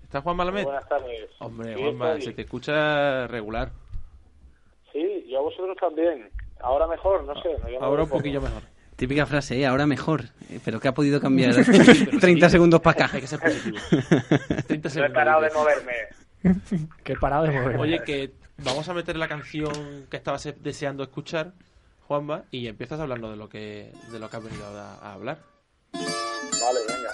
¿Está 0.03 0.19
Juan 0.21 0.35
Malamed? 0.35 0.65
Buenas 0.65 0.89
tardes. 0.89 1.29
Hombre, 1.39 1.73
Sí, 1.75 1.81
Juanma, 1.81 2.19
se 2.19 2.33
te 2.33 2.41
escucha 2.41 3.25
regular. 3.27 3.71
Sí, 4.91 5.25
yo 5.29 5.39
a 5.39 5.41
vosotros 5.43 5.77
también. 5.79 6.29
Ahora 6.59 6.85
mejor, 6.87 7.23
no 7.23 7.33
sé. 7.41 7.49
me 7.63 7.77
Ahora 7.77 8.03
un 8.03 8.09
poco. 8.09 8.19
poquillo 8.19 8.41
mejor. 8.41 8.63
Típica 8.97 9.25
frase, 9.25 9.57
¿eh? 9.61 9.65
ahora 9.65 9.87
mejor. 9.87 10.23
Eh, 10.49 10.59
Pero 10.65 10.79
que 10.81 10.89
ha 10.89 10.93
podido 10.93 11.21
cambiar 11.21 11.55
30 12.19 12.49
segundos 12.49 12.81
para 12.81 13.05
acá. 13.05 13.15
Hay 13.15 13.21
que 13.21 13.27
ser 13.27 13.39
positivo. 13.39 13.77
30 14.67 14.89
No 14.99 15.05
he 15.05 15.09
parado 15.11 15.41
de 15.41 15.49
segundos. 15.49 15.73
moverme. 16.43 16.93
Que 17.05 17.13
he 17.13 17.17
parado 17.17 17.43
de 17.45 17.51
mover. 17.51 17.77
Oye, 17.77 17.99
que 18.05 18.31
vamos 18.57 18.89
a 18.89 18.93
meter 18.93 19.15
la 19.15 19.29
canción 19.29 19.71
que 20.11 20.17
estabas 20.17 20.53
deseando 20.61 21.03
escuchar, 21.03 21.53
Juanma, 22.09 22.43
y 22.49 22.65
empiezas 22.67 22.99
hablando 22.99 23.29
de 23.29 23.37
lo 23.37 23.47
que 23.47 23.93
de 24.11 24.17
lo 24.17 24.27
que 24.31 24.37
has 24.37 24.43
venido 24.43 24.65
a, 24.65 24.95
a 24.95 25.13
hablar. 25.13 25.37
Vale, 25.93 26.79
venga. 26.87 27.11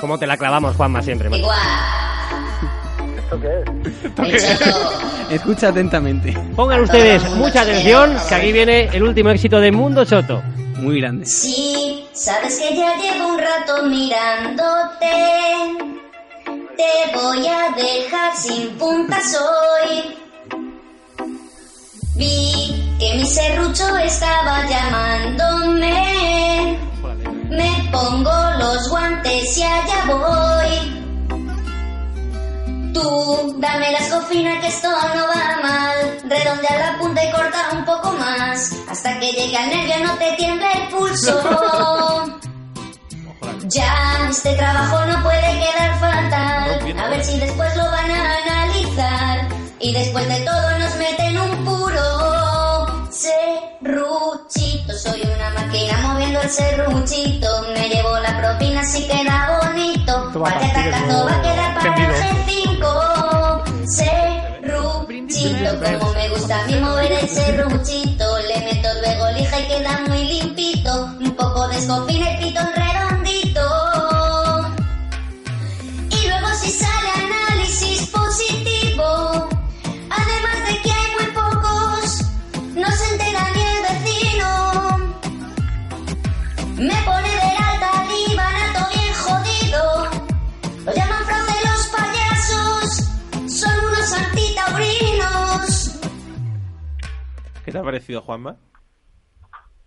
¿Cómo 0.00 0.18
te 0.18 0.26
la 0.26 0.36
clavamos, 0.36 0.74
Juanma, 0.74 1.02
siempre? 1.02 1.28
macho? 1.30 1.46
¿Esto 3.16 3.40
qué 3.40 3.62
es? 4.32 4.60
Escucha 5.30 5.68
atentamente. 5.68 6.36
Pongan 6.56 6.80
ustedes 6.80 7.22
mucha 7.36 7.60
atención, 7.60 8.16
que 8.28 8.34
aquí 8.34 8.50
viene 8.52 8.86
el 8.86 9.04
último 9.04 9.30
éxito 9.30 9.60
de 9.60 9.70
Mundo 9.70 10.04
Choto. 10.04 10.42
Muy 10.78 11.00
grande. 11.00 11.26
Sí, 11.26 12.08
sabes 12.12 12.58
que 12.58 12.74
ya 12.76 12.92
llevo 12.96 13.28
un 13.34 13.38
rato 13.38 13.84
mirándote. 13.84 15.06
Te 16.76 17.16
voy 17.16 17.46
a 17.46 17.70
dejar 17.74 18.36
sin 18.36 18.76
puntas 18.76 19.34
hoy. 19.34 20.14
Vi 22.14 22.96
que 22.98 23.14
mi 23.14 23.24
serrucho 23.24 23.96
estaba 23.96 24.66
llamándome. 24.68 25.96
Me 27.48 27.88
pongo 27.90 28.30
los 28.58 28.90
guantes 28.90 29.56
y 29.56 29.62
allá 29.62 30.04
voy. 30.06 30.92
Tú, 32.92 33.56
dame 33.58 33.92
la 33.92 33.98
escofina 33.98 34.60
que 34.60 34.66
esto 34.66 34.90
no 34.90 35.26
va 35.28 35.58
mal. 35.62 36.18
Redondea 36.24 36.78
la 36.78 36.98
punta 36.98 37.24
y 37.24 37.30
corta 37.32 37.70
un 37.72 37.86
poco 37.86 38.12
más. 38.12 38.70
Hasta 38.90 39.18
que 39.18 39.32
llegue 39.32 39.56
al 39.56 39.70
nervio 39.70 40.06
no 40.06 40.14
te 40.18 40.32
tiemble 40.32 40.66
el 40.74 40.88
pulso. 40.88 42.40
Ya, 43.68 44.28
este 44.30 44.54
trabajo 44.54 45.04
no 45.06 45.22
puede 45.24 45.58
quedar 45.58 45.98
fatal. 45.98 46.98
A 46.98 47.08
ver 47.08 47.24
si 47.24 47.36
después 47.40 47.76
lo 47.76 47.82
van 47.90 48.10
a 48.12 48.36
analizar. 48.44 49.48
Y 49.80 49.92
después 49.92 50.28
de 50.28 50.40
todo 50.44 50.78
nos 50.78 50.94
meten 50.96 51.36
un 51.38 51.64
puro 51.64 53.10
serruchito. 53.10 54.92
Soy 54.92 55.20
una 55.22 55.50
máquina 55.50 55.98
moviendo 56.02 56.40
el 56.42 56.48
serruchito. 56.48 57.48
Me 57.74 57.88
llevo 57.88 58.16
la 58.20 58.38
propina 58.38 58.84
si 58.84 59.04
queda 59.08 59.58
bonito. 59.60 60.26
Esto 60.28 60.40
va 60.40 60.50
a 60.50 60.58
quedar 60.60 61.74
para 61.74 61.94
tendido. 61.96 62.06
el 62.06 62.24
G5. 62.46 63.86
Serruchito, 63.88 65.80
como 65.98 66.12
me 66.12 66.28
gusta 66.28 66.62
a 66.62 66.66
mí 66.66 66.74
mover 66.76 67.10
el 67.10 67.28
serruchito. 67.28 68.38
Le 68.46 68.60
meto 68.60 68.88
luego 69.00 69.28
lija 69.36 69.58
y 69.58 69.66
queda 69.66 70.00
muy 70.06 70.24
limpito. 70.24 71.04
Un 71.18 71.34
poco 71.34 71.66
de 71.66 71.78
escopina 71.78 72.30
y 72.40 72.54
redondito. 72.54 73.15
¿Qué 97.66 97.72
te 97.72 97.78
ha 97.78 97.82
parecido, 97.82 98.22
Juanma? 98.22 98.56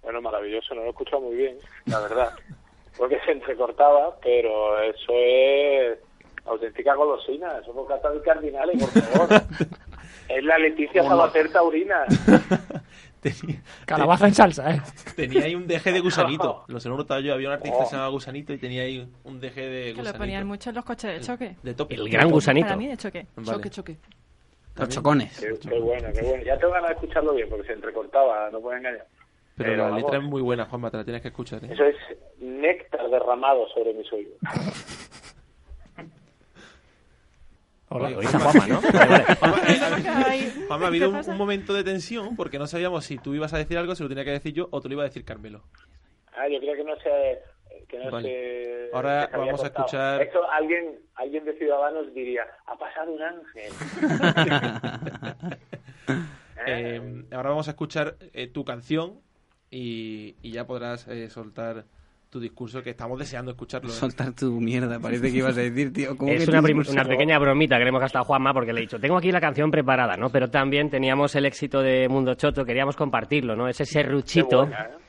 Bueno, 0.02 0.22
maravilloso, 0.22 0.76
no 0.76 0.82
lo 0.82 0.88
he 0.88 0.90
escuchado 0.90 1.22
muy 1.22 1.36
bien, 1.38 1.58
la 1.86 2.02
verdad. 2.02 2.34
Porque 2.98 3.18
se 3.26 3.32
entrecortaba, 3.32 4.18
pero 4.22 4.82
eso 4.82 5.14
es 5.16 5.98
auténtica 6.46 6.94
golosina. 6.96 7.64
Somos 7.64 7.88
católicos 7.88 8.26
cardinales, 8.26 8.84
por 8.84 9.02
favor. 9.02 9.30
es 10.28 10.44
la 10.44 10.58
Leticia 10.58 11.04
Sabater 11.04 11.50
Taurina. 11.54 12.04
Calabaza 13.86 14.28
en 14.28 14.34
salsa, 14.34 14.72
¿eh? 14.72 14.82
Tenía 15.16 15.46
ahí 15.46 15.56
un 15.56 15.66
deje 15.66 15.94
de 15.94 16.02
gusanito. 16.02 16.66
Lo 16.68 16.82
sé, 16.82 16.90
no 16.90 16.98
notaba 16.98 17.22
yo. 17.22 17.34
Había 17.34 17.48
un 17.48 17.54
artista 17.54 17.80
que 17.80 17.86
se 17.86 17.92
llamaba 17.92 18.10
Gusanito 18.10 18.52
y 18.52 18.58
tenía 18.58 18.84
ahí 18.84 19.10
un 19.24 19.40
deje 19.40 19.62
de 19.62 19.84
Que 19.84 19.92
lo 19.92 19.98
gusanito. 20.00 20.18
ponían 20.18 20.48
mucho 20.48 20.70
en 20.70 20.76
los 20.76 20.84
coches 20.84 21.14
de 21.18 21.26
choque. 21.26 21.56
De 21.64 21.74
tope. 21.74 21.96
El 21.96 22.10
gran 22.10 22.30
gusanito. 22.30 22.68
Para 22.68 22.78
mí 22.78 22.88
de 22.88 22.98
choque. 22.98 23.28
Vale. 23.36 23.52
Choque, 23.52 23.70
choque. 23.70 23.98
Los 24.80 24.90
chocones. 24.90 25.40
Qué, 25.40 25.70
qué 25.70 25.80
bueno, 25.80 26.08
qué 26.14 26.22
bueno. 26.22 26.44
Ya 26.44 26.58
tengo 26.58 26.74
ganas 26.74 26.90
de 26.90 26.94
escucharlo 26.96 27.34
bien, 27.34 27.50
porque 27.50 27.68
se 27.68 27.74
entrecortaba, 27.74 28.50
no 28.52 28.60
puedo 28.62 28.78
engañar. 28.78 29.06
Pero, 29.56 29.72
Pero 29.72 29.78
la 29.78 29.84
vamos. 29.90 30.02
letra 30.04 30.18
es 30.20 30.24
muy 30.24 30.42
buena, 30.42 30.66
Juanma, 30.66 30.90
te 30.90 30.98
la 30.98 31.04
tienes 31.04 31.22
que 31.22 31.28
escuchar. 31.28 31.64
¿eh? 31.66 31.70
Eso 31.72 31.84
es 31.84 31.96
néctar 32.40 33.10
derramado 33.10 33.68
sobre 33.70 33.94
mis 33.94 34.12
oídos. 34.14 34.38
Hola, 37.92 38.10
dice 38.10 38.38
Juanma, 38.38 38.68
¿no? 38.68 38.82
Vale, 38.82 39.24
vale. 39.42 40.52
Juanma, 40.68 40.86
ha 40.86 40.88
habido 40.90 41.12
¿Qué 41.12 41.18
un, 41.18 41.30
un 41.32 41.38
momento 41.38 41.74
de 41.74 41.84
tensión 41.84 42.36
porque 42.36 42.60
no 42.60 42.68
sabíamos 42.68 43.04
si 43.06 43.18
tú 43.18 43.34
ibas 43.34 43.54
a 43.54 43.58
decir 43.58 43.78
algo, 43.80 43.96
si 43.96 44.04
lo 44.04 44.10
tenía 44.10 44.24
que 44.24 44.32
decir 44.32 44.54
yo 44.54 44.68
o 44.72 44.80
te 44.80 44.88
lo 44.90 44.94
iba 44.94 45.04
a 45.04 45.08
decir 45.08 45.26
Carmelo. 45.26 45.64
Ah, 46.34 46.48
yo 46.48 46.60
creo 46.60 46.76
que 46.76 46.84
no 46.84 46.96
se... 46.98 47.40
Que 47.90 47.98
no 47.98 48.12
Vale. 48.12 48.30
se 48.30 48.96
Ahora 48.96 49.28
se 49.30 49.38
vamos 49.38 49.64
a 49.64 49.68
escuchar- 49.68 50.22
Esto 50.22 50.50
alguien, 50.52 51.00
alguien 51.16 51.44
de 51.46 51.54
Ciudadanos 51.58 52.14
diría, 52.14 52.44
ha 52.66 52.78
pasado 52.78 53.12
un 53.12 53.22
ángel. 53.22 53.72
Eh, 56.68 57.24
ahora 57.32 57.52
vamos 57.52 57.70
a 57.70 57.72
escuchar 57.72 58.18
eh, 58.34 58.48
tu 58.48 58.66
canción 58.66 59.22
y, 59.72 60.36
y 60.42 60.52
ya 60.52 60.68
podrás 60.68 61.08
eh, 61.08 61.30
soltar 61.30 61.86
tu 62.30 62.40
discurso 62.40 62.84
que 62.84 62.92
estamos 62.92 63.18
deseando 63.18 63.52
escucharlo. 63.52 63.90
¿eh? 63.90 63.94
Soltar 63.94 64.34
tu 64.34 64.60
mierda, 64.60 65.00
parece 65.00 65.32
que 65.32 65.38
ibas 65.38 65.58
a 65.58 65.62
decir, 65.62 65.92
tío. 65.94 66.16
¿cómo 66.18 66.32
Es 66.32 66.46
que 66.46 66.52
una, 66.52 67.06
pequeña 67.06 67.40
bromita 67.40 67.78
que 67.78 67.84
le 67.84 67.90
hemos 67.90 68.02
gastado 68.02 68.24
a 68.24 68.26
Juanma 68.26 68.54
porque 68.54 68.74
le 68.74 68.80
he 68.80 68.84
dicho, 68.84 69.00
tengo 69.00 69.18
aquí 69.18 69.32
la 69.32 69.40
canción 69.40 69.72
preparada, 69.72 70.16
¿no? 70.16 70.30
Pero 70.30 70.50
también 70.50 70.90
teníamos 70.90 71.34
el 71.36 71.46
éxito 71.46 71.82
de 71.82 72.08
Mundo 72.08 72.36
Choto, 72.36 72.66
queríamos 72.66 72.96
compartirlo, 72.96 73.56
¿no? 73.56 73.68
Ese 73.68 73.86
serruchito. 73.86 74.66
Qué 74.66 74.70
buena, 74.70 74.84
¿eh? 74.84 75.09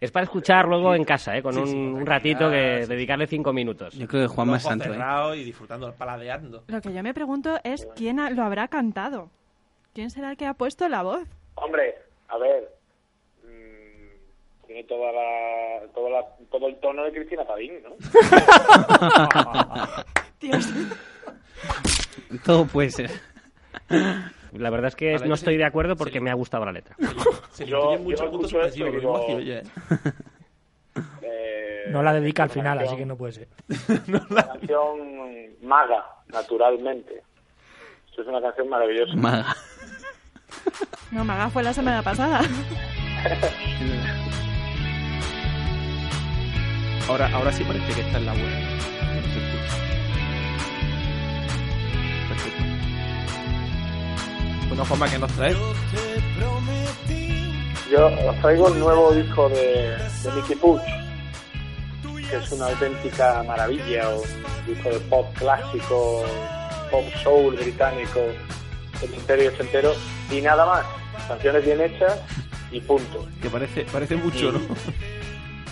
Es 0.00 0.10
para 0.10 0.24
escuchar 0.24 0.66
luego 0.66 0.94
en 0.94 1.04
casa, 1.04 1.36
¿eh? 1.36 1.42
Con 1.42 1.54
Sí, 1.54 1.60
un, 1.60 1.66
sí, 1.66 1.76
un 1.76 2.06
ratito 2.06 2.50
que 2.50 2.82
sí. 2.82 2.88
dedicarle 2.88 3.26
cinco 3.26 3.52
minutos. 3.52 3.94
Yo 3.94 4.06
creo 4.08 4.22
que 4.22 4.28
Juanma 4.28 4.56
es 4.56 4.64
Ojos 4.66 4.78
santo, 4.82 5.32
¿eh? 5.34 5.38
y 5.38 5.44
disfrutando, 5.44 5.92
paladeando. 5.94 6.64
Lo 6.68 6.80
que 6.80 6.92
yo 6.92 7.02
me 7.02 7.14
pregunto 7.14 7.58
es 7.64 7.86
quién 7.96 8.16
lo 8.36 8.42
habrá 8.42 8.68
cantado. 8.68 9.30
¿Quién 9.94 10.10
será 10.10 10.30
el 10.32 10.36
que 10.36 10.46
ha 10.46 10.54
puesto 10.54 10.88
la 10.88 11.02
voz? 11.02 11.26
Hombre, 11.54 11.94
a 12.28 12.38
ver, 12.38 12.68
mm, 13.44 14.66
tiene 14.66 14.84
toda 14.84 15.12
la, 15.12 15.86
toda 15.94 16.10
la, 16.10 16.24
todo 16.50 16.68
el 16.68 16.76
tono 16.80 17.04
de 17.04 17.12
Cristina 17.12 17.44
Padín, 17.44 17.74
¿no? 17.82 17.90
Todo 22.44 22.66
puede 22.66 22.90
ser. 22.90 23.10
La 24.54 24.70
verdad 24.70 24.88
es 24.88 24.96
que 24.96 25.14
no 25.14 25.36
sí. 25.36 25.40
estoy 25.40 25.56
de 25.56 25.64
acuerdo 25.64 25.96
porque 25.96 26.20
me 26.20 26.30
ha 26.30 26.34
gustado 26.34 26.64
la 26.64 26.72
letra. 26.72 26.96
Se 27.52 27.64
Yo- 27.66 27.92
incluyen 27.94 28.30
yo 28.48 28.62
esto 28.62 28.78
digo- 28.88 29.26
¿eh? 29.28 29.62
Eh, 31.22 31.84
No 31.90 32.02
la 32.02 32.12
dedica 32.12 32.42
al 32.44 32.50
final, 32.50 32.78
así 32.78 32.96
que 32.96 33.04
no 33.06 33.16
puede 33.16 33.32
ser. 33.32 33.48
Una 34.30 34.42
canción 34.46 34.98
maga, 35.62 36.04
naturalmente. 36.32 37.22
Esto 38.08 38.22
es 38.22 38.28
una 38.28 38.40
canción 38.40 38.68
maravillosa. 38.68 39.14
Maga. 39.16 39.56
No, 41.10 41.24
Maga 41.24 41.50
fue 41.50 41.62
la 41.64 41.72
semana 41.72 42.02
pasada. 42.02 42.40
Ahora, 47.08 47.28
ahora 47.34 47.52
sí 47.52 47.62
parece 47.64 47.92
que 47.94 48.00
esta 48.00 48.18
es 48.18 48.24
la 48.24 48.32
escucha. 48.32 48.48
Perfecto. 52.28 52.83
Bueno, 54.74 54.86
Juanma, 54.86 55.08
¿qué 55.08 55.18
nos 55.20 55.32
traes? 55.34 55.56
Yo 57.92 58.06
os 58.06 58.40
traigo 58.40 58.66
el 58.66 58.80
nuevo 58.80 59.12
disco 59.12 59.48
de, 59.48 59.96
de 59.96 60.32
Nicky 60.34 60.56
Puch, 60.56 60.82
que 62.28 62.36
es 62.36 62.50
una 62.50 62.66
auténtica 62.66 63.44
maravilla, 63.44 64.08
o 64.08 64.22
un 64.22 64.66
disco 64.66 64.88
de 64.88 64.98
pop 64.98 65.32
clásico, 65.34 66.24
pop 66.90 67.04
soul 67.22 67.54
británico, 67.54 68.20
setentero 68.98 69.44
y 69.44 69.46
ochentero, 69.46 69.92
y 70.32 70.40
nada 70.40 70.66
más, 70.66 70.84
canciones 71.28 71.64
bien 71.64 71.80
hechas 71.80 72.18
y 72.72 72.80
punto. 72.80 73.28
Que 73.40 73.50
parece, 73.50 73.86
parece 73.92 74.16
mucho, 74.16 74.50
¿no? 74.50 74.58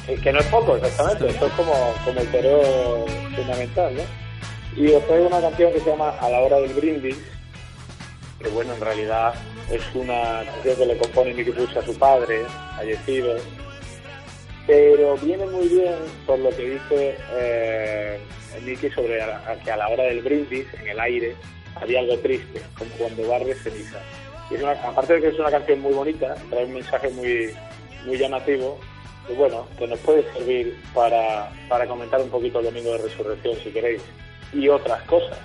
Eh, 0.06 0.16
que 0.22 0.32
no 0.32 0.38
es 0.38 0.46
poco, 0.46 0.76
exactamente, 0.76 1.28
esto 1.28 1.46
es 1.46 1.52
como, 1.54 1.72
como 2.04 2.20
el 2.20 2.28
pereo 2.28 3.04
fundamental, 3.34 3.96
¿no? 3.96 4.02
Y 4.80 4.92
os 4.92 5.04
traigo 5.08 5.26
una 5.26 5.40
canción 5.40 5.72
que 5.72 5.80
se 5.80 5.90
llama 5.90 6.10
A 6.20 6.28
la 6.28 6.38
hora 6.38 6.60
del 6.60 6.72
brindis, 6.74 7.16
que 8.42 8.50
bueno, 8.50 8.74
en 8.74 8.80
realidad 8.80 9.34
es 9.70 9.82
una 9.94 10.44
canción 10.44 10.76
que 10.76 10.86
le 10.86 10.96
compone 10.96 11.34
Mickey 11.34 11.52
Puch 11.52 11.76
a 11.76 11.82
su 11.82 11.96
padre, 11.98 12.44
fallecido, 12.76 13.36
pero 14.66 15.16
viene 15.16 15.46
muy 15.46 15.68
bien 15.68 15.94
por 16.26 16.38
lo 16.38 16.50
que 16.50 16.70
dice 16.70 17.16
eh, 17.32 18.20
Mickey 18.62 18.90
sobre 18.90 19.18
que 19.64 19.70
a 19.70 19.76
la 19.76 19.88
hora 19.88 20.04
del 20.04 20.22
brindis, 20.22 20.66
en 20.80 20.88
el 20.88 21.00
aire, 21.00 21.36
había 21.74 22.00
algo 22.00 22.18
triste, 22.18 22.60
como 22.78 22.90
cuando 22.92 23.28
barre 23.28 23.54
ceniza. 23.54 23.98
Y 24.50 24.54
es 24.54 24.62
una, 24.62 24.72
aparte 24.72 25.14
de 25.14 25.20
que 25.22 25.28
es 25.28 25.38
una 25.38 25.50
canción 25.50 25.80
muy 25.80 25.92
bonita, 25.92 26.34
trae 26.50 26.64
un 26.64 26.74
mensaje 26.74 27.08
muy, 27.10 27.54
muy 28.04 28.18
llamativo, 28.18 28.78
y 29.28 29.34
bueno, 29.34 29.66
que 29.78 29.86
nos 29.86 29.98
puede 30.00 30.24
servir 30.32 30.76
para, 30.94 31.50
para 31.68 31.86
comentar 31.86 32.20
un 32.20 32.30
poquito 32.30 32.58
el 32.58 32.66
Domingo 32.66 32.92
de 32.92 32.98
Resurrección, 32.98 33.56
si 33.62 33.70
queréis, 33.70 34.02
y 34.52 34.68
otras 34.68 35.02
cosas. 35.04 35.38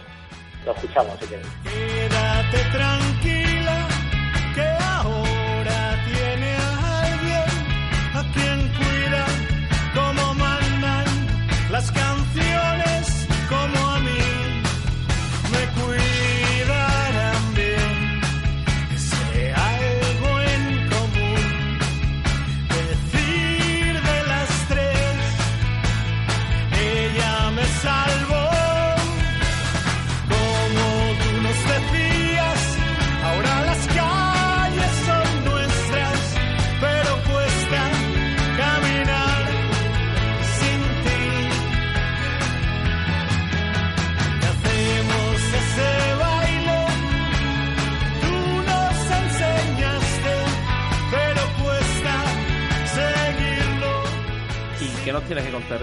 Lo 0.65 0.73
escuchamos, 0.73 1.17
si 1.19 1.27
queréis. 1.27 1.96
Quédate 2.49 2.71
tranquila, 2.71 3.36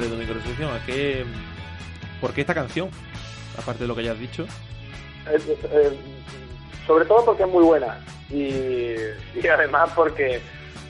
de 0.05 0.11
Domingo 0.11 0.35
Resurrección? 0.35 0.71
¿A 0.71 0.85
qué, 0.85 1.25
¿Por 2.21 2.33
qué 2.33 2.43
esta 2.43 2.55
canción? 2.55 2.91
Aparte 3.59 3.83
de 3.83 3.89
lo 3.89 3.97
que 3.97 4.05
ya 4.05 4.13
has 4.13 4.19
dicho. 4.19 4.45
Eh, 5.31 5.59
eh, 5.73 5.99
sobre 6.87 7.05
todo 7.07 7.25
porque 7.25 7.45
es 7.45 7.49
muy 7.49 7.65
buena 7.65 7.99
y, 8.31 8.95
además 9.49 9.91
porque 9.95 10.41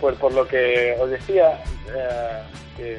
por, 0.00 0.14
por 0.16 0.32
lo 0.32 0.46
que 0.46 0.96
os 0.98 1.08
decía 1.08 1.62
eh, 2.78 2.98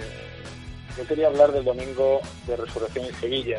yo 0.97 1.05
quería 1.05 1.28
hablar 1.28 1.51
del 1.51 1.66
domingo 1.66 2.22
de 2.47 2.55
resurrección 2.55 3.05
en 3.05 3.16
Sevilla 3.16 3.57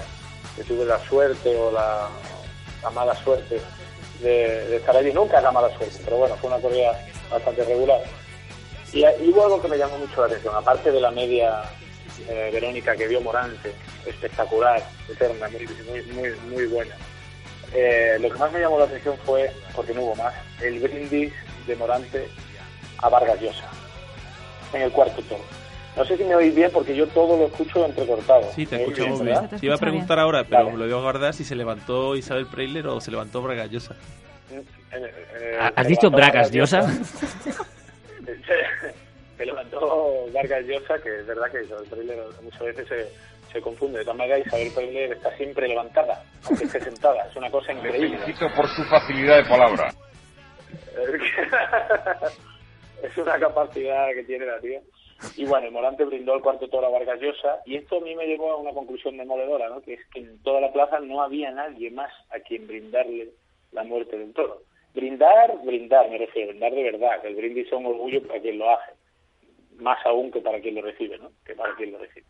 que 0.57 0.64
tuve 0.64 0.86
la 0.86 0.98
suerte 1.00 1.54
o 1.54 1.70
la, 1.70 2.09
la 2.82 2.90
mala 2.90 3.14
suerte 3.16 3.61
de, 4.22 4.66
de 4.68 4.76
estar 4.76 4.96
allí 4.96 5.12
nunca 5.12 5.36
es 5.36 5.42
la 5.42 5.52
mala 5.52 5.68
suerte 5.76 5.98
pero 6.02 6.16
bueno 6.16 6.36
fue 6.36 6.48
una 6.48 6.61
corrida 6.61 6.98
bastante 7.30 7.62
regular 7.64 8.00
y, 8.92 9.00
y 9.00 9.30
hubo 9.30 9.44
algo 9.44 9.61
que 9.61 9.68
me 9.68 9.76
llamó 9.76 9.98
mucho 9.98 10.20
la 10.22 10.28
atención 10.28 10.54
aparte 10.54 10.90
de 10.90 11.00
la 11.00 11.11
media 11.11 11.62
eh, 12.29 12.51
Verónica 12.53 12.97
que 12.97 13.09
dio 13.09 13.21
Morante 13.21 13.73
espectacular 14.07 14.83
eterna 15.09 15.49
muy 15.49 15.67
muy 15.89 16.03
muy, 16.12 16.31
muy 16.51 16.67
buena 16.67 16.95
eh, 17.73 18.17
lo 18.21 18.31
que 18.31 18.39
más 18.39 18.53
me 18.53 18.61
llamó 18.61 18.79
la 18.79 18.85
atención 18.85 19.17
fue, 19.25 19.51
porque 19.75 19.93
no 19.93 20.03
hubo 20.03 20.17
más, 20.17 20.35
el 20.62 20.79
brindis 20.81 21.33
de 21.67 21.77
Morante 21.77 22.29
a 22.99 23.09
Vargas 23.09 23.41
Llosa 23.41 23.69
en 24.73 24.83
el 24.83 24.93
cuarto 24.93 25.23
toro. 25.23 25.43
No 25.97 26.05
sé 26.05 26.17
si 26.17 26.25
me 26.25 26.35
oís 26.35 26.55
bien 26.55 26.71
porque 26.73 26.95
yo 26.95 27.07
todo 27.09 27.39
lo 27.39 27.47
escucho 27.47 27.87
entrecortado. 27.87 28.51
Sí, 28.55 28.67
te 28.67 28.77
¿Me 28.77 28.85
oís 28.85 28.93
escuchamos 28.93 29.23
¿verdad? 29.23 29.49
bien. 29.49 29.61
Te 29.61 29.67
iba 29.67 29.75
a 29.75 29.79
preguntar 29.79 30.19
ahora, 30.19 30.45
pero 30.45 30.71
me 30.71 30.77
lo 30.77 30.87
iba 30.87 30.99
a 30.99 31.03
guardar 31.03 31.35
si 31.35 31.45
se 31.45 31.55
levantó 31.55 32.17
Isabel 32.17 32.47
Preisler 32.47 32.87
o 32.87 33.01
se 33.01 33.11
levantó 33.11 33.43
Braga 33.43 33.67
Llosa. 33.67 33.95
Eh, 34.51 34.62
eh, 34.93 35.59
¿Has 35.75 35.89
dicho 35.89 36.11
Bragas 36.11 36.51
Diosa? 36.51 36.83
se 39.37 39.47
levantó 39.47 40.26
Vargas 40.32 40.64
Llosa, 40.64 40.99
que 41.03 41.20
es 41.20 41.26
verdad 41.26 41.51
que 41.51 41.64
Isabel 41.64 41.89
Preisler 41.89 42.18
muchas 42.43 42.61
veces 42.62 42.89
se, 42.89 43.53
se 43.53 43.61
confunde. 43.61 43.99
De 43.99 44.05
todas 44.05 44.18
maneras, 44.18 44.47
Isabel 44.47 44.72
Preisler 44.74 45.12
está 45.12 45.37
siempre 45.37 45.68
levantada, 45.68 46.22
aunque 46.45 46.64
esté 46.64 46.80
sentada. 46.80 47.26
Es 47.28 47.37
una 47.37 47.51
cosa 47.51 47.72
Le 47.72 47.78
increíble. 47.80 48.18
felicito 48.18 48.49
por 48.55 48.68
su 48.68 48.82
facilidad 48.84 49.37
de 49.39 49.49
palabra. 49.49 49.93
es 53.03 53.16
una 53.18 53.39
capacidad 53.39 54.09
que 54.14 54.24
tiene 54.24 54.47
la 54.47 54.59
tía. 54.61 54.80
Y 55.37 55.47
bueno, 55.47 55.66
el 55.66 55.72
Morante 55.72 56.05
brindó 56.05 56.34
el 56.34 56.43
cuarto 56.43 56.68
toro 56.68 56.87
a 56.87 56.91
Vargas 56.91 57.20
Llosa 57.20 57.61
y 57.64 57.76
esto 57.76 57.97
a 57.97 58.01
mí 58.01 58.14
me 58.14 58.26
llevó 58.26 58.53
a 58.53 58.57
una 58.57 58.72
conclusión 58.72 59.16
demoledora, 59.16 59.68
¿no? 59.70 59.80
que 59.80 59.95
es 59.95 60.01
que 60.12 60.20
en 60.20 60.43
toda 60.43 60.61
la 60.61 60.72
plaza 60.72 61.01
no 61.01 61.22
había 61.22 61.51
nadie 61.51 61.91
más 61.91 62.12
a 62.30 62.39
quien 62.41 62.66
brindarle 62.66 63.30
la 63.72 63.82
muerte 63.84 64.18
del 64.18 64.34
toro. 64.34 64.62
Brindar, 64.95 65.59
brindar, 65.64 66.11
me 66.11 66.18
refiero, 66.18 66.49
brindar 66.49 66.72
de 66.72 66.82
verdad, 66.82 67.22
que 67.22 67.28
el 67.28 67.34
brindis 67.37 67.66
es 67.66 67.72
un 67.72 67.87
orgullo 67.87 68.26
para 68.26 68.41
quien 68.41 68.59
lo 68.59 68.70
hace, 68.70 68.93
más 69.79 70.05
aún 70.07 70.31
que 70.31 70.41
para 70.41 70.61
quien 70.61 70.74
lo 70.74 70.83
recibe, 70.83 71.18
¿no? 71.18 71.31
que 71.45 71.55
para 71.55 71.74
quien 71.74 71.93
lo 71.93 71.99
recibe. 71.99 72.27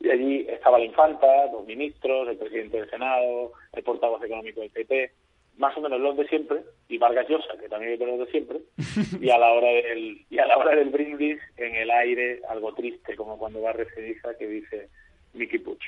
Y 0.00 0.10
allí 0.10 0.46
estaba 0.48 0.78
la 0.78 0.84
infanta, 0.84 1.26
los 1.52 1.66
ministros, 1.66 2.28
el 2.28 2.36
presidente 2.36 2.78
del 2.78 2.90
Senado, 2.90 3.52
el 3.72 3.82
portavoz 3.82 4.22
económico 4.22 4.60
del 4.60 4.70
PP, 4.70 5.10
más 5.56 5.76
o 5.76 5.80
menos 5.80 6.00
los 6.00 6.16
de 6.16 6.28
siempre, 6.28 6.62
y 6.88 6.98
Vargas 6.98 7.28
Llosa, 7.28 7.58
que 7.60 7.68
también 7.68 7.94
es 7.94 7.98
de 7.98 8.06
los 8.06 8.18
de 8.20 8.26
siempre, 8.26 8.58
y 9.20 9.30
a 9.30 9.38
la 9.38 9.52
hora 9.52 9.68
del 9.68 10.24
y 10.30 10.38
a 10.38 10.46
la 10.46 10.56
hora 10.56 10.76
del 10.76 10.90
brindis 10.90 11.40
en 11.56 11.74
el 11.74 11.90
aire 11.90 12.40
algo 12.48 12.72
triste 12.74 13.16
como 13.16 13.38
cuando 13.38 13.60
va 13.60 13.74
ceniza 13.94 14.36
que 14.38 14.46
dice 14.46 14.88
Mickey 15.34 15.58
Puch 15.58 15.82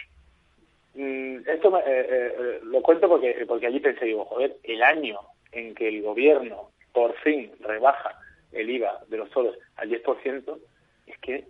Mm, 0.95 1.37
esto 1.47 1.79
eh, 1.79 1.83
eh, 1.87 2.35
eh, 2.37 2.61
lo 2.65 2.83
cuento 2.83 3.09
porque 3.09 3.45
porque 3.47 3.67
allí 3.67 3.79
pensé 3.79 4.07
digo 4.07 4.25
joder 4.25 4.57
el 4.65 4.83
año 4.83 5.21
en 5.53 5.73
que 5.75 5.87
el 5.87 6.03
gobierno 6.03 6.71
por 6.93 7.15
fin 7.19 7.53
rebaja 7.61 8.19
el 8.53 8.71
IVA 8.71 9.05
de 9.09 9.17
los 9.17 9.31
toros 9.31 9.57
al 9.77 9.91
10% 9.91 10.59
es 11.07 11.19
que 11.19 11.45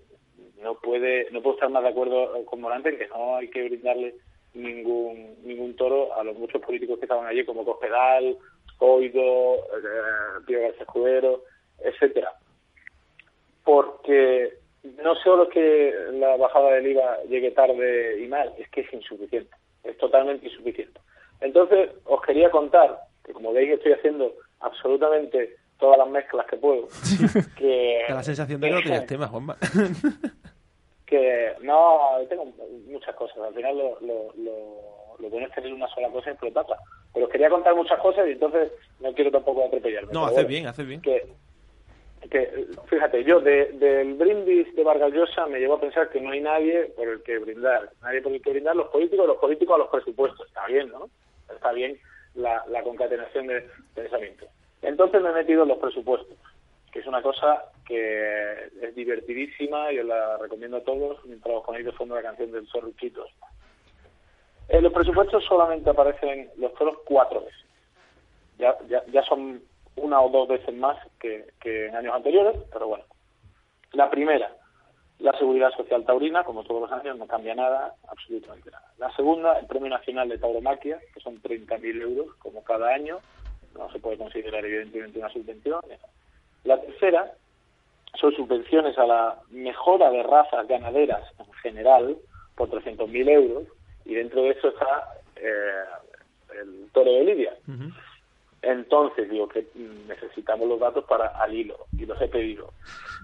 no 0.62 0.74
puede 0.74 1.30
no 1.30 1.40
puedo 1.42 1.54
estar 1.56 1.70
más 1.70 1.82
de 1.82 1.88
acuerdo 1.88 2.44
con 2.44 2.60
Morante 2.60 2.96
que 2.96 3.08
no 3.08 3.36
hay 3.36 3.48
que 3.48 3.64
brindarle 3.64 4.14
ningún 4.54 5.36
ningún 5.42 5.76
toro 5.76 6.14
a 6.14 6.24
los 6.24 6.36
muchos 6.36 6.60
políticos 6.60 6.98
que 6.98 7.06
estaban 7.06 7.26
allí 7.26 7.44
como 7.44 7.64
Cospedal, 7.64 8.36
Oido, 8.78 9.54
eh, 9.54 10.40
Pío 10.46 10.60
García 10.60 10.82
Escudero, 10.82 11.42
etcétera 11.78 12.32
porque 13.64 14.54
no 15.02 15.14
solo 15.16 15.44
es 15.44 15.50
que 15.50 15.94
la 16.12 16.36
bajada 16.36 16.72
del 16.72 16.88
IVA 16.88 17.22
llegue 17.28 17.50
tarde 17.52 18.20
y 18.20 18.26
mal, 18.26 18.52
es 18.58 18.68
que 18.70 18.80
es 18.80 18.92
insuficiente, 18.92 19.54
es 19.84 19.96
totalmente 19.98 20.46
insuficiente. 20.46 21.00
Entonces, 21.40 21.90
os 22.04 22.20
quería 22.22 22.50
contar, 22.50 22.98
que 23.24 23.32
como 23.32 23.52
veis 23.52 23.70
estoy 23.70 23.92
haciendo 23.92 24.34
absolutamente 24.60 25.56
todas 25.80 25.98
las 25.98 26.08
mezclas 26.08 26.46
que 26.46 26.56
puedo, 26.56 26.86
que, 27.56 28.04
Da 28.08 28.14
la 28.16 28.22
sensación 28.22 28.60
de 28.60 28.68
que 28.68 28.74
no 28.74 28.82
tienes 28.82 29.06
tema, 29.06 29.26
Juanma. 29.26 29.56
que 31.06 31.52
no, 31.62 31.98
tengo 32.28 32.46
muchas 32.86 33.14
cosas, 33.16 33.38
al 33.38 33.54
final 33.54 33.76
lo, 33.76 34.00
lo, 34.00 34.32
lo, 34.36 35.16
lo 35.18 35.28
bueno 35.28 35.46
es 35.48 35.52
tener 35.54 35.72
una 35.72 35.88
sola 35.88 36.08
cosa 36.08 36.30
y 36.30 36.32
explotarla. 36.32 36.76
Pero 37.12 37.26
os 37.26 37.32
quería 37.32 37.50
contar 37.50 37.74
muchas 37.74 37.98
cosas 37.98 38.28
y 38.28 38.32
entonces 38.32 38.70
no 39.00 39.12
quiero 39.14 39.30
tampoco 39.32 39.64
atropellarme. 39.66 40.12
No, 40.12 40.24
haces 40.24 40.34
bueno, 40.36 40.48
bien, 40.48 40.66
haces 40.68 40.86
bien. 40.86 41.00
que, 41.02 41.26
que 42.30 42.66
fíjate, 42.86 43.24
yo 43.24 43.40
de- 43.40 43.72
del 43.72 44.14
brindis 44.14 44.72
de 44.76 44.84
Vargas 44.84 45.12
Llosa 45.12 45.46
me 45.46 45.58
llevo 45.58 45.74
a 45.74 45.80
pensar 45.80 46.08
que 46.10 46.20
no 46.20 46.30
hay 46.30 46.40
nadie 46.40 46.84
por 46.96 47.08
el 47.08 47.22
que 47.24 47.38
brindar, 47.38 47.90
nadie 48.02 48.22
por 48.22 48.32
el 48.32 48.40
que 48.40 48.50
brindar, 48.50 48.76
los 48.76 48.88
políticos, 48.88 49.26
los 49.26 49.38
políticos 49.38 49.74
a 49.74 49.78
los 49.78 49.88
presupuestos, 49.88 50.46
está 50.46 50.66
bien, 50.66 50.88
¿no? 50.90 51.10
Está 51.52 51.72
bien 51.72 51.98
la, 52.34 52.64
la 52.68 52.82
concatenación 52.84 53.48
de 53.48 53.68
pensamiento. 53.94 54.46
Entonces 54.82 55.22
me 55.22 55.30
he 55.30 55.34
metido 55.34 55.62
en 55.62 55.68
los 55.68 55.78
presupuestos, 55.78 56.36
que 56.92 57.00
es 57.00 57.06
una 57.06 57.22
cosa 57.22 57.64
que 57.86 58.70
es 58.82 58.94
divertidísima 58.94 59.92
y 59.92 59.98
os 59.98 60.06
la 60.06 60.38
recomiendo 60.38 60.78
a 60.78 60.84
todos 60.84 61.24
mientras 61.24 61.56
os 61.56 61.64
ponéis 61.64 61.84
de 61.84 61.92
fondo 61.92 62.14
la 62.14 62.22
canción 62.22 62.50
del 62.52 62.68
Zorruchitos. 62.68 63.30
En 64.68 64.84
los 64.84 64.92
presupuestos 64.92 65.44
solamente 65.44 65.90
aparecen 65.90 66.48
los 66.56 66.72
toros 66.74 66.98
cuatro 67.04 67.40
veces. 67.40 67.64
Ya, 68.58 68.76
ya, 68.88 69.04
ya 69.06 69.22
son 69.24 69.60
una 69.96 70.20
o 70.20 70.28
dos 70.28 70.48
veces 70.48 70.74
más 70.74 70.96
que, 71.18 71.46
que 71.60 71.86
en 71.86 71.96
años 71.96 72.14
anteriores, 72.14 72.56
pero 72.72 72.88
bueno. 72.88 73.04
La 73.92 74.08
primera, 74.08 74.52
la 75.18 75.36
seguridad 75.38 75.70
social 75.72 76.04
taurina, 76.04 76.44
como 76.44 76.64
todos 76.64 76.82
los 76.88 76.92
años, 76.92 77.18
no 77.18 77.26
cambia 77.26 77.54
nada, 77.54 77.94
absolutamente 78.08 78.70
nada. 78.70 78.84
La 78.98 79.14
segunda, 79.16 79.58
el 79.58 79.66
Premio 79.66 79.90
Nacional 79.90 80.28
de 80.28 80.38
Tauromaquia, 80.38 80.98
que 81.12 81.20
son 81.20 81.42
30.000 81.42 82.02
euros, 82.02 82.34
como 82.36 82.62
cada 82.62 82.94
año, 82.94 83.18
no 83.74 83.90
se 83.92 83.98
puede 83.98 84.18
considerar 84.18 84.64
evidentemente 84.64 85.18
una 85.18 85.30
subvención. 85.30 85.80
La 86.64 86.80
tercera, 86.80 87.32
son 88.18 88.34
subvenciones 88.34 88.98
a 88.98 89.06
la 89.06 89.38
mejora 89.50 90.10
de 90.10 90.22
razas 90.22 90.66
ganaderas 90.66 91.22
en 91.38 91.52
general, 91.62 92.16
por 92.56 92.68
300.000 92.70 93.28
euros, 93.30 93.64
y 94.04 94.14
dentro 94.14 94.42
de 94.42 94.50
eso 94.50 94.68
está 94.68 95.14
eh, 95.36 95.84
el 96.60 96.90
toro 96.92 97.10
de 97.12 97.24
Lidia. 97.24 97.56
Entonces, 98.62 99.30
digo 99.30 99.48
que 99.48 99.66
necesitamos 100.06 100.68
los 100.68 100.78
datos 100.78 101.04
para 101.04 101.28
al 101.28 101.54
hilo, 101.54 101.86
y 101.96 102.04
los 102.04 102.20
he 102.20 102.28
pedido. 102.28 102.72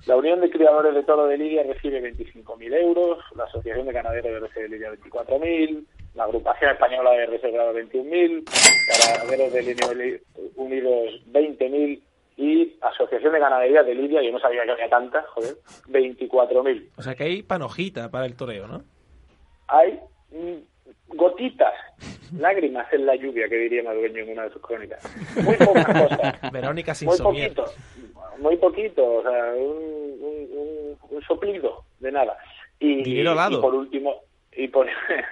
La 0.07 0.17
Unión 0.17 0.41
de 0.41 0.51
Criadores 0.51 0.95
de 0.95 1.03
Toro 1.03 1.27
de 1.27 1.37
Lidia 1.37 1.63
recibe 1.65 2.01
25.000 2.01 2.75
euros, 2.75 3.19
la 3.35 3.45
Asociación 3.45 3.87
de 3.87 3.93
Ganaderos 3.93 4.33
de 4.33 4.39
RC 4.39 4.63
de 4.63 4.69
Lidia 4.69 4.93
24.000, 4.93 5.85
la 6.17 6.25
Agrupación 6.25 6.71
Española 6.73 7.11
de 7.13 7.27
Reservado 7.27 7.73
21.000, 7.75 8.45
Ganaderos 9.21 9.53
de 9.53 9.77
Uni- 9.93 10.21
Unidos 10.57 11.23
20.000 11.31 12.03
y 12.39 12.77
Asociación 12.83 13.33
de 13.33 13.39
Ganadería 13.39 13.83
de 13.83 13.95
Lidia, 13.95 14.23
yo 14.23 14.33
no 14.33 14.39
sabía 14.39 14.65
que 14.65 14.73
había 14.73 14.89
tantas, 14.89 15.27
joder, 15.29 15.55
24.000. 15.89 16.89
O 16.97 17.03
sea 17.03 17.15
que 17.15 17.25
hay 17.25 17.43
panojita 17.43 18.11
para 18.11 18.27
el 18.27 18.35
toreo, 18.37 18.67
¿no? 18.67 18.83
Hay 19.69 19.99
mm, 20.31 21.17
gotitas, 21.17 21.73
lágrimas 22.39 22.91
en 22.93 23.07
la 23.07 23.15
lluvia, 23.17 23.49
que 23.49 23.57
diría 23.57 23.83
Madueño 23.83 24.23
en 24.23 24.33
una 24.33 24.45
de 24.45 24.51
sus 24.51 24.63
crónicas. 24.63 25.03
Muy 25.43 25.57
pocas 25.57 25.87
cosas. 25.87 26.41
Verónica 26.53 26.95
sin 26.95 27.09
muy 27.09 27.17
somier. 27.17 27.55
poquito, 27.55 27.75
muy 28.39 28.57
poquito, 28.57 29.05
o 29.17 29.23
sea, 29.23 29.53
un, 29.55 30.17
un, 30.21 30.49
un- 30.59 30.97
un 31.17 31.23
soplido 31.23 31.85
de 32.01 32.13
nada. 32.13 32.37
Y 32.79 33.23
por 33.61 33.75
último, 33.75 34.17
y 34.57 34.69
por, 34.69 34.89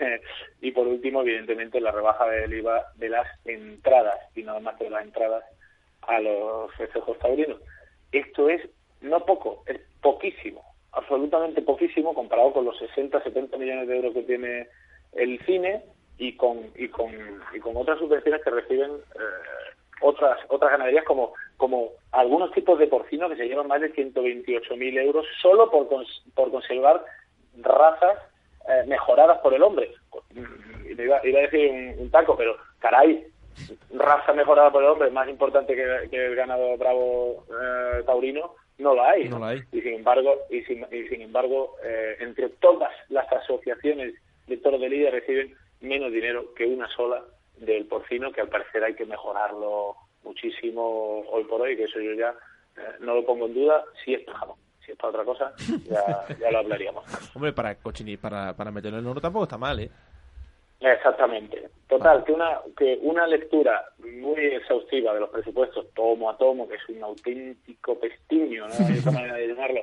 y 0.61 0.71
por 0.73 0.87
último, 0.87 1.23
evidentemente, 1.23 1.81
la 1.81 1.91
rebaja 1.93 2.27
del 2.29 2.53
IVA 2.55 2.93
de 2.97 3.09
las 3.09 3.27
entradas, 3.47 4.19
y 4.37 4.43
nada 4.43 4.61
más 4.61 4.79
de 4.79 4.91
las 4.91 5.03
entradas 5.05 5.45
a 6.03 6.21
los 6.21 6.73
festejos 6.75 7.19
taurinos. 7.19 7.61
Esto 8.13 8.49
es 8.49 8.61
no 9.01 9.25
poco, 9.25 9.65
es 9.67 9.81
poquísimo, 10.01 10.63
absolutamente 10.93 11.63
poquísimo 11.63 12.15
comparado 12.15 12.53
con 12.53 12.65
los 12.65 12.77
60, 12.79 13.23
70 13.23 13.57
millones 13.57 13.89
de 13.89 13.97
euros 13.97 14.15
que 14.15 14.23
tiene 14.23 14.69
el 15.13 15.39
cine 15.47 15.83
y 16.19 16.37
con 16.37 16.71
y 16.77 16.89
con 16.89 17.11
y 17.55 17.59
con 17.61 17.77
otras 17.77 17.99
subvenciones 17.99 18.43
que 18.43 18.51
reciben 18.51 18.91
eh, 18.93 19.75
otras 20.01 20.39
otras 20.49 20.71
ganaderías 20.71 21.05
como 21.05 21.35
como 21.57 21.91
algunos 22.13 22.53
tipos 22.53 22.79
de 22.79 22.87
porcinos 22.87 23.31
que 23.31 23.37
se 23.37 23.47
llevan 23.49 23.67
más 23.67 23.81
de 23.81 23.93
128.000 23.93 24.99
euros 25.03 25.27
solo 25.43 25.71
por 25.71 25.89
cons- 25.89 26.23
por 26.35 26.51
conservar 26.53 27.05
razas 27.61 28.19
eh, 28.69 28.85
mejoradas 28.87 29.39
por 29.39 29.55
el 29.55 29.63
hombre. 29.63 29.91
Iba, 30.85 31.21
iba 31.27 31.39
a 31.39 31.43
decir 31.43 31.71
un, 31.71 31.95
un 31.99 32.11
taco, 32.11 32.37
pero 32.37 32.57
caray, 32.79 33.27
raza 33.93 34.33
mejorada 34.33 34.71
por 34.71 34.83
el 34.83 34.91
hombre 34.91 35.11
más 35.11 35.29
importante 35.29 35.75
que, 35.75 36.09
que 36.11 36.27
el 36.27 36.35
ganado 36.35 36.77
bravo 36.77 37.45
eh, 37.49 38.03
taurino 38.05 38.55
no 38.79 38.95
la 38.95 39.11
hay. 39.11 39.29
No 39.29 39.39
la 39.39 39.49
hay. 39.49 39.61
Y 39.73 39.81
sin 39.81 39.95
embargo, 39.95 40.37
y 40.51 40.63
sin, 40.63 40.85
y 40.91 41.09
sin 41.09 41.23
embargo, 41.23 41.77
eh, 41.85 42.17
entre 42.21 42.49
todas 42.49 42.93
las 43.09 43.31
asociaciones 43.33 44.15
de 44.47 44.57
toros 44.59 44.81
de 44.81 44.89
lidia 44.89 45.11
reciben 45.11 45.55
menos 45.81 46.13
dinero 46.13 46.53
que 46.55 46.67
una 46.67 46.89
sola 46.89 47.23
del 47.59 47.87
porcino, 47.87 48.33
que 48.33 48.41
al 48.41 48.49
parecer 48.49 48.83
hay 48.83 48.95
que 48.95 49.07
mejorarlo 49.07 49.95
muchísimo 50.25 51.21
hoy 51.31 51.45
por 51.45 51.61
hoy, 51.61 51.77
que 51.77 51.85
eso 51.85 52.01
yo 52.01 52.13
ya 52.15 52.35
eh, 52.77 52.97
no 53.01 53.15
lo 53.15 53.25
pongo 53.25 53.47
en 53.47 53.55
duda, 53.55 53.85
si 54.05 54.15
es 54.15 54.23
para 54.25 54.39
jamón. 54.39 54.64
Si 54.85 54.93
es 54.93 54.99
para 54.99 55.11
otra 55.11 55.25
cosa, 55.25 55.53
ya, 55.89 56.27
ya 56.39 56.51
lo 56.51 56.59
hablaríamos. 56.59 57.05
Hombre, 57.35 57.53
para 57.53 57.75
cochinir, 57.77 58.19
para, 58.19 58.55
para 58.55 58.71
meterlo 58.71 58.99
en 58.99 59.05
el 59.05 59.09
horno 59.09 59.21
tampoco 59.21 59.45
está 59.45 59.59
mal, 59.59 59.81
¿eh? 59.81 59.91
Exactamente. 60.81 61.71
Total, 61.89 62.25
que 62.25 62.33
una, 62.33 62.61
que 62.77 62.99
una 63.03 63.27
lectura 63.27 63.85
muy 63.99 64.45
exhaustiva 64.45 65.15
de 65.15 65.21
los 65.21 65.31
presupuestos, 65.31 65.87
tomo 65.95 66.29
a 66.29 66.37
tomo, 66.37 66.69
que 66.69 66.75
es 66.75 66.89
un 66.89 67.03
auténtico 67.03 67.99
pestiño, 67.99 68.67
no 68.69 68.75
hay 68.87 68.99
otra 68.99 69.13
manera 69.13 69.35
de 69.35 69.49
llamarlo, 69.49 69.81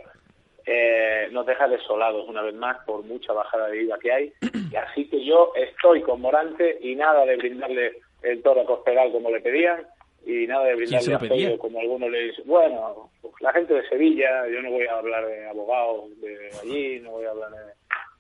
eh, 0.66 1.28
nos 1.32 1.46
deja 1.46 1.68
desolados 1.68 2.28
una 2.30 2.44
vez 2.44 2.54
más 2.54 2.78
por 2.86 3.04
mucha 3.04 3.34
bajada 3.34 3.68
de 3.68 3.84
IVA 3.84 4.00
que 4.00 4.12
hay. 4.12 4.34
Y 4.72 4.76
así 4.76 5.10
que 5.10 5.26
yo 5.26 5.54
estoy 5.56 6.02
con 6.02 6.22
Morante 6.22 6.78
y 6.82 6.96
nada 6.96 7.26
de 7.26 7.38
brindarle 7.38 8.00
el 8.22 8.44
toro 8.44 8.62
a 8.62 8.66
Cospedal 8.66 9.12
como 9.12 9.32
le 9.32 9.42
pedían 9.42 9.88
y 10.26 10.48
nada 10.48 10.66
de 10.66 10.76
¿Quién 10.76 10.88
se 10.88 10.96
brindarle 10.96 11.12
lo 11.12 11.16
a 11.16 11.20
pedía? 11.20 11.48
Feijo 11.48 11.62
como 11.62 11.80
algunos 11.80 12.12
le 12.12 12.24
dicen. 12.24 12.46
Bueno, 12.48 13.10
pues 13.22 13.34
la 13.40 13.54
gente 13.54 13.74
de 13.74 13.88
Sevilla, 13.90 14.48
yo 14.48 14.62
no 14.62 14.72
voy 14.72 14.86
a 14.86 14.98
hablar 14.98 15.26
de 15.26 15.48
abogados 15.48 16.10
de 16.22 16.50
allí, 16.62 17.00
no 17.00 17.12
voy 17.12 17.26
a 17.26 17.32
hablar 17.32 17.52
de 17.52 17.74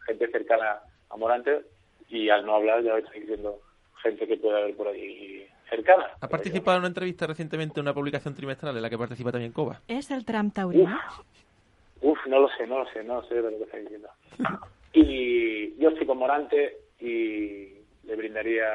gente 0.07 0.27
cercana 0.29 0.79
a 1.09 1.17
Morante 1.17 1.61
y 2.09 2.29
al 2.29 2.45
no 2.45 2.55
hablar 2.55 2.83
ya 2.83 2.97
estoy 2.97 3.21
diciendo 3.21 3.59
gente 4.01 4.27
que 4.27 4.37
puede 4.37 4.57
haber 4.61 4.75
por 4.75 4.87
ahí 4.87 5.45
cercana. 5.69 6.09
¿Ha 6.19 6.27
participado 6.27 6.77
en 6.77 6.81
una 6.81 6.87
entrevista 6.87 7.27
recientemente 7.27 7.79
en 7.79 7.85
una 7.85 7.93
publicación 7.93 8.35
trimestral 8.35 8.75
en 8.75 8.81
la 8.81 8.89
que 8.89 8.97
participa 8.97 9.31
también 9.31 9.51
Coba? 9.51 9.81
¿Es 9.87 10.11
el 10.11 10.25
tram 10.25 10.51
taurino? 10.51 10.99
Uf, 12.01 12.17
no 12.27 12.39
lo 12.39 12.49
sé, 12.57 12.65
no 12.67 12.79
lo 12.79 12.91
sé, 12.91 13.03
no 13.03 13.23
sé 13.27 13.35
de 13.35 13.51
lo 13.51 13.57
que 13.57 13.63
está 13.63 13.77
diciendo. 13.77 14.09
Y 14.93 15.77
yo 15.77 15.89
estoy 15.89 16.05
con 16.05 16.17
Morante 16.17 16.77
y 16.99 17.80
le 18.03 18.15
brindaría 18.15 18.67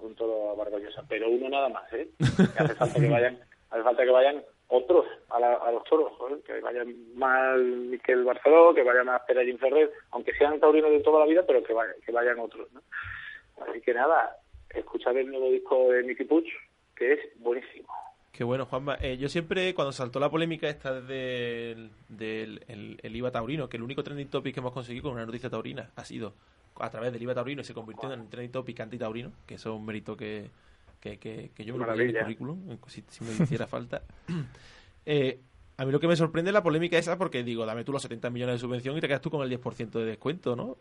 un 0.00 0.14
toro 0.14 0.50
a 0.50 0.54
Barballosa, 0.54 1.02
pero 1.08 1.28
uno 1.28 1.48
nada 1.48 1.68
más, 1.68 1.90
¿eh? 1.92 2.08
Que 2.18 2.62
hace 2.62 2.74
falta 2.74 3.00
que 3.00 3.08
vayan, 3.08 3.38
hace 3.70 3.82
falta 3.82 4.04
que 4.04 4.10
vayan 4.10 4.42
otros 4.68 5.06
a, 5.30 5.38
la- 5.40 5.54
a 5.56 5.70
los 5.72 5.84
toros, 5.84 6.12
que 6.44 6.60
vayan 6.60 6.94
más 7.16 7.58
Miquel 7.58 8.24
Barceló, 8.24 8.74
que 8.74 8.82
vaya 8.82 9.04
más 9.04 9.22
Perellín 9.22 9.58
Ferrer, 9.58 9.90
aunque 10.10 10.32
sean 10.36 10.58
taurinos 10.60 10.90
de 10.90 11.00
toda 11.00 11.20
la 11.20 11.26
vida, 11.26 11.44
pero 11.46 11.62
que, 11.62 11.72
vaya- 11.72 11.94
que 12.04 12.12
vayan 12.12 12.38
otros, 12.40 12.72
¿no? 12.72 12.82
Así 13.68 13.80
que 13.80 13.94
nada, 13.94 14.36
escuchar 14.70 15.16
el 15.16 15.28
nuevo 15.28 15.50
disco 15.50 15.90
de 15.92 16.02
Mickey 16.02 16.26
Puch, 16.26 16.46
que 16.96 17.12
es 17.12 17.20
buenísimo. 17.36 17.88
Qué 18.32 18.42
bueno, 18.42 18.66
Juanma. 18.66 18.98
Eh, 19.00 19.16
yo 19.16 19.28
siempre, 19.28 19.74
cuando 19.74 19.92
saltó 19.92 20.18
la 20.18 20.28
polémica 20.28 20.68
esta 20.68 21.00
del, 21.00 21.90
del 22.08 22.64
el, 22.66 22.98
el 23.00 23.16
IVA 23.16 23.30
taurino, 23.30 23.68
que 23.68 23.76
el 23.76 23.84
único 23.84 24.02
trending 24.02 24.28
topic 24.28 24.54
que 24.54 24.60
hemos 24.60 24.72
conseguido 24.72 25.04
con 25.04 25.12
una 25.12 25.24
noticia 25.26 25.48
taurina 25.50 25.90
ha 25.94 26.04
sido 26.04 26.34
a 26.76 26.90
través 26.90 27.12
del 27.12 27.22
IVA 27.22 27.34
taurino 27.34 27.60
y 27.60 27.64
se 27.64 27.74
convirtió 27.74 28.12
en 28.12 28.20
el 28.20 28.28
trending 28.28 28.52
topic 28.52 28.80
anti-taurino, 28.80 29.32
que 29.46 29.54
eso 29.54 29.72
es 29.72 29.78
un 29.78 29.86
mérito 29.86 30.16
que, 30.16 30.50
que, 31.00 31.18
que, 31.18 31.50
que 31.54 31.64
yo 31.64 31.74
me 31.74 31.78
lo 31.78 31.84
en 31.84 31.90
Maravilla. 31.90 32.22
currículum, 32.22 32.78
si 32.88 33.02
me 33.24 33.32
hiciera 33.44 33.66
falta. 33.66 34.02
Eh, 35.06 35.38
a 35.76 35.84
mí 35.84 35.92
lo 35.92 36.00
que 36.00 36.08
me 36.08 36.16
sorprende 36.16 36.48
es 36.48 36.54
la 36.54 36.62
polémica 36.62 36.96
esa 36.96 37.18
porque 37.18 37.42
digo, 37.42 37.66
dame 37.66 37.84
tú 37.84 37.92
los 37.92 38.00
70 38.00 38.30
millones 38.30 38.54
de 38.54 38.58
subvención 38.58 38.96
y 38.96 39.02
te 39.02 39.06
quedas 39.06 39.20
tú 39.20 39.28
con 39.28 39.42
el 39.42 39.60
10% 39.60 39.90
de 39.90 40.04
descuento, 40.06 40.56
¿no? 40.56 40.78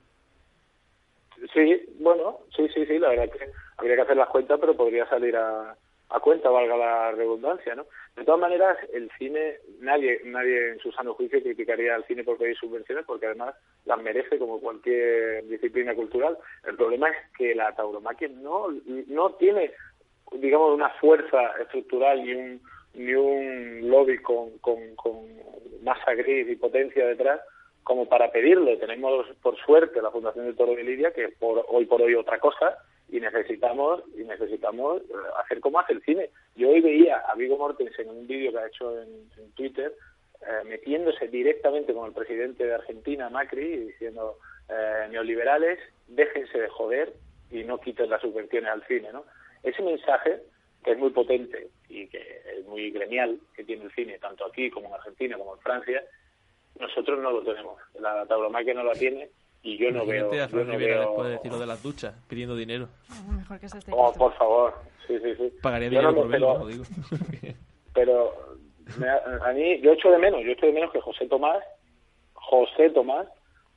Sí, 1.54 1.94
bueno, 2.00 2.40
sí, 2.56 2.70
sí, 2.74 2.86
sí, 2.86 3.00
la 3.00 3.10
verdad 3.10 3.30
que 3.30 3.52
habría 3.76 3.98
que 3.98 4.02
hacer 4.04 4.16
las 4.16 4.30
cuentas, 4.30 4.58
pero 4.62 4.78
podría 4.78 5.06
salir 5.10 5.36
a, 5.36 5.76
a 6.14 6.20
cuenta, 6.20 6.50
valga 6.50 6.78
la 6.78 7.12
redundancia, 7.12 7.74
¿no? 7.74 7.88
De 8.16 8.24
todas 8.24 8.40
maneras, 8.40 8.78
el 8.94 9.10
cine, 9.18 9.58
nadie 9.80 10.22
nadie 10.26 10.70
en 10.70 10.80
su 10.80 10.92
sano 10.92 11.16
juicio 11.16 11.42
criticaría 11.42 11.96
al 11.96 12.06
cine 12.06 12.24
por 12.24 12.38
pedir 12.38 12.56
subvenciones, 12.56 13.04
porque 13.06 13.26
además 13.26 13.56
las 13.86 14.00
merece 14.00 14.38
como 14.38 14.60
cualquier 14.60 15.44
disciplina 15.48 15.96
cultural. 15.96 16.38
El 16.68 16.76
problema 16.76 17.10
es 17.10 17.18
que 17.36 17.56
la 17.56 17.74
tauromaquia 17.74 18.28
no, 18.28 18.68
no 19.08 19.32
tiene, 19.34 19.72
digamos, 20.34 20.76
una 20.76 20.90
fuerza 20.92 21.54
estructural 21.60 22.24
ni 22.24 22.34
un 22.36 22.62
ni 22.94 23.14
un 23.16 23.90
lobby 23.90 24.20
con, 24.20 24.52
con, 24.60 24.78
masa 25.82 26.14
gris 26.14 26.48
y 26.48 26.56
potencia 26.56 27.08
detrás 27.08 27.42
como 27.84 28.08
para 28.08 28.32
pedirlo. 28.32 28.78
Tenemos, 28.78 29.26
por 29.42 29.58
suerte, 29.58 30.00
la 30.02 30.12
Fundación 30.12 30.46
del 30.46 30.56
Toro 30.56 30.76
de 30.76 30.84
Lidia, 30.84 31.12
que 31.12 31.30
por, 31.30 31.66
hoy 31.68 31.86
por 31.86 32.02
hoy 32.02 32.16
otra 32.16 32.40
cosa, 32.40 32.78
y 33.10 33.20
necesitamos 33.20 34.04
y 34.16 34.24
necesitamos 34.24 35.02
eh, 35.02 35.14
hacer 35.44 35.60
como 35.60 35.80
hace 35.80 35.94
el 35.94 36.04
cine. 36.04 36.30
Yo 36.56 36.70
hoy 36.70 36.82
veía 36.82 37.18
a 37.20 37.36
Vigo 37.36 37.58
Mortensen 37.58 38.10
en 38.10 38.18
un 38.18 38.28
vídeo 38.28 38.52
que 38.52 38.58
ha 38.60 38.68
hecho 38.68 39.02
en, 39.02 39.52
Twitter, 39.56 39.94
eh, 40.42 40.64
metiéndose 40.66 41.28
directamente 41.28 41.94
con 41.94 42.08
el 42.08 42.14
presidente 42.14 42.66
de 42.66 42.74
Argentina, 42.74 43.30
Macri, 43.30 43.66
y 43.66 43.78
diciendo, 43.78 44.40
eh, 44.68 45.08
neoliberales, 45.12 45.80
déjense 46.08 46.58
de 46.60 46.70
joder 46.70 47.14
y 47.52 47.64
no 47.64 47.80
quiten 47.80 48.10
las 48.10 48.22
subvenciones 48.22 48.72
al 48.72 48.84
cine, 48.88 49.12
¿no? 49.14 49.26
Ese 49.62 49.84
mensaje, 49.84 50.42
que 50.84 50.92
es 50.92 50.98
muy 50.98 51.12
potente 51.12 51.70
y 51.88 52.08
que 52.08 52.42
es 52.58 52.66
muy 52.66 52.90
gremial, 52.90 53.40
que 53.56 53.64
tiene 53.64 53.86
el 53.86 53.92
cine, 53.92 54.18
tanto 54.18 54.46
aquí 54.46 54.72
como 54.72 54.88
en 54.88 54.96
Argentina, 54.96 55.38
como 55.38 55.56
en 55.56 55.62
Francia, 55.62 56.04
nosotros 56.80 57.20
no 57.20 57.32
lo 57.32 57.44
tenemos. 57.44 57.80
La 58.00 58.26
tauromaquia 58.26 58.74
no 58.74 58.84
la 58.84 58.94
tiene 58.94 59.30
y 59.64 59.78
yo 59.78 59.90
no 59.92 60.06
veo... 60.06 60.30
A 60.32 60.36
yo 60.36 60.48
Fran 60.50 60.68
no 60.68 60.78
veo- 60.78 61.00
después 61.00 61.28
de 61.28 61.34
decir 61.34 61.52
lo 61.52 61.60
de 61.60 61.66
las 61.66 61.82
duchas, 61.82 62.14
pidiendo 62.28 62.56
dinero. 62.56 62.88
Mejor 63.36 63.60
que 63.60 63.70
se 63.70 63.78
esté 63.80 63.92
Oh, 63.96 64.14
por 64.14 64.34
favor. 64.36 64.74
Sí, 65.08 65.18
sí, 65.20 65.36
sí. 65.36 65.54
Pagaría 65.62 65.88
Yo 65.90 65.92
dinero 66.00 66.12
no 66.12 66.16
por 66.18 66.28
verlo, 66.30 66.58
lo 66.60 66.68
digo. 66.68 66.84
pero 67.94 68.34
me 69.00 69.08
ha- 69.10 69.24
a 69.50 69.54
mí 69.54 69.80
yo 69.82 69.94
echo 69.94 70.10
de 70.12 70.18
menos, 70.20 70.42
yo 70.44 70.52
echo 70.52 70.66
de 70.66 70.74
menos 70.74 70.92
que 70.92 71.02
José 71.02 71.28
Tomás, 71.28 71.64
José 72.34 72.90
Tomás, 72.92 73.28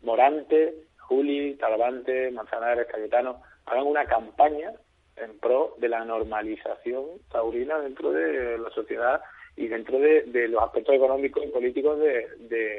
Morante, 0.03 0.75
Juli, 0.99 1.55
Talavante, 1.55 2.31
Manzanares, 2.33 2.87
Cayetano, 2.89 3.43
hagan 3.67 3.87
una 3.87 4.05
campaña 4.05 4.73
en 5.17 5.39
pro 5.39 5.75
de 5.79 5.89
la 5.89 6.05
normalización 6.05 7.05
taurina 7.31 7.79
dentro 7.79 8.11
de 8.13 8.59
la 8.59 8.71
sociedad 8.71 9.21
y 9.57 9.69
dentro 9.69 9.99
de, 9.99 10.23
de 10.25 10.49
los 10.49 10.63
aspectos 10.63 10.95
económicos 10.95 11.43
y 11.45 11.49
políticos 11.49 11.99
de, 11.99 12.27
de, 12.41 12.77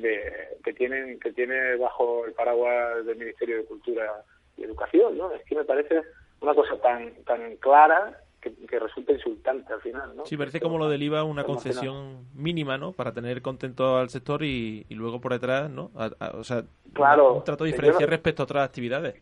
de- 0.00 0.56
que 0.64 0.72
tienen 0.72 1.18
que 1.20 1.32
tiene 1.32 1.76
bajo 1.76 2.24
el 2.26 2.32
paraguas 2.32 3.04
del 3.06 3.16
Ministerio 3.16 3.58
de 3.58 3.64
Cultura 3.64 4.24
y 4.56 4.64
Educación, 4.64 5.16
¿no? 5.18 5.32
Es 5.32 5.42
que 5.44 5.54
me 5.54 5.64
parece 5.64 6.02
una 6.40 6.54
cosa 6.54 6.76
tan 6.80 7.12
tan 7.24 7.56
clara 7.56 8.20
que, 8.40 8.54
que 8.68 8.78
resulta 8.78 9.12
insultante 9.12 9.72
al 9.72 9.80
final, 9.80 10.16
¿no? 10.16 10.24
Sí, 10.24 10.36
parece 10.36 10.60
como 10.60 10.78
lo 10.78 10.88
del 10.88 11.02
IVA 11.02 11.24
una 11.24 11.42
concesión 11.44 12.26
mínima, 12.34 12.78
¿no? 12.78 12.92
Para 12.92 13.12
tener 13.12 13.42
contento 13.42 13.96
al 13.98 14.10
sector 14.10 14.44
y, 14.44 14.86
y 14.88 14.94
luego 14.94 15.20
por 15.20 15.32
detrás, 15.32 15.68
¿no? 15.68 15.90
A- 15.96 16.10
a- 16.20 16.30
o 16.36 16.44
sea, 16.44 16.62
Claro, 16.92 17.34
un 17.34 17.44
trato 17.44 17.64
diferencial 17.64 18.08
no- 18.08 18.10
respecto 18.10 18.42
a 18.42 18.44
otras 18.44 18.64
actividades. 18.68 19.20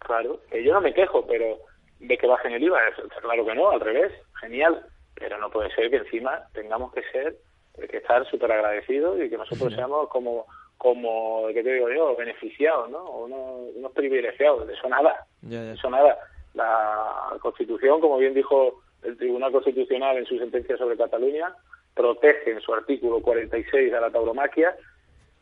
Claro, 0.00 0.40
que 0.50 0.62
yo 0.62 0.72
no 0.74 0.80
me 0.80 0.92
quejo, 0.92 1.26
pero 1.26 1.58
de 2.00 2.18
que 2.18 2.26
bajen 2.26 2.52
el 2.52 2.62
IVA. 2.64 2.80
Está 2.88 3.20
claro 3.20 3.46
que 3.46 3.54
no, 3.54 3.70
al 3.70 3.80
revés, 3.80 4.12
genial. 4.40 4.84
Pero 5.14 5.38
no 5.38 5.48
puede 5.48 5.72
ser 5.74 5.88
que 5.90 5.96
encima 5.98 6.42
tengamos 6.52 6.92
que 6.92 7.02
ser, 7.12 7.36
eh, 7.78 7.88
que 7.88 7.98
estar 7.98 8.28
súper 8.30 8.52
agradecidos 8.52 9.20
y 9.20 9.28
que 9.28 9.36
nosotros 9.36 9.74
seamos 9.74 10.08
como, 10.08 10.46
como, 10.78 11.46
¿qué 11.52 11.62
te 11.62 11.74
digo 11.74 11.88
yo?, 11.90 12.16
beneficiados, 12.16 12.90
¿no? 12.90 12.98
O 12.98 13.24
unos, 13.24 13.76
unos 13.76 13.92
privilegiados. 13.92 14.66
De 14.66 14.74
eso 14.74 14.88
nada. 14.88 15.26
Eso 15.50 15.90
nada. 15.90 16.18
La 16.54 17.36
Constitución, 17.40 18.00
como 18.00 18.18
bien 18.18 18.34
dijo 18.34 18.82
el 19.02 19.16
Tribunal 19.16 19.52
Constitucional 19.52 20.16
en 20.16 20.26
su 20.26 20.38
sentencia 20.38 20.76
sobre 20.76 20.96
Cataluña, 20.96 21.54
protege 21.94 22.52
en 22.52 22.60
su 22.60 22.72
artículo 22.72 23.20
46 23.20 23.92
a 23.92 24.00
la 24.00 24.10
tauromaquia 24.10 24.76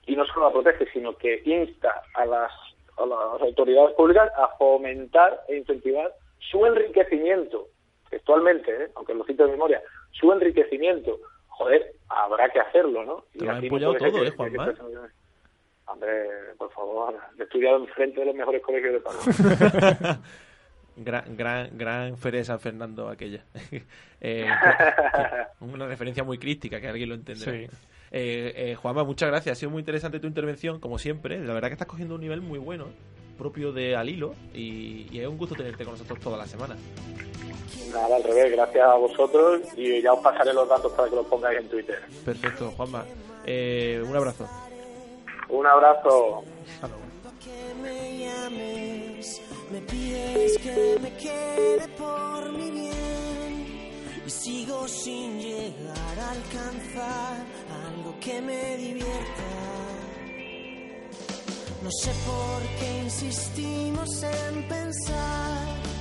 y 0.06 0.16
no 0.16 0.24
solo 0.26 0.46
la 0.46 0.52
protege, 0.52 0.86
sino 0.92 1.16
que 1.16 1.42
insta 1.44 2.02
a 2.14 2.26
las, 2.26 2.52
a 2.98 3.06
las 3.06 3.40
autoridades 3.40 3.94
públicas 3.94 4.30
a 4.36 4.48
fomentar 4.58 5.42
e 5.48 5.56
incentivar 5.56 6.12
su 6.38 6.66
enriquecimiento, 6.66 7.68
textualmente, 8.10 8.84
¿eh? 8.84 8.88
aunque 8.96 9.14
lo 9.14 9.24
cito 9.24 9.44
de 9.44 9.52
memoria, 9.52 9.82
su 10.10 10.32
enriquecimiento. 10.32 11.18
Joder, 11.56 11.92
habrá 12.08 12.48
que 12.50 12.60
hacerlo, 12.60 13.04
¿no? 13.04 13.24
Te 13.38 13.44
lo 13.44 13.52
no 13.52 13.58
empollado 13.58 13.94
todo, 13.96 14.12
que- 14.20 14.26
¿eh, 14.28 14.30
Juanma? 14.30 14.72
que- 14.74 14.80
Hombre, 15.86 16.08
por 16.56 16.70
favor, 16.72 17.14
he 17.38 17.42
estudiado 17.42 17.76
enfrente 17.78 18.20
de 18.20 18.26
los 18.26 18.34
mejores 18.34 18.62
colegios 18.62 18.92
de 18.94 19.00
Padua. 19.00 19.20
gran, 20.96 21.36
gran, 21.36 21.70
gran 21.76 22.16
feria 22.16 22.38
de 22.40 22.44
San 22.44 22.60
Fernando 22.60 23.08
aquella. 23.08 23.44
Eh, 24.24 24.46
una 25.60 25.88
referencia 25.88 26.22
muy 26.22 26.38
crítica, 26.38 26.80
que 26.80 26.86
alguien 26.86 27.08
lo 27.08 27.16
entenderá. 27.16 27.50
Sí. 27.50 27.66
Eh, 28.12 28.52
eh, 28.54 28.74
Juanma, 28.76 29.02
muchas 29.02 29.28
gracias. 29.30 29.56
Ha 29.56 29.58
sido 29.58 29.70
muy 29.72 29.80
interesante 29.80 30.20
tu 30.20 30.28
intervención, 30.28 30.78
como 30.78 30.96
siempre. 30.96 31.40
La 31.44 31.52
verdad 31.54 31.68
que 31.70 31.72
estás 31.72 31.88
cogiendo 31.88 32.14
un 32.14 32.20
nivel 32.20 32.40
muy 32.40 32.60
bueno, 32.60 32.86
propio 33.36 33.72
de 33.72 33.96
al 33.96 34.08
hilo, 34.08 34.36
y, 34.54 35.08
y 35.10 35.18
es 35.18 35.26
un 35.26 35.36
gusto 35.38 35.56
tenerte 35.56 35.82
con 35.82 35.94
nosotros 35.94 36.20
toda 36.20 36.38
la 36.38 36.46
semana. 36.46 36.76
Nada, 37.92 38.16
al 38.16 38.24
revés, 38.24 38.52
gracias 38.52 38.88
a 38.88 38.94
vosotros 38.94 39.60
y 39.76 40.00
ya 40.00 40.12
os 40.12 40.20
pasaré 40.20 40.52
los 40.54 40.68
datos 40.68 40.92
para 40.92 41.08
que 41.10 41.16
los 41.16 41.26
pongáis 41.26 41.58
en 41.60 41.68
Twitter. 41.68 42.00
Perfecto, 42.24 42.72
Juanma. 42.76 43.04
Eh, 43.44 44.02
un 44.06 44.16
abrazo. 44.16 44.48
Un 45.48 45.66
abrazo. 45.66 46.44
me 49.72 49.80
pides 49.80 50.58
que 50.58 50.98
me 51.00 51.16
quede 51.16 51.88
por 51.96 52.52
mi 52.52 52.70
bien 52.70 53.90
y 54.26 54.30
sigo 54.30 54.86
sin 54.86 55.40
llegar 55.40 56.18
a 56.18 56.30
alcanzar 56.30 57.46
algo 57.86 58.14
que 58.20 58.40
me 58.42 58.76
divierta. 58.76 59.50
No 61.82 61.90
sé 61.90 62.10
por 62.26 62.62
qué 62.78 62.98
insistimos 63.04 64.22
en 64.22 64.68
pensar 64.68 65.91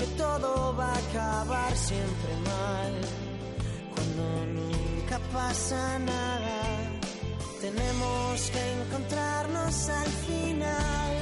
que 0.00 0.06
todo 0.16 0.74
va 0.78 0.90
a 0.94 0.98
acabar 0.98 1.76
siempre 1.76 2.32
mal 2.52 2.92
cuando 3.94 4.24
nunca 4.58 5.18
pasa 5.30 5.98
nada. 5.98 6.60
Tenemos 7.60 8.50
que 8.54 8.62
encontrarnos 8.80 9.88
al 9.90 10.10
final 10.26 11.12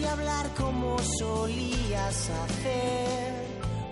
y 0.00 0.04
hablar 0.04 0.46
como 0.54 0.98
solías 1.18 2.30
hacer 2.42 3.32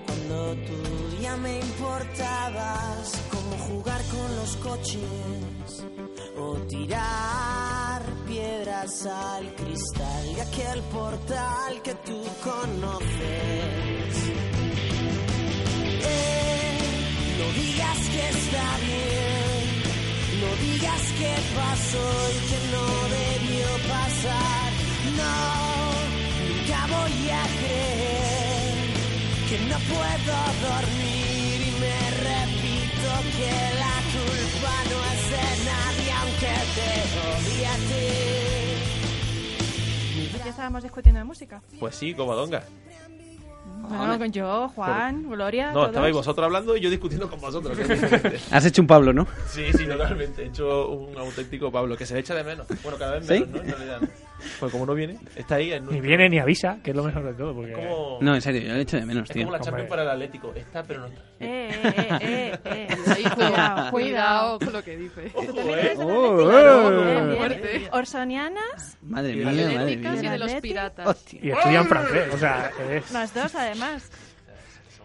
cuando 0.05 0.55
tú 0.67 0.81
ya 1.23 1.35
me 1.39 1.59
importabas, 1.61 3.03
como 3.31 3.53
jugar 3.69 4.03
con 4.15 4.37
los 4.37 4.57
coches 4.57 5.71
o 6.39 6.55
tirar 6.69 7.66
piedras 8.37 9.07
al 9.07 9.47
cristal 9.55 10.35
de 10.35 10.43
aquel 10.43 10.81
portal 10.99 11.73
que 11.83 11.95
tú 12.07 12.21
conoces. 12.45 14.13
Eh, 16.15 16.79
no 17.39 17.47
digas 17.63 17.99
que 18.13 18.25
está 18.39 18.67
bien. 18.89 19.65
No 20.43 20.51
digas 20.67 21.03
que 21.21 21.33
pasó 21.61 22.09
y 22.37 22.41
que 22.51 22.61
no 22.75 22.87
debió 23.21 23.69
pasar. 23.95 24.69
No, 25.21 25.37
nunca 26.47 26.79
voy 26.95 27.19
a 27.31 27.45
creer 27.59 28.87
que 29.49 29.57
no 29.71 29.79
puedo 29.95 30.37
dormir 30.69 31.57
y 31.69 31.73
me 31.85 31.99
repito 32.29 33.09
que 33.39 33.53
la 33.83 33.86
estábamos 40.67 40.83
discutiendo 40.83 41.21
de 41.21 41.25
música. 41.25 41.63
Pues 41.79 41.95
sí, 41.95 42.13
Covadonga. 42.13 42.65
Bueno, 43.89 44.19
con 44.19 44.33
yo, 44.33 44.69
Juan, 44.71 45.31
Gloria. 45.31 45.69
No, 45.69 45.75
todos. 45.75 45.89
estabais 45.91 46.15
vosotros 46.15 46.45
hablando 46.45 46.77
y 46.77 46.81
yo 46.81 46.91
discutiendo 46.91 47.31
con 47.31 47.41
vosotros. 47.41 47.79
Has 48.51 48.65
hecho 48.67 48.83
un 48.83 48.89
Pablo, 48.89 49.13
¿no? 49.13 49.29
Sí, 49.49 49.67
sí, 49.73 49.87
totalmente. 49.87 50.43
He 50.43 50.47
hecho 50.47 50.89
un 50.89 51.17
auténtico 51.17 51.71
Pablo 51.71 51.97
que 51.97 52.05
se 52.05 52.15
le 52.15 52.21
echa 52.21 52.35
de 52.35 52.43
menos. 52.43 52.67
Bueno, 52.83 52.99
cada 52.99 53.19
vez 53.19 53.27
¿Sí? 53.29 53.35
menos, 53.35 53.49
¿no? 53.51 53.59
En 53.61 53.69
realidad. 53.69 54.01
¿No? 54.39 54.45
Pues 54.61 54.73
como 54.73 54.87
no 54.87 54.95
viene, 54.95 55.19
está 55.35 55.57
ahí. 55.57 55.73
En 55.73 55.87
Ni 55.87 56.01
viene 56.01 56.29
ni 56.29 56.39
avisa, 56.39 56.79
que 56.83 56.91
es 56.91 56.97
lo 56.97 57.03
mejor 57.05 57.25
de 57.25 57.35
todo. 57.35 57.55
Porque... 57.55 57.73
como, 57.73 58.19
No, 58.21 58.35
en 58.35 58.41
serio, 58.43 58.63
yo 58.63 58.75
le 58.75 58.81
echo 58.83 58.97
de 58.97 59.07
menos, 59.07 59.29
es 59.29 59.35
tío. 59.35 59.43
como 59.45 59.53
la 59.53 59.59
Champions 59.59 59.83
Hombre. 59.83 59.89
para 59.89 60.03
el 60.03 60.09
Atlético. 60.11 60.53
Está, 60.55 60.83
pero 60.83 61.01
no 61.01 61.07
está. 61.07 61.21
Eh, 61.41 61.71
eh, 61.71 62.19
eh, 62.21 62.59
eh, 62.65 62.89
eh. 62.89 62.97
Ahí, 63.15 63.25
cuidado, 63.35 63.91
cuidado 63.91 64.59
con 64.59 64.73
lo 64.73 64.83
que 64.83 64.97
dice. 64.97 65.31
¿Tú 65.35 65.55
también 65.55 65.79
eres 65.79 65.99
del 65.99 66.07
Oh, 66.09 66.51
eh. 66.51 67.25
Bien. 67.27 67.37
Fuerte. 67.37 67.89
Orsonianas, 67.93 68.99
Madre 69.03 69.35
mía, 69.35 69.45
madre 69.47 69.97
mía. 69.97 70.15
y 70.23 70.29
de 70.29 70.39
los 70.39 70.53
piratas. 70.55 71.25
Y 71.35 71.51
estudian 71.51 71.87
francés, 71.87 72.35
o 72.35 72.39
sea, 72.39 72.71
es- 72.91 73.11
las 73.13 73.35
dos 73.35 73.55
además. 73.55 74.11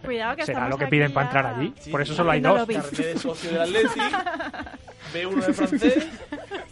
Cuidado 0.03 0.35
que 0.35 0.45
será 0.45 0.67
lo 0.69 0.77
que 0.77 0.87
piden 0.87 1.13
para 1.13 1.27
entrar 1.27 1.45
allí. 1.47 1.73
Sí, 1.79 1.89
Por 1.89 2.01
eso 2.01 2.13
solo 2.13 2.31
hay 2.31 2.41
dos. 2.41 2.67
de 2.67 3.17
socio 3.17 3.51
del 3.51 3.61
Atleti, 3.61 3.99
B1 5.13 5.45
de 5.45 5.53
francés 5.53 6.07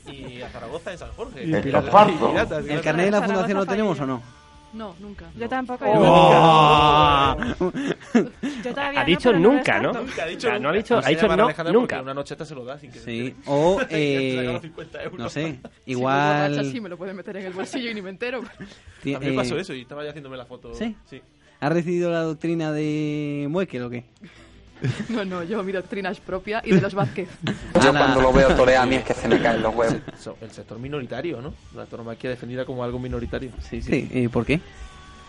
y 0.08 0.42
a 0.42 0.50
Zaragoza 0.50 0.92
en 0.92 0.98
San 0.98 1.12
Jorge. 1.14 1.44
Y 1.44 1.54
piratas. 1.62 2.06
piratas, 2.08 2.66
¿El 2.68 2.82
carnet 2.82 3.06
de 3.06 3.12
la 3.12 3.22
fundación 3.22 3.58
lo 3.58 3.66
tenemos 3.66 4.00
o 4.00 4.06
no? 4.06 4.40
No, 4.72 4.96
nunca. 5.00 5.26
Yo 5.36 5.50
tampoco. 5.50 5.84
¡Oh! 5.88 7.36
Yo 8.64 8.72
todavía 8.72 9.00
Ha 9.02 9.04
no, 9.04 9.06
dicho 9.08 9.34
no 9.34 9.40
nunca. 9.40 9.80
¿no? 9.80 9.94
Nunca 9.94 10.24
ha 10.24 10.28
dicho 10.28 10.48
O 10.48 10.52
sea, 10.52 10.60
no 10.60 10.70
ha 10.70 10.72
nunca. 10.72 10.78
dicho- 10.84 10.98
ha 10.98 11.02
se 11.02 11.10
dicho 11.10 11.28
no, 11.28 11.72
nunca. 11.74 12.02
Una 12.04 12.14
nocheta 12.14 12.46
se 12.46 12.54
lo 12.54 12.64
da 12.66 12.78
sin 12.78 12.92
que 12.92 13.00
Sí, 13.00 13.36
o 13.48 13.78
Que 13.90 13.96
te 13.96 14.36
saca 14.36 14.44
eh, 14.50 14.54
los 14.54 14.62
50 14.62 15.04
euros. 15.04 15.20
no 15.20 15.30
sé, 15.30 15.42
Si 15.42 15.96
borracha, 15.96 16.48
igual 16.52 16.66
sí 16.72 16.82
me 16.82 16.90
lo 16.90 16.98
pueden 16.98 17.16
meter 17.16 17.38
en 17.38 17.46
el 17.48 17.54
bolsillo 17.54 17.90
y 17.90 17.94
ni 17.96 18.02
me 18.04 18.12
entero. 18.12 18.42
A 18.42 19.04
mí 19.04 19.18
me 19.20 19.34
pasó 19.34 19.58
eh, 19.58 19.62
eso 19.62 19.74
y 19.74 19.82
estaba 19.82 20.04
ya 20.04 20.10
haciéndome 20.10 20.38
la 20.38 20.46
foto. 20.46 20.74
¿Sí? 20.76 20.96
Sí. 21.10 21.20
¿Has 21.60 21.72
recibido 21.74 22.12
la 22.12 22.22
doctrina 22.22 22.72
de 22.72 23.48
Muekel 23.50 23.84
o 23.84 23.90
qué? 23.90 24.04
No, 25.10 25.26
no, 25.26 25.44
yo 25.44 25.62
mi 25.62 25.74
doctrina 25.74 26.10
es 26.10 26.22
propia 26.22 26.62
y 26.64 26.72
de 26.72 26.80
los 26.80 26.94
Vázquez. 26.94 27.28
Yo 27.84 27.90
Ana. 27.90 28.00
cuando 28.00 28.22
lo 28.22 28.32
veo 28.32 28.56
torear 28.56 28.84
a 28.84 28.86
mí 28.86 28.96
es 28.96 29.04
que 29.04 29.14
se 29.14 29.28
me 29.28 29.42
caen 29.42 29.62
los 29.62 29.76
huevos. 29.76 29.98
El 30.40 30.52
sector 30.52 30.80
minoritario, 30.80 31.42
¿no? 31.42 31.54
La 31.76 31.86
tauromaquia 31.86 32.30
defendida 32.30 32.64
como 32.64 32.82
algo 32.82 32.98
minoritario. 32.98 33.52
Sí, 33.62 33.82
Sí, 33.82 34.10
¿y 34.10 34.28
por 34.30 34.46
qué? 34.46 34.62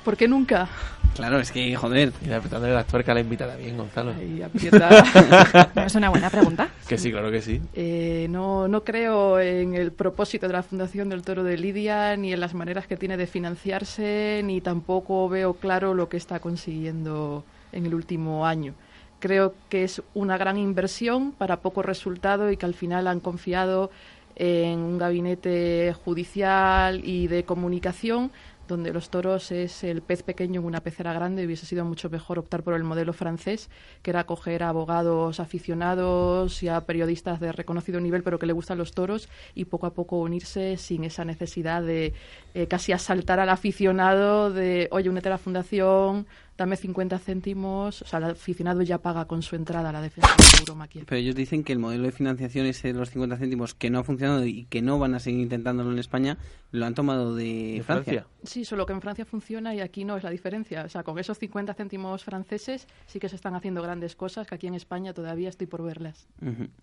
¿Por 0.05 0.17
qué 0.17 0.29
nunca? 0.29 0.69
Claro, 1.15 1.39
es 1.39 1.51
que, 1.51 1.75
joder. 1.77 2.13
Y 2.25 2.31
apretándole 2.33 2.73
las 2.73 2.87
tuercas 2.87 3.11
a 3.11 3.15
la 3.15 3.21
invitada 3.21 3.57
bien, 3.57 3.77
Gonzalo. 3.77 4.13
Aprieta. 4.45 5.69
No, 5.75 5.83
es 5.85 5.95
una 5.95 6.09
buena 6.09 6.31
pregunta. 6.31 6.71
Que 6.89 6.97
sí, 6.97 7.11
claro 7.11 7.31
que 7.31 7.43
sí. 7.43 7.61
Eh, 7.75 8.27
no, 8.31 8.69
no 8.69 8.85
creo 8.85 9.39
en 9.39 9.75
el 9.75 9.93
propósito 9.93 10.47
de 10.47 10.55
la 10.55 10.63
Fundación 10.63 11.09
del 11.09 11.23
Toro 11.23 11.45
de 11.45 11.59
Lidia, 11.59 12.17
ni 12.17 12.33
en 12.33 12.41
las 12.41 12.55
maneras 12.55 12.87
que 12.87 12.97
tiene 12.97 13.17
de 13.17 13.27
financiarse, 13.27 14.41
ni 14.45 14.61
tampoco 14.61 15.29
veo 15.29 15.55
claro 15.55 15.95
lo 15.95 16.09
que 16.09 16.17
está 16.17 16.41
consiguiendo 16.41 17.45
en 17.73 17.87
el 17.87 17.95
último 17.95 18.47
año. 18.47 18.75
Creo 19.19 19.55
que 19.69 19.85
es 19.85 20.03
una 20.15 20.39
gran 20.39 20.57
inversión 20.57 21.33
para 21.33 21.59
poco 21.59 21.83
resultado 21.83 22.51
y 22.51 22.57
que 22.57 22.65
al 22.65 22.75
final 22.75 23.07
han 23.07 23.21
confiado 23.21 23.91
en 24.37 24.79
un 24.79 24.97
gabinete 24.97 25.95
judicial 26.03 27.03
y 27.05 27.27
de 27.27 27.45
comunicación 27.45 28.31
donde 28.71 28.93
los 28.93 29.11
toros 29.11 29.53
es 29.53 29.85
el 29.85 30.01
pez 30.01 30.23
pequeño 30.23 30.61
en 30.61 30.67
una 30.67 30.81
pecera 30.81 31.13
grande. 31.13 31.45
Hubiese 31.45 31.67
sido 31.67 31.85
mucho 31.85 32.09
mejor 32.09 32.39
optar 32.39 32.63
por 32.63 32.75
el 32.75 32.85
modelo 32.85 33.13
francés, 33.13 33.69
que 34.03 34.11
era 34.11 34.25
coger 34.25 34.63
a 34.63 34.71
abogados 34.71 35.41
aficionados 35.41 36.63
y 36.63 36.69
a 36.69 36.81
periodistas 36.81 37.41
de 37.41 37.53
reconocido 37.53 38.01
nivel, 38.01 38.23
pero 38.23 38.39
que 38.39 38.47
le 38.47 38.53
gustan 38.53 38.79
los 38.79 38.93
toros, 38.93 39.29
y 39.55 39.67
poco 39.67 39.87
a 39.87 39.95
poco 39.95 40.19
unirse 40.19 40.77
sin 40.77 41.05
esa 41.05 41.25
necesidad 41.25 41.83
de 41.83 42.15
eh, 42.55 42.67
casi 42.67 42.93
asaltar 42.93 43.41
al 43.41 43.51
aficionado 43.51 44.51
de, 44.51 44.89
oye, 44.93 45.11
únete 45.11 45.29
a 45.29 45.33
la 45.33 45.39
fundación, 45.39 46.27
dame 46.61 46.77
50 46.77 47.19
céntimos. 47.19 48.03
O 48.03 48.07
sea, 48.07 48.19
el 48.19 48.27
aficionado 48.27 48.83
ya 48.83 48.99
paga 48.99 49.25
con 49.25 49.41
su 49.41 49.57
entrada 49.57 49.89
a 49.89 49.93
la 49.93 50.03
defensa 50.03 50.29
de 50.37 50.45
la 50.45 50.51
tauromaquia. 50.59 51.05
Pero 51.07 51.19
ellos 51.19 51.35
dicen 51.35 51.65
que 51.65 51.73
el 51.73 51.79
modelo 51.79 52.05
de 52.05 52.13
financiación 52.13 52.67
ese 52.67 52.89
de 52.93 52.99
los 52.99 53.09
50 53.09 53.39
céntimos 53.39 53.75
que 53.75 53.89
no 53.89 54.01
ha 54.01 54.05
funcionado 54.05 54.45
y 54.45 54.65
que 54.67 54.83
no 54.83 54.99
van 54.99 55.15
a 55.15 55.21
seguir 55.21 55.41
intentándolo 55.41 55.91
en 55.91 55.99
España, 55.99 56.37
lo 56.71 56.85
han 56.85 56.95
tomado 56.95 57.35
de, 57.35 57.77
¿De 57.79 57.83
Francia. 57.83 58.27
Sí, 58.45 58.67
solo 58.67 58.85
que 58.85 58.93
en 58.93 59.01
Francia 59.01 59.25
funciona 59.25 59.75
y 59.75 59.81
aquí 59.81 60.05
no 60.05 60.19
es 60.19 60.23
la 60.23 60.31
diferencia. 60.31 60.85
O 60.85 60.89
sea, 60.91 61.03
con 61.03 61.19
esos 61.19 61.39
50 61.39 61.73
céntimos 61.73 62.25
franceses 62.25 62.87
sí 63.07 63.19
que 63.19 63.31
se 63.31 63.37
están 63.37 63.55
haciendo 63.55 63.81
grandes 63.81 64.15
cosas 64.15 64.47
que 64.47 64.55
aquí 64.55 64.67
en 64.67 64.75
España 64.75 65.15
todavía 65.15 65.49
estoy 65.49 65.67
por 65.67 65.83
verlas. 65.83 66.29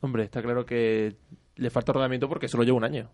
Hombre, 0.02 0.24
está 0.24 0.42
claro 0.42 0.66
que 0.66 1.16
le 1.56 1.70
falta 1.70 1.92
ordenamiento 1.92 2.28
porque 2.28 2.48
solo 2.48 2.64
lleva 2.64 2.78
un 2.78 2.84
año. 2.84 3.12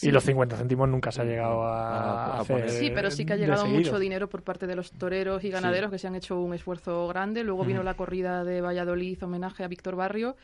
Y 0.00 0.10
los 0.10 0.24
50 0.24 0.56
céntimos 0.56 0.88
nunca 0.88 1.12
se 1.12 1.20
ha 1.20 1.24
llegado 1.24 1.64
a, 1.64 1.82
A- 1.82 2.36
a 2.36 2.40
hacer 2.40 2.56
poner. 2.56 2.70
Sí, 2.70 2.90
pero 2.94 3.10
sí 3.10 3.26
que 3.26 3.34
ha 3.34 3.36
llegado 3.36 3.66
mucho 3.66 3.98
dinero 3.98 4.28
por 4.28 4.42
parte 4.42 4.66
de 4.66 4.74
los 4.74 4.90
toreros 4.92 5.44
y 5.44 5.50
ganaderos 5.50 5.90
que 5.90 5.98
se 5.98 6.06
han 6.06 6.14
hecho 6.14 6.40
un 6.40 6.54
esfuerzo 6.54 7.06
grande. 7.08 7.44
Luego 7.44 7.64
vino 7.64 7.82
la 7.82 7.94
corrida 7.94 8.42
de 8.44 8.60
Valladolid, 8.62 9.22
homenaje 9.22 9.64
a 9.64 9.68
Víctor 9.68 9.96
Barrio. 9.96 10.36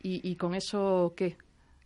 ¿Y, 0.00 0.20
y 0.28 0.36
con 0.36 0.54
eso 0.54 1.14
qué? 1.16 1.36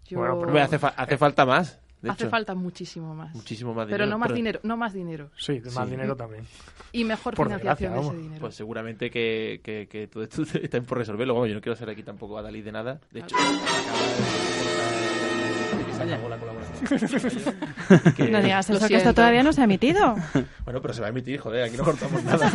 Yo- 0.06 0.20
Hombre, 0.20 0.60
hace, 0.60 0.78
fa- 0.78 0.94
hace 0.96 1.16
falta 1.16 1.46
más. 1.46 1.80
De 2.02 2.10
Hace 2.10 2.24
hecho. 2.24 2.30
falta 2.30 2.54
muchísimo 2.54 3.14
más. 3.14 3.34
Muchísimo 3.34 3.72
más 3.72 3.88
Pero 3.88 4.04
no 4.04 4.18
más 4.18 4.28
pero- 4.28 4.36
dinero, 4.36 4.60
no 4.62 4.76
más 4.76 4.92
dinero. 4.92 5.30
Sí, 5.38 5.62
más 5.74 5.88
dinero 5.90 6.14
también. 6.14 6.44
Y 6.92 7.04
mejor 7.04 7.34
Por 7.34 7.46
financiación 7.46 7.94
de 7.94 8.00
ese 8.00 8.16
dinero. 8.16 8.40
Pues 8.42 8.54
seguramente 8.54 9.10
que, 9.10 9.60
que, 9.64 9.88
que 9.88 10.06
todo 10.06 10.22
esto 10.22 10.42
está 10.62 10.80
por 10.82 10.98
resolverlo. 10.98 11.32
Vamos, 11.32 11.48
yo 11.48 11.54
no 11.54 11.62
quiero 11.62 11.74
ser 11.74 11.88
aquí 11.88 12.02
tampoco 12.02 12.36
adalid 12.38 12.64
de 12.64 12.72
nada. 12.72 13.00
De 13.10 13.20
hecho, 13.20 13.34
acaba 13.34 13.50
de- 13.50 14.66
que 18.16 18.28
No 18.30 18.40
digas 18.42 18.68
Lo 18.68 18.76
eso, 18.76 18.88
que 18.88 18.96
esto 18.96 19.14
todavía 19.14 19.42
no 19.42 19.52
se 19.52 19.60
ha 19.60 19.64
emitido. 19.64 20.16
Bueno, 20.66 20.82
pero 20.82 20.92
se 20.94 21.00
va 21.00 21.06
a 21.06 21.10
emitir, 21.10 21.38
joder, 21.38 21.62
aquí 21.62 21.76
no 21.76 21.84
cortamos 21.84 22.24
nada. 22.24 22.50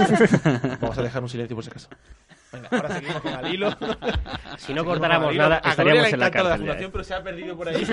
Vamos 0.82 0.98
a 0.98 1.02
dejar 1.02 1.24
un 1.24 1.30
silencio 1.30 1.56
por 1.56 1.64
si 1.64 1.70
acaso. 1.70 1.88
Venga, 2.52 2.68
ahora 2.70 2.94
seguimos 2.96 3.22
con 3.22 3.34
Alilo. 3.34 3.78
Si 4.58 4.74
no 4.74 4.84
cortáramos 4.84 5.34
nada, 5.34 5.60
estaríamos 5.64 6.12
en 6.12 6.20
la 6.20 6.30
cárcel 6.30 6.50
la 6.50 6.56
ya, 6.56 6.58
fundación, 6.58 6.86
¿eh? 6.86 6.90
pero 6.92 7.04
se 7.06 7.14
ha 7.14 7.24
perdido 7.24 7.56
por 7.56 7.70
ahí. 7.70 7.84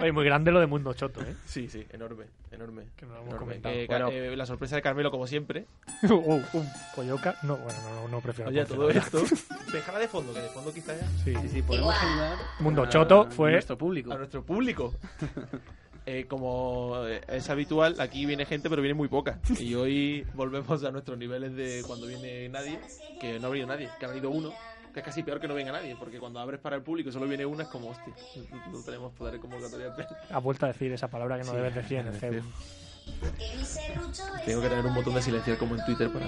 Oye, 0.00 0.12
muy 0.12 0.24
grande 0.24 0.50
lo 0.52 0.60
de 0.60 0.66
Mundo 0.66 0.94
Choto, 0.94 1.20
¿eh? 1.22 1.34
Sí, 1.44 1.68
sí, 1.68 1.84
enorme, 1.92 2.26
enorme. 2.52 2.84
Que 2.96 3.04
no 3.04 3.12
lo 3.14 3.18
hemos 3.18 3.28
enorme. 3.30 3.46
comentado. 3.46 3.74
Eh, 3.74 3.86
Bueno. 3.88 4.08
eh, 4.10 4.36
la 4.36 4.46
sorpresa 4.46 4.76
de 4.76 4.82
Carmelo, 4.82 5.10
como 5.10 5.26
siempre. 5.26 5.66
Uh, 6.04 6.40
un 6.52 6.68
polloca. 6.94 7.34
No, 7.42 7.56
bueno, 7.56 7.78
no, 8.02 8.08
no 8.08 8.20
prefiero. 8.20 8.50
Oye, 8.50 8.64
todo 8.64 8.88
esto. 8.90 9.22
Déjala 9.72 9.98
de 9.98 10.08
fondo, 10.08 10.32
que 10.32 10.40
de 10.40 10.48
fondo 10.48 10.72
quizá 10.72 10.92
ya. 10.96 11.06
Sí, 11.24 11.34
Sí, 11.48 11.62
podemos 11.62 11.94
ayudar 11.94 12.36
Mundo 12.60 12.86
Choto 12.86 13.28
fue- 13.30 13.52
nuestro 13.52 13.76
público. 13.76 14.13
A 14.14 14.18
nuestro 14.18 14.44
público. 14.44 14.94
Eh, 16.06 16.26
como 16.28 16.98
eh, 17.06 17.22
es 17.28 17.48
habitual, 17.48 17.98
aquí 17.98 18.26
viene 18.26 18.44
gente, 18.44 18.68
pero 18.68 18.82
viene 18.82 18.92
muy 18.92 19.08
poca. 19.08 19.38
Y 19.58 19.74
hoy 19.74 20.26
volvemos 20.34 20.84
a 20.84 20.90
nuestros 20.90 21.16
niveles 21.16 21.54
de 21.56 21.82
cuando 21.86 22.06
viene 22.06 22.46
nadie, 22.50 22.78
que 23.18 23.40
no 23.40 23.46
ha 23.46 23.50
venido 23.50 23.68
nadie, 23.68 23.88
que 23.98 24.04
ha 24.04 24.08
venido 24.08 24.28
uno, 24.28 24.52
que 24.92 25.00
es 25.00 25.06
casi 25.06 25.22
peor 25.22 25.40
que 25.40 25.48
no 25.48 25.54
venga 25.54 25.72
nadie, 25.72 25.96
porque 25.98 26.18
cuando 26.18 26.40
abres 26.40 26.60
para 26.60 26.76
el 26.76 26.82
público 26.82 27.08
y 27.08 27.12
solo 27.14 27.26
viene 27.26 27.46
uno, 27.46 27.62
es 27.62 27.68
como, 27.68 27.88
hostia, 27.88 28.12
no 28.70 28.80
tenemos 28.82 29.14
poder 29.14 29.32
de 29.32 29.40
convocatoria. 29.40 29.96
Ha 30.30 30.38
vuelto 30.40 30.66
a 30.66 30.68
decir 30.72 30.92
esa 30.92 31.08
palabra 31.08 31.38
que 31.38 31.44
no 31.44 31.52
Sí, 31.52 31.56
debes 31.56 31.74
decir 31.74 31.96
en 31.96 32.08
el 32.08 32.14
sí. 32.14 32.20
CEU. 32.20 32.42
Tengo 34.44 34.60
que 34.60 34.68
tener 34.68 34.84
un 34.84 34.94
botón 34.94 35.14
de 35.14 35.22
silenciar 35.22 35.56
como 35.56 35.74
en 35.74 35.84
Twitter 35.86 36.12
para, 36.12 36.26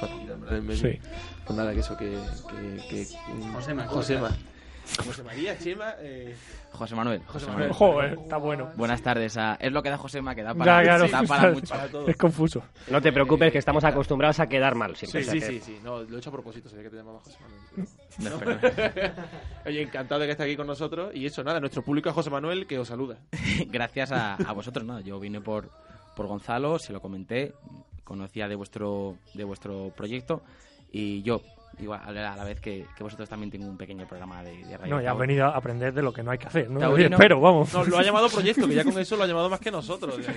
para 0.00 0.12
quitarme 0.16 0.46
del 0.48 0.62
medio. 0.62 0.92
Sí. 0.92 1.00
Pues 1.44 1.56
nada, 1.56 1.74
que 1.74 1.80
eso, 1.80 1.96
que. 1.96 2.16
que, 2.48 2.86
que 2.88 3.06
mm, 3.34 3.52
Josema, 3.54 3.86
Josema. 3.88 4.30
José 5.04 5.22
María, 5.22 5.56
Chema. 5.58 5.94
Eh, 6.00 6.34
José 6.72 6.94
Manuel. 6.94 7.20
José 7.26 7.32
José 7.46 7.46
Manuel. 7.50 7.72
Joder, 7.72 8.18
está 8.22 8.36
bueno. 8.36 8.70
Buenas 8.76 9.02
tardes. 9.02 9.36
a- 9.36 9.54
Es 9.60 9.72
lo 9.72 9.82
que 9.82 9.90
da 9.90 9.98
Josema, 9.98 10.34
que 10.34 10.42
da 10.42 10.52
Ya, 10.52 10.58
para, 10.58 10.82
claro, 10.82 11.08
da 11.08 11.22
para 11.22 11.50
mucho. 11.52 11.66
para 11.68 11.88
todo. 11.88 12.08
es 12.08 12.16
confuso. 12.16 12.62
No 12.90 13.00
te 13.00 13.12
preocupes, 13.12 13.52
que 13.52 13.58
estamos 13.58 13.84
acostumbrados 13.84 14.40
a 14.40 14.46
quedar 14.48 14.74
mal 14.74 14.96
siempre. 14.96 15.22
Sí, 15.24 15.40
sí, 15.40 15.46
sí, 15.46 15.60
sí. 15.60 15.78
No, 15.84 16.02
lo 16.02 16.16
he 16.16 16.18
hecho 16.18 16.30
a 16.30 16.32
propósito, 16.32 16.68
sabía 16.68 16.84
que 16.84 16.90
te 16.90 16.96
llamaba 16.96 17.20
José 17.20 17.36
Manuel. 17.40 17.88
No, 18.18 18.36
pero- 18.38 18.52
espera. 18.52 19.14
Oye, 19.66 19.82
encantado 19.82 20.20
de 20.20 20.26
que 20.26 20.32
estés 20.32 20.46
aquí 20.46 20.56
con 20.56 20.66
nosotros. 20.66 21.14
Y 21.14 21.26
eso, 21.26 21.44
nada, 21.44 21.60
nuestro 21.60 21.82
público 21.82 22.08
es 22.08 22.14
José 22.14 22.30
Manuel, 22.30 22.66
que 22.66 22.78
os 22.78 22.88
saluda. 22.88 23.18
Gracias 23.68 24.10
a, 24.12 24.34
a 24.34 24.52
vosotros, 24.52 24.84
nada. 24.84 25.00
Yo 25.02 25.20
vine 25.20 25.40
por, 25.40 25.70
por 26.16 26.26
Gonzalo, 26.26 26.78
se 26.80 26.92
lo 26.92 27.00
comenté, 27.00 27.52
conocía 28.04 28.48
de 28.48 28.56
vuestro, 28.56 29.16
de 29.34 29.44
vuestro 29.44 29.92
proyecto 29.96 30.42
y 30.90 31.22
yo, 31.22 31.42
igual, 31.80 32.00
a 32.06 32.36
la 32.36 32.44
vez 32.44 32.60
que, 32.60 32.86
que 32.96 33.02
vosotros 33.02 33.28
también 33.28 33.50
tengo 33.50 33.66
un 33.66 33.76
pequeño 33.76 34.06
programa 34.06 34.42
de, 34.42 34.64
de 34.64 34.76
radio. 34.76 34.94
No, 34.96 35.00
ya 35.02 35.12
has 35.12 35.18
venido 35.18 35.46
a 35.46 35.56
aprender 35.56 35.92
de 35.92 36.02
lo 36.02 36.12
que 36.12 36.22
no 36.22 36.30
hay 36.30 36.38
que 36.38 36.46
hacer. 36.46 36.70
¿no? 36.70 36.80
Taurino. 36.80 37.16
Espero, 37.16 37.40
vamos. 37.40 37.72
No, 37.72 37.84
lo 37.84 37.98
ha 37.98 38.02
llamado 38.02 38.28
proyecto, 38.28 38.66
que 38.68 38.74
ya 38.74 38.84
con 38.84 38.98
eso 38.98 39.16
lo 39.16 39.24
ha 39.24 39.26
llamado 39.26 39.48
más 39.50 39.60
que 39.60 39.70
nosotros. 39.70 40.18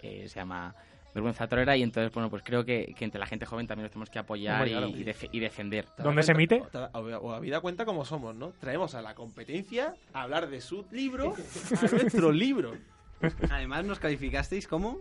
Eh, 0.00 0.28
se 0.28 0.36
llama 0.36 0.72
Vergüenza 1.12 1.48
Torera 1.48 1.76
y 1.76 1.82
entonces, 1.82 2.12
bueno, 2.12 2.30
pues 2.30 2.42
creo 2.44 2.64
que, 2.64 2.94
que 2.96 3.04
entre 3.04 3.18
la 3.18 3.26
gente 3.26 3.46
joven 3.46 3.66
también 3.66 3.84
nos 3.84 3.90
tenemos 3.90 4.10
que 4.10 4.18
apoyar 4.20 4.68
y, 4.68 5.02
def- 5.02 5.28
y 5.32 5.40
defender. 5.40 5.86
¿Dónde 5.98 6.22
se 6.22 6.32
emite? 6.32 6.62
O 6.92 7.32
habida 7.32 7.60
cuenta 7.60 7.84
como 7.84 8.04
somos, 8.04 8.34
¿no? 8.36 8.52
Traemos 8.60 8.94
a 8.94 9.02
la 9.02 9.14
competencia 9.16 9.94
a 10.12 10.22
hablar 10.22 10.48
de 10.48 10.60
su 10.60 10.86
libro 10.92 11.34
a 11.34 11.90
nuestro 11.90 12.30
libro. 12.30 12.74
Además, 13.50 13.84
nos 13.84 13.98
calificasteis 13.98 14.68
como. 14.68 14.98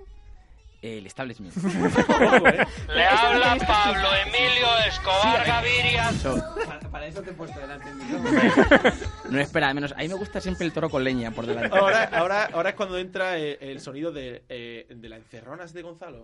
El 0.88 1.06
establishment. 1.06 1.54
Le 2.94 3.06
habla 3.06 3.58
Pablo 3.68 4.08
Emilio 4.26 4.68
Escobar 4.88 5.46
Gaviria. 5.46 6.12
Para, 6.66 6.80
para 6.90 7.08
eso 7.08 7.22
te 7.22 7.32
he 7.32 7.34
puesto 7.34 7.60
delante 7.60 7.90
del 7.94 8.94
No 9.32 9.40
espera, 9.40 9.68
al 9.70 9.76
menos. 9.76 9.92
A 9.94 9.98
mí 9.98 10.08
me 10.08 10.14
gusta 10.16 10.40
siempre 10.40 10.66
el 10.66 10.72
toro 10.72 10.90
con 10.90 11.04
leña 11.04 11.32
por 11.32 11.46
delante. 11.46 11.78
Ahora, 11.78 12.06
ahora, 12.14 12.50
ahora 12.54 12.70
es 12.70 12.76
cuando 12.76 12.98
entra 12.98 13.38
eh, 13.38 13.58
el, 13.60 13.80
sonido 13.82 14.12
de, 14.12 14.44
eh, 14.50 14.88
de 14.90 15.10
las 15.10 15.20
encerronas 15.20 15.74
de 15.74 15.82
Gonzalo. 15.82 16.24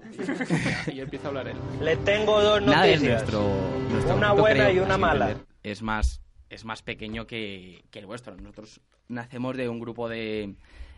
Y, 0.87 0.91
y 0.95 1.01
empieza 1.01 1.25
a 1.25 1.29
hablar 1.29 1.47
él. 1.49 1.57
Le 1.81 1.97
tengo 1.97 2.41
dos 2.41 2.61
Nada 2.61 2.87
es 2.87 3.01
noticias. 3.01 3.21
nuestro, 3.29 3.43
nuestro 3.89 4.15
Una 4.15 4.31
buena 4.31 4.65
creo, 4.65 4.75
y 4.75 4.79
una 4.79 4.97
mala. 4.97 5.25
entender. 5.31 5.47
Es 5.63 5.81
más, 5.81 6.21
es 6.49 6.65
más 6.65 6.81
pequeño 6.81 7.27
que, 7.27 7.83
que 7.91 7.99
el 7.99 8.05
vuestro. 8.05 8.35
Nosotros 8.35 8.79
nacemos 9.07 9.57
de 9.57 9.69
un 9.69 9.79
grupo 9.79 10.07
de, 10.09 10.55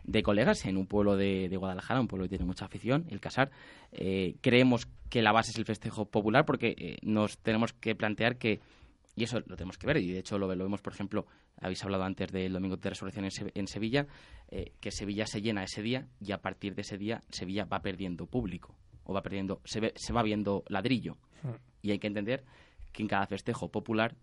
de 0.07 0.21
colegas 0.23 0.65
en 0.65 0.77
un 0.77 0.87
pueblo 0.87 1.17
de, 1.17 1.49
de 1.49 1.57
Guadalajara, 1.57 1.99
un 1.99 2.07
pueblo 2.07 2.25
que 2.25 2.29
tiene 2.29 2.45
mucha 2.45 2.65
afición, 2.65 3.05
el 3.09 3.19
Casar. 3.19 3.51
Eh, 3.91 4.35
creemos 4.41 4.87
que 5.09 5.21
la 5.21 5.31
base 5.31 5.51
es 5.51 5.57
el 5.57 5.65
festejo 5.65 6.05
popular 6.05 6.45
porque 6.45 6.75
eh, 6.77 6.97
nos 7.01 7.37
tenemos 7.39 7.73
que 7.73 7.95
plantear 7.95 8.37
que 8.37 8.59
y 9.17 9.23
eso 9.23 9.39
lo 9.45 9.55
tenemos 9.55 9.77
que 9.77 9.87
ver, 9.87 9.95
y 9.97 10.11
de 10.11 10.19
hecho 10.19 10.37
lo, 10.37 10.53
lo 10.53 10.63
vemos, 10.65 10.81
por 10.81 10.91
ejemplo, 10.91 11.25
habéis 11.61 11.81
hablado 11.85 12.03
antes 12.03 12.29
del 12.33 12.51
Domingo 12.51 12.75
de 12.75 12.89
Resurrección 12.89 13.23
en, 13.23 13.31
Se- 13.31 13.51
en 13.55 13.65
Sevilla, 13.67 14.07
eh, 14.49 14.73
que 14.81 14.91
Sevilla 14.91 15.25
se 15.25 15.41
llena 15.41 15.63
ese 15.63 15.81
día 15.81 16.05
y 16.19 16.33
a 16.33 16.41
partir 16.41 16.75
de 16.75 16.81
ese 16.81 16.97
día 16.97 17.21
Sevilla 17.29 17.63
va 17.63 17.79
perdiendo 17.81 18.25
público, 18.25 18.75
o 19.05 19.13
va 19.13 19.21
perdiendo, 19.23 19.61
se, 19.63 19.79
ve- 19.79 19.93
se 19.95 20.11
va 20.11 20.21
viendo 20.21 20.65
ladrillo. 20.67 21.15
Y 21.81 21.91
hay 21.91 21.99
que 21.99 22.07
entender 22.07 22.43
que 22.91 23.03
en 23.03 23.07
cada 23.07 23.25
festejo 23.25 23.69
popular 23.71 24.15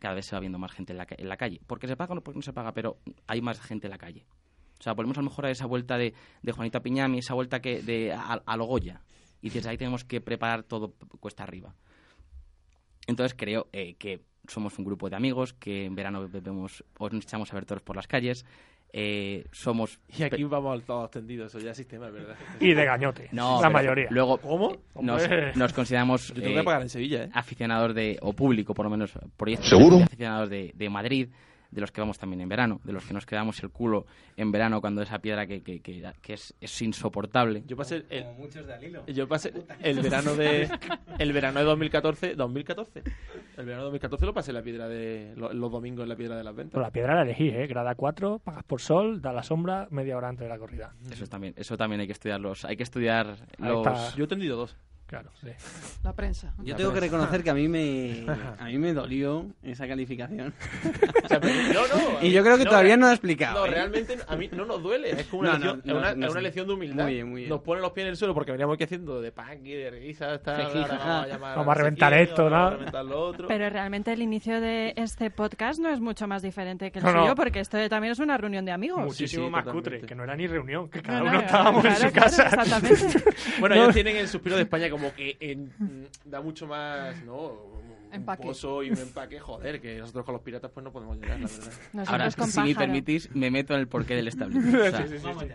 cada 0.00 0.14
vez 0.14 0.26
se 0.26 0.34
va 0.34 0.40
viendo 0.40 0.58
más 0.58 0.72
gente 0.72 0.92
en 0.92 0.98
la, 0.98 1.06
en 1.08 1.28
la 1.28 1.36
calle. 1.36 1.60
¿Por 1.64 1.78
qué 1.78 1.86
se 1.86 1.96
paga 1.96 2.10
o 2.10 2.14
no 2.16 2.22
porque 2.24 2.38
no 2.38 2.42
se 2.42 2.52
paga? 2.52 2.72
Pero 2.74 2.98
hay 3.28 3.40
más 3.40 3.60
gente 3.60 3.86
en 3.86 3.92
la 3.92 3.98
calle. 3.98 4.26
O 4.82 4.84
sea, 4.84 4.94
volvemos 4.94 5.16
a 5.16 5.20
lo 5.20 5.30
mejor 5.30 5.46
a 5.46 5.50
esa 5.52 5.66
vuelta 5.66 5.96
de, 5.96 6.12
de 6.42 6.50
Juanita 6.52 6.80
Piñami, 6.80 7.18
esa 7.20 7.34
vuelta 7.34 7.60
que 7.60 7.82
de 7.82 8.12
a, 8.12 8.42
a 8.44 8.56
lo 8.56 8.64
Goya. 8.64 9.00
Y 9.40 9.50
desde 9.50 9.70
ahí 9.70 9.76
tenemos 9.78 10.02
que 10.02 10.20
preparar 10.20 10.64
todo 10.64 10.92
cuesta 11.20 11.44
arriba. 11.44 11.72
Entonces 13.06 13.36
creo 13.38 13.68
eh, 13.72 13.94
que 13.94 14.22
somos 14.48 14.76
un 14.80 14.84
grupo 14.84 15.08
de 15.08 15.14
amigos 15.14 15.52
que 15.52 15.84
en 15.84 15.94
verano 15.94 16.28
bebemos 16.28 16.82
o 16.98 17.08
nos 17.10 17.24
echamos 17.24 17.52
a 17.52 17.54
ver 17.54 17.64
toros 17.64 17.84
por 17.84 17.94
las 17.94 18.08
calles. 18.08 18.44
eh, 18.92 19.44
somos 19.52 20.00
Y 20.18 20.24
aquí 20.24 20.42
vamos 20.42 20.84
todos 20.84 21.10
tendidos, 21.12 21.54
eso 21.54 21.64
ya 21.64 21.70
es 21.70 21.76
sistema, 21.76 22.10
¿verdad? 22.10 22.36
Y 22.58 22.74
de 22.74 22.84
gañote. 22.84 23.28
no, 23.30 23.62
la 23.62 23.70
mayoría. 23.70 24.08
Luego, 24.10 24.38
¿Cómo? 24.38 24.76
Nos, 25.00 25.72
consideramos 25.72 26.28
Yo 26.28 26.42
tengo 26.42 26.54
que 26.54 26.60
eh, 26.60 26.64
pagar 26.64 26.82
en 26.82 26.88
Sevilla, 26.88 27.24
¿eh? 27.24 27.30
aficionados 27.32 27.94
de, 27.94 28.18
o 28.20 28.32
público 28.32 28.74
por 28.74 28.84
lo 28.84 28.90
menos, 28.90 29.12
proyectos 29.36 29.68
¿Seguro? 29.68 29.98
de 29.98 30.02
aficionados 30.04 30.50
de, 30.50 30.72
de 30.74 30.90
Madrid, 30.90 31.28
de 31.72 31.80
los 31.80 31.90
que 31.90 32.00
vamos 32.00 32.18
también 32.18 32.40
en 32.42 32.48
verano, 32.48 32.80
de 32.84 32.92
los 32.92 33.04
que 33.04 33.12
nos 33.14 33.26
quedamos 33.26 33.60
el 33.62 33.70
culo 33.70 34.06
en 34.36 34.52
verano 34.52 34.80
cuando 34.80 35.02
esa 35.02 35.18
piedra 35.18 35.46
que, 35.46 35.62
que, 35.62 35.80
que, 35.80 36.04
que 36.22 36.32
es, 36.34 36.54
es 36.60 36.82
insoportable. 36.82 37.64
Yo 37.66 37.76
pasé 37.76 38.04
el, 38.10 38.22
Como 38.24 38.34
muchos 38.38 38.66
de 38.66 38.74
Alilo. 38.74 39.04
yo 39.06 39.26
pasé 39.26 39.52
el 39.82 40.00
verano 40.00 40.34
de 40.36 40.68
el 41.18 41.32
verano 41.32 41.58
de 41.58 41.64
2014, 41.64 42.34
2014. 42.36 43.02
El 43.56 43.64
verano 43.66 43.78
de 43.84 43.84
2014 43.84 44.26
lo 44.26 44.34
pasé 44.34 44.50
en 44.50 44.54
la 44.56 44.62
piedra 44.62 44.86
de 44.88 45.32
lo- 45.36 45.52
los 45.52 45.72
domingos 45.72 46.02
en 46.04 46.08
la 46.10 46.16
piedra 46.16 46.36
de 46.36 46.44
las 46.44 46.54
ventas. 46.54 46.72
Pero 46.72 46.82
la 46.82 46.90
piedra 46.92 47.14
la 47.16 47.22
elegí, 47.22 47.48
¿eh? 47.48 47.66
Grada 47.66 47.94
4, 47.94 48.38
pagas 48.38 48.64
por 48.64 48.80
sol, 48.80 49.20
da 49.22 49.32
la 49.32 49.42
sombra 49.42 49.88
media 49.90 50.16
hora 50.16 50.28
antes 50.28 50.44
de 50.44 50.48
la 50.48 50.58
corrida. 50.58 50.94
Eso 51.10 51.24
es 51.24 51.30
también, 51.30 51.54
eso 51.56 51.76
también 51.76 52.00
hay 52.00 52.06
que 52.06 52.12
estudiarlos, 52.12 52.64
hay 52.64 52.76
que 52.76 52.82
estudiar 52.82 53.36
los. 53.58 54.14
Yo 54.16 54.24
he 54.24 54.28
tendido 54.28 54.56
dos. 54.56 54.76
Claro, 55.12 55.28
sí. 55.42 55.48
La 56.02 56.14
prensa. 56.14 56.54
Yo 56.62 56.70
La 56.72 56.76
tengo 56.78 56.90
que 56.90 57.00
prensa. 57.00 57.16
reconocer 57.18 57.44
que 57.44 57.50
a 57.50 57.54
mí 57.54 57.68
me 57.68 58.24
a 58.58 58.64
mí 58.64 58.78
me 58.78 58.94
dolió 58.94 59.44
esa 59.62 59.86
calificación. 59.86 60.54
O 61.22 61.28
sea, 61.28 61.38
pero- 61.38 61.52
no, 61.54 61.86
no, 61.86 62.22
y 62.22 62.30
yo 62.32 62.42
creo 62.42 62.56
que 62.56 62.64
no, 62.64 62.70
todavía 62.70 62.96
no 62.96 63.04
lo 63.04 63.10
he 63.12 63.14
explicado. 63.14 63.60
No, 63.60 63.66
¿eh? 63.66 63.70
realmente 63.72 64.16
a 64.26 64.36
mí 64.36 64.48
no 64.52 64.64
nos 64.64 64.82
duele, 64.82 65.10
es 65.10 65.26
como 65.26 65.42
una, 65.42 65.58
No, 65.58 65.58
no, 65.58 65.74
lección, 65.74 65.82
no, 65.84 65.92
es 65.92 65.98
una, 65.98 66.14
no 66.14 66.26
es 66.26 66.32
una 66.32 66.40
lección 66.40 66.66
de 66.66 66.72
humildad. 66.72 67.04
Muy 67.04 67.12
bien, 67.12 67.28
muy 67.28 67.40
bien. 67.42 67.50
Nos 67.50 67.60
ponen 67.60 67.82
los 67.82 67.92
pies 67.92 68.04
en 68.04 68.10
el 68.12 68.16
suelo 68.16 68.32
porque 68.32 68.52
veníamos 68.52 68.72
aquí 68.74 68.84
haciendo 68.84 69.20
de 69.20 69.32
punk 69.32 69.64
y 69.64 69.72
de 69.74 69.90
risa, 69.90 70.30
ahora 70.30 70.40
jaja. 70.44 70.58
vamos 70.58 71.32
a 71.32 71.36
Vamos 71.36 71.56
a 71.56 71.64
no 71.66 71.74
reventar 71.74 72.12
quién, 72.14 72.22
esto, 72.24 72.44
vamos 72.44 72.56
a 72.58 72.70
¿no? 72.70 72.70
reventar 72.78 73.04
lo 73.04 73.20
otro. 73.20 73.48
Pero 73.48 73.68
realmente 73.68 74.12
el 74.14 74.22
inicio 74.22 74.62
de 74.62 74.94
este 74.96 75.30
podcast 75.30 75.78
no 75.78 75.90
es 75.90 76.00
mucho 76.00 76.26
más 76.26 76.40
diferente 76.40 76.90
que 76.90 77.00
el 77.00 77.04
No, 77.04 77.12
no. 77.12 77.20
suyo, 77.24 77.34
porque 77.34 77.60
esto 77.60 77.76
también 77.90 78.12
es 78.12 78.18
una 78.18 78.38
reunión 78.38 78.64
de 78.64 78.72
amigos. 78.72 78.98
Muchísimo 79.04 79.44
sí, 79.44 79.50
más 79.50 79.64
totalmente. 79.64 79.90
cutre, 79.98 80.06
que 80.08 80.14
no 80.14 80.24
era 80.24 80.34
ni 80.36 80.46
reunión, 80.46 80.88
que 80.88 81.02
cada 81.02 81.18
No, 81.18 81.24
no, 81.26 81.30
uno 81.32 81.40
estábamos 81.40 81.82
claro, 81.82 82.00
en 82.00 82.06
su 82.08 82.12
claro, 82.14 82.30
casa. 82.30 82.42
exactamente. 82.46 83.30
Bueno, 83.60 83.74
No. 83.74 83.82
ellos 83.82 83.94
tienen 83.94 84.16
el 84.16 84.28
suspiro 84.28 84.56
de 84.56 84.62
España 84.62 84.88
como 84.88 85.01
que 85.14 85.36
en- 85.40 85.72
mm, 85.78 86.04
da 86.30 86.40
mucho 86.40 86.66
más, 86.66 87.22
¿no? 87.24 87.36
Un 87.52 88.14
Empaque. 88.14 88.42
pozo 88.42 88.82
y 88.82 88.90
un 88.90 88.98
empaque, 88.98 89.40
joder, 89.40 89.80
que 89.80 89.98
nosotros 89.98 90.24
con 90.24 90.34
los 90.34 90.42
piratas 90.42 90.70
pues 90.70 90.84
no 90.84 90.92
podemos 90.92 91.16
llegar, 91.16 91.40
la 91.40 91.46
verdad. 91.48 91.72
Nosotros 91.92 92.08
Ahora, 92.08 92.30
con 92.30 92.48
si 92.48 92.60
me 92.60 92.74
permitís, 92.74 93.34
me 93.34 93.50
meto 93.50 93.74
en 93.74 93.80
el 93.80 93.88
porqué 93.88 94.14
del 94.14 94.28
establishment. 94.28 94.74
O 94.76 94.90
sea, 94.90 95.06
Sí, 95.06 95.14
sí, 95.14 95.18
sí, 95.18 95.28
sí. 95.40 95.46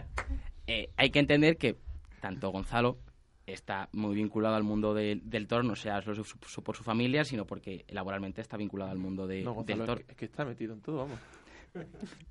eh, 0.68 0.90
hay 0.98 1.10
que 1.12 1.20
entender 1.20 1.58
que 1.58 1.78
tanto 2.20 2.50
Gonzalo 2.50 2.98
está 3.46 3.88
muy 3.94 4.16
vinculado 4.16 4.56
al 4.56 4.64
mundo 4.64 4.94
de- 4.94 5.22
del 5.24 5.48
toro, 5.48 5.64
no 5.64 5.76
sea 5.76 6.02
solo 6.02 6.24
su- 6.24 6.38
su- 6.46 6.64
por 6.64 6.76
su 6.76 6.84
familia, 6.84 7.24
sino 7.24 7.46
porque 7.46 7.86
laboralmente 7.90 8.42
está 8.42 8.58
vinculado 8.58 8.92
al 8.92 8.98
mundo 8.98 9.26
de- 9.28 9.44
No, 9.44 9.52
del 9.52 9.78
Gonzalo, 9.78 9.86
toro. 9.86 10.00
es 10.02 10.06
que, 10.06 10.12
es 10.12 10.18
que 10.18 10.26
está 10.26 10.44
metido 10.44 10.74
en 10.74 10.82
todo, 10.82 10.98
vamos. 10.98 11.20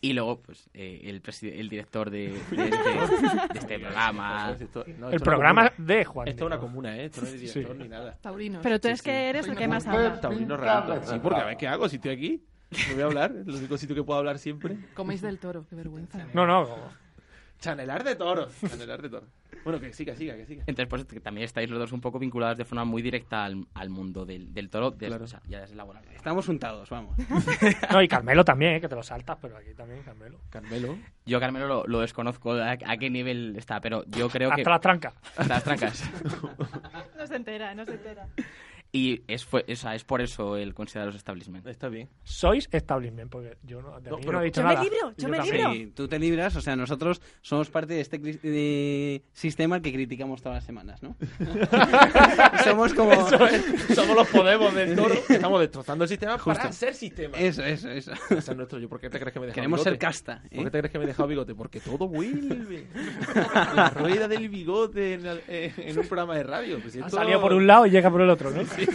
Y 0.00 0.12
luego, 0.12 0.42
pues, 0.42 0.68
eh, 0.74 1.00
el, 1.04 1.22
el 1.52 1.68
director 1.70 2.10
de, 2.10 2.28
de 2.28 2.34
este, 2.64 2.90
de 2.90 3.48
este 3.54 3.78
programa. 3.78 4.54
Esto- 4.60 4.84
no, 4.98 5.10
El 5.10 5.20
programa 5.20 5.72
de 5.78 6.04
Juan. 6.04 6.28
Esto 6.28 6.44
es 6.44 6.46
una 6.48 6.58
comuna, 6.58 6.96
¿eh? 6.98 7.06
Esto 7.06 7.22
no 7.22 7.26
es 7.28 7.32
Sí. 7.32 7.38
director 7.38 7.76
ni 7.76 7.88
nada. 7.88 8.18
Taurinos. 8.20 8.60
Pero 8.62 8.78
tú 8.80 8.88
es 8.88 9.00
que 9.00 9.28
eres 9.30 9.46
el 9.48 9.56
que 9.56 9.66
más 9.68 9.86
habla. 9.86 10.20
Taurino 10.20 10.56
real. 10.56 11.00
Sí, 11.04 11.18
porque 11.22 11.40
a 11.40 11.44
ver 11.44 11.56
qué 11.56 11.68
hago 11.68 11.88
si 11.88 11.96
estoy 11.96 12.10
aquí. 12.12 12.42
No 12.88 12.94
voy 12.94 13.02
a 13.02 13.06
hablar. 13.06 13.32
Es 13.40 13.46
el 13.48 13.54
único 13.54 13.78
sitio 13.78 13.94
que 13.96 14.02
puedo 14.02 14.18
hablar 14.18 14.38
siempre. 14.38 14.76
Coméis 14.94 15.22
del 15.22 15.38
toro, 15.38 15.64
qué 15.70 15.76
vergüenza. 15.76 16.26
No, 16.34 16.46
no. 16.46 16.68
Chanelar 17.58 18.04
de 18.04 18.14
toros. 18.16 18.54
Chanelar 18.68 19.02
de 19.02 19.08
toros. 19.08 19.28
Bueno, 19.64 19.80
que 19.80 19.92
siga, 19.92 20.14
siga, 20.14 20.36
que 20.36 20.46
siga. 20.46 20.62
Entonces, 20.66 20.88
pues 20.88 21.04
que 21.06 21.18
también 21.20 21.44
estáis 21.44 21.68
los 21.68 21.78
dos 21.78 21.90
un 21.92 22.00
poco 22.00 22.18
vinculados 22.20 22.56
de 22.56 22.64
forma 22.64 22.84
muy 22.84 23.02
directa 23.02 23.44
al, 23.44 23.66
al 23.74 23.90
mundo 23.90 24.24
del, 24.24 24.52
del 24.54 24.70
toro, 24.70 24.92
de, 24.92 25.08
o 25.08 25.26
sea, 25.26 25.40
ya 25.48 25.60
desde 25.60 25.74
laboral. 25.74 26.04
Estamos 26.14 26.48
untados, 26.48 26.88
vamos. 26.90 27.16
No, 27.90 28.02
y 28.02 28.08
Carmelo 28.08 28.44
también, 28.44 28.74
¿eh? 28.74 28.80
que 28.80 28.88
te 28.88 28.94
lo 28.94 29.02
saltas, 29.02 29.38
pero 29.40 29.56
aquí 29.56 29.74
también 29.74 30.02
Carmelo. 30.02 30.38
Carmelo. 30.50 30.96
Yo, 31.24 31.40
Carmelo, 31.40 31.66
lo, 31.66 31.86
lo 31.86 32.00
desconozco 32.00 32.52
a, 32.52 32.72
a 32.72 32.96
qué 32.96 33.10
nivel 33.10 33.54
está, 33.56 33.80
pero 33.80 34.04
yo 34.06 34.28
creo 34.28 34.50
que... 34.50 34.60
Hasta 34.60 34.70
las 34.70 34.80
trancas. 34.80 35.14
Hasta 35.36 35.54
las 35.54 35.64
trancas. 35.64 36.10
No 37.16 37.26
se 37.26 37.36
entera, 37.36 37.74
no 37.74 37.84
se 37.84 37.94
entera. 37.94 38.28
Y 38.92 39.22
es, 39.26 39.44
fue, 39.44 39.64
o 39.70 39.76
sea, 39.76 39.94
es 39.94 40.04
por 40.04 40.22
eso 40.22 40.56
el 40.56 40.72
considerar 40.72 41.06
los 41.08 41.16
establishment. 41.16 41.66
Está 41.66 41.88
bien. 41.88 42.08
Sois 42.22 42.66
establishment, 42.72 43.30
porque 43.30 43.58
yo 43.62 43.82
no, 43.82 44.00
de 44.00 44.10
No, 44.10 44.16
mí 44.16 44.22
pero- 44.24 44.38
no 44.38 44.42
he 44.42 44.44
dicho 44.46 44.60
Yo 44.62 44.66
me 44.66 44.72
nada. 44.74 44.84
libro, 44.84 45.12
yo 45.16 45.28
Y 45.28 45.30
me 45.30 45.36
también. 45.38 45.56
libro. 45.56 45.72
Sí, 45.74 45.86
tú 45.94 46.08
te 46.08 46.18
libras, 46.18 46.56
o 46.56 46.60
sea, 46.62 46.76
nosotros 46.76 47.20
somos 47.42 47.68
parte 47.68 47.94
de 47.94 48.00
este 48.00 48.18
de 48.18 49.22
sistema 49.32 49.82
que 49.82 49.92
criticamos 49.92 50.40
todas 50.40 50.56
las 50.56 50.64
semanas, 50.64 51.02
¿no? 51.02 51.14
somos 52.64 52.94
como... 52.94 53.12
Es. 53.12 53.94
Somos 53.94 54.16
los 54.16 54.28
Podemos 54.28 54.74
del 54.74 54.94
toro. 54.96 55.14
que 55.26 55.34
Estamos 55.34 55.60
destrozando 55.60 56.04
el 56.04 56.08
sistema 56.08 56.38
para 56.38 56.72
ser 56.72 56.94
sistema. 56.94 57.36
Eso, 57.38 57.62
eso, 57.64 57.90
eso. 57.90 58.12
Ese 58.30 58.50
es 58.50 58.56
nuestro 58.56 58.78
yo. 58.78 58.88
¿Por 58.88 59.00
qué 59.00 59.10
te 59.10 59.18
crees 59.18 59.32
que 59.32 59.40
me 59.40 59.46
he 59.46 59.48
dejado 59.48 59.54
Queremos 59.62 59.80
bigote? 59.80 59.90
ser 59.90 59.98
casta, 59.98 60.42
¿eh? 60.50 60.56
¿Por 60.56 60.64
qué 60.64 60.70
te 60.70 60.78
crees 60.78 60.92
que 60.92 60.98
me 60.98 61.04
he 61.04 61.08
dejado 61.08 61.28
bigote? 61.28 61.54
Porque 61.54 61.80
todo 61.80 62.08
vuelve. 62.08 62.86
La 63.74 63.90
rueda 63.90 64.28
del 64.28 64.48
bigote 64.48 65.14
en, 65.14 65.26
el- 65.26 65.40
eh, 65.48 65.72
en 65.76 65.98
un 65.98 66.06
programa 66.06 66.34
de 66.36 66.42
radio. 66.44 66.78
Pues 66.80 66.94
esto- 66.96 67.10
salido 67.10 67.40
por 67.40 67.52
un 67.52 67.66
lado 67.66 67.86
y 67.86 67.90
llega 67.90 68.10
por 68.10 68.20
el 68.22 68.30
otro, 68.30 68.50
¿no? 68.50 68.62
Sí. 68.76 68.86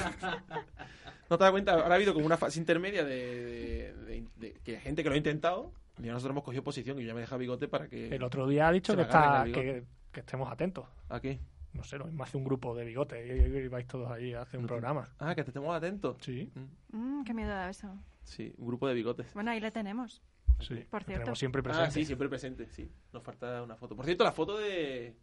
¿No 1.29 1.37
te 1.37 1.43
das 1.43 1.51
cuenta? 1.51 1.73
Ahora 1.73 1.91
ha 1.91 1.95
habido 1.95 2.13
como 2.13 2.25
una 2.25 2.37
fase 2.37 2.59
intermedia 2.59 3.03
de, 3.05 3.15
de- 3.15 3.93
de- 3.93 4.27
de- 4.37 4.53
que 4.63 4.75
hay 4.75 4.81
gente 4.81 5.01
que 5.03 5.09
lo 5.09 5.15
ha 5.15 5.17
intentado 5.17 5.71
y 5.99 6.07
nosotros 6.07 6.31
hemos 6.31 6.43
cogido 6.43 6.63
posición 6.63 6.99
y 6.99 7.03
yo 7.03 7.07
ya 7.09 7.13
me 7.13 7.19
he 7.19 7.21
dejado 7.21 7.39
bigote 7.39 7.67
para 7.67 7.87
que... 7.87 8.13
El 8.13 8.23
otro 8.23 8.47
día 8.47 8.67
ha 8.67 8.71
dicho 8.71 8.95
que, 8.95 9.03
está, 9.03 9.45
que, 9.45 9.83
que 10.11 10.19
estemos 10.19 10.51
atentos. 10.51 10.85
¿A 11.09 11.19
qué? 11.21 11.39
No 11.73 11.83
sé, 11.83 11.97
lo 11.97 12.05
mismo 12.05 12.21
hace 12.23 12.35
un 12.35 12.43
grupo 12.43 12.75
de 12.75 12.83
bigotes 12.83 13.25
y, 13.25 13.31
y 13.59 13.67
vais 13.69 13.87
todos 13.87 14.11
ahí 14.11 14.33
a 14.33 14.41
hacer 14.41 14.59
un 14.59 14.67
programa. 14.67 15.07
Ah, 15.19 15.33
que 15.35 15.43
te 15.43 15.51
estemos 15.51 15.73
atentos. 15.73 16.17
Sí. 16.19 16.51
Mm, 16.91 17.23
qué 17.23 17.33
miedo 17.33 17.49
da 17.49 17.69
eso. 17.69 17.95
Sí, 18.25 18.53
un 18.57 18.67
grupo 18.67 18.87
de 18.89 18.93
bigotes. 18.93 19.33
Bueno, 19.33 19.51
ahí 19.51 19.61
le 19.61 19.71
tenemos. 19.71 20.21
Sí, 20.59 20.75
Por 20.89 21.03
cierto. 21.03 21.21
tenemos 21.21 21.39
siempre 21.39 21.63
presente. 21.63 21.87
Ah, 21.87 21.91
sí, 21.91 22.03
siempre 22.03 22.27
presente, 22.27 22.67
sí. 22.71 22.91
Nos 23.13 23.23
falta 23.23 23.63
una 23.63 23.77
foto. 23.77 23.95
Por 23.95 24.03
cierto, 24.05 24.23
la 24.25 24.33
foto 24.33 24.57
de, 24.57 25.15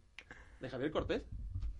de 0.59 0.69
Javier 0.69 0.89
Cortés. 0.91 1.21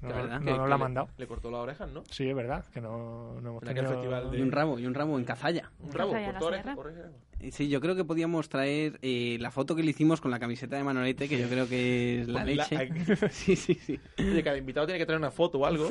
No, 0.02 0.08
que- 0.14 0.46
no, 0.46 0.58
nos 0.58 0.70
la 0.70 0.76
ha 0.76 0.78
mandado. 0.78 1.10
Le 1.18 1.28
cortó 1.28 1.52
las 1.52 1.60
orejas, 1.60 1.90
¿no? 1.92 2.04
Sí, 2.10 2.30
es 2.30 2.36
verdad, 2.36 2.64
que 2.74 2.80
no, 2.80 3.40
no 3.42 3.50
hemos 3.50 3.64
En 3.64 3.70
aquel 3.70 3.84
tenido... 3.86 3.94
festival 4.02 4.32
de- 4.32 4.38
Y 4.38 4.42
un 4.42 4.52
ramo, 4.52 4.80
y 4.80 4.86
un 4.86 4.94
ramo 4.94 5.18
en 5.20 5.26
Cazalla. 5.26 5.72
Un 5.80 5.92
rabo, 5.92 6.12
Cazalla 6.14 6.32
cortó 6.40 6.50
la 6.52 6.58
oreja, 6.76 7.10
Sí, 7.52 7.70
yo 7.70 7.80
creo 7.82 7.96
que 7.96 8.04
podíamos 8.04 8.50
traer 8.50 9.00
eh, 9.02 9.38
la 9.40 9.50
foto 9.52 9.76
que 9.76 9.84
le 9.84 9.92
hicimos 9.92 10.20
con 10.22 10.30
la 10.32 10.40
camiseta 10.40 10.76
de 10.78 10.84
Manolete, 10.84 11.28
que 11.30 11.40
yo 11.40 11.48
creo 11.48 11.68
que 11.70 12.22
es 12.22 12.28
la 12.28 12.40
la- 12.46 12.46
leche. 12.46 12.90
Sí, 13.32 13.56
sí, 13.56 13.74
sí. 13.76 14.00
Oye, 14.20 14.44
cada 14.44 14.58
invitado 14.58 14.86
tiene 14.88 15.00
que 15.00 15.06
traer 15.06 15.20
una 15.20 15.32
foto 15.32 15.60
o 15.60 15.66
algo. 15.66 15.88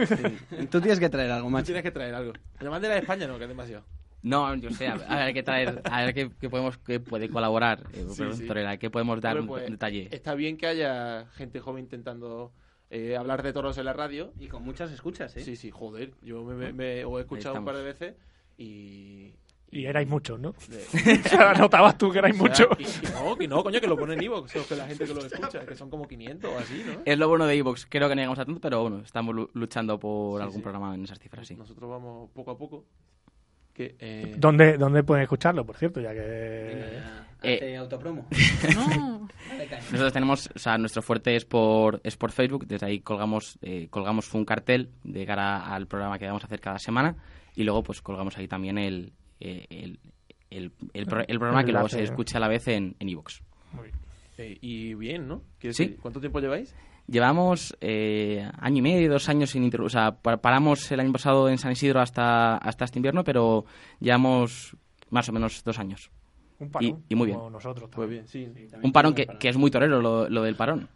Tú 0.71 0.81
tienes 0.81 0.99
que 1.01 1.09
traer 1.09 1.31
algo, 1.31 1.49
Tú 1.49 1.53
macho. 1.53 1.67
tienes 1.67 1.83
que 1.83 1.91
traer 1.91 2.15
algo. 2.15 2.33
La 2.61 2.71
bandera 2.71 2.95
de 2.95 3.01
España 3.01 3.27
no, 3.27 3.37
que 3.39 3.45
es 3.45 3.49
demasiado. 3.49 3.85
No, 4.21 4.53
yo 4.57 4.71
sé, 4.71 4.89
a 4.89 4.97
ver, 4.97 5.07
a 5.09 5.17
ver 5.25 5.33
qué 5.35 5.43
traer, 5.45 5.81
a 5.85 6.05
ver 6.05 6.13
qué, 6.15 6.31
qué 6.41 6.51
podemos, 6.51 6.77
qué 6.79 6.99
puede 6.99 7.29
colaborar, 7.29 7.85
eh, 7.93 8.05
Sí, 8.09 8.49
qué 8.81 8.91
podemos 8.91 9.21
dar 9.21 9.39
un, 9.41 9.47
pues, 9.47 9.65
un 9.67 9.73
detalle. 9.73 10.09
Está 10.11 10.35
bien 10.35 10.57
que 10.57 10.67
haya 10.67 11.27
gente 11.37 11.61
joven 11.61 11.85
intentando 11.85 12.53
eh, 12.91 13.17
hablar 13.17 13.43
de 13.43 13.53
toros 13.53 13.77
en 13.79 13.85
la 13.85 13.93
radio. 13.93 14.33
Y 14.39 14.49
con 14.49 14.63
muchas 14.63 14.91
escuchas, 14.93 15.37
¿eh? 15.37 15.41
Sí, 15.41 15.57
sí, 15.57 15.71
joder. 15.71 16.13
Yo 16.23 16.43
me, 16.45 16.55
me- 16.55 16.73
me- 16.73 17.05
os 17.05 17.19
he 17.19 17.21
escuchado 17.23 17.59
un 17.59 17.65
par 17.65 17.77
de 17.77 17.83
veces 17.85 18.15
y... 18.57 19.35
Y 19.71 19.85
erais 19.85 20.09
muchos, 20.09 20.41
¿no? 20.41 20.55
de- 20.69 21.21
Notabas 21.59 21.99
tú 21.99 22.11
que 22.11 22.21
erais 22.21 22.35
O 22.41 22.47
sea, 22.55 22.67
muchos. 22.69 23.03
no, 23.13 23.37
que 23.37 23.47
no, 23.47 23.63
coño, 23.63 23.81
que 23.83 23.87
lo 23.87 23.99
ponen 23.99 24.17
en 24.19 24.25
Evox, 24.25 24.57
o 24.57 24.67
que 24.67 24.75
la 24.75 24.87
gente 24.87 25.05
que 25.05 25.13
lo 25.13 25.21
escucha, 25.23 25.67
que 25.67 25.75
son 25.77 25.91
como 25.91 26.09
500 26.09 26.51
o 26.51 26.59
así, 26.59 26.83
¿no? 26.87 27.03
Es 27.05 27.19
lo 27.19 27.29
bueno 27.29 27.45
de 27.47 27.55
Evox, 27.55 27.85
creo 27.87 28.09
que 28.09 28.15
no 28.15 28.21
llegamos 28.23 28.39
a 28.39 28.47
tanto, 28.47 28.63
pero 28.63 28.81
bueno, 28.81 29.01
estamos 29.01 29.35
lu- 29.35 29.51
luchando 29.53 29.99
por 30.01 30.39
Sí, 30.41 30.43
algún 30.45 30.57
sí. 30.57 30.63
programa 30.63 30.95
en 30.95 31.05
esas 31.05 31.19
cifras, 31.19 31.47
sí. 31.47 31.55
Nosotros 31.55 31.91
vamos 31.91 32.31
poco 32.33 32.51
a 32.53 32.57
poco. 32.57 32.87
Que, 33.79 33.95
eh, 34.01 34.35
¿Dónde, 34.37 34.77
¿Dónde 34.77 35.05
pueden 35.05 35.23
escucharlo, 35.23 35.65
por 35.65 35.77
cierto? 35.77 36.01
Ya 36.01 36.13
que... 36.13 36.99
Eh, 37.45 37.77
autopromo. 37.77 38.27
Nosotros 39.93 40.13
tenemos, 40.13 40.51
o 40.55 40.59
sea, 40.59 40.77
nuestro 40.79 41.01
fuerte 41.03 41.37
es 41.37 41.45
por, 41.45 42.01
es 42.03 42.17
por 42.17 42.33
Facebook, 42.33 42.67
desde 42.67 42.87
ahí 42.87 42.99
colgamos, 43.01 43.57
eh, 43.63 43.87
colgamos 43.89 44.35
un 44.35 44.45
cartel 44.45 44.91
de 45.05 45.25
cara 45.25 45.73
al 45.73 45.87
programa 45.87 46.19
que 46.19 46.27
vamos 46.27 46.43
a 46.43 46.47
hacer 46.47 46.61
cada 46.61 46.81
semana 46.81 47.15
y 47.55 47.63
luego 47.63 47.85
pues 47.85 48.03
colgamos 48.03 48.37
ahí 48.37 48.49
también 48.49 48.79
el, 48.79 49.13
eh, 49.39 49.67
el, 49.71 50.01
el, 50.51 50.73
el 50.93 51.07
pro- 51.07 51.25
el 51.29 51.39
programa 51.39 51.61
El 51.61 51.67
que 51.67 51.73
luego 51.73 51.89
se 51.89 52.03
escucha 52.03 52.39
a 52.39 52.41
la 52.41 52.49
vez 52.49 52.67
en 52.67 52.97
en 52.99 53.09
iVoox. 53.11 53.41
eh, 54.39 54.59
y 54.61 54.95
bien, 54.95 55.29
¿no? 55.29 55.43
Sí. 55.71 55.97
¿Cuánto 56.03 56.19
tiempo 56.19 56.41
lleváis? 56.41 56.75
Llevamos 57.09 57.75
eh, 57.81 58.47
año 58.61 58.79
y 58.79 58.83
medio, 58.83 59.11
dos 59.11 59.29
años 59.29 59.51
sin 59.51 59.65
O 59.87 59.89
sea, 59.89 60.13
pa- 60.13 60.37
paramos 60.37 60.91
el 60.93 61.01
año 61.01 61.11
pasado 61.13 61.49
en 61.49 61.57
San 61.59 61.73
Isidro 61.73 62.01
hasta, 62.01 62.57
hasta 62.59 62.85
este 62.85 62.99
invierno, 62.99 63.25
pero 63.25 63.65
llevamos 63.99 64.77
más 65.11 65.29
o 65.29 65.33
menos 65.33 65.65
dos 65.65 65.79
años. 65.79 66.11
Un 66.61 66.67
Y, 66.67 66.71
parón, 66.71 67.05
y 67.09 67.15
muy 67.15 67.27
bien. 67.27 67.39
como 67.39 67.51
nosotros. 67.51 67.89
Pues 67.91 68.09
también. 68.09 68.09
bien, 68.09 68.27
sí. 68.27 68.77
Un 68.83 68.93
parón 68.93 69.15
que, 69.15 69.27
que 69.27 69.49
es 69.49 69.57
muy 69.57 69.71
torero 69.71 70.03
lo, 70.03 70.29
lo 70.29 70.43
del 70.43 70.55
parón. 70.57 70.89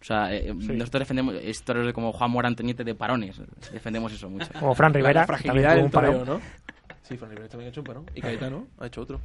O 0.00 0.04
sea, 0.06 0.32
eh, 0.34 0.52
Sí. 0.60 0.72
nosotros 0.72 1.00
defendemos, 1.00 1.34
es 1.34 1.62
torero 1.62 1.92
como 1.92 2.12
Juan 2.12 2.30
Mora 2.30 2.48
de 2.84 2.94
parones. 2.94 3.40
Defendemos 3.72 4.12
eso 4.12 4.28
mucho. 4.30 4.46
Como 4.58 4.74
Fran 4.74 4.92
Rivera, 4.94 5.20
La, 5.22 5.26
fragilidad 5.26 5.68
también 5.76 5.84
del 5.84 5.92
parón. 5.92 6.26
¿no? 6.26 6.40
Sí, 7.02 7.16
Fran 7.16 7.30
Rivera 7.30 7.48
también 7.48 7.68
ha 7.68 7.70
hecho 7.70 7.80
un 7.80 7.86
parón. 7.86 8.06
Y 8.14 8.20
Caetano 8.20 8.66
ha 8.78 8.86
hecho 8.86 9.02
otro. 9.02 9.20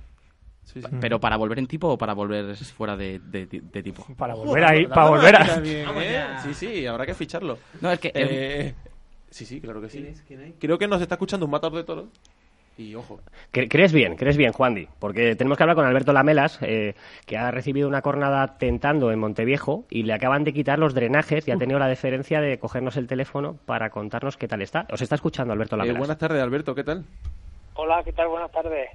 Sí, 0.63 0.81
sí. 0.81 0.87
Pero 1.01 1.19
para 1.19 1.35
volver 1.37 1.59
en 1.59 1.67
tipo 1.67 1.87
o 1.89 1.97
para 1.97 2.13
volver 2.13 2.55
fuera 2.55 2.95
de, 2.95 3.19
de- 3.19 3.45
de 3.47 3.83
tipo. 3.83 4.05
Para 4.15 4.35
volver 4.35 4.63
ahí, 4.63 4.85
para 4.87 5.09
volver 5.09 5.35
a... 5.35 5.61
¿eh? 5.65 6.25
Sí, 6.43 6.53
sí, 6.53 6.85
habrá 6.87 7.05
que 7.05 7.13
ficharlo. 7.13 7.57
No, 7.81 7.91
es 7.91 7.99
que... 7.99 8.11
Eh, 8.13 8.73
sí, 9.29 9.45
sí, 9.45 9.59
claro 9.59 9.81
que 9.81 9.89
sí. 9.89 10.13
Creo 10.59 10.77
que 10.77 10.87
nos 10.87 11.01
está 11.01 11.15
escuchando 11.15 11.45
un 11.45 11.51
matador 11.51 11.77
de 11.77 11.83
toros. 11.83 12.05
Y 12.77 12.95
ojo, 12.95 13.19
Cre- 13.51 13.67
¿Crees 13.69 13.91
bien? 13.91 14.15
¿Crees 14.15 14.37
bien, 14.37 14.53
Juandi? 14.53 14.87
Porque 14.97 15.35
tenemos 15.35 15.57
que 15.57 15.63
hablar 15.63 15.75
con 15.75 15.85
Alberto 15.85 16.13
Lamelas, 16.13 16.57
eh, 16.61 16.95
que 17.25 17.37
ha 17.37 17.51
recibido 17.51 17.87
una 17.87 18.01
cornada 18.01 18.57
tentando 18.57 19.11
en 19.11 19.19
Monteviejo 19.19 19.85
y 19.89 20.03
le 20.03 20.13
acaban 20.13 20.45
de 20.45 20.53
quitar 20.53 20.79
los 20.79 20.93
drenajes 20.93 21.45
y 21.47 21.51
ha 21.51 21.57
tenido 21.57 21.79
la 21.79 21.87
deferencia 21.87 22.39
de 22.39 22.57
cogernos 22.59 22.95
el 22.95 23.07
teléfono 23.07 23.57
para 23.65 23.89
contarnos 23.89 24.37
qué 24.37 24.47
tal 24.47 24.61
está. 24.61 24.87
Os 24.89 25.01
está 25.01 25.15
escuchando 25.15 25.51
Alberto 25.53 25.75
eh, 25.75 25.79
Lamelas. 25.79 25.97
buenas 25.99 26.17
tardes, 26.17 26.41
Alberto, 26.41 26.73
¿qué 26.73 26.85
tal? 26.85 27.03
Hola, 27.75 28.01
¿qué 28.05 28.13
tal? 28.13 28.29
Buenas 28.29 28.51
tardes. 28.51 28.89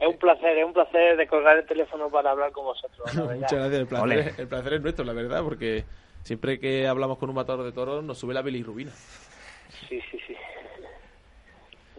Es 0.00 0.08
un 0.08 0.16
placer, 0.16 0.56
es 0.56 0.64
un 0.64 0.72
placer 0.72 1.16
de 1.16 1.26
colgar 1.26 1.58
el 1.58 1.66
teléfono 1.66 2.08
para 2.08 2.30
hablar 2.30 2.52
con 2.52 2.64
vosotros. 2.64 3.14
la. 3.14 3.22
Muchas 3.34 3.52
gracias, 3.52 3.80
el 3.80 3.86
placer, 3.86 4.34
el 4.38 4.48
placer 4.48 4.72
es 4.74 4.80
nuestro, 4.80 5.04
la 5.04 5.12
verdad, 5.12 5.42
porque 5.44 5.84
siempre 6.22 6.58
que 6.58 6.88
hablamos 6.88 7.18
con 7.18 7.28
un 7.28 7.34
matador 7.36 7.64
de 7.64 7.72
toros 7.72 8.02
nos 8.02 8.18
sube 8.18 8.32
la 8.32 8.42
bilirrubina. 8.42 8.92
Sí, 9.88 10.00
sí, 10.10 10.18
sí. 10.26 10.36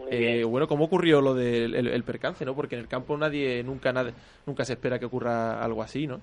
Eh, 0.09 0.43
bueno, 0.43 0.67
¿cómo 0.67 0.85
ocurrió 0.85 1.21
lo 1.21 1.35
del 1.35 1.75
el, 1.75 1.87
el 1.87 2.03
percance, 2.03 2.43
no? 2.43 2.55
Porque 2.55 2.75
en 2.75 2.81
el 2.81 2.87
campo 2.87 3.15
nadie, 3.17 3.63
nunca, 3.63 3.93
nadie, 3.93 4.13
nunca 4.45 4.65
se 4.65 4.73
espera 4.73 4.97
que 4.97 5.05
ocurra 5.05 5.63
algo 5.63 5.83
así, 5.83 6.07
¿no? 6.07 6.19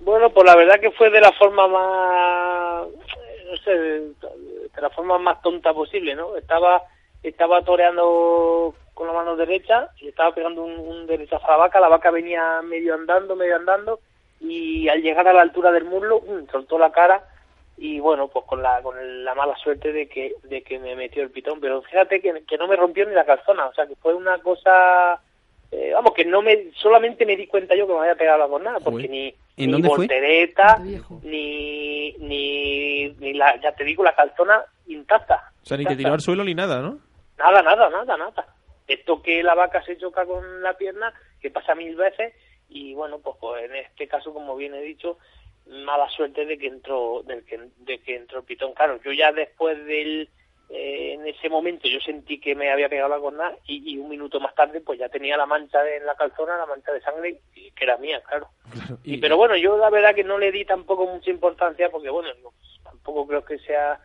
Bueno, 0.00 0.30
pues 0.30 0.44
la 0.44 0.56
verdad 0.56 0.80
que 0.80 0.90
fue 0.90 1.10
de 1.10 1.20
la 1.20 1.32
forma 1.32 1.68
más, 1.68 2.88
no 2.88 3.56
sé, 3.64 3.70
de 3.70 4.80
la 4.80 4.90
forma 4.90 5.16
más 5.18 5.40
tonta 5.42 5.72
posible, 5.72 6.16
¿no? 6.16 6.36
Estaba, 6.36 6.82
estaba 7.22 7.62
toreando 7.62 8.74
con 9.02 9.08
la 9.08 9.20
mano 9.20 9.34
derecha 9.34 9.88
y 10.00 10.06
estaba 10.08 10.32
pegando 10.32 10.62
un, 10.62 10.78
un 10.78 11.06
derechazo 11.08 11.44
a 11.48 11.50
la 11.52 11.56
vaca, 11.56 11.80
la 11.80 11.88
vaca 11.88 12.12
venía 12.12 12.62
medio 12.62 12.94
andando, 12.94 13.34
medio 13.34 13.56
andando 13.56 13.98
y 14.40 14.88
al 14.88 15.02
llegar 15.02 15.26
a 15.26 15.32
la 15.32 15.42
altura 15.42 15.72
del 15.72 15.84
muslo, 15.84 16.20
¡pum! 16.20 16.46
soltó 16.52 16.78
la 16.78 16.92
cara 16.92 17.24
y 17.76 17.98
bueno, 17.98 18.28
pues 18.28 18.44
con 18.46 18.62
la, 18.62 18.80
con 18.80 18.96
el- 18.96 19.24
la 19.24 19.34
mala 19.34 19.56
suerte 19.56 19.92
de 19.92 20.08
que, 20.08 20.34
de 20.44 20.62
que 20.62 20.78
me 20.78 20.94
metió 20.94 21.20
el 21.24 21.30
pitón, 21.30 21.58
pero 21.60 21.82
fíjate 21.82 22.20
que, 22.20 22.44
que 22.46 22.56
no 22.56 22.68
me 22.68 22.76
rompió 22.76 23.04
ni 23.06 23.12
la 23.14 23.24
calzona, 23.24 23.66
o 23.66 23.74
sea 23.74 23.86
que 23.88 23.96
fue 23.96 24.14
una 24.14 24.38
cosa, 24.38 25.20
eh, 25.72 25.90
vamos, 25.92 26.12
que 26.14 26.24
no 26.24 26.40
me, 26.42 26.70
solamente 26.76 27.26
me 27.26 27.36
di 27.36 27.48
cuenta 27.48 27.74
yo 27.74 27.88
que 27.88 27.94
me 27.94 28.00
había 28.00 28.14
pegado 28.14 28.38
la 28.38 28.46
cornada, 28.48 28.78
porque 28.78 29.08
ni, 29.08 29.34
¿En 29.56 29.70
ni 29.72 29.82
voltereta, 29.88 30.78
ni, 31.24 32.12
ni, 32.18 33.08
ni 33.18 33.32
la, 33.34 33.60
ya 33.60 33.72
te 33.72 33.82
digo, 33.82 34.04
la 34.04 34.14
calzona 34.14 34.62
intacta. 34.86 35.50
O 35.60 35.66
sea, 35.66 35.76
ni 35.76 35.84
que 35.84 35.96
tiró 35.96 36.12
al 36.12 36.20
suelo 36.20 36.44
ni 36.44 36.54
nada, 36.54 36.80
¿no? 36.80 36.98
Nada, 37.38 37.62
nada, 37.62 37.88
nada, 37.90 38.16
nada. 38.16 38.46
Esto 38.86 39.22
que 39.22 39.42
la 39.42 39.54
vaca 39.54 39.82
se 39.84 39.96
choca 39.96 40.26
con 40.26 40.62
la 40.62 40.76
pierna, 40.76 41.12
que 41.40 41.50
pasa 41.50 41.74
mil 41.74 41.96
veces, 41.96 42.34
y 42.68 42.94
bueno, 42.94 43.18
pues, 43.20 43.36
pues 43.40 43.64
en 43.64 43.76
este 43.76 44.08
caso, 44.08 44.32
como 44.32 44.56
bien 44.56 44.74
he 44.74 44.80
dicho, 44.82 45.18
mala 45.66 46.08
suerte 46.10 46.44
de 46.46 46.58
que 46.58 46.66
entró, 46.66 47.22
del 47.24 47.44
que, 47.44 47.60
de 47.78 47.98
que 48.00 48.16
entró 48.16 48.38
el 48.40 48.44
pitón. 48.44 48.72
Claro, 48.74 49.00
yo 49.02 49.12
ya 49.12 49.30
después 49.32 49.84
del, 49.86 50.28
eh, 50.70 51.12
en 51.14 51.26
ese 51.26 51.48
momento 51.48 51.86
yo 51.86 52.00
sentí 52.00 52.40
que 52.40 52.54
me 52.54 52.70
había 52.72 52.88
pegado 52.88 53.10
la 53.10 53.18
cornada 53.20 53.56
y, 53.66 53.92
y 53.92 53.98
un 53.98 54.08
minuto 54.08 54.40
más 54.40 54.54
tarde 54.54 54.80
pues 54.80 54.98
ya 54.98 55.08
tenía 55.08 55.36
la 55.36 55.46
mancha 55.46 55.82
de- 55.82 55.98
en 55.98 56.06
la 56.06 56.14
calzona, 56.16 56.56
la 56.56 56.66
mancha 56.66 56.92
de 56.92 57.00
sangre 57.02 57.40
y- 57.54 57.70
que 57.72 57.84
era 57.84 57.96
mía, 57.98 58.22
claro. 58.26 58.48
Y, 59.04 59.18
pero 59.18 59.36
bueno, 59.36 59.56
yo 59.56 59.76
la 59.76 59.90
verdad 59.90 60.14
que 60.14 60.24
no 60.24 60.38
le 60.38 60.50
di 60.50 60.64
tampoco 60.64 61.06
mucha 61.06 61.30
importancia 61.30 61.90
porque 61.90 62.08
bueno, 62.10 62.30
no, 62.42 62.52
tampoco 62.82 63.26
creo 63.26 63.44
que 63.44 63.58
sea 63.58 64.00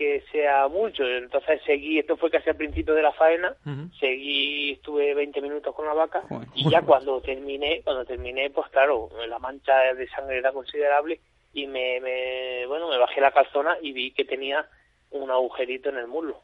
que 0.00 0.22
sea 0.32 0.66
mucho. 0.68 1.04
Entonces 1.06 1.60
seguí, 1.66 1.98
esto 1.98 2.16
fue 2.16 2.30
casi 2.30 2.48
al 2.48 2.56
principio 2.56 2.94
de 2.94 3.02
la 3.02 3.12
faena, 3.12 3.54
seguí, 4.00 4.70
estuve 4.72 5.12
20 5.12 5.42
minutos 5.42 5.74
con 5.74 5.84
la 5.84 5.92
vaca 5.92 6.22
y 6.54 6.70
ya 6.70 6.80
cuando 6.80 7.20
terminé, 7.20 7.82
cuando 7.84 8.06
terminé, 8.06 8.48
pues 8.48 8.66
claro, 8.70 9.10
la 9.28 9.38
mancha 9.38 9.76
de 9.92 10.08
sangre 10.08 10.38
era 10.38 10.52
considerable 10.52 11.20
y 11.52 11.66
me, 11.66 12.00
me 12.00 12.64
bueno, 12.66 12.88
me 12.88 12.96
bajé 12.96 13.20
la 13.20 13.30
calzona 13.30 13.76
y 13.82 13.92
vi 13.92 14.12
que 14.12 14.24
tenía 14.24 14.66
un 15.10 15.30
agujerito 15.30 15.90
en 15.90 15.98
el 15.98 16.06
muslo. 16.06 16.40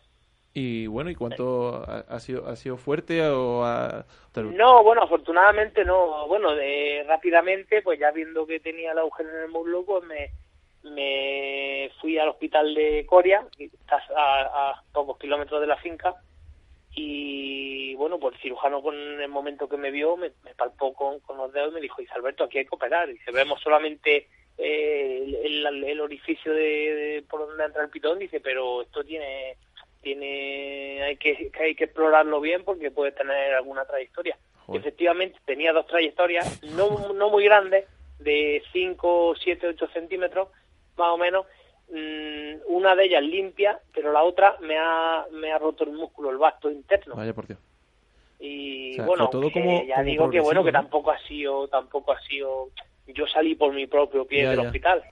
Y 0.52 0.86
bueno, 0.86 1.08
¿y 1.08 1.14
cuánto 1.14 1.76
ha, 1.88 2.00
ha 2.08 2.20
sido 2.20 2.46
ha 2.46 2.56
sido 2.56 2.76
fuerte 2.76 3.22
o 3.26 3.64
ha- 3.64 4.04
No, 4.54 4.82
bueno, 4.82 5.02
afortunadamente 5.02 5.82
no. 5.86 6.26
Bueno, 6.28 6.54
de- 6.54 7.04
rápidamente, 7.08 7.80
pues 7.80 7.98
ya 7.98 8.10
viendo 8.10 8.46
que 8.46 8.60
tenía 8.60 8.92
el 8.92 8.98
agujero 8.98 9.30
en 9.30 9.44
el 9.44 9.48
muslo, 9.48 9.82
pues 9.84 10.04
me, 10.04 10.30
me 10.92 11.90
fui 12.00 12.18
al 12.18 12.28
hospital 12.28 12.74
de 12.74 13.04
Coria, 13.06 13.46
que 13.56 13.64
está 13.66 14.02
a, 14.16 14.70
a 14.70 14.82
pocos 14.92 15.18
kilómetros 15.18 15.60
de 15.60 15.66
la 15.66 15.76
finca, 15.76 16.14
y 16.94 17.94
bueno, 17.96 18.18
pues 18.18 18.34
el 18.36 18.40
cirujano 18.40 18.80
con 18.82 18.94
el 18.94 19.28
momento 19.28 19.68
que 19.68 19.76
me 19.76 19.90
vio 19.90 20.16
me, 20.16 20.32
me 20.44 20.54
palpó 20.54 20.94
con, 20.94 21.20
con 21.20 21.36
los 21.36 21.52
dedos 21.52 21.70
y 21.72 21.74
me 21.74 21.80
dijo, 21.80 22.00
dice 22.00 22.14
Alberto, 22.14 22.44
aquí 22.44 22.58
hay 22.58 22.64
que 22.64 22.74
operar. 22.74 23.08
Dice, 23.08 23.30
vemos 23.32 23.60
solamente 23.60 24.28
eh, 24.58 25.22
el, 25.44 25.66
el- 25.66 25.84
el 25.84 26.00
orificio 26.00 26.52
de, 26.54 26.62
de 26.62 27.24
por 27.28 27.46
donde 27.46 27.64
entra 27.64 27.82
el 27.82 27.90
pitón, 27.90 28.18
dice, 28.18 28.40
pero 28.40 28.82
esto 28.82 29.04
tiene 29.04 29.56
tiene 30.02 31.02
hay 31.02 31.16
que, 31.16 31.50
que 31.50 31.62
hay 31.64 31.74
que 31.74 31.84
explorarlo 31.84 32.40
bien 32.40 32.62
porque 32.64 32.90
puede 32.92 33.10
tener 33.12 33.54
alguna 33.54 33.84
trayectoria. 33.84 34.38
Y 34.68 34.78
efectivamente 34.78 35.38
tenía 35.44 35.72
dos 35.72 35.86
trayectorias, 35.86 36.62
no, 36.62 37.12
no 37.12 37.28
muy 37.28 37.44
grandes, 37.44 37.86
de 38.20 38.62
5, 38.72 39.34
7, 39.42 39.66
8 39.68 39.88
centímetros, 39.92 40.48
más 40.96 41.08
o 41.08 41.18
menos. 41.18 41.46
Mm, 41.88 42.62
una 42.74 42.94
de 42.96 43.04
ellas 43.04 43.22
limpia, 43.22 43.78
pero 43.94 44.10
la 44.12 44.22
otra 44.24 44.56
me 44.60 44.76
ha, 44.76 45.24
me 45.32 45.52
ha 45.52 45.58
roto 45.58 45.84
el 45.84 45.92
músculo, 45.92 46.30
el 46.30 46.38
vasto 46.38 46.70
interno. 46.70 47.14
Vaya 47.14 47.32
por 47.32 47.46
Dios. 47.46 47.58
Y 48.40 48.92
O 48.92 48.94
sea, 48.96 49.06
bueno, 49.06 49.28
todo 49.30 49.50
como- 49.50 49.84
ya 49.84 49.94
como 49.96 50.06
digo 50.06 50.30
que 50.30 50.40
bueno, 50.40 50.64
que 50.64 50.72
¿no? 50.72 50.80
tampoco 50.80 51.10
ha 51.10 51.18
sido, 51.20 51.68
tampoco 51.68 52.12
ha 52.12 52.20
sido, 52.22 52.68
yo 53.06 53.26
salí 53.26 53.54
por 53.54 53.72
mi 53.72 53.86
propio 53.86 54.26
pie 54.26 54.42
Ya, 54.42 54.50
del 54.50 54.60
ya. 54.62 54.66
hospital. 54.66 55.02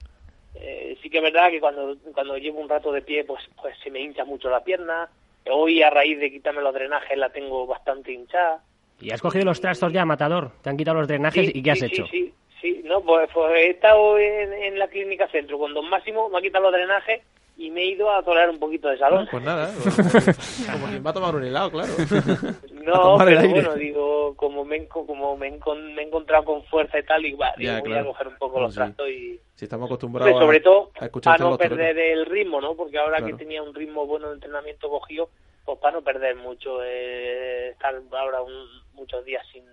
Eh, 0.55 0.97
sí 1.01 1.09
que 1.09 1.17
es 1.17 1.23
verdad 1.23 1.49
que 1.49 1.59
cuando, 1.59 1.97
cuando 2.13 2.37
llevo 2.37 2.59
un 2.59 2.69
rato 2.69 2.91
de 2.91 3.01
pie, 3.01 3.23
pues, 3.23 3.41
pues 3.61 3.75
se 3.83 3.89
me 3.89 4.01
hincha 4.01 4.23
mucho 4.25 4.49
la 4.49 4.63
pierna. 4.63 5.09
Hoy 5.49 5.81
a 5.81 5.89
raíz 5.89 6.19
de 6.19 6.31
quitarme 6.31 6.61
los 6.61 6.73
drenajes 6.73 7.17
la 7.17 7.29
tengo 7.29 7.65
bastante 7.67 8.11
hinchada. 8.11 8.63
¿Y 9.01 9.11
has 9.11 9.21
cogido 9.21 9.43
los 9.45 9.59
trastos 9.59 9.91
ya, 9.91 10.05
Matador? 10.05 10.51
¿Te 10.61 10.69
han 10.69 10.77
quitado 10.77 10.97
los 10.99 11.07
drenajes 11.07 11.47
Sí, 11.47 11.51
y 11.55 11.61
qué 11.63 11.71
has 11.71 11.79
sí, 11.79 11.85
hecho? 11.85 12.05
Sí, 12.07 12.21
sí, 12.21 12.33
sí. 12.73 12.81
No, 12.85 13.01
pues, 13.01 13.29
pues 13.33 13.51
he 13.55 13.69
estado 13.71 14.17
en, 14.17 14.53
en 14.53 14.79
la 14.79 14.87
clínica 14.87 15.27
centro 15.29 15.57
con 15.59 15.73
Don 15.73 15.89
Máximo, 15.89 16.29
me 16.29 16.37
ha 16.39 16.41
quitado 16.41 16.63
los 16.65 16.73
drenajes 16.73 17.21
y 17.57 17.71
me 17.71 17.83
he 17.83 17.85
ido 17.85 18.11
a 18.11 18.21
tolerar 18.21 18.49
un 18.49 18.59
poquito 18.59 18.89
de 18.89 18.97
salón. 18.97 19.27
Pues 19.31 19.41
nada, 19.43 19.71
como, 19.83 20.73
como 20.79 20.87
quien 20.87 21.05
va 21.05 21.09
a 21.11 21.13
tomar 21.13 21.35
un 21.35 21.43
helado, 21.45 21.71
claro. 21.71 21.93
A 21.99 22.73
No, 22.83 23.17
pero 23.17 23.49
bueno, 23.49 23.73
digo, 23.75 24.35
como 24.35 24.63
me, 24.65 24.87
como 24.87 25.37
me, 25.37 25.49
me 25.51 26.01
he 26.01 26.05
encontrado 26.05 26.43
con 26.45 26.63
fuerza 26.65 26.99
y 26.99 27.03
tal, 27.03 27.25
y 27.25 27.33
va, 27.33 27.53
digo, 27.57 27.71
Ya, 27.71 27.79
voy 27.79 27.89
claro. 27.89 28.03
a 28.03 28.07
coger 28.11 28.27
un 28.27 28.35
poco 28.37 28.51
Bueno, 28.53 28.67
los 28.67 28.73
sí. 28.73 28.79
trastos 28.79 29.09
y... 29.09 29.39
Si 29.55 29.65
estamos 29.65 29.87
acostumbrados 29.87 30.37
sobre 30.37 30.57
a, 30.57 30.61
todo 30.63 30.91
a 30.95 31.07
para 31.07 31.37
todos 31.37 31.51
no 31.51 31.57
perder 31.57 31.97
el 31.97 32.25
ritmo, 32.25 32.59
¿no? 32.61 32.75
Porque 32.75 32.97
ahora 32.99 33.17
Claro. 33.17 33.37
que 33.37 33.43
tenía 33.43 33.63
un 33.63 33.73
ritmo 33.73 34.05
bueno 34.05 34.27
de 34.27 34.35
entrenamiento 34.35 34.89
cogido, 34.89 35.29
pues 35.63 35.79
para 35.79 35.93
no 35.95 36.03
perder 36.03 36.35
mucho, 36.35 36.83
eh, 36.83 37.69
estar 37.69 37.95
ahora 38.11 38.41
un- 38.41 38.67
muchos 38.93 39.23
días 39.25 39.43
sin, 39.51 39.63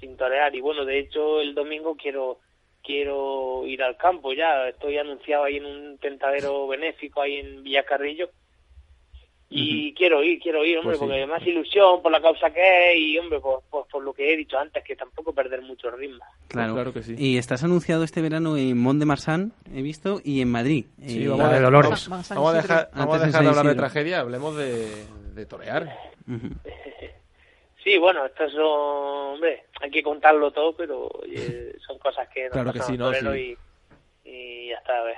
sin 0.00 0.16
torear. 0.16 0.54
Y 0.54 0.60
bueno, 0.60 0.84
de 0.84 0.98
hecho, 0.98 1.40
el 1.40 1.54
domingo 1.54 1.94
quiero 1.96 2.38
quiero 2.82 3.66
ir 3.66 3.82
al 3.82 3.96
campo 3.96 4.32
ya. 4.32 4.68
Estoy 4.68 4.96
anunciado 4.98 5.44
ahí 5.44 5.56
en 5.58 5.66
un 5.66 5.98
tentadero 5.98 6.66
benéfico 6.66 7.20
ahí 7.20 7.36
en 7.36 7.62
Villacarrillo. 7.62 8.30
Y 9.52 9.92
quiero 9.94 10.22
ir, 10.22 10.38
quiero 10.40 10.64
ir, 10.64 10.78
hombre, 10.78 10.96
Pues 10.96 10.98
sí. 11.00 11.04
porque 11.06 11.26
más 11.26 11.44
ilusión 11.44 12.00
por 12.02 12.12
la 12.12 12.22
causa 12.22 12.50
que 12.50 12.92
es 12.92 12.98
y, 12.98 13.18
hombre, 13.18 13.40
pues, 13.40 13.56
pues 13.68 13.84
por 13.90 14.00
lo 14.04 14.12
que 14.14 14.32
he 14.32 14.36
dicho 14.36 14.56
antes, 14.56 14.84
que 14.84 14.94
tampoco 14.94 15.34
perder 15.34 15.60
mucho 15.62 15.90
ritmo. 15.90 16.24
Claro. 16.46 16.74
Claro 16.74 16.92
que 16.92 17.02
sí. 17.02 17.16
Y 17.18 17.36
estás 17.36 17.64
anunciado 17.64 18.04
este 18.04 18.22
verano 18.22 18.56
en 18.56 18.78
Mont 18.78 19.00
de 19.00 19.06
Marsan, 19.06 19.52
he 19.74 19.82
visto, 19.82 20.20
y 20.24 20.40
en 20.40 20.52
Madrid. 20.52 20.86
Sí, 21.04 21.24
Eh, 21.24 21.28
vamos, 21.28 21.44
a, 21.46 22.34
vamos 22.36 22.54
dejar, 22.54 22.90
vamos 22.94 23.20
a 23.20 23.26
dejar 23.26 23.42
de 23.42 23.48
hablar 23.48 23.66
de 23.66 23.74
tragedia, 23.74 24.20
hablemos 24.20 24.56
de, 24.56 24.86
de 25.34 25.46
torear. 25.46 25.88
Sí, 27.90 27.98
bueno, 27.98 28.24
estas 28.24 28.52
son, 28.52 28.64
hombre, 29.34 29.64
hay 29.80 29.90
que 29.90 30.02
contarlo 30.02 30.52
todo, 30.52 30.74
pero 30.76 31.08
oye, 31.08 31.72
son 31.86 31.98
cosas 31.98 32.28
que 32.28 32.44
nos 32.44 32.52
Claro 32.52 32.72
que 32.72 32.80
sí, 32.82 32.96
¿no? 32.96 33.12
Sí. 33.12 33.56
y, 34.24 34.28
y 34.30 34.68
ya 34.68 34.76
está, 34.76 34.98
a 35.00 35.02
ver. 35.02 35.16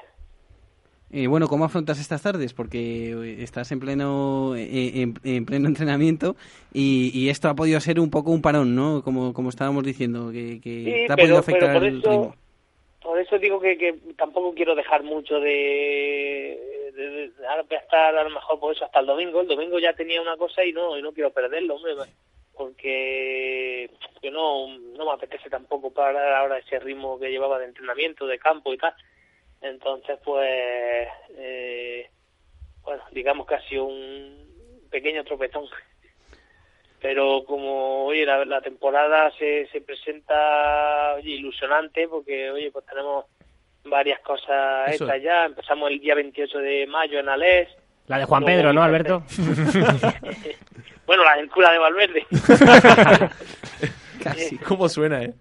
Eh, 1.15 1.27
bueno, 1.27 1.47
¿cómo 1.49 1.66
afrontas 1.66 2.01
estas 2.01 2.23
tardes? 2.23 2.55
Porque 2.55 3.11
eh, 3.11 3.43
estás 3.43 3.70
en 3.73 3.81
pleno 3.81 4.55
eh, 4.57 5.03
en, 5.03 5.15
en 5.24 5.44
pleno 5.44 5.69
entrenamiento 5.69 6.35
y, 6.73 7.11
y 7.12 7.28
esto 7.28 7.51
ha 7.51 7.55
podido 7.55 7.78
ser 7.81 8.01
un 8.01 8.11
poco 8.11 8.31
un 8.31 8.40
parón, 8.40 8.74
¿no? 8.74 9.03
Como, 9.05 9.35
como 9.35 9.51
estábamos 9.51 9.85
diciendo, 9.85 10.32
que, 10.32 10.59
que 10.62 10.70
Sí, 10.85 10.85
te 11.07 11.12
ha 11.12 11.16
pero, 11.16 11.16
podido 11.16 11.39
afectar 11.39 11.73
por 11.74 11.85
el 11.85 11.99
eso, 11.99 12.11
ritmo. 12.11 12.35
por 13.03 13.20
eso 13.20 13.39
digo 13.39 13.61
que, 13.61 13.77
que 13.77 13.93
tampoco 14.16 14.55
quiero 14.55 14.74
dejar 14.74 15.03
mucho 15.03 15.35
de, 15.40 16.90
de, 16.97 17.03
de- 17.03 17.28
de- 17.28 17.47
ahora 17.47 17.62
voy 17.69 17.77
a 17.77 17.81
estar 17.81 18.16
a 18.16 18.24
lo 18.24 18.31
mejor 18.31 18.59
por 18.59 18.74
eso 18.74 18.86
hasta 18.86 19.01
el 19.01 19.07
domingo. 19.07 19.43
El 19.43 19.49
domingo 19.49 19.78
ya 19.78 19.93
tenía 19.93 20.23
una 20.23 20.39
cosa 20.39 20.65
y 20.65 20.73
no 20.73 20.97
y 20.99 21.03
no 21.03 21.12
quiero 21.12 21.31
perderlo, 21.31 21.74
hombre, 21.74 21.93
porque 22.56 23.90
que 24.20 24.30
no 24.30 24.68
no 24.78 25.04
me 25.06 25.12
apetece 25.12 25.50
tampoco 25.50 25.92
parar 25.92 26.34
ahora 26.34 26.58
ese 26.58 26.78
ritmo 26.78 27.18
que 27.18 27.30
llevaba 27.30 27.58
de 27.58 27.66
entrenamiento, 27.66 28.26
de 28.26 28.38
campo 28.38 28.72
y 28.72 28.78
tal. 28.78 28.94
Entonces, 29.60 30.18
pues, 30.24 31.08
eh, 31.36 32.10
bueno, 32.82 33.02
digamos 33.12 33.46
que 33.46 33.54
ha 33.54 33.68
sido 33.68 33.84
un 33.84 34.86
pequeño 34.90 35.24
tropezón. 35.24 35.66
Pero 37.00 37.44
como, 37.44 38.04
oye, 38.04 38.24
la, 38.24 38.44
la 38.44 38.60
temporada 38.60 39.32
se, 39.38 39.66
se 39.72 39.80
presenta 39.80 41.14
oye, 41.16 41.30
ilusionante 41.30 42.06
porque, 42.06 42.50
oye, 42.50 42.70
pues 42.70 42.86
tenemos 42.86 43.24
varias 43.84 44.20
cosas 44.20 44.92
Eso. 44.92 45.04
hechas 45.04 45.22
ya. 45.22 45.44
Empezamos 45.46 45.90
el 45.90 46.00
día 46.00 46.14
28 46.14 46.58
de 46.58 46.86
mayo 46.86 47.18
en 47.18 47.28
Alés. 47.28 47.68
La 48.06 48.18
de 48.18 48.24
Juan 48.24 48.44
Pedro, 48.44 48.72
¿no, 48.72 48.82
Alberto? 48.82 49.22
Bueno, 51.06 51.24
la 51.24 51.36
del 51.36 51.50
cura 51.50 51.72
de 51.72 51.78
Valverde. 51.78 52.26
Casi. 54.22 54.56
¿Cómo 54.58 54.88
suena, 54.88 55.22
eh? 55.22 55.34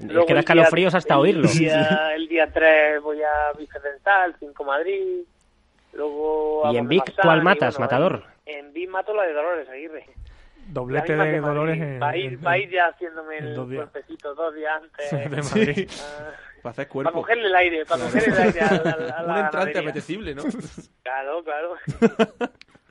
Es 0.00 0.06
Luego 0.06 0.26
que 0.26 0.34
da 0.34 0.40
el 0.40 0.44
día- 0.44 0.52
escalofríos 0.62 0.94
hasta 0.94 1.14
el 1.14 1.20
oírlo. 1.20 1.48
Día, 1.48 2.12
el 2.14 2.26
día 2.28 2.50
3 2.52 3.00
voy 3.02 3.18
a 3.22 3.52
Vicedental, 3.58 4.34
5 4.40 4.64
Madrid. 4.64 5.22
Luego 5.92 6.62
¿Y 6.72 6.76
a 6.76 6.80
en 6.80 6.88
Vic 6.88 7.14
cuál 7.22 7.42
matas, 7.42 7.74
bueno, 7.76 7.84
Matador? 7.86 8.24
En, 8.46 8.66
en 8.66 8.72
Vic 8.72 8.90
mato 8.90 9.14
la 9.14 9.22
de 9.24 9.32
Dolores 9.32 9.68
Aguirre. 9.68 10.06
Doblete 10.66 11.14
La 11.14 11.24
de. 11.24 11.40
Dolores 11.40 11.80
en- 11.80 12.00
Va 12.02 12.08
a 12.10 12.16
ir, 12.16 12.32
en- 12.32 12.44
va 12.44 12.50
a 12.52 12.58
ir 12.58 12.70
ya 12.70 12.86
haciéndome 12.86 13.38
el 13.38 13.54
dos 13.54 13.68
días. 13.70 13.88
cuerpecito 13.90 14.34
dos 14.34 14.54
días 14.54 14.72
antes. 14.82 15.10
De 15.30 15.42
Madrid. 15.42 15.90
Ah, 16.00 16.30
Para 16.62 16.70
hacer 16.72 16.86
para 16.86 16.88
cuerpo. 16.88 17.12
cogerle 17.12 17.46
el 17.46 17.54
aire, 17.54 17.84
para 17.86 18.02
cogerle 18.04 18.34
el 18.34 18.42
aire 18.42 18.60
a, 18.62 18.72
la- 18.72 18.90
a 18.90 19.22
la 19.22 19.32
Un 19.32 19.38
entrante 19.44 19.50
ganadería. 19.52 19.80
apetecible, 19.82 20.34
¿no? 20.34 20.42
Claro, 21.02 21.44
claro. 21.44 21.74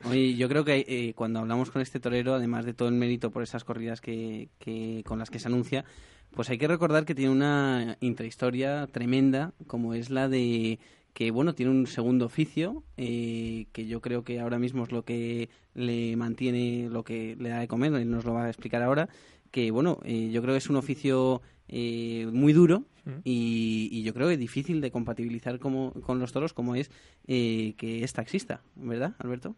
Oye, 0.06 0.34
yo 0.34 0.48
creo 0.48 0.64
que 0.64 0.84
eh, 0.86 1.14
cuando 1.14 1.38
hablamos 1.40 1.70
con 1.70 1.80
este 1.80 1.98
torero, 2.00 2.34
además 2.34 2.64
de 2.66 2.74
todo 2.74 2.88
el 2.88 2.94
mérito 2.94 3.30
por 3.30 3.42
esas 3.42 3.64
corridas 3.64 4.00
que, 4.00 4.48
que- 4.58 5.02
con 5.06 5.18
las 5.18 5.30
que 5.30 5.38
se 5.38 5.48
anuncia, 5.48 5.84
pues 6.32 6.50
hay 6.50 6.58
que 6.58 6.68
recordar 6.68 7.04
que 7.04 7.14
tiene 7.14 7.30
una 7.32 7.96
intrahistoria 8.00 8.86
tremenda, 8.88 9.54
como 9.66 9.94
es 9.94 10.10
la 10.10 10.28
de 10.28 10.78
que, 11.14 11.30
bueno, 11.30 11.54
tiene 11.54 11.70
un 11.72 11.86
segundo 11.86 12.26
oficio, 12.26 12.82
eh, 12.96 13.66
que 13.72 13.86
yo 13.86 14.00
creo 14.00 14.24
que 14.24 14.40
ahora 14.40 14.58
mismo 14.58 14.82
es 14.82 14.90
lo 14.92 15.04
que 15.04 15.48
le 15.74 16.16
mantiene, 16.16 16.88
lo 16.90 17.04
que 17.04 17.36
le 17.38 17.48
da 17.50 17.60
de 17.60 17.68
comer, 17.68 17.94
él 17.94 18.10
nos 18.10 18.24
lo 18.24 18.34
va 18.34 18.44
a 18.44 18.48
explicar 18.50 18.82
ahora, 18.82 19.08
que, 19.52 19.70
bueno, 19.70 20.00
eh, 20.04 20.30
yo 20.32 20.42
creo 20.42 20.54
que 20.54 20.58
es 20.58 20.68
un 20.68 20.76
oficio 20.76 21.40
eh, 21.68 22.28
muy 22.32 22.52
duro 22.52 22.84
y, 23.22 23.88
y 23.92 24.02
yo 24.02 24.12
creo 24.12 24.28
que 24.28 24.36
difícil 24.36 24.80
de 24.80 24.90
compatibilizar 24.90 25.58
como, 25.60 25.92
con 26.02 26.18
los 26.18 26.32
toros, 26.32 26.52
como 26.52 26.74
es 26.74 26.90
eh, 27.28 27.74
que 27.76 28.02
es 28.02 28.12
taxista, 28.12 28.60
¿verdad, 28.74 29.14
Alberto? 29.18 29.54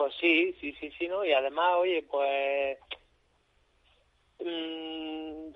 Pues 0.00 0.14
sí, 0.18 0.54
sí, 0.58 0.72
sí, 0.80 0.90
sí, 0.98 1.08
¿no? 1.08 1.26
Y 1.26 1.32
además, 1.34 1.74
oye, 1.76 2.02
pues 2.10 2.78
mm, 4.38 5.52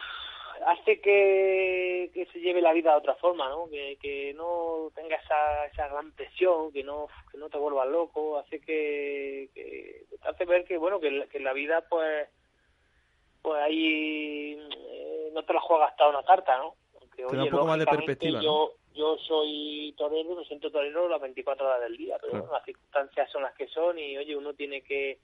hace 0.67 1.01
que, 1.01 2.11
que 2.13 2.27
se 2.27 2.41
lleve 2.41 2.61
la 2.61 2.75
vida 2.75 2.91
de 2.91 2.99
otra 2.99 3.15
forma, 3.15 3.49
¿no? 3.49 3.71
Que, 3.71 3.97
que 4.03 4.35
no 4.35 4.91
tenga 4.95 5.17
esa, 5.17 5.65
esa 5.65 5.89
gran 5.89 6.13
presión, 6.13 6.71
que 6.75 6.85
no 6.85 7.09
que 7.33 7.39
no 7.39 7.49
te 7.49 7.57
vuelvas 7.57 7.89
loco, 7.89 8.37
hace 8.37 8.61
que, 8.61 9.49
que 9.55 10.05
hace 10.21 10.45
ver 10.45 10.67
que, 10.67 10.77
bueno, 10.77 11.01
que, 11.01 11.27
que 11.33 11.41
la 11.41 11.55
vida, 11.55 11.81
pues, 11.89 12.29
pues 13.41 13.63
ahí 13.63 14.59
eh, 14.91 15.31
no 15.33 15.43
te 15.43 15.55
la 15.55 15.61
juegas 15.63 15.93
hasta 15.93 16.07
una 16.07 16.23
tarta, 16.23 16.59
¿no? 16.59 16.75
Te 17.17 17.37
da 17.37 17.45
un 17.45 17.51
poco 17.51 17.67
más 17.67 17.79
de 17.79 17.87
perspectiva, 17.87 18.39
¿no? 18.39 18.43
Yo, 18.43 18.73
yo 18.95 19.17
soy 19.19 19.95
torero 19.97 20.37
me 20.37 20.45
siento 20.45 20.71
torero 20.71 21.09
las 21.09 21.21
24 21.21 21.67
horas 21.67 21.81
del 21.81 21.97
día, 21.97 22.17
pero 22.21 22.31
Claro. 22.31 22.45
bueno, 22.45 22.59
las 22.59 22.65
circunstancias 22.65 23.31
son 23.31 23.43
las 23.43 23.55
que 23.55 23.67
son 23.69 23.99
y 23.99 24.17
oye, 24.19 24.37
uno 24.37 24.55
tiene 24.55 24.83
que, 24.83 25.19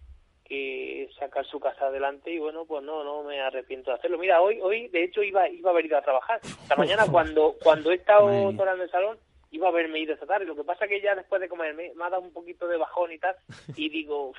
que 0.44 1.08
sacar 1.18 1.46
su 1.46 1.60
casa 1.60 1.86
adelante 1.86 2.30
y 2.32 2.38
bueno, 2.38 2.64
pues 2.64 2.82
no, 2.82 3.04
no 3.04 3.22
me 3.22 3.40
arrepiento 3.40 3.90
de 3.90 3.96
hacerlo. 3.98 4.18
Mira, 4.18 4.40
hoy, 4.42 4.60
hoy 4.60 4.88
de 4.88 5.04
hecho 5.04 5.22
iba, 5.22 5.48
iba 5.48 5.70
a 5.70 5.72
haber 5.72 5.86
ido 5.86 5.96
a 5.98 6.02
trabajar. 6.02 6.40
Esta 6.42 6.76
mañana 6.76 7.06
cuando, 7.10 7.54
cuando 7.62 7.90
he 7.92 7.94
estado 7.94 8.26
torando 8.56 8.82
el 8.84 8.90
salón, 8.90 9.18
iba 9.52 9.66
a 9.66 9.70
haberme 9.70 10.00
ido 10.00 10.14
esta 10.14 10.26
tarde. 10.26 10.46
Lo 10.46 10.56
que 10.56 10.64
pasa 10.64 10.88
que 10.88 11.00
ya 11.00 11.14
después 11.14 11.40
de 11.40 11.48
comer 11.48 11.74
me, 11.74 11.92
me 11.94 12.04
ha 12.04 12.10
dado 12.10 12.22
un 12.22 12.32
poquito 12.32 12.66
de 12.66 12.76
bajón 12.76 13.12
y 13.12 13.18
tal, 13.18 13.36
y 13.76 13.88
digo, 13.90 14.32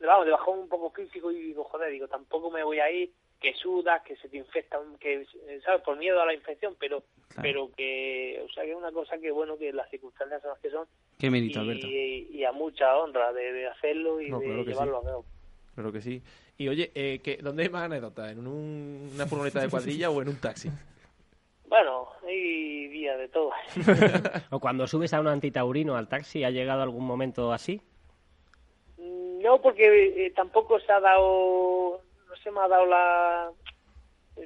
vamos, 0.00 0.26
de 0.26 0.32
bajón 0.32 0.58
un 0.58 0.68
poco 0.68 0.90
físico 0.90 1.30
y 1.30 1.36
digo, 1.36 1.64
joder, 1.64 1.90
digo, 1.90 2.08
tampoco 2.08 2.50
me 2.50 2.62
voy 2.62 2.80
a 2.80 2.90
ir, 2.90 3.10
que 3.44 3.54
sudas, 3.54 4.00
que 4.02 4.16
se 4.16 4.28
te 4.30 4.38
infecta, 4.38 4.78
que, 4.98 5.26
eh, 5.46 5.60
¿sabes? 5.64 5.82
Por 5.82 5.98
miedo 5.98 6.18
a 6.20 6.24
la 6.26 6.32
infección, 6.32 6.74
pero 6.80 7.02
pero 7.42 7.70
que, 7.76 8.40
o 8.42 8.48
sea, 8.52 8.64
que 8.64 8.70
es 8.70 8.76
una 8.76 8.90
cosa 8.92 9.18
que, 9.18 9.30
bueno, 9.30 9.58
que 9.58 9.72
las 9.72 9.90
circunstancias 9.90 10.40
son 10.40 10.50
las 10.52 10.60
que 10.60 10.70
son. 10.70 10.86
Qué 11.18 11.28
mérito, 11.30 11.58
y, 11.58 11.62
Alberto. 11.62 11.86
y 11.88 12.44
a 12.44 12.52
mucha 12.52 12.96
honra 12.96 13.32
de, 13.32 13.52
de 13.52 13.66
hacerlo 13.66 14.20
y 14.20 14.30
No, 14.30 14.38
de 14.38 14.46
claro 14.46 14.64
que 14.64 14.70
llevarlo 14.70 15.00
sí. 15.00 15.06
a 15.06 15.10
cabo. 15.10 15.24
Claro 15.74 15.92
que 15.92 16.00
sí. 16.00 16.22
Y 16.56 16.68
oye, 16.68 16.90
eh, 16.94 17.20
que, 17.22 17.36
¿dónde 17.38 17.64
hay 17.64 17.68
más 17.68 17.82
anécdotas? 17.82 18.30
¿En 18.32 18.46
un- 18.46 19.10
una 19.14 19.26
furgoneta 19.26 19.60
de 19.60 19.68
cuadrilla 19.68 20.08
o 20.10 20.22
en 20.22 20.28
un 20.28 20.40
taxi? 20.40 20.70
Bueno, 21.66 22.06
hay 22.24 22.86
días 22.88 23.18
de 23.18 23.28
todo. 23.28 23.50
O 24.50 24.60
cuando 24.60 24.86
subes 24.86 25.12
a 25.12 25.20
un 25.20 25.26
antitaurino 25.26 25.96
al 25.96 26.08
taxi, 26.08 26.44
¿ha 26.44 26.50
llegado 26.50 26.82
algún 26.82 27.04
momento 27.04 27.52
así? 27.52 27.80
No, 28.98 29.60
porque 29.60 30.26
eh, 30.26 30.30
tampoco 30.36 30.78
se 30.80 30.92
ha 30.92 31.00
dado, 31.00 32.00
no 32.34 32.42
se 32.42 32.50
me 32.50 32.60
ha 32.60 32.68
dado 32.68 32.86
la, 32.86 33.50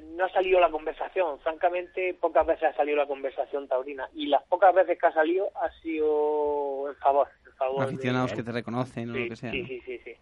no 0.03 0.25
ha 0.25 0.29
salido 0.29 0.59
la 0.59 0.69
conversación. 0.69 1.39
Francamente, 1.39 2.13
pocas 2.19 2.45
veces 2.45 2.69
ha 2.69 2.73
salido 2.75 2.97
la 2.97 3.07
conversación 3.07 3.67
taurina 3.67 4.07
y 4.13 4.27
las 4.27 4.43
pocas 4.43 4.73
veces 4.75 4.97
que 4.99 5.07
ha 5.07 5.13
salido 5.13 5.49
ha 5.55 5.69
sido 5.81 6.89
en 6.89 6.95
favor, 6.97 7.27
en 7.45 7.53
favor. 7.53 7.79
de- 7.79 7.93
Aficionados 7.93 8.33
que 8.33 8.43
te 8.43 8.51
reconocen 8.51 9.09
o 9.09 9.13
sí, 9.13 9.23
lo 9.23 9.29
que 9.29 9.35
sea. 9.35 9.51
Sí, 9.51 9.61
¿no? 9.61 9.67
sí, 9.67 9.81
sí, 9.85 9.97
sí. 10.03 10.13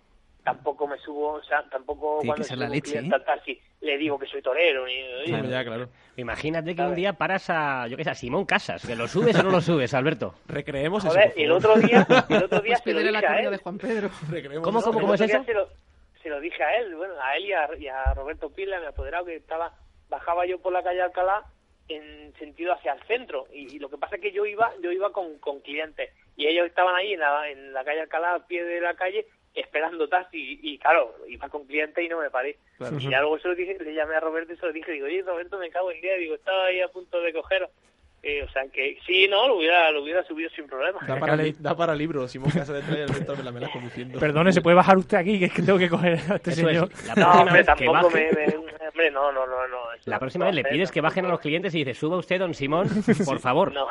Tampoco 0.44 0.88
me 0.88 0.98
subo, 0.99 1.34
o 1.34 1.44
sea, 1.44 1.61
tampoco 1.69 2.19
Tiene 2.22 2.22
que 2.22 2.27
cuando 2.27 2.44
ser 2.45 2.56
subo 2.56 2.64
la 2.64 2.69
leche, 2.69 2.91
cliente 2.94 3.15
¿eh? 3.18 3.19
taxi 3.26 3.61
le 3.81 3.98
digo 3.98 4.18
que 4.18 4.27
soy 4.27 4.41
torero. 4.41 4.85
Ni, 4.85 5.49
ya, 5.49 5.64
claro. 5.65 5.89
Imagínate 6.15 6.73
que 6.73 6.81
un 6.84 6.95
día 6.95 7.11
paras 7.14 7.49
a, 7.49 7.85
yo 7.89 7.98
qué 7.98 8.06
sé, 8.06 8.11
a 8.11 8.15
Simón 8.15 8.45
Casas, 8.45 8.85
que 8.88 8.95
lo 8.95 9.10
subes 9.10 9.38
o 9.38 9.44
no 9.44 9.49
lo 9.52 9.60
subes, 9.60 9.94
Alberto. 9.94 10.35
Recreemos 10.48 11.03
Joder, 11.03 11.34
el 11.35 11.52
otro 11.52 11.76
día, 11.76 12.07
el 12.30 12.44
otro 12.45 12.61
día 12.61 12.77
se 12.77 12.94
lo 12.94 12.99
Pídele 12.99 13.10
dije 13.10 13.11
la 13.11 13.19
a 13.19 13.22
corrida 13.34 13.49
él. 13.49 13.52
de 13.52 13.57
Juan 13.57 13.77
Pedro. 13.77 14.10
¿Cómo, 14.64 14.81
cómo, 14.81 14.98
El 14.99 15.02
cómo 15.02 15.14
es 15.15 15.22
eso? 15.22 15.44
Se 16.28 16.32
lo, 16.32 16.41
dije 16.41 16.62
a 16.62 16.78
él, 16.80 16.94
bueno, 16.94 17.14
a 17.22 17.38
él 17.38 17.45
y 17.45 17.54
a, 17.54 17.70
y 17.78 17.88
a 17.88 18.14
Roberto 18.14 18.49
Pila, 18.49 18.82
mi 18.82 18.86
apoderado, 18.86 19.26
que 19.26 19.38
estaba, 19.38 19.72
bajaba 20.10 20.45
yo 20.45 20.60
por 20.60 20.74
la 20.74 20.84
calle 20.84 21.02
Alcalá 21.02 21.45
en 21.88 22.34
sentido 22.38 22.74
hacia 22.74 22.91
el 22.91 23.02
centro 23.04 23.48
y, 23.54 23.74
y 23.74 23.80
lo 23.80 23.90
que 23.90 23.98
pasa 23.98 24.18
es 24.18 24.22
que 24.22 24.34
yo 24.34 24.45
iba, 24.45 24.74
yo 24.82 24.91
iba 24.91 25.14
con, 25.14 25.40
con 25.40 25.62
clientes 25.62 26.12
y 26.36 26.48
ellos 26.48 26.66
estaban 26.66 26.94
ahí 26.98 27.14
en 27.14 27.22
la, 27.22 27.49
en 27.49 27.72
la 27.72 27.86
calle 27.86 28.02
Alcalá, 28.02 28.34
al 28.34 28.45
pie 28.45 28.62
de 28.66 28.82
la 28.82 28.94
calle, 28.95 29.26
esperando 29.56 30.10
taxi 30.10 30.38
y, 30.38 30.74
y, 30.74 30.78
claro, 30.80 31.16
iba 31.30 31.48
con 31.48 31.66
clientes 31.66 32.04
y 32.04 32.10
no 32.10 32.20
me 32.20 32.30
paré. 32.30 32.58
Claro. 32.78 32.98
Y 32.99 33.10
ya 33.10 33.22
luego 33.22 33.40
se 33.40 33.48
lo 33.48 33.56
dije, 33.56 33.78
le 33.80 33.94
llamé 33.94 34.16
a 34.16 34.20
Roberto 34.20 34.52
y 34.52 34.58
se 34.58 34.66
lo 34.66 34.74
dije, 34.74 34.91
digo, 34.91 35.06
oye 35.06 35.22
Roberto, 35.22 35.58
me 35.58 35.70
cago 35.70 35.91
en 35.91 36.02
día, 36.02 36.16
digo, 36.16 36.36
estaba 36.36 36.66
ahí 36.66 36.82
a 36.82 36.90
punto 36.90 37.22
de 37.22 37.32
coger. 37.32 37.70
Eh, 38.23 38.44
o 38.44 38.49
sea 38.49 38.64
que 38.73 38.98
sí, 39.06 39.27
no, 39.30 39.48
lo 39.48 39.57
hubiera, 39.57 39.89
lo 39.91 40.02
hubiera 40.03 40.23
subido 40.26 40.49
sin 40.49 40.65
problema. 40.68 40.99
Da 41.07 41.18
para, 41.19 41.35
li- 41.35 41.56
da 41.60 41.76
para 41.77 41.94
libro, 41.95 42.27
Simón 42.27 42.49
Casa 42.52 42.73
de 42.73 42.81
Trail, 42.81 43.03
Alberto 43.03 43.35
Melamela 43.38 43.69
conduciendo. 43.72 44.19
Perdone, 44.19 44.52
¿se 44.52 44.61
puede 44.61 44.76
bajar 44.76 44.98
usted 44.98 45.18
aquí? 45.18 45.39
Que 45.39 45.45
es 45.45 45.53
que 45.53 45.61
tengo 45.61 45.77
que 45.80 45.88
coger 45.89 46.14
a 46.31 46.35
este 46.35 46.52
Eso 46.52 46.68
es. 46.68 46.68
señor. 46.68 46.89
La 47.06 47.15
No, 47.15 47.22
próxima 47.22 47.41
hombre, 47.44 47.64
tampoco 47.64 48.10
me, 48.10 48.31
me- 48.31 48.88
hombre, 48.88 49.11
no, 49.11 49.31
no, 49.31 49.45
no, 49.45 49.68
no. 49.68 49.77
La 50.06 50.19
próxima 50.19 50.45
vez 50.48 50.56
le 50.56 50.64
pides 50.64 50.91
que 50.91 50.99
bajen 50.99 51.26
a 51.26 51.30
los 51.30 51.39
clientes 51.39 51.73
y 51.76 51.80
dices, 51.80 51.98
suba 51.98 52.18
usted, 52.18 52.39
don 52.39 52.53
Simón, 52.53 52.89
por 53.26 53.39
favor. 53.39 53.72
No, 53.72 53.88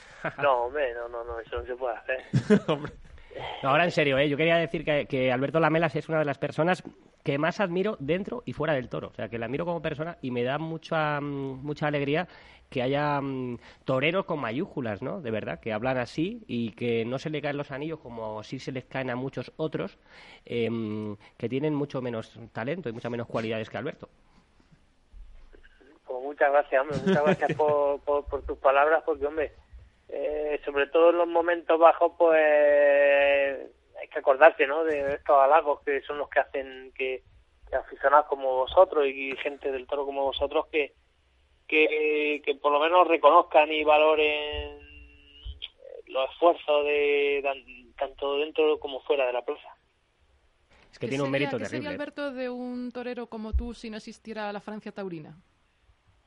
no, 0.42 0.52
hombre, 0.64 0.92
no, 0.94 1.08
no, 1.08 1.22
no, 1.24 1.38
eso 1.38 1.58
no 1.60 1.66
se 1.66 1.76
puede 1.76 1.96
hacer. 1.96 2.20
Ahora 3.62 3.84
en 3.84 3.90
serio, 3.90 4.18
¿eh? 4.18 4.28
yo 4.28 4.36
quería 4.36 4.56
decir 4.56 4.84
que, 4.84 5.32
Alberto 5.32 5.60
Lamelas 5.60 5.96
es 5.96 6.08
una 6.08 6.18
de 6.18 6.24
las 6.24 6.38
personas 6.38 6.82
que 7.22 7.38
más 7.38 7.58
admiro 7.60 7.96
dentro 7.98 8.42
y 8.46 8.52
fuera 8.52 8.74
del 8.74 8.88
toro. 8.88 9.08
O 9.08 9.14
sea, 9.14 9.28
que 9.28 9.38
la 9.38 9.46
admiro 9.46 9.64
como 9.64 9.82
persona 9.82 10.16
y 10.22 10.30
me 10.30 10.44
da 10.44 10.58
mucha, 10.58 11.20
mm, 11.20 11.64
mucha 11.64 11.88
alegría 11.88 12.28
que 12.70 12.82
haya 12.82 13.20
mm, 13.20 13.58
toreros 13.84 14.26
con 14.26 14.40
mayúsculas, 14.40 15.02
¿no? 15.02 15.20
De 15.20 15.30
verdad, 15.30 15.58
que 15.58 15.72
hablan 15.72 15.98
así 15.98 16.44
y 16.46 16.72
que 16.72 17.04
no 17.04 17.18
se 17.18 17.30
le 17.30 17.42
caen 17.42 17.56
los 17.56 17.72
anillos 17.72 17.98
como 17.98 18.42
sí 18.42 18.58
se 18.60 18.72
les 18.72 18.84
caen 18.84 19.10
a 19.10 19.16
muchos 19.16 19.52
otros 19.56 19.98
em, 20.44 21.16
que 21.36 21.48
tienen 21.48 21.74
mucho 21.74 22.00
menos 22.00 22.38
talento 22.52 22.88
y 22.88 22.92
muchas 22.92 23.10
menos 23.10 23.26
cualidades 23.26 23.70
que 23.70 23.78
Alberto. 23.78 24.08
Pues 26.06 26.22
muchas 26.22 26.52
gracias, 26.52 26.80
hombre, 26.80 26.98
muchas 27.04 27.24
gracias 27.24 27.54
por 27.54 28.44
tus 28.46 28.58
palabras, 28.58 29.02
porque, 29.04 29.26
hombre, 29.26 29.52
eh, 30.08 30.60
sobre 30.64 30.86
todo 30.88 31.10
en 31.10 31.18
los 31.18 31.28
momentos 31.28 31.78
bajos, 31.78 32.12
pues 32.18 32.34
hay 34.00 34.08
que 34.08 34.18
acordarse, 34.18 34.66
¿no? 34.66 34.84
De 34.84 35.14
estos 35.14 35.36
halagos 35.38 35.80
que 35.82 36.00
son 36.02 36.18
los 36.18 36.28
que 36.28 36.40
hacen 36.40 36.92
que, 36.94 37.22
que 37.68 37.76
aficionados 37.76 38.26
como 38.26 38.54
vosotros 38.56 39.06
y 39.06 39.34
gente 39.36 39.72
del 39.72 39.86
toro 39.86 40.04
como 40.06 40.24
vosotros 40.24 40.66
que, 40.70 40.94
que, 41.66 42.42
que 42.44 42.54
por 42.56 42.72
lo 42.72 42.80
menos 42.80 43.06
reconozcan 43.08 43.72
y 43.72 43.82
valoren 43.84 44.78
los 46.06 46.30
esfuerzos 46.30 46.84
de 46.84 47.40
tan- 47.42 47.94
tanto 47.96 48.36
dentro 48.38 48.78
como 48.78 49.00
fuera 49.02 49.26
de 49.26 49.32
la 49.32 49.44
plaza. 49.44 49.68
Es 50.92 50.98
que 50.98 51.06
¿Qué 51.06 51.10
tiene 51.10 51.24
un 51.24 51.30
mérito 51.30 51.58
¿Qué 51.58 51.66
sería. 51.66 51.90
Alberto, 51.90 52.32
de 52.32 52.48
un 52.48 52.90
torero 52.92 53.26
como 53.26 53.52
tú 53.52 53.74
si 53.74 53.90
no 53.90 53.96
existiera 53.96 54.52
la 54.52 54.60
Francia 54.60 54.92
taurina? 54.92 55.36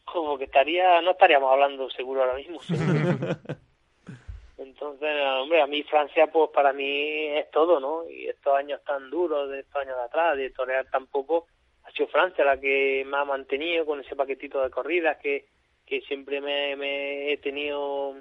como 0.06 0.40
que 0.40 0.46
estaría 0.46 1.02
no 1.04 1.12
estaríamos 1.12 1.52
hablando 1.52 1.88
seguro 1.92 2.22
ahora 2.22 2.34
mismo. 2.36 2.60
entonces 4.60 5.10
hombre 5.42 5.62
a 5.62 5.68
mí 5.68 5.84
Francia 5.84 6.28
pues 6.28 6.50
para 6.52 6.74
mí 6.74 7.28
es 7.38 7.50
todo 7.52 7.80
no 7.80 8.10
y 8.10 8.28
estos 8.28 8.54
años 8.56 8.82
tan 8.86 9.10
duros 9.10 9.50
de 9.50 9.62
estos 9.62 9.82
años 9.82 9.96
de 9.98 10.04
atrás 10.04 10.38
de 10.38 10.50
torear 10.52 10.86
tampoco 10.92 11.48
ha 11.84 11.92
sido 11.92 12.08
Francia 12.10 12.44
la 12.46 12.60
que 12.60 13.04
me 13.08 13.18
ha 13.18 13.26
mantenido 13.26 13.86
con 13.86 14.00
ese 14.02 14.16
paquetito 14.16 14.62
de 14.62 14.70
corridas 14.70 15.18
que 15.18 15.46
que 15.86 16.02
siempre 16.02 16.40
me, 16.42 16.76
me 16.76 17.32
he 17.32 17.38
tenido 17.38 18.16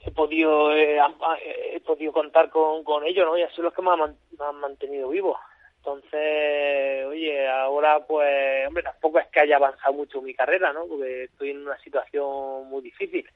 he 0.00 0.10
podido 0.10 0.74
eh, 0.74 0.98
am- 0.98 1.18
he 1.44 1.80
podido 1.80 2.12
contar 2.12 2.48
con, 2.50 2.82
con 2.84 3.04
ellos 3.04 3.26
no 3.26 3.36
y 3.36 3.42
así 3.42 3.60
los 3.60 3.74
que 3.74 3.82
me 3.82 3.90
han, 3.90 4.16
me 4.38 4.44
han 4.44 4.56
mantenido 4.56 5.08
vivo 5.08 5.38
entonces, 5.84 7.06
oye, 7.06 7.48
ahora 7.48 8.06
pues, 8.06 8.68
hombre, 8.68 8.84
tampoco 8.84 9.18
es 9.18 9.26
que 9.26 9.40
haya 9.40 9.56
avanzado 9.56 9.92
mucho 9.94 10.22
mi 10.22 10.32
carrera, 10.32 10.72
¿no? 10.72 10.86
Porque 10.86 11.24
estoy 11.24 11.50
en 11.50 11.62
una 11.66 11.76
situación 11.78 12.68
muy 12.68 12.82
difícil. 12.82 13.28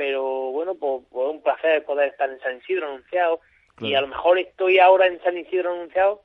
Pero 0.00 0.22
bueno, 0.52 0.76
pues, 0.76 1.02
pues 1.10 1.28
un 1.28 1.42
placer 1.42 1.84
poder 1.84 2.08
estar 2.08 2.30
en 2.30 2.40
San 2.40 2.56
Isidro 2.56 2.86
anunciado. 2.86 3.40
Y 3.80 3.92
a 3.92 4.00
lo 4.00 4.06
mejor 4.06 4.38
estoy 4.38 4.78
ahora 4.78 5.06
en 5.06 5.22
San 5.22 5.36
Isidro 5.36 5.72
anunciado 5.72 6.22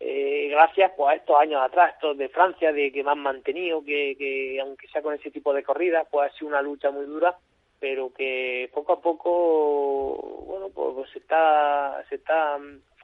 eh, 0.00 0.48
gracias 0.50 0.90
pues, 0.96 1.08
a 1.08 1.14
estos 1.14 1.36
años 1.38 1.62
atrás, 1.62 1.94
estos 1.94 2.18
de 2.18 2.28
Francia, 2.30 2.72
de 2.72 2.90
que 2.90 3.04
me 3.04 3.12
han 3.12 3.20
mantenido, 3.20 3.84
que, 3.84 4.16
que 4.18 4.58
aunque 4.60 4.88
sea 4.88 5.02
con 5.02 5.14
ese 5.14 5.30
tipo 5.30 5.54
de 5.54 5.62
corridas, 5.62 6.04
pues 6.10 6.32
ha 6.32 6.36
sido 6.36 6.48
una 6.48 6.62
lucha 6.62 6.90
muy 6.90 7.06
dura, 7.06 7.38
pero 7.78 8.12
que 8.12 8.68
poco 8.74 8.94
a 8.94 9.00
poco, 9.00 10.44
bueno, 10.48 10.70
pues, 10.74 10.88
pues 10.96 11.10
se 11.10 11.20
está, 11.20 12.04
se 12.08 12.16
está 12.16 12.58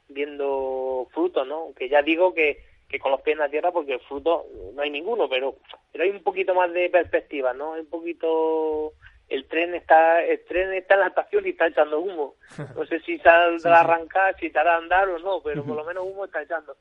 viendo 0.09 1.07
frutos, 1.15 1.47
¿no? 1.47 1.59
Aunque 1.59 1.89
ya 1.89 2.03
digo 2.03 2.35
que, 2.35 2.59
que 2.89 2.99
con 2.99 3.13
los 3.13 3.21
pies 3.21 3.35
en 3.35 3.43
la 3.43 3.49
tierra 3.49 3.71
porque 3.71 3.93
el 3.93 4.01
fruto 4.01 4.47
no 4.75 4.83
hay 4.83 4.91
ninguno, 4.91 5.29
pero, 5.29 5.55
pero 5.93 6.03
hay 6.03 6.11
un 6.11 6.25
poquito 6.25 6.57
más 6.57 6.73
de 6.73 6.91
perspectiva, 6.91 7.55
¿no? 7.55 7.75
Hay 7.75 7.83
un 7.83 7.91
poquito 7.91 8.95
el 9.29 9.47
tren 9.47 9.75
está 9.75 10.23
el 10.23 10.45
tren 10.45 10.73
está 10.73 10.95
en 10.95 11.01
la 11.01 11.07
estación 11.09 11.47
y 11.47 11.51
está 11.51 11.67
echando 11.67 12.01
humo. 12.01 12.35
No 12.77 12.87
sé 12.87 13.01
si 13.01 13.19
saldrá 13.19 13.79
a 13.79 13.81
arrancar, 13.81 14.37
si 14.39 14.47
estará 14.47 14.75
a 14.75 14.79
andar 14.79 15.09
o 15.09 15.19
no, 15.19 15.41
pero 15.43 15.65
por 15.65 15.77
lo 15.77 15.85
menos 15.85 16.05
humo 16.05 16.25
está 16.25 16.43
echando. 16.43 16.77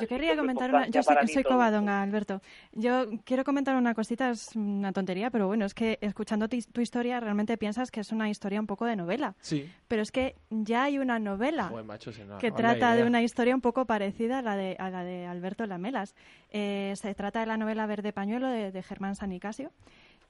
Yo 0.00 0.08
querría 0.08 0.32
que, 0.32 0.38
comentar 0.38 0.70
pues, 0.70 0.82
una. 0.82 0.86
Yo 0.86 1.02
Francia 1.02 1.02
soy, 1.02 1.14
para 1.14 1.26
mí 1.26 1.32
soy 1.32 1.42
todo. 1.42 1.52
covadonga, 1.52 2.02
Alberto. 2.02 2.40
Yo 2.72 3.06
quiero 3.24 3.44
comentar 3.44 3.76
una 3.76 3.94
cosita, 3.94 4.30
es 4.30 4.54
una 4.56 4.92
tontería, 4.92 5.30
pero 5.30 5.46
bueno, 5.46 5.64
es 5.64 5.74
que 5.74 5.98
escuchando 6.00 6.48
tu 6.48 6.80
historia 6.80 7.20
realmente 7.20 7.56
piensas 7.56 7.90
que 7.90 8.00
es 8.00 8.10
una 8.12 8.28
historia 8.28 8.60
un 8.60 8.66
poco 8.66 8.86
de 8.86 8.96
novela. 8.96 9.34
Sí. 9.40 9.70
Pero 9.88 10.02
es 10.02 10.10
que 10.10 10.36
ya 10.50 10.84
hay 10.84 10.98
una 10.98 11.18
novela 11.18 11.68
Joder, 11.68 11.84
macho, 11.84 12.10
que 12.40 12.50
trata 12.50 12.96
de 12.96 13.04
una 13.04 13.22
historia 13.22 13.54
un 13.54 13.60
poco 13.60 13.84
parecida 13.84 14.38
a 14.38 14.42
la 14.42 14.56
de, 14.56 14.76
a 14.78 14.90
la 14.90 15.04
de 15.04 15.26
Alberto 15.26 15.66
Lamelas. 15.66 16.14
Eh, 16.50 16.94
se 16.96 17.14
trata 17.14 17.40
de 17.40 17.46
la 17.46 17.56
novela 17.56 17.86
Verde 17.86 18.12
Pañuelo 18.12 18.48
de, 18.48 18.72
de 18.72 18.82
Germán 18.82 19.14
Sanicasio, 19.14 19.70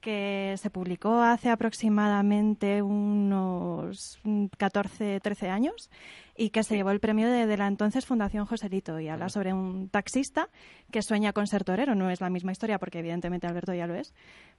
que 0.05 0.53
se 0.57 0.69
publicó 0.69 1.19
hace 1.19 1.49
aproximadamente 1.49 2.83
unos 2.83 4.21
14, 4.55 5.19
13 5.19 5.49
años 5.49 5.89
y 6.35 6.51
que 6.51 6.61
se 6.61 6.75
llevó 6.75 6.91
el 6.91 6.99
premio 6.99 7.27
de, 7.27 7.47
de 7.47 7.57
la 7.57 7.65
entonces 7.65 8.05
Fundación 8.05 8.45
Joselito 8.45 8.99
y 8.99 9.09
habla 9.09 9.29
sobre 9.29 9.51
un 9.51 9.89
taxista 9.89 10.49
que 10.91 11.01
sueña 11.01 11.33
con 11.33 11.47
ser 11.47 11.63
torero. 11.63 11.95
No 11.95 12.11
es 12.11 12.21
la 12.21 12.29
misma 12.29 12.51
historia 12.51 12.77
porque 12.77 12.99
evidentemente 12.99 13.47
Alberto 13.47 13.73
ya 13.73 13.87
lo 13.87 13.95
es, 13.95 14.13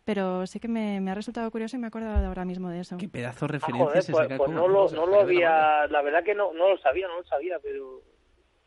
pero 0.04 0.48
sí 0.48 0.58
que 0.58 0.66
me, 0.66 1.00
me 1.00 1.12
ha 1.12 1.14
resultado 1.14 1.48
curioso 1.52 1.76
y 1.76 1.78
me 1.78 1.86
acuerdo 1.86 2.18
de 2.18 2.26
ahora 2.26 2.44
mismo 2.44 2.68
de 2.68 2.80
eso. 2.80 2.96
Qué 2.96 3.08
pedazo 3.08 3.46
de 3.46 3.50
Ah, 3.50 3.58
referencias 3.58 3.88
joder, 3.88 4.02
se 4.02 4.12
pues, 4.12 4.24
saca 4.24 4.36
pues 4.38 4.50
no 4.50 4.66
lo, 4.66 4.90
no 4.90 5.06
lo 5.06 5.20
había, 5.20 5.86
la 5.86 6.02
verdad 6.02 6.24
que 6.24 6.34
no, 6.34 6.52
no 6.54 6.70
lo 6.70 6.78
sabía, 6.78 7.06
no 7.06 7.18
lo 7.18 7.24
sabía, 7.24 7.60
pero 7.62 8.02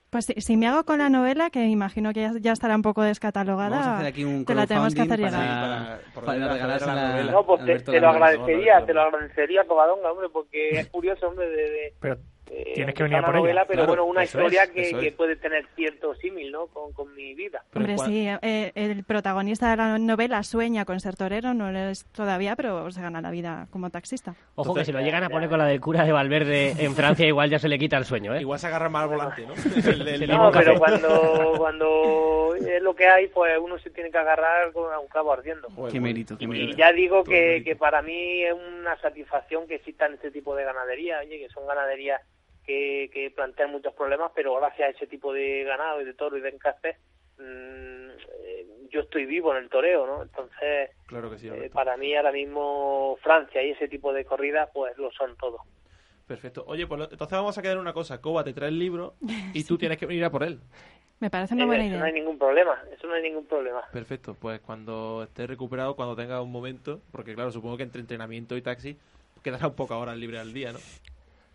Pues 0.09 0.25
si, 0.25 0.33
si 0.41 0.57
me 0.57 0.67
hago 0.67 0.85
con 0.85 0.97
la 0.97 1.09
novela, 1.09 1.51
que 1.51 1.63
imagino 1.65 2.11
que 2.13 2.21
ya, 2.21 2.31
ya 2.39 2.51
estará 2.51 2.75
un 2.75 2.81
poco 2.81 3.03
descatalogada, 3.03 3.69
Vamos 3.69 3.85
a 3.87 3.95
hacer 3.97 4.07
aquí 4.07 4.23
un 4.23 4.43
te 4.43 4.55
la 4.55 4.65
tenemos 4.65 4.95
que 4.95 5.01
hacer 5.03 5.19
llegar. 5.19 5.31
para, 6.15 6.25
para 6.25 6.53
regalársela 6.53 7.13
a 7.15 7.23
la- 7.23 7.31
No, 7.31 7.45
pues 7.45 7.85
te, 7.85 7.99
lo 7.99 8.09
agradecería, 8.09 8.85
te 8.85 8.93
lo 8.93 9.01
agradecería, 9.01 9.65
Covadonga, 9.65 10.11
hombre, 10.11 10.29
porque 10.33 10.79
es 10.79 10.87
curioso, 10.87 11.27
hombre, 11.27 11.47
de... 11.47 11.61
de 11.69 11.93
Pero 11.99 12.17
eh, 12.51 12.71
tienes 12.75 12.95
que 12.95 13.03
venir 13.03 13.17
a 13.17 13.21
por 13.21 13.29
una 13.29 13.39
novela, 13.39 13.61
ella. 13.61 13.67
pero 13.67 13.77
Claro, 13.83 13.87
bueno, 13.89 14.05
una 14.05 14.23
historia 14.23 14.63
es, 14.63 14.69
que, 14.71 15.11
puede 15.11 15.35
tener 15.35 15.65
cierto 15.75 16.15
símil, 16.15 16.51
¿no? 16.51 16.67
Con, 16.67 16.93
con 16.93 17.13
mi 17.15 17.33
vida. 17.33 17.63
Hombre, 17.75 17.97
sí, 17.99 18.27
eh, 18.41 18.71
el 18.75 19.03
protagonista 19.03 19.69
de 19.69 19.77
la 19.77 19.97
novela 19.99 20.43
sueña 20.43 20.85
con 20.85 20.99
ser 20.99 21.15
torero, 21.15 21.53
no 21.53 21.71
lo 21.71 21.79
es 21.79 22.05
todavía, 22.05 22.55
pero 22.55 22.89
se 22.91 23.01
gana 23.01 23.21
la 23.21 23.31
vida 23.31 23.67
como 23.71 23.89
taxista. 23.89 24.35
Ojo 24.55 24.73
que 24.73 24.85
si 24.85 24.91
lo 24.91 25.01
llegan 25.01 25.23
a 25.23 25.29
poner 25.29 25.49
con 25.49 25.59
la 25.59 25.65
del 25.65 25.79
cura 25.79 26.03
de 26.03 26.11
Valverde 26.11 26.75
en 26.79 26.95
Francia, 26.95 27.25
igual 27.27 27.49
ya 27.49 27.59
se 27.59 27.69
le 27.69 27.77
quita 27.77 27.97
el 27.97 28.05
sueño, 28.05 28.33
¿eh? 28.33 28.41
Igual 28.41 28.59
se 28.59 28.67
agarra 28.67 28.89
más 28.89 29.03
al 29.03 29.09
volante, 29.09 29.45
¿no? 29.45 29.53
El 29.89 30.27
No, 30.27 30.51
pero 30.51 30.77
cuando, 30.77 31.53
cuando 31.57 32.55
es 32.55 32.81
lo 32.81 32.95
que 32.95 33.07
hay, 33.07 33.27
pues 33.27 33.57
uno 33.59 33.77
se 33.79 33.89
tiene 33.89 34.11
que 34.11 34.17
agarrar 34.17 34.71
con 34.71 34.83
un 34.85 35.07
cabo 35.07 35.33
ardiendo. 35.33 35.67
Qué 35.91 35.99
mérito, 35.99 36.37
qué 36.37 36.45
Y 36.45 36.47
mérito. 36.47 36.77
ya 36.77 36.91
digo 36.91 37.23
que, 37.23 37.61
que 37.63 37.75
para 37.75 38.01
mí 38.01 38.43
es 38.43 38.53
una 38.53 38.97
satisfacción 38.97 39.67
que 39.67 39.75
existan 39.75 40.13
este 40.13 40.31
tipo 40.31 40.55
de 40.55 40.63
ganadería, 40.63 41.19
oye, 41.19 41.39
que 41.39 41.49
son 41.49 41.67
ganaderías 41.67 42.21
que, 42.69 43.09
que 43.11 43.31
plantean 43.31 43.71
muchos 43.71 43.93
problemas, 43.95 44.31
pero 44.35 44.53
gracias 44.55 44.87
a 44.89 44.91
ese 44.91 45.07
tipo 45.07 45.33
de 45.33 45.63
ganado 45.63 46.01
y 46.01 46.05
de 46.05 46.13
toro 46.13 46.37
y 46.37 46.41
de 46.41 46.49
encastes, 46.49 46.97
mm, 47.39 48.09
eh, 48.43 48.67
yo 48.91 48.99
estoy 49.01 49.25
vivo 49.25 49.51
en 49.55 49.63
el 49.63 49.69
toreo, 49.69 50.05
¿no? 50.05 50.21
Entonces, 50.21 50.91
Claro 51.07 51.31
que 51.31 51.39
sí, 51.39 51.47
eh, 51.51 51.71
para 51.73 51.97
mí 51.97 52.15
ahora 52.15 52.31
mismo 52.31 53.17
Francia 53.23 53.63
y 53.63 53.71
ese 53.71 53.87
tipo 53.87 54.13
de 54.13 54.23
corridas, 54.23 54.69
pues 54.71 54.95
lo 54.99 55.11
son 55.11 55.35
todo. 55.37 55.61
Perfecto. 56.27 56.63
Oye, 56.67 56.85
pues 56.85 56.99
lo- 56.99 57.09
entonces 57.11 57.35
vamos 57.35 57.57
a 57.57 57.61
quedar 57.63 57.77
en 57.77 57.81
una 57.81 57.93
cosa. 57.93 58.21
Coba 58.21 58.43
te 58.43 58.53
trae 58.53 58.69
el 58.69 58.77
libro 58.77 59.15
y 59.55 59.63
tú 59.63 59.79
tienes 59.79 59.97
que 59.97 60.05
venir 60.05 60.23
a 60.25 60.29
por 60.29 60.43
él. 60.43 60.59
Me 61.19 61.31
parece 61.31 61.55
una 61.55 61.63
Eh, 61.63 61.67
buena 61.67 61.85
eso 61.87 61.97
no 61.97 62.05
hay 62.05 62.13
ningún 62.13 62.37
problema, 62.37 62.83
eso 62.95 63.07
no 63.07 63.15
hay 63.15 63.23
ningún 63.23 63.47
problema. 63.47 63.81
Perfecto. 63.91 64.35
Pues 64.39 64.59
cuando 64.59 65.23
estés 65.23 65.47
recuperado, 65.49 65.95
cuando 65.95 66.15
tenga 66.15 66.39
un 66.39 66.51
momento, 66.51 67.01
porque 67.11 67.33
claro, 67.33 67.51
supongo 67.51 67.77
que 67.77 67.83
entre 67.83 67.99
entrenamiento 68.01 68.55
y 68.55 68.61
taxi 68.61 68.95
quedará 69.43 69.65
un 69.67 69.75
poco 69.75 69.97
horas 69.97 70.17
libre 70.17 70.37
al 70.37 70.53
día, 70.53 70.71
¿no? 70.71 70.79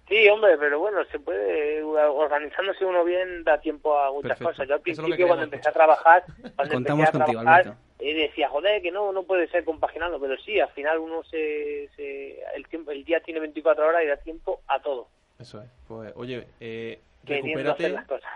Sí, 0.08 0.28
hombre, 0.28 0.58
pero 0.58 0.78
bueno, 0.78 1.02
se 1.10 1.18
puede, 1.18 1.82
organizándose 1.82 2.84
uno 2.84 3.04
bien, 3.04 3.42
da 3.42 3.58
tiempo 3.58 3.98
a 3.98 4.12
muchas 4.12 4.38
Perfecto. 4.38 4.50
cosas. 4.50 4.68
Yo 4.68 4.74
al 4.74 4.78
lo 4.78 4.84
que 4.84 4.92
principio, 4.92 5.26
cuando 5.26 5.44
empecé 5.44 5.68
a 5.68 5.72
trabajar, 5.72 6.24
cuando 6.56 6.74
Contamos 6.74 7.06
empecé 7.06 7.16
a 7.16 7.24
contigo, 7.24 7.42
trabajar, 7.42 7.76
eh, 7.98 8.14
decía, 8.14 8.48
joder, 8.50 8.82
que 8.82 8.90
no 8.90 9.12
no 9.12 9.22
puede 9.22 9.48
ser 9.48 9.64
compaginando, 9.64 10.20
pero 10.20 10.36
sí, 10.38 10.60
al 10.60 10.68
final 10.70 10.98
uno 10.98 11.22
se, 11.24 11.88
se 11.96 12.38
el 12.54 12.68
tiempo 12.68 12.90
el 12.90 13.02
día 13.04 13.20
tiene 13.20 13.40
24 13.40 13.86
horas 13.86 14.02
y 14.04 14.08
da 14.08 14.16
tiempo 14.18 14.60
a 14.66 14.80
todo. 14.80 15.08
Eso 15.38 15.62
es. 15.62 15.70
Pues 15.88 16.12
oye, 16.16 16.46
eh, 16.60 17.00
recupérate. 17.24 17.88
las 17.88 18.06
cosas. 18.06 18.30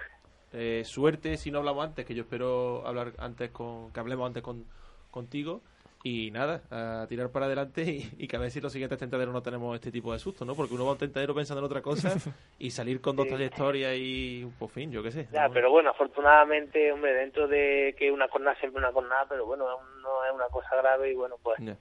Eh, 0.55 0.82
suerte 0.86 1.36
si 1.36 1.51
no 1.51 1.59
hablamos 1.59 1.85
antes, 1.85 2.07
que 2.07 2.15
yo 2.15 2.23
espero 2.23 2.86
hablar 2.86 3.12
antes 3.19 3.51
con, 3.51 3.93
que 3.93 4.01
hablemos 4.01 4.27
antes 4.27 4.43
con, 4.43 4.65
contigo. 5.11 5.61
Y 6.05 6.31
nada, 6.31 6.62
a 6.70 7.07
tirar 7.09 7.31
para 7.31 7.47
adelante 7.47 7.83
y, 7.83 8.09
y 8.19 8.29
que 8.29 8.37
a 8.37 8.39
ver 8.39 8.53
si 8.53 8.61
los 8.61 8.73
siguientes 8.73 8.99
tentaderos 9.01 9.35
no 9.35 9.43
tenemos 9.43 9.75
este 9.75 9.91
tipo 9.91 10.12
de 10.12 10.20
susto, 10.20 10.45
¿no? 10.45 10.55
Porque 10.55 10.75
uno 10.75 10.85
va 10.85 10.91
a 10.91 10.93
un 10.93 10.99
tentadero 10.99 11.35
pensando 11.35 11.59
en 11.59 11.65
otra 11.66 11.83
cosa 11.83 12.15
y 12.59 12.70
salir 12.70 13.01
con 13.01 13.16
dos 13.16 13.27
Sí. 13.27 13.31
trayectorias 13.35 13.95
y, 13.99 14.49
por 14.61 14.70
fin, 14.70 14.93
yo 14.93 15.03
qué 15.03 15.11
sé. 15.11 15.27
Ya, 15.33 15.49
pero 15.49 15.70
bueno, 15.73 15.91
afortunadamente, 15.91 16.93
hombre, 16.93 17.15
dentro 17.15 17.49
de 17.49 17.97
que 17.99 18.12
una 18.12 18.29
cornada 18.29 18.57
siempre 18.61 18.79
una 18.79 18.93
cornada, 18.93 19.27
pero 19.29 19.45
bueno, 19.45 19.69
aún 19.69 20.03
no 20.03 20.25
es 20.25 20.33
una 20.33 20.47
cosa 20.47 20.77
grave 20.77 21.11
y 21.11 21.15
bueno, 21.15 21.35
pues 21.43 21.59
Ya. 21.59 21.73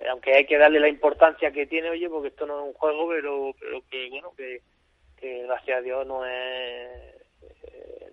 eh, 0.00 0.08
aunque 0.10 0.34
hay 0.36 0.44
que 0.44 0.58
darle 0.58 0.78
la 0.78 0.88
importancia 0.88 1.50
que 1.50 1.66
tiene, 1.66 1.88
oye, 1.88 2.10
porque 2.10 2.28
esto 2.28 2.44
no 2.46 2.60
es 2.60 2.66
un 2.66 2.72
juego, 2.74 3.08
pero, 3.08 3.54
pero 3.58 3.82
que 3.90 4.10
bueno, 4.10 4.32
que, 4.36 4.60
que 5.16 5.44
gracias 5.44 5.78
a 5.78 5.80
Dios 5.80 6.06
no 6.06 6.26
es 6.26 6.32
eh, 7.62 8.12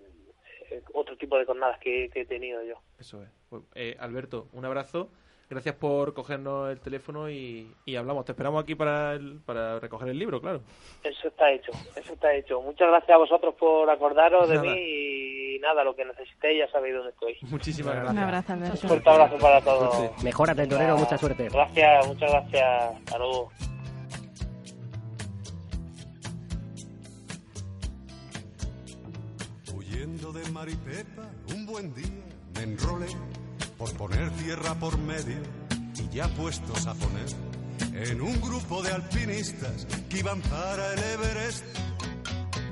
eh, 0.70 0.82
otro 0.94 1.16
tipo 1.18 1.36
de 1.38 1.44
jornadas 1.44 1.78
que, 1.80 2.08
que 2.12 2.22
he 2.22 2.26
tenido 2.26 2.62
yo. 2.64 2.76
Eso 2.98 3.22
es. 3.22 3.28
Pues, 3.50 3.62
eh, 3.74 3.96
Alberto, 4.00 4.48
un 4.52 4.64
abrazo. 4.64 5.10
Gracias 5.50 5.74
por 5.74 6.14
cogernos 6.14 6.70
el 6.70 6.78
teléfono 6.78 7.28
y, 7.28 7.68
y 7.84 7.96
hablamos. 7.96 8.24
Te 8.24 8.30
esperamos 8.32 8.62
aquí 8.62 8.76
para, 8.76 9.14
el- 9.14 9.40
para 9.44 9.80
recoger 9.80 10.08
el 10.08 10.16
libro, 10.18 10.40
claro. 10.40 10.60
Eso 11.02 11.26
está 11.26 11.50
hecho, 11.50 11.72
eso 11.96 12.12
está 12.12 12.32
hecho. 12.32 12.62
Muchas 12.62 12.86
gracias 12.88 13.10
a 13.10 13.16
vosotros 13.18 13.56
por 13.58 13.90
acordaros 13.90 14.48
de 14.48 14.54
Nada. 14.54 14.70
mí 14.70 14.78
y 15.56 15.58
nada, 15.58 15.82
lo 15.82 15.96
que 15.96 16.04
necesitéis 16.04 16.60
ya 16.60 16.70
sabéis 16.70 16.94
dónde 16.94 17.10
estoy. 17.10 17.36
Muchísimas 17.50 17.96
Un 17.96 18.00
gracias. 18.02 18.22
abrazo, 18.24 18.52
Alberto. 18.52 18.78
Un 18.82 18.88
fuerte 18.88 19.10
abrazo 19.10 19.38
para 19.38 19.60
todos. 19.60 20.22
Mejórate, 20.22 20.66
torero, 20.68 20.96
mucha 20.96 21.18
suerte. 21.18 21.48
Gracias, 21.48 22.06
muchas 22.06 22.30
gracias. 22.30 22.94
Hasta 23.00 23.18
luego. 23.18 23.50
Huyendo 29.74 30.32
de 30.32 30.48
Maripepa, 30.50 31.30
un 31.54 31.66
buen 31.66 31.94
día 31.94 32.24
me 32.54 32.62
enrolé 32.62 33.06
por 33.80 33.92
poner 33.94 34.30
tierra 34.32 34.74
por 34.74 34.98
medio 34.98 35.40
y 35.98 36.14
ya 36.14 36.28
puestos 36.28 36.86
a 36.86 36.92
poner 36.92 37.26
en 37.94 38.20
un 38.20 38.38
grupo 38.42 38.82
de 38.82 38.92
alpinistas 38.92 39.86
que 40.10 40.18
iban 40.18 40.42
para 40.42 40.92
el 40.92 40.98
Everest. 41.02 41.64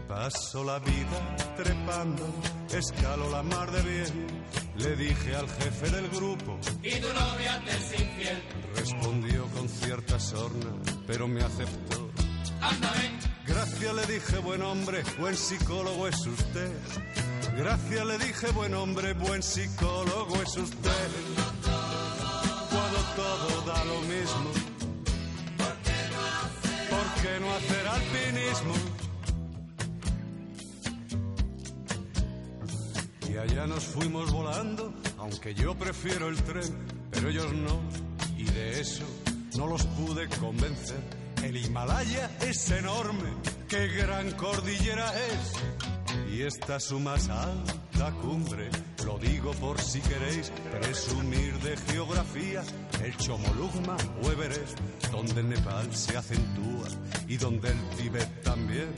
Paso 0.06 0.64
la 0.64 0.78
vida 0.80 1.36
trepando, 1.56 2.26
escalo 2.70 3.30
la 3.30 3.42
mar 3.42 3.70
de 3.70 3.82
bien. 3.82 4.26
Le 4.76 4.96
dije 4.96 5.34
al 5.34 5.48
jefe 5.48 5.90
del 5.90 6.08
grupo, 6.10 6.58
Y 6.82 7.00
tu 7.00 7.08
novia 7.08 7.62
te 7.64 7.70
es 7.72 8.00
infiel. 8.00 8.42
respondió 8.76 9.46
con 9.46 9.66
cierta 9.68 10.20
sorna, 10.20 10.70
pero 11.06 11.26
me 11.26 11.42
aceptó. 11.42 12.10
Anda, 12.60 12.92
ven. 12.92 13.18
Gracias 13.46 13.94
le 13.94 14.06
dije, 14.06 14.38
buen 14.38 14.60
hombre, 14.62 15.02
buen 15.18 15.36
psicólogo 15.36 16.06
es 16.06 16.18
usted. 16.26 16.70
Gracias 17.58 18.06
le 18.06 18.18
dije, 18.18 18.52
buen 18.52 18.72
hombre, 18.72 19.14
buen 19.14 19.42
psicólogo 19.42 20.40
es 20.40 20.56
usted. 20.56 21.08
Cuando 22.70 22.98
todo 23.16 23.62
da 23.66 23.84
lo 23.84 24.00
mismo, 24.02 24.50
¿por 26.88 27.20
qué 27.20 27.40
no 27.40 27.52
hacer 27.56 27.88
alpinismo? 27.88 28.74
Y 33.28 33.36
allá 33.38 33.66
nos 33.66 33.84
fuimos 33.86 34.30
volando, 34.30 34.94
aunque 35.18 35.52
yo 35.52 35.74
prefiero 35.74 36.28
el 36.28 36.40
tren, 36.44 36.78
pero 37.10 37.28
ellos 37.28 37.52
no, 37.52 37.80
y 38.36 38.44
de 38.44 38.80
eso 38.80 39.04
no 39.56 39.66
los 39.66 39.84
pude 39.84 40.28
convencer. 40.28 41.02
El 41.42 41.56
Himalaya 41.56 42.30
es 42.40 42.70
enorme, 42.70 43.30
qué 43.68 43.88
gran 43.88 44.30
cordillera 44.32 45.12
es. 45.26 45.87
Y 46.30 46.42
esta 46.42 46.76
es 46.76 46.84
su 46.84 47.00
más 47.00 47.28
alta 47.28 48.12
cumbre, 48.20 48.68
lo 49.04 49.18
digo 49.18 49.52
por 49.54 49.80
si 49.80 50.00
queréis 50.00 50.52
presumir 50.70 51.54
de 51.60 51.76
geografía, 51.90 52.62
el 53.02 53.16
Chomolungma 53.16 53.96
o 54.22 54.30
Everest, 54.30 54.78
donde 55.10 55.40
el 55.40 55.48
Nepal 55.48 55.94
se 55.94 56.16
acentúa 56.16 56.88
y 57.26 57.36
donde 57.36 57.70
el 57.70 57.88
Tíbet 57.96 58.42
también. 58.42 58.94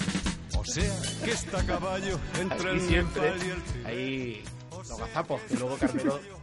O 0.58 0.64
sea, 0.64 1.00
que 1.24 1.30
está 1.30 1.60
a 1.60 1.66
caballo 1.66 2.18
entre 2.40 2.70
Aquí 2.70 2.80
el 2.80 2.80
siempre 2.80 3.22
Nepal 3.22 3.46
y 3.46 3.50
el 3.50 3.62
Tíbet. 3.62 3.86
hay 3.86 4.44
los 4.70 4.98
gazapos 4.98 5.40
que 5.42 5.54
luego 5.54 5.76
Carmelo 5.76 6.20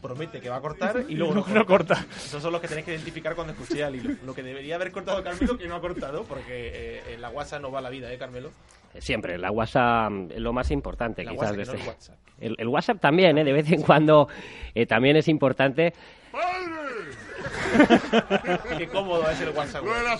promete 0.00 0.40
que 0.40 0.48
va 0.48 0.56
a 0.56 0.60
cortar 0.60 1.04
y 1.08 1.14
luego 1.14 1.34
No, 1.46 1.46
no 1.46 1.66
corta. 1.66 2.04
Esos 2.16 2.42
son 2.42 2.52
los 2.52 2.60
que 2.60 2.68
tenéis 2.68 2.84
que 2.86 2.92
identificar 2.94 3.34
cuando 3.34 3.52
escuchéis 3.52 3.82
al 3.84 3.94
hilo. 3.96 4.14
Lo 4.24 4.34
que 4.34 4.42
debería 4.42 4.74
haber 4.76 4.90
cortado 4.92 5.22
Carmelo 5.22 5.56
que 5.58 5.68
no 5.68 5.74
ha 5.76 5.80
cortado, 5.80 6.24
porque 6.24 6.70
eh, 6.74 7.14
en 7.14 7.20
la 7.20 7.30
WhatsApp 7.30 7.60
no 7.62 7.70
va 7.70 7.80
la 7.80 7.90
vida, 7.90 8.12
¿eh, 8.12 8.18
Carmelo? 8.18 8.50
Siempre, 8.98 9.38
la 9.38 9.50
WhatsApp 9.52 10.12
es 10.30 10.40
lo 10.40 10.52
más 10.52 10.70
importante, 10.70 11.22
La 11.22 11.30
quizás. 11.32 11.56
WhatsApp, 11.56 11.56
no 11.56 11.62
este- 11.72 11.82
el 11.82 11.88
WhatsApp. 11.88 12.16
El, 12.40 12.56
el 12.58 12.68
WhatsApp 12.68 13.00
también, 13.00 13.38
¿eh? 13.38 13.44
de 13.44 13.52
vez 13.52 13.70
en 13.70 13.82
cuando 13.82 14.28
eh, 14.74 14.86
también 14.86 15.16
es 15.16 15.28
importante. 15.28 15.92
Qué 18.78 18.88
cómodo 18.88 19.30
es 19.30 19.40
el 19.40 19.50
WhatsApp. 19.50 19.84
¡Lo 19.84 19.94
de 19.94 20.02
la 20.02 20.18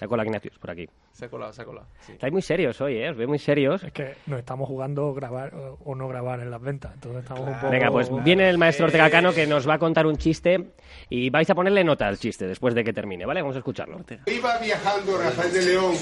supernova! 0.00 0.10
Sacó 0.10 0.16
la 0.16 0.24
Ignatius 0.24 0.58
por 0.58 0.70
aquí. 0.70 0.88
Se 1.12 1.24
ha 1.26 1.28
colado, 1.28 1.52
se 1.52 1.62
ha 1.62 1.64
colado. 1.64 1.86
sí. 2.06 2.12
Estáis 2.12 2.32
muy 2.32 2.42
serios 2.42 2.80
hoy, 2.80 2.96
¿eh? 2.96 3.10
Os 3.10 3.16
veo 3.16 3.28
muy 3.28 3.38
serios. 3.38 3.82
Es 3.84 3.92
que 3.92 4.14
nos 4.26 4.38
estamos 4.38 4.66
jugando 4.68 5.12
grabar 5.14 5.54
o, 5.54 5.78
o 5.84 5.94
no 5.94 6.08
grabar 6.08 6.40
en 6.40 6.50
las 6.50 6.60
ventas. 6.60 6.92
Entonces 6.94 7.22
estamos 7.22 7.46
un 7.46 7.54
poco... 7.54 7.70
Venga, 7.70 7.90
pues 7.90 8.10
viene 8.24 8.48
el 8.48 8.58
maestro 8.58 8.86
Ortega 8.86 9.10
Cano 9.10 9.32
que 9.32 9.46
nos 9.46 9.68
va 9.68 9.74
a 9.74 9.78
contar 9.78 10.06
un 10.06 10.16
chiste 10.16 10.72
y 11.08 11.30
vais 11.30 11.48
a 11.50 11.54
ponerle 11.54 11.84
nota 11.84 12.06
al 12.06 12.18
chiste 12.18 12.46
después 12.46 12.74
de 12.74 12.84
que 12.84 12.92
termine, 12.92 13.26
¿vale? 13.26 13.42
Vamos 13.42 13.56
a 13.56 13.58
escucharlo. 13.58 14.00
Iba 14.26 14.58
viajando 14.58 15.18
Rafael 15.18 15.52
de 15.52 15.62
León 15.62 15.94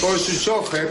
con 0.00 0.18
su 0.18 0.44
chofer 0.44 0.88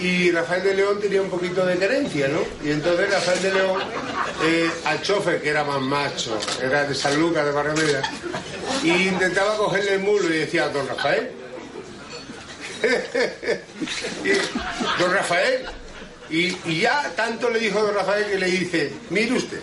y 0.00 0.30
Rafael 0.30 0.62
de 0.62 0.74
León 0.74 0.98
tenía 1.00 1.20
un 1.20 1.28
poquito 1.28 1.64
de 1.66 1.76
carencia, 1.76 2.28
¿no? 2.28 2.40
Y 2.66 2.72
entonces 2.72 3.10
Rafael 3.10 3.42
de 3.42 3.52
León 3.52 3.78
eh, 4.42 4.70
al 4.86 5.02
chofer, 5.02 5.42
que 5.42 5.50
era 5.50 5.62
más 5.64 5.80
macho, 5.80 6.38
era 6.62 6.84
de 6.84 6.94
San 6.94 7.20
Lucas, 7.20 7.44
de 7.44 7.52
Barrameda, 7.52 8.02
y 8.82 9.08
intentaba 9.08 9.56
cogerle 9.56 9.94
el 9.94 10.00
mulo 10.00 10.26
y 10.34 10.38
decía, 10.38 10.68
don 10.68 10.88
Rafael. 10.88 11.32
Don 14.98 15.12
Rafael. 15.12 15.66
Y, 16.30 16.56
y 16.64 16.80
ya 16.80 17.12
tanto 17.14 17.50
le 17.50 17.58
dijo 17.58 17.82
don 17.82 17.94
Rafael 17.94 18.24
que 18.24 18.38
le 18.38 18.46
dice, 18.46 18.92
mire 19.10 19.34
usted, 19.34 19.60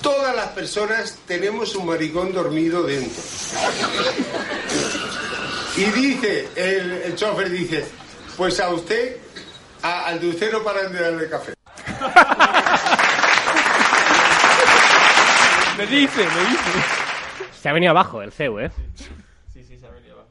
todas 0.00 0.36
las 0.36 0.48
personas 0.48 1.18
tenemos 1.26 1.74
un 1.74 1.86
maricón 1.86 2.32
dormido 2.32 2.84
dentro. 2.84 3.22
Y 5.76 5.84
dice, 5.84 6.48
el, 6.56 6.92
el 6.92 7.14
chofer 7.16 7.50
dice, 7.50 7.84
pues 8.36 8.58
a 8.60 8.70
usted, 8.70 9.16
a- 9.82 10.06
al 10.06 10.20
de 10.20 10.28
usted 10.28 10.50
no 10.52 10.62
paran 10.62 10.92
de 10.92 11.00
darle 11.00 11.28
café. 11.28 11.52
Me 15.76 15.86
dice, 15.86 16.24
me 16.24 16.50
dice. 16.50 16.70
Se 17.60 17.68
ha 17.68 17.72
venido 17.72 17.90
abajo 17.90 18.22
el 18.22 18.32
CEU, 18.32 18.58
¿eh? 18.60 18.70
Sí, 19.52 19.62
sí, 19.62 19.76
se 19.78 19.86
ha 19.86 19.90
venido 19.90 20.14
abajo. 20.14 20.30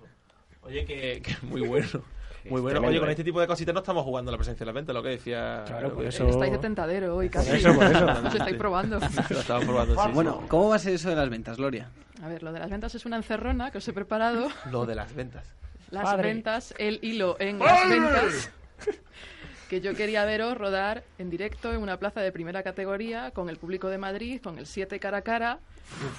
Oye, 0.64 0.86
que, 0.86 1.22
que 1.22 1.36
muy 1.46 1.62
bueno. 1.62 1.88
Muy 2.46 2.62
bueno. 2.62 2.76
tremendo, 2.80 2.90
Oye, 2.92 3.00
con 3.00 3.10
¿eh? 3.10 3.12
este 3.12 3.24
tipo 3.24 3.40
de 3.42 3.48
cositas 3.48 3.74
no 3.74 3.80
estamos 3.82 4.04
jugando 4.04 4.32
la 4.32 4.38
presencia 4.38 4.64
de 4.64 4.68
la 4.68 4.74
venta, 4.74 4.94
lo 4.94 5.02
que 5.04 5.10
decía. 5.10 5.64
Claro, 5.68 5.94
por 5.94 6.06
eso- 6.06 6.28
Estáis 6.28 6.52
de 6.52 6.58
tentadero 6.60 7.16
hoy 7.16 7.30
casi. 7.30 7.52
eso, 7.52 7.74
por 7.76 7.86
eso. 7.86 8.06
Os 8.28 8.34
estáis 8.36 8.56
probando. 8.56 9.00
Lo 9.30 9.40
estamos 9.40 9.66
probando, 9.66 10.04
sí. 10.04 10.10
Bueno, 10.14 10.44
¿cómo 10.48 10.70
va 10.70 10.76
a 10.76 10.80
ser 10.80 10.94
eso 10.94 11.10
de 11.10 11.16
las 11.16 11.30
ventas, 11.30 11.58
Gloria? 11.58 11.90
A 12.22 12.28
ver, 12.28 12.44
lo 12.44 12.52
de 12.52 12.60
las 12.60 12.70
ventas 12.70 12.96
es 12.96 13.06
una 13.06 13.18
encerrona 13.18 13.72
que 13.72 13.80
os 13.80 13.88
he 13.88 13.94
preparado. 13.94 14.50
Lo 14.72 14.86
de 14.86 14.96
las 14.96 15.14
ventas. 15.14 15.54
Las 15.92 16.04
Padre. 16.04 16.30
ventas, 16.30 16.74
el 16.78 17.00
hilo 17.02 17.38
en 17.40 17.60
las 17.60 17.90
ventas. 17.90 18.52
Que 19.70 19.82
yo 19.82 19.96
quería 19.96 20.26
veros 20.26 20.56
rodar 20.56 21.04
en 21.18 21.32
directo 21.32 21.74
en 21.74 21.82
una 21.82 21.98
plaza 21.98 22.22
de 22.22 22.32
primera 22.32 22.62
categoría 22.62 23.32
con 23.32 23.50
el 23.50 23.58
público 23.58 23.90
de 23.90 23.98
Madrid, 23.98 24.40
con 24.40 24.60
el 24.60 24.68
7 24.68 25.00
cara 25.00 25.18
a 25.18 25.22
cara. 25.24 25.60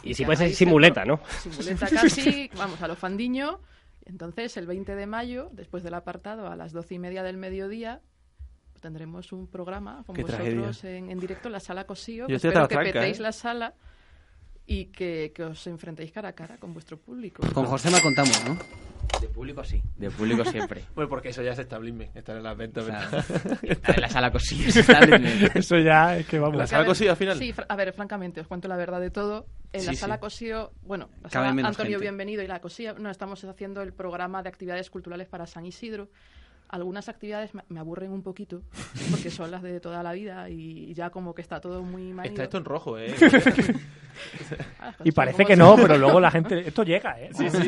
Y 0.02 0.14
si 0.14 0.24
puede 0.24 0.38
ser 0.38 0.52
simuleta, 0.52 1.04
¿no? 1.04 1.20
Simuleta 1.42 1.86
casi, 1.90 2.50
vamos, 2.56 2.82
a 2.82 2.88
lo 2.88 2.96
fandiño. 2.96 3.60
Entonces, 4.04 4.56
el 4.56 4.66
20 4.66 4.96
de 4.96 5.06
mayo, 5.06 5.48
después 5.52 5.84
del 5.84 5.94
apartado, 5.94 6.48
a 6.48 6.56
las 6.56 6.72
doce 6.72 6.96
y 6.96 6.98
media 6.98 7.22
del 7.22 7.36
mediodía, 7.36 8.00
tendremos 8.80 9.30
un 9.30 9.46
programa 9.46 10.02
con 10.04 10.16
Qué 10.16 10.22
vosotros 10.22 10.82
en, 10.82 11.12
en 11.12 11.20
directo 11.20 11.46
en 11.46 11.52
la 11.52 11.60
sala 11.60 11.84
Cosío. 11.84 12.24
Yo 12.24 12.40
que 12.40 12.48
espero 12.48 12.66
petéis 12.66 13.20
¿eh? 13.20 13.22
la 13.22 13.30
sala 13.30 13.74
y 14.66 14.86
que, 14.86 15.32
que 15.34 15.44
os 15.44 15.66
enfrentéis 15.66 16.10
cara 16.12 16.28
a 16.30 16.32
cara 16.34 16.58
con 16.58 16.72
vuestro 16.74 16.98
público. 16.98 17.42
Con 17.54 17.66
Josema 17.66 18.00
contamos, 18.00 18.44
¿no? 18.44 18.58
De 19.20 19.28
público 19.28 19.62
sí, 19.64 19.80
de 19.96 20.10
público 20.10 20.44
siempre. 20.44 20.84
Pues 20.94 21.08
porque 21.08 21.28
eso 21.28 21.42
ya 21.42 21.52
es 21.52 21.58
establishment, 21.58 22.14
estar 22.16 22.36
en 22.36 22.42
las 22.42 22.56
ventas. 22.56 22.84
Claro. 22.84 23.10
¿verdad? 23.10 23.58
Estar 23.62 23.94
en 23.94 24.00
la 24.00 24.08
sala 24.08 24.32
cosilla, 24.32 24.68
establishment. 24.80 25.56
Eso 25.56 25.78
ya 25.78 26.16
es 26.18 26.26
que 26.26 26.38
vamos. 26.38 26.56
La 26.56 26.66
sala 26.66 26.80
a 26.80 26.82
ver, 26.82 26.88
Cosío 26.88 27.10
al 27.12 27.16
final. 27.16 27.38
Sí, 27.38 27.54
a 27.68 27.76
ver, 27.76 27.92
francamente, 27.92 28.40
os 28.40 28.48
cuento 28.48 28.66
la 28.66 28.76
verdad 28.76 29.00
de 29.00 29.10
todo. 29.10 29.46
En 29.72 29.86
la 29.86 29.92
Sí, 29.92 29.96
sala 29.96 30.16
sí. 30.16 30.20
Cosío, 30.20 30.72
bueno, 30.82 31.08
la 31.22 31.30
sala 31.30 31.48
Antonio 31.48 31.74
gente. 31.74 31.98
Bienvenido 31.98 32.42
y 32.42 32.46
la 32.48 32.60
Cosío, 32.60 32.98
no, 32.98 33.10
estamos 33.10 33.44
haciendo 33.44 33.82
el 33.82 33.92
programa 33.92 34.42
de 34.42 34.48
actividades 34.48 34.90
culturales 34.90 35.28
para 35.28 35.46
San 35.46 35.64
Isidro. 35.64 36.08
Algunas 36.68 37.08
actividades 37.08 37.54
me, 37.54 37.62
me 37.68 37.78
aburren 37.80 38.10
un 38.10 38.22
poquito, 38.22 38.62
porque 39.10 39.30
son 39.30 39.50
las 39.50 39.62
de 39.62 39.78
toda 39.80 40.02
la 40.02 40.12
vida 40.12 40.48
y 40.50 40.92
ya 40.94 41.10
como 41.10 41.34
que 41.34 41.42
está 41.42 41.60
todo 41.60 41.82
muy 41.82 42.12
manido. 42.12 42.32
Está 42.32 42.44
esto 42.44 42.58
en 42.58 42.64
rojo, 42.64 42.98
¿eh? 42.98 43.14
Ah, 44.80 44.92
las 44.98 45.06
Y 45.06 45.12
parece 45.12 45.44
que 45.44 45.56
no, 45.56 45.76
pero 45.76 45.98
luego 45.98 46.18
la 46.20 46.30
gente. 46.30 46.66
Esto 46.66 46.82
llega, 46.84 47.20
¿eh? 47.20 47.28
Sí, 47.34 47.50
sí. 47.50 47.58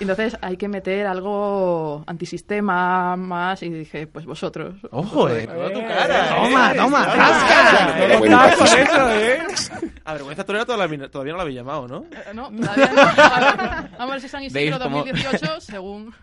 Entonces 0.00 0.36
hay 0.40 0.56
que 0.56 0.68
meter 0.68 1.06
algo 1.06 2.02
antisistema 2.06 3.14
más 3.16 3.62
y 3.62 3.68
dije, 3.70 4.06
pues 4.06 4.24
vosotros. 4.24 4.74
Ojo, 4.90 5.28
eh. 5.28 5.46
Tu 5.46 5.80
cara. 5.80 6.26
eh. 6.26 6.50
Toma, 6.50 6.74
toma, 6.74 7.04
rasca. 7.14 7.94
¿cómo 8.08 8.18
Bueno, 8.20 8.44
estás 8.44 8.56
con 8.58 8.68
pues- 8.68 8.88
eso, 8.88 9.10
eh? 9.10 9.88
A 10.06 10.12
vergüenza 10.14 10.44
torera 10.44 10.64
todavía, 10.64 11.10
todavía 11.10 11.32
no 11.32 11.36
la 11.36 11.42
habéis 11.42 11.56
llamado, 11.58 11.88
¿no? 11.88 12.04
Eh, 12.10 12.32
No, 12.34 12.50
todavía 12.50 12.86
no. 12.92 13.88
Vamos 13.98 14.00
a 14.00 14.06
ver 14.12 14.20
si 14.20 14.28
San 14.28 14.40
¿Veis 14.40 14.54
Isidro 14.56 14.78
cómo- 14.78 14.98
2018, 15.04 15.60
según... 15.60 16.14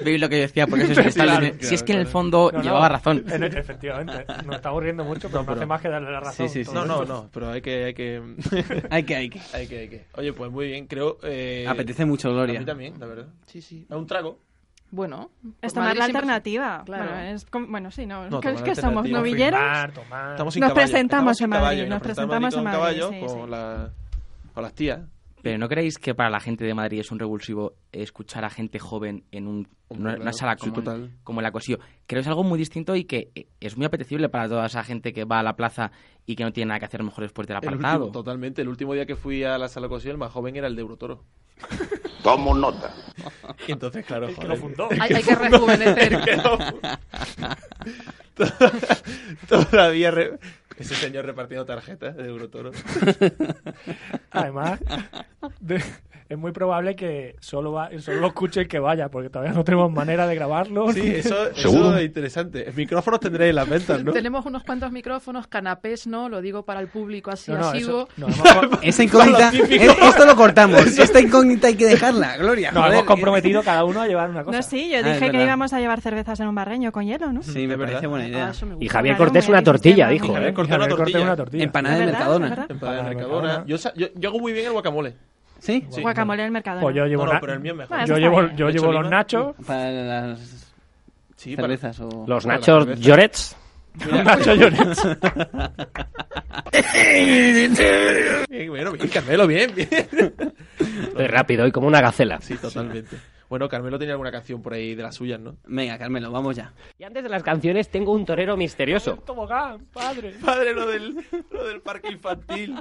¿Veis 0.00 0.20
lo 0.20 0.28
que 0.28 0.36
Porque 0.68 0.84
eso 0.84 1.00
es 1.00 1.06
establishment. 1.06 1.52
claro, 1.58 1.68
si 1.68 1.74
es 1.74 1.82
que 1.82 1.92
en 1.92 1.98
el 2.00 2.06
fondo 2.06 2.50
No, 2.52 2.58
no, 2.58 2.64
llevaba 2.64 2.88
razón. 2.88 3.24
en- 3.28 3.42
Efectivamente. 3.44 4.24
Nos 4.44 4.56
estamos 4.56 4.82
riendo 4.82 5.04
mucho, 5.04 5.28
pero 5.28 5.40
no, 5.40 5.46
pero- 5.46 5.56
hace 5.58 5.66
más 5.66 5.80
que 5.80 5.88
darle 5.88 6.10
la 6.10 6.20
razón. 6.20 6.48
Sí, 6.48 6.64
sí, 6.64 6.64
sí. 6.64 6.70
No, 6.74 6.84
no, 6.84 7.04
no, 7.04 7.28
pero 7.32 7.50
hay 7.50 7.62
que... 7.62 7.84
Hay 7.84 7.94
que, 7.94 8.22
Hay 8.90 9.02
que, 9.04 9.16
hay 9.16 9.28
que. 9.30 9.40
hay 9.54 9.66
que, 9.66 9.78
hay 9.78 9.88
que. 9.88 10.06
Oye, 10.14 10.32
pues 10.32 10.50
muy 10.50 10.66
bien, 10.68 10.86
creo... 10.86 11.18
Eh, 11.22 11.66
Apetece 11.68 12.04
mucho, 12.04 12.28
A 12.28 12.32
Gloria. 12.32 12.60
mí 12.60 12.66
también, 12.66 12.98
la 13.00 13.06
verdad. 13.06 13.26
Sí, 13.46 13.60
sí. 13.62 13.86
A 13.90 13.96
un 13.96 14.06
trago. 14.06 14.38
Bueno. 14.90 15.30
Es 15.62 15.72
por 15.72 15.82
tomar 15.82 15.88
Madrid 15.88 15.98
la 16.00 16.04
siempre- 16.04 16.18
alternativa. 16.18 16.82
Claro. 16.84 17.04
Bueno, 17.10 17.20
es 17.34 17.44
como- 17.46 17.66
bueno, 17.68 17.90
sí, 17.90 18.04
no. 18.04 18.28
No, 18.28 18.40
¿Qué 18.40 18.48
es 18.48 18.54
tomar 18.56 18.68
que 18.74 18.80
somos? 18.80 19.08
¿Novilleros? 19.08 19.58
Confirmar, 19.60 19.92
tomar. 19.92 20.30
Estamos 20.32 20.54
sin 20.54 20.60
Nos 20.60 20.68
caballo. 20.70 20.84
presentamos 20.86 21.40
en 21.40 21.48
Madrid, 21.50 21.62
caballo, 21.62 21.84
y 21.84 21.88
nos 21.88 22.00
presentamos 22.02 22.50
presentamos 22.50 22.54
en 22.54 22.58
con 22.58 22.64
Madrid, 22.64 23.00
caballo, 23.00 23.08
sí, 23.28 23.34
con, 23.34 23.44
sí. 23.46 23.50
la- 23.50 23.90
con 24.52 24.62
las 24.62 24.72
tías. 24.74 25.00
Pero 25.42 25.58
¿no 25.58 25.68
creéis 25.68 25.98
que 25.98 26.14
para 26.14 26.30
la 26.30 26.40
gente 26.40 26.64
de 26.64 26.72
Madrid 26.74 27.00
es 27.00 27.10
un 27.10 27.18
revulsivo 27.18 27.72
escuchar 27.90 28.44
a 28.44 28.50
gente 28.50 28.78
joven 28.78 29.24
en 29.32 29.46
un- 29.48 29.68
una, 29.88 30.32
sala 30.32 30.56
sí, 30.58 30.70
como, 31.24 31.40
el 31.40 31.46
Acosío? 31.46 31.78
Creo 32.06 32.18
que 32.18 32.20
es 32.20 32.26
algo 32.28 32.44
muy 32.44 32.58
distinto 32.58 32.94
y 32.94 33.04
que 33.04 33.30
eh, 33.34 33.48
es 33.60 33.76
muy 33.76 33.84
apetecible 33.86 34.28
para 34.28 34.48
toda 34.48 34.66
esa 34.66 34.82
gente 34.84 35.12
que 35.12 35.24
va 35.24 35.40
a 35.40 35.42
la 35.42 35.56
plaza 35.56 35.90
y 36.24 36.36
que 36.36 36.44
no 36.44 36.52
tiene 36.52 36.68
nada 36.68 36.78
que 36.78 36.86
hacer 36.86 37.02
mejor 37.02 37.24
después 37.24 37.46
del 37.48 37.56
El 37.60 37.68
apartado. 37.68 38.04
último, 38.06 38.12
totalmente. 38.12 38.62
El 38.62 38.68
último 38.68 38.94
día 38.94 39.04
que 39.04 39.16
fui 39.16 39.42
a 39.44 39.58
la 39.58 39.68
sala 39.68 39.88
cocina, 39.88 40.12
el 40.12 40.18
más 40.18 40.30
joven 40.32 40.56
era 40.56 40.68
el 40.68 40.76
de 40.76 40.82
Eurotoro. 40.82 41.24
Tomo 42.22 42.54
nota. 42.54 42.94
Y 43.66 43.72
entonces, 43.72 44.04
claro, 44.06 44.28
El 44.28 44.34
que 44.34 44.42
joder. 44.42 44.50
lo 44.50 44.56
fundó. 44.56 44.88
Hay, 45.00 45.12
hay 45.12 45.22
que 45.22 45.34
rejuvenecer. 45.34 46.20
Que. 46.24 46.36
Todavía 49.48 50.10
re- 50.10 50.38
ese 50.78 50.94
señor 50.94 51.26
repartiendo 51.26 51.66
tarjetas 51.66 52.16
de 52.16 52.26
Eurotoro. 52.28 52.70
Además, 54.30 54.80
de- 55.60 55.82
es 56.32 56.38
muy 56.38 56.52
probable 56.52 56.96
que 56.96 57.36
solo, 57.40 57.72
va, 57.72 57.90
solo 58.00 58.20
lo 58.20 58.26
escuche 58.28 58.60
el 58.60 58.68
que 58.68 58.78
vaya, 58.78 59.08
porque 59.08 59.28
todavía 59.30 59.52
no 59.52 59.64
tenemos 59.64 59.92
manera 59.92 60.26
de 60.26 60.34
grabarlo. 60.34 60.92
Sí, 60.92 61.00
eso, 61.16 61.50
es 61.98 62.04
interesante. 62.04 62.72
Micrófonos 62.74 63.20
tendréis 63.20 63.50
en 63.50 63.56
las 63.56 63.68
ventas, 63.68 64.02
¿no? 64.02 64.12
Tenemos 64.12 64.44
unos 64.46 64.62
cuantos 64.64 64.90
micrófonos, 64.92 65.46
canapés 65.46 66.06
no, 66.06 66.28
lo 66.28 66.40
digo 66.40 66.64
para 66.64 66.80
el 66.80 66.88
público 66.88 67.30
así 67.30 67.50
No, 67.52 67.58
no, 67.58 67.66
asiduo. 67.68 68.08
eso- 68.08 68.08
no, 68.16 68.26
hemos, 68.28 68.78
Esa 68.82 69.04
incógnita, 69.04 69.50
es- 69.50 69.98
esto 70.02 70.24
lo 70.26 70.36
cortamos. 70.36 70.86
Esta 70.98 71.20
incógnita 71.20 71.68
hay 71.68 71.74
que 71.76 71.86
dejarla, 71.86 72.36
Gloria. 72.36 72.70
nos 72.72 72.82
joder. 72.82 72.94
hemos 72.94 73.06
comprometido 73.06 73.62
cada 73.62 73.84
uno 73.84 74.00
a 74.00 74.06
llevar 74.06 74.30
una 74.30 74.44
cosa. 74.44 74.56
No, 74.56 74.62
sí, 74.62 74.90
yo 74.90 74.98
Ah, 74.98 75.02
dije 75.02 75.18
que 75.20 75.26
verdad. 75.32 75.44
íbamos 75.44 75.72
a 75.72 75.80
llevar 75.80 76.00
cervezas 76.00 76.40
en 76.40 76.48
un 76.48 76.54
barreño 76.54 76.92
con 76.92 77.04
hielo, 77.04 77.32
¿no? 77.32 77.42
Sí, 77.42 77.66
me 77.66 77.76
parece 77.78 78.06
buena 78.06 78.24
Ah, 78.24 78.28
idea. 78.28 78.46
gusta. 78.48 78.66
Y 78.80 78.88
Javier 78.88 79.16
Claro, 79.16 79.30
Cortés 79.30 79.48
una 79.48 79.62
tortilla, 79.62 80.08
dijo, 80.08 80.32
Javier 80.32 80.50
¿eh? 80.50 80.54
Cortés 80.54 80.70
Javier 80.78 81.22
una 81.22 81.36
tortilla. 81.36 81.64
Empanada 81.64 81.94
¿Es 81.96 82.00
de? 82.00 82.06
Mercadona. 82.06 82.66
Empanada 82.68 83.02
de 83.08 83.14
Mercadona. 83.14 83.64
Yo 83.66 84.28
hago 84.28 84.38
muy 84.40 84.52
bien 84.52 84.66
el 84.66 84.72
guacamole. 84.72 85.14
¿Sí? 85.62 85.86
Sí. 85.90 86.02
Guacamole 86.02 86.42
del 86.42 86.50
Mercadona. 86.50 86.82
Pues 86.82 86.96
yo 86.96 87.06
llevo, 87.06 87.24
No, 87.24 87.34
no, 87.34 87.40
pero 87.40 87.52
el 87.52 87.60
mío 87.60 87.70
es 87.72 87.78
mejor. 87.78 87.96
Bueno, 87.96 88.06
yo 88.06 88.18
llevo, 88.18 88.42
yo 88.56 88.66
¿Le 88.66 88.72
llevo 88.72 88.92
los 88.92 89.08
nachos. 89.08 89.54
Para 89.64 89.90
las 89.92 90.74
Sí, 91.36 91.54
para- 91.54 91.68
cervezas 91.68 92.00
o... 92.00 92.24
Los 92.26 92.44
Para 92.44 92.58
la 92.58 92.60
nachos. 92.60 92.98
Llorets. 93.00 93.56
Los 94.10 94.24
nachos 94.24 94.58
Llorens. 94.58 95.08
Bien, 98.48 98.68
bueno, 98.70 98.92
bien, 98.92 99.08
Carmelo, 99.08 99.46
bien, 99.46 99.72
bien. 99.74 99.88
Estoy 99.90 101.26
rápido 101.26 101.66
y 101.66 101.72
como 101.72 101.86
una 101.86 102.00
gacela. 102.00 102.40
Sí, 102.40 102.56
totalmente. 102.56 103.16
Bueno, 103.48 103.68
Carmelo 103.68 103.98
tenía 103.98 104.14
alguna 104.14 104.32
canción 104.32 104.62
por 104.62 104.72
ahí 104.72 104.94
de 104.94 105.02
las 105.02 105.14
suyas, 105.14 105.38
¿no? 105.38 105.56
Venga, 105.66 105.98
Carmelo, 105.98 106.30
vamos 106.30 106.56
ya. 106.56 106.72
Y 106.98 107.04
antes 107.04 107.22
de 107.22 107.28
las 107.28 107.42
canciones 107.42 107.88
tengo 107.90 108.12
un 108.12 108.24
torero 108.24 108.56
misterioso. 108.56 109.16
Tobogán, 109.26 109.84
padre. 109.92 110.34
Padre, 110.42 110.72
lo 110.72 110.86
del, 110.86 111.16
lo 111.50 111.64
del 111.66 111.80
parque 111.82 112.08
infantil. 112.10 112.74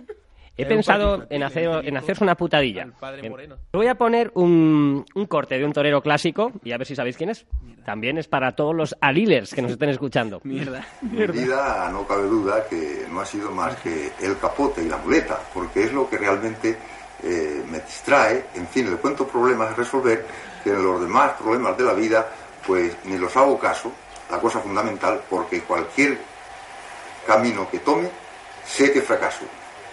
He 0.57 0.65
pensado 0.65 1.25
en 1.29 1.43
hacer, 1.43 1.85
en 1.85 1.97
hacerse 1.97 2.23
una 2.23 2.35
putadilla. 2.35 2.87
Voy 3.71 3.87
a 3.87 3.95
poner 3.95 4.31
un, 4.35 5.05
un 5.15 5.25
corte 5.25 5.57
de 5.57 5.65
un 5.65 5.73
torero 5.73 6.01
clásico 6.01 6.51
y 6.63 6.71
a 6.71 6.77
ver 6.77 6.85
si 6.85 6.95
sabéis 6.95 7.17
quién 7.17 7.29
es. 7.29 7.45
También 7.85 8.17
es 8.17 8.27
para 8.27 8.51
todos 8.51 8.75
los 8.75 8.95
alilers 9.01 9.53
que 9.53 9.61
nos 9.61 9.71
estén 9.71 9.89
escuchando. 9.89 10.41
Mierda. 10.43 10.85
Mi 11.01 11.25
vida 11.25 11.89
no 11.91 12.05
cabe 12.05 12.27
duda 12.27 12.65
que 12.69 13.05
no 13.09 13.21
ha 13.21 13.25
sido 13.25 13.51
más 13.51 13.75
que 13.77 14.11
el 14.21 14.37
capote 14.37 14.83
y 14.83 14.89
la 14.89 14.97
muleta, 14.97 15.39
porque 15.53 15.85
es 15.85 15.93
lo 15.93 16.09
que 16.09 16.17
realmente 16.17 16.77
eh, 17.23 17.63
me 17.69 17.79
distrae. 17.79 18.45
En 18.55 18.67
fin, 18.67 18.91
le 18.91 18.97
cuento 18.97 19.27
problemas 19.27 19.71
a 19.71 19.75
resolver, 19.75 20.25
que 20.63 20.69
en 20.69 20.83
los 20.83 21.01
demás 21.01 21.31
problemas 21.39 21.77
de 21.77 21.83
la 21.85 21.93
vida, 21.93 22.27
pues 22.67 22.95
ni 23.05 23.17
los 23.17 23.35
hago 23.37 23.57
caso, 23.57 23.91
la 24.29 24.39
cosa 24.39 24.59
fundamental, 24.59 25.21
porque 25.29 25.61
cualquier 25.61 26.17
camino 27.25 27.69
que 27.69 27.79
tome, 27.79 28.09
sé 28.65 28.91
que 28.91 29.01
fracaso. 29.01 29.45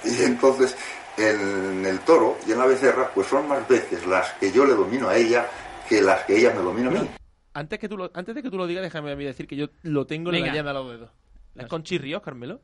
Y 0.04 0.22
entonces, 0.22 0.76
en 1.16 1.84
el 1.84 2.00
toro 2.00 2.38
y 2.46 2.52
en 2.52 2.58
la 2.58 2.66
becerra, 2.66 3.10
pues 3.14 3.26
son 3.26 3.48
más 3.48 3.66
veces 3.68 4.06
las 4.06 4.32
que 4.34 4.52
yo 4.52 4.64
le 4.64 4.74
domino 4.74 5.08
a 5.08 5.16
ella 5.16 5.46
que 5.88 6.02
las 6.02 6.24
que 6.24 6.38
ella 6.38 6.52
me 6.54 6.62
domina 6.62 6.88
a 6.88 6.92
mí. 6.92 7.08
Antes, 7.54 7.78
que 7.78 7.88
tú 7.88 7.96
lo, 7.96 8.10
antes 8.14 8.34
de 8.34 8.42
que 8.42 8.50
tú 8.50 8.56
lo 8.56 8.66
digas, 8.66 8.82
déjame 8.82 9.12
a 9.12 9.16
mí 9.16 9.24
decir 9.24 9.48
que 9.48 9.56
yo 9.56 9.66
lo 9.82 10.06
tengo 10.06 10.30
en 10.30 10.36
Venga. 10.36 10.48
la 10.48 10.54
llave 10.54 10.70
a 10.70 10.72
los 10.74 10.90
dedos. 10.90 11.10
¿Es 11.56 11.66
con 11.66 11.82
chirrios, 11.82 12.22
Carmelo? 12.22 12.60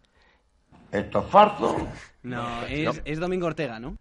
Esto 0.92 1.20
es 1.20 1.26
farto. 1.26 1.88
No, 2.22 2.64
es, 2.66 3.00
es 3.04 3.18
Domingo 3.18 3.46
Ortega, 3.46 3.80
¿no? 3.80 3.96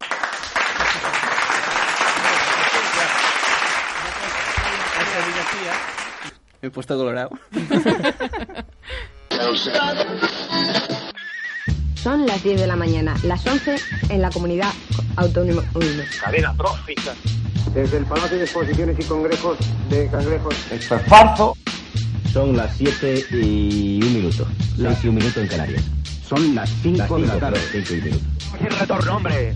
Me 6.61 6.67
he 6.67 6.71
puesto 6.71 6.95
colorado. 6.95 7.31
Son 12.03 12.25
las 12.25 12.43
10 12.43 12.59
de 12.59 12.67
la 12.67 12.75
mañana, 12.75 13.15
las 13.23 13.47
11 13.47 13.77
en 14.09 14.21
la 14.21 14.29
comunidad 14.29 14.73
autónoma. 15.15 15.63
Cadena 16.21 16.53
trófica. 16.57 17.13
Desde 17.73 17.95
el 17.95 18.05
Palacio 18.05 18.39
de 18.39 18.43
Exposiciones 18.43 18.99
y 18.99 19.03
Congresos 19.05 19.57
de 19.89 20.09
Cangrejos. 20.09 20.53
Esto 20.69 20.95
es 20.97 21.01
farto. 21.03 21.55
Son 22.33 22.57
las 22.57 22.75
7 22.75 23.25
y 23.31 24.03
un 24.03 24.13
minuto. 24.15 24.45
6 24.75 24.97
y 25.01 25.07
un 25.07 25.15
minuto 25.15 25.39
en 25.39 25.47
Canarias. 25.47 25.83
Son 26.27 26.53
las 26.53 26.69
5 26.81 27.19
de 27.19 27.27
la 27.27 27.39
tarde. 27.39 27.59
5 27.71 27.87
y 27.89 27.97
un 27.99 28.03
minuto. 28.03 28.25
¡Sin 28.59 28.79
retorno, 28.79 29.15
hombre! 29.15 29.55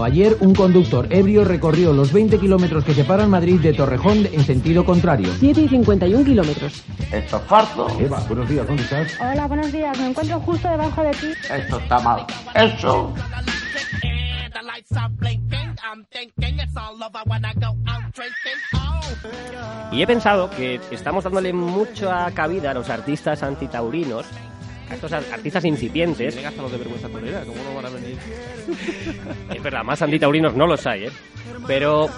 Ayer, 0.00 0.36
un 0.40 0.54
conductor 0.54 1.06
ebrio 1.10 1.44
recorrió 1.44 1.92
los 1.92 2.12
20 2.12 2.38
kilómetros 2.38 2.84
que 2.84 2.94
separan 2.94 3.28
Madrid 3.28 3.60
de 3.60 3.74
Torrejón 3.74 4.26
en 4.32 4.42
sentido 4.42 4.84
contrario. 4.84 5.30
7 5.38 5.60
y 5.60 5.68
51 5.68 6.24
kilómetros. 6.24 6.82
Esto 7.12 7.36
es 7.36 7.42
farto. 7.42 7.86
Eva, 8.00 8.20
buenos 8.26 8.48
días, 8.48 8.66
¿dónde 8.66 8.82
estás? 8.82 9.12
Hola, 9.20 9.46
buenos 9.46 9.70
días. 9.70 9.98
Me 9.98 10.08
encuentro 10.08 10.40
justo 10.40 10.68
debajo 10.68 11.02
de 11.02 11.10
ti. 11.10 11.32
Esto 11.52 11.78
está 11.78 11.98
mal. 12.00 12.26
Eso. 12.54 13.12
Y 19.92 20.02
he 20.02 20.06
pensado 20.06 20.48
que 20.50 20.80
estamos 20.90 21.24
dándole 21.24 21.52
mucha 21.52 22.30
cabida 22.32 22.70
a 22.70 22.74
los 22.74 22.88
artistas 22.88 23.42
antitaurinos, 23.42 24.26
a 24.92 24.94
estos 24.94 25.12
ar- 25.12 25.24
artistas 25.32 25.64
incipientes. 25.64 26.34
Tienen 26.34 26.48
hasta 26.48 26.62
los 26.62 26.72
de 26.72 26.78
vergüenza 26.78 27.08
torera, 27.08 27.40
¿cómo 27.46 27.62
no 27.64 27.74
van 27.74 27.86
a 27.86 27.88
venir? 27.90 28.16
Es 29.54 29.62
verdad, 29.62 29.82
más 29.84 30.00
antitaurinos 30.02 30.54
no 30.54 30.66
los 30.66 30.86
hay, 30.86 31.04
¿eh? 31.06 31.10
Pero 31.66 32.08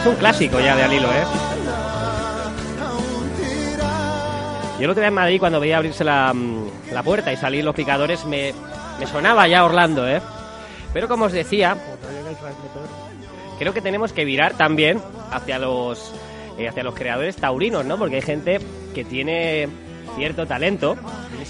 es 0.00 0.06
un 0.06 0.14
clásico 0.16 0.60
ya 0.60 0.76
de 0.76 0.82
Alilo, 0.84 1.08
¿eh? 1.08 1.24
Yo 4.78 4.84
el 4.84 4.90
otro 4.90 5.00
día 5.00 5.08
en 5.08 5.14
Madrid, 5.14 5.38
cuando 5.40 5.58
veía 5.58 5.78
abrirse 5.78 6.04
la, 6.04 6.32
mm, 6.34 6.92
la 6.92 7.02
puerta 7.02 7.32
y 7.32 7.36
salir 7.36 7.64
los 7.64 7.74
picadores, 7.74 8.24
me, 8.26 8.52
me 9.00 9.06
sonaba 9.06 9.48
ya 9.48 9.64
Orlando, 9.64 10.06
¿eh? 10.06 10.20
Pero 10.92 11.08
como 11.08 11.24
os 11.26 11.32
decía, 11.32 11.76
creo 13.58 13.72
que 13.72 13.80
tenemos 13.80 14.12
que 14.12 14.24
virar 14.26 14.54
también 14.54 15.00
hacia 15.30 15.58
los 15.58 16.12
hacia 16.64 16.82
los 16.82 16.94
creadores 16.94 17.36
taurinos, 17.36 17.84
¿no? 17.84 17.98
Porque 17.98 18.16
hay 18.16 18.22
gente 18.22 18.58
que 18.94 19.04
tiene 19.04 19.68
cierto 20.16 20.46
talento 20.46 20.96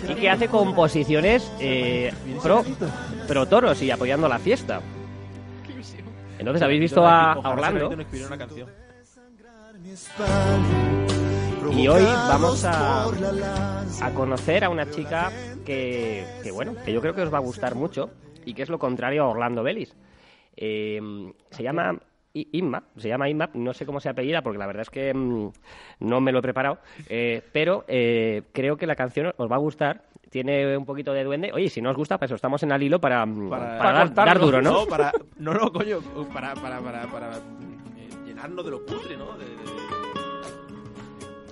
y 0.09 0.15
que 0.15 0.31
hace 0.31 0.49
composiciones 0.49 1.51
eh, 1.61 2.13
pro, 2.43 2.65
pro 3.29 3.47
toros 3.47 3.81
y 3.83 3.91
apoyando 3.91 4.29
la 4.29 4.39
fiesta. 4.39 4.81
Entonces, 6.39 6.63
¿habéis 6.63 6.81
visto 6.81 7.07
a, 7.07 7.39
Orlando? 7.39 7.91
Y 11.73 11.89
hoy 11.89 12.05
vamos 12.05 12.65
a, 12.65 13.05
a 13.05 14.11
conocer 14.15 14.65
a 14.65 14.69
una 14.69 14.91
chica 14.91 15.31
que, 15.65 16.25
que, 16.43 16.51
bueno, 16.51 16.75
que 16.85 16.93
yo 16.93 17.01
creo 17.01 17.15
que 17.15 17.23
os 17.23 17.33
va 17.33 17.39
a 17.39 17.43
gustar 17.43 17.75
mucho 17.75 18.11
y 18.45 18.55
que 18.55 18.63
es 18.63 18.69
lo 18.69 18.79
contrario 18.79 19.25
a 19.25 19.29
Orlando 19.29 19.63
Vélez. 19.63 19.95
Eh, 20.57 21.01
se 21.51 21.63
llama 21.63 21.99
Inma, 22.53 22.83
se 22.97 23.09
llama 23.09 23.29
Inma, 23.29 23.49
no 23.55 23.73
sé 23.73 23.87
cómo 23.87 24.01
se 24.01 24.09
apellida 24.09 24.43
porque 24.43 24.59
la 24.59 24.67
verdad 24.67 24.83
es 24.83 24.91
que 24.91 25.13
mm, 25.15 25.51
no 26.01 26.21
me 26.21 26.33
lo 26.33 26.39
he 26.41 26.43
preparado, 26.43 26.79
eh, 27.09 27.43
pero 27.53 27.85
eh, 27.89 28.43
creo 28.53 28.77
que 28.77 28.87
la 28.87 28.97
canción 28.97 29.33
os 29.37 29.51
va 29.51 29.57
a 29.57 29.61
gustar. 29.61 30.03
Tiene 30.29 30.77
un 30.77 30.85
poquito 30.85 31.13
de 31.13 31.23
duende. 31.25 31.53
Oye, 31.55 31.71
si 31.71 31.81
no 31.81 31.89
os 31.91 31.97
gusta, 31.97 32.19
pues 32.19 32.31
estamos 32.33 32.61
en 32.65 32.73
al 32.73 32.83
hilo 32.83 33.01
para, 33.01 33.25
mm, 33.25 33.49
para, 33.49 33.93
dar, 33.93 34.13
dar 34.13 34.39
duro, 34.41 34.61
¿no? 34.61 34.73
No, 34.73 34.87
para, 34.87 35.13
no, 35.39 35.55
no, 35.55 35.73
coño, 35.73 36.01
para, 36.35 36.53
para, 36.55 36.81
para, 36.81 37.07
para 37.07 37.37
eh, 37.37 38.09
llenarnos 38.27 38.65
de 38.65 38.71
lo 38.73 38.81
cutre, 38.85 39.17
¿no? 39.17 39.39
De, 39.39 39.45
de- 39.45 39.57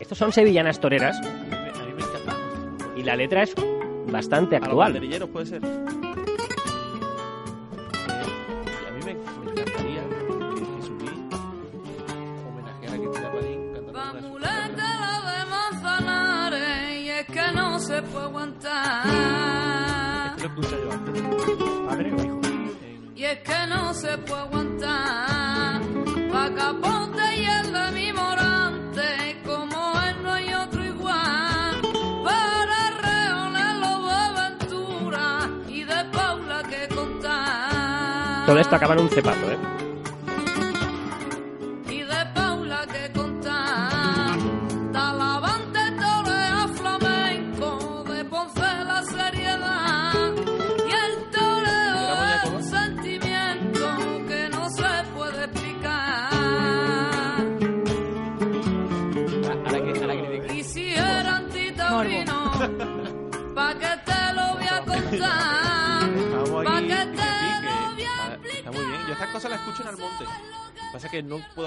Estos 0.00 0.18
son 0.18 0.32
sevillanas 0.32 0.80
toreras 0.80 1.16
a 1.18 1.22
mí 1.22 1.92
me 1.96 2.02
encanta. 2.02 2.36
y 2.96 3.02
la 3.04 3.14
letra 3.16 3.44
es 3.44 3.54
bastante 4.10 4.56
A 4.56 4.60
los 4.60 4.68
actual. 4.68 5.00
puede 5.32 5.46
ser. 5.46 5.62
Y 5.62 5.66
a 8.86 8.90
mí 8.90 9.00
me, 9.04 9.14
me 9.14 9.50
encantaría 9.52 9.93
Muleta 14.22 14.88
la 15.02 15.14
de 15.30 15.40
Manzanares 15.50 17.00
y 17.00 17.10
es 17.10 17.26
que 17.26 17.52
no 17.54 17.78
se 17.78 18.02
puede 18.02 18.24
aguantar. 18.24 19.06
Lo 20.40 20.46
escucho 20.46 20.76
yo 20.84 20.92
antes. 20.92 21.22
Padre 21.86 22.12
o 22.12 22.24
hijo. 22.24 22.40
Y 23.14 23.24
es 23.24 23.38
que 23.40 23.66
no 23.68 23.94
se 23.94 24.18
puede 24.18 24.40
aguantar. 24.42 25.80
Pa' 26.32 26.54
capote 26.54 27.36
y 27.36 27.44
el 27.44 27.72
de 27.72 27.90
mi 27.92 28.12
morante, 28.12 29.40
como 29.46 29.92
él 30.08 30.22
no 30.22 30.32
hay 30.32 30.52
otro 30.54 30.84
igual. 30.84 31.80
Para 32.24 32.90
reoner 33.02 33.76
lo 33.76 34.06
de 34.08 34.14
aventura 34.14 35.48
y 35.68 35.84
de 35.84 36.04
Paula 36.12 36.62
que 36.64 36.88
contar. 36.94 38.46
Todo 38.46 38.58
esto 38.58 38.76
acaba 38.76 38.94
en 38.94 39.00
un 39.00 39.08
cepato, 39.08 39.50
¿eh? 39.52 39.73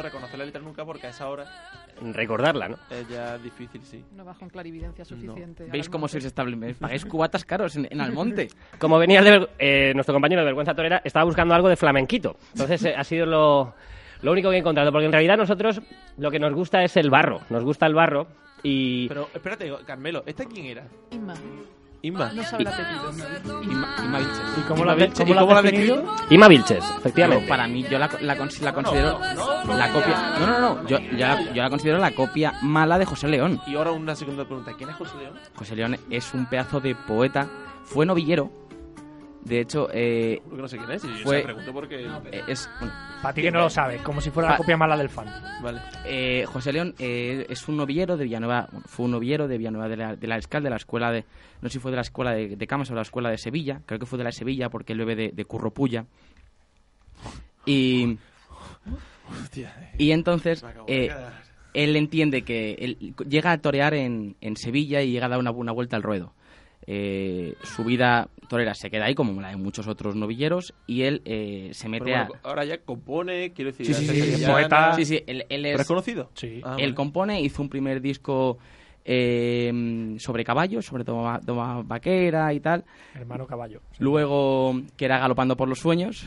Reconocer 0.07 0.39
la 0.39 0.45
letra 0.45 0.61
nunca 0.61 0.83
porque 0.85 1.07
a 1.07 1.09
esa 1.11 1.29
hora 1.29 1.45
Recordarla, 2.01 2.69
¿no? 2.69 2.77
es 2.89 3.07
ya 3.09 3.37
difícil, 3.37 3.81
sí. 3.83 4.03
No 4.15 4.23
va 4.23 4.33
con 4.33 4.49
clarividencia 4.49 5.03
suficiente. 5.03 5.65
¿Veis 5.65 5.87
al 5.87 5.91
cómo 5.91 6.07
sois 6.07 6.25
estables? 6.25 6.77
Pagáis 6.77 7.05
cubatas 7.05 7.43
caros 7.43 7.75
en, 7.75 7.87
en 7.89 8.01
Almonte. 8.01 8.49
Como 8.79 8.99
venía 8.99 9.21
de 9.21 9.47
eh, 9.57 9.91
nuestro 9.95 10.13
compañero 10.13 10.41
de 10.41 10.45
Vergüenza 10.45 10.75
Torera, 10.75 11.01
estaba 11.03 11.25
buscando 11.25 11.55
algo 11.55 11.69
de 11.69 11.75
flamenquito. 11.75 12.37
Entonces 12.53 12.83
eh, 12.85 12.95
ha 12.95 13.03
sido 13.03 13.25
lo, 13.25 13.73
lo 14.21 14.31
único 14.31 14.49
que 14.49 14.57
he 14.57 14.59
encontrado. 14.59 14.91
Porque 14.91 15.05
en 15.05 15.11
realidad 15.11 15.37
nosotros 15.37 15.81
lo 16.17 16.29
que 16.29 16.39
nos 16.39 16.53
gusta 16.53 16.83
es 16.83 16.97
el 16.97 17.09
barro. 17.09 17.41
Nos 17.49 17.63
gusta 17.63 17.87
el 17.87 17.95
barro 17.95 18.27
y... 18.61 19.07
Pero 19.07 19.29
espérate, 19.33 19.71
Carmelo, 19.85 20.23
¿esta 20.25 20.45
quién 20.45 20.65
era? 20.67 20.87
Inma. 21.11 21.33
Inma. 22.03 22.31
No 22.33 22.43
sabe 22.43 22.65
apellido. 22.67 23.61
Inma, 23.63 23.95
Inma 24.03 24.17
Vilches. 24.19 24.41
¿Y 24.57 24.61
cómo 24.67 24.81
Inma 24.81 24.85
la, 24.85 24.95
Vilches. 24.95 25.19
cómo 25.19 25.31
¿Y 25.31 25.35
la 25.35 25.41
cómo 25.41 25.53
la 25.53 25.57
has 25.59 25.63
definido? 25.63 26.15
Ima 26.29 26.47
Vilches, 26.47 26.83
Yo, 26.87 26.97
efectivamente. 26.97 27.47
para 27.47 27.67
mí, 27.67 27.83
yo 27.83 27.97
la, 27.99 28.09
la, 28.21 28.37
cons- 28.37 28.59
la 28.61 28.73
considero 28.73 29.19
la 29.19 29.91
copia. 29.91 30.33
No, 30.39 30.47
no, 30.47 30.59
no. 30.59 30.87
Yo, 30.87 30.99
yo, 30.99 31.17
la, 31.17 31.41
yo 31.53 31.63
la 31.63 31.69
considero 31.69 31.97
la 31.97 32.11
copia 32.11 32.53
mala 32.61 32.97
de 32.99 33.05
José 33.05 33.27
León. 33.27 33.59
Y 33.67 33.75
ahora 33.75 33.91
una 33.91 34.15
segunda 34.15 34.45
pregunta. 34.45 34.73
¿Quién 34.77 34.89
es 34.91 34.95
José 34.95 35.17
León? 35.17 35.33
José 35.55 35.75
León 35.75 35.97
es 36.09 36.33
un 36.33 36.45
pedazo 36.45 36.79
de 36.79 36.95
poeta. 36.95 37.47
Fue 37.83 38.05
novillero. 38.05 38.51
De 39.47 39.61
hecho, 39.61 39.87
eh, 39.93 40.41
no 40.51 40.67
sé 40.67 40.77
quién 40.77 40.91
es. 40.91 41.03
Y 41.03 41.07
yo 41.07 41.23
Fue- 41.23 41.37
se 41.39 41.43
pregunto 41.45 41.71
porque... 41.73 42.05
eh, 42.05 42.43
es. 42.47 42.69
bueno, 42.79 42.93
Para 43.21 43.33
ti 43.33 43.41
que 43.41 43.51
no 43.51 43.59
lo 43.59 43.69
sabes, 43.69 44.01
como 44.01 44.19
si 44.21 44.29
fuera 44.29 44.49
la 44.49 44.55
Ah. 44.55 44.57
copia 44.57 44.75
mala 44.77 44.97
del 44.97 45.09
fan. 45.09 45.27
Vale. 45.61 45.79
eh, 46.05 46.43
José 46.47 46.73
León 46.73 46.93
eh, 46.99 47.45
es 47.49 47.67
un 47.67 47.77
novillero 47.77 48.17
de 48.17 48.25
Villanueva. 48.25 48.67
bueno, 48.71 48.85
fue 48.87 49.05
un 49.05 49.11
novillero 49.11 49.47
de 49.47 49.57
Villanueva 49.57 49.87
de 49.87 49.97
la, 49.97 50.15
de 50.15 50.27
la 50.27 50.37
Escal, 50.37 50.63
de 50.63 50.69
la 50.69 50.75
escuela 50.75 51.11
de. 51.11 51.23
No 51.61 51.69
sé 51.69 51.73
si 51.73 51.79
fue 51.79 51.91
de 51.91 51.95
la 51.95 52.01
escuela 52.01 52.31
de, 52.31 52.55
de 52.55 52.67
Camas 52.67 52.89
o 52.89 52.93
de 52.93 52.97
la 52.97 53.01
escuela 53.03 53.29
de 53.29 53.37
Sevilla. 53.37 53.81
Creo 53.85 53.99
que 53.99 54.05
fue 54.05 54.17
de 54.17 54.23
la 54.25 54.29
de 54.29 54.33
Sevilla 54.35 54.69
porque 54.69 54.93
él 54.93 54.99
bebe 54.99 55.15
de, 55.15 55.31
de 55.33 55.45
Curropulla. 55.45 56.05
Y. 57.65 58.17
Hostia. 59.43 59.73
eh. 59.81 59.95
Y 59.97 60.11
entonces, 60.11 60.63
eh, 60.87 61.09
él 61.73 61.95
entiende 61.95 62.43
que 62.43 62.73
él 62.79 63.13
llega 63.27 63.51
a 63.51 63.57
torear 63.59 63.93
en, 63.93 64.35
en 64.41 64.55
Sevilla 64.55 65.01
y 65.01 65.11
llega 65.11 65.25
a 65.25 65.29
dar 65.29 65.39
una, 65.39 65.51
una 65.51 65.71
vuelta 65.71 65.95
al 65.95 66.03
ruedo. 66.03 66.33
Eh, 66.85 67.55
su 67.63 67.83
vida 67.83 68.29
torera 68.47 68.73
se 68.73 68.89
queda 68.89 69.05
ahí, 69.05 69.15
como 69.15 69.41
la 69.41 69.49
de 69.49 69.57
muchos 69.57 69.87
otros 69.87 70.15
novilleros, 70.15 70.73
y 70.85 71.01
él 71.01 71.21
eh, 71.25 71.71
se 71.73 71.89
mete 71.89 72.15
a... 72.15 72.29
ahora 72.43 72.63
ya 72.63 72.77
compone, 72.77 73.51
quiero 73.51 73.71
decir... 73.71 73.85
Sí, 73.87 73.93
sí, 73.93 74.05
hace 74.05 74.13
sí, 74.13 74.21
sí, 74.21 74.31
sevillana. 74.31 74.53
poeta. 74.53 74.93
Sí, 74.95 75.05
sí, 75.05 75.23
él, 75.27 75.45
él 75.49 75.61
¿Pero 75.63 75.75
es... 75.75 75.81
es 75.81 75.87
conocido? 75.87 76.31
Sí. 76.33 76.61
Ah, 76.63 76.75
él 76.77 76.83
vale. 76.85 76.95
compone, 76.95 77.41
hizo 77.41 77.61
un 77.61 77.67
primer 77.67 77.99
disco 77.99 78.57
eh, 79.03 80.15
sobre 80.19 80.43
caballos, 80.43 80.85
sobre 80.85 81.03
toma, 81.03 81.39
toma 81.45 81.81
vaquera 81.81 82.53
y 82.53 82.59
tal. 82.59 82.85
Hermano 83.15 83.47
caballo. 83.47 83.81
Luego, 83.99 84.81
que 84.95 85.05
era 85.05 85.19
Galopando 85.19 85.57
por 85.57 85.67
los 85.67 85.79
Sueños. 85.79 86.25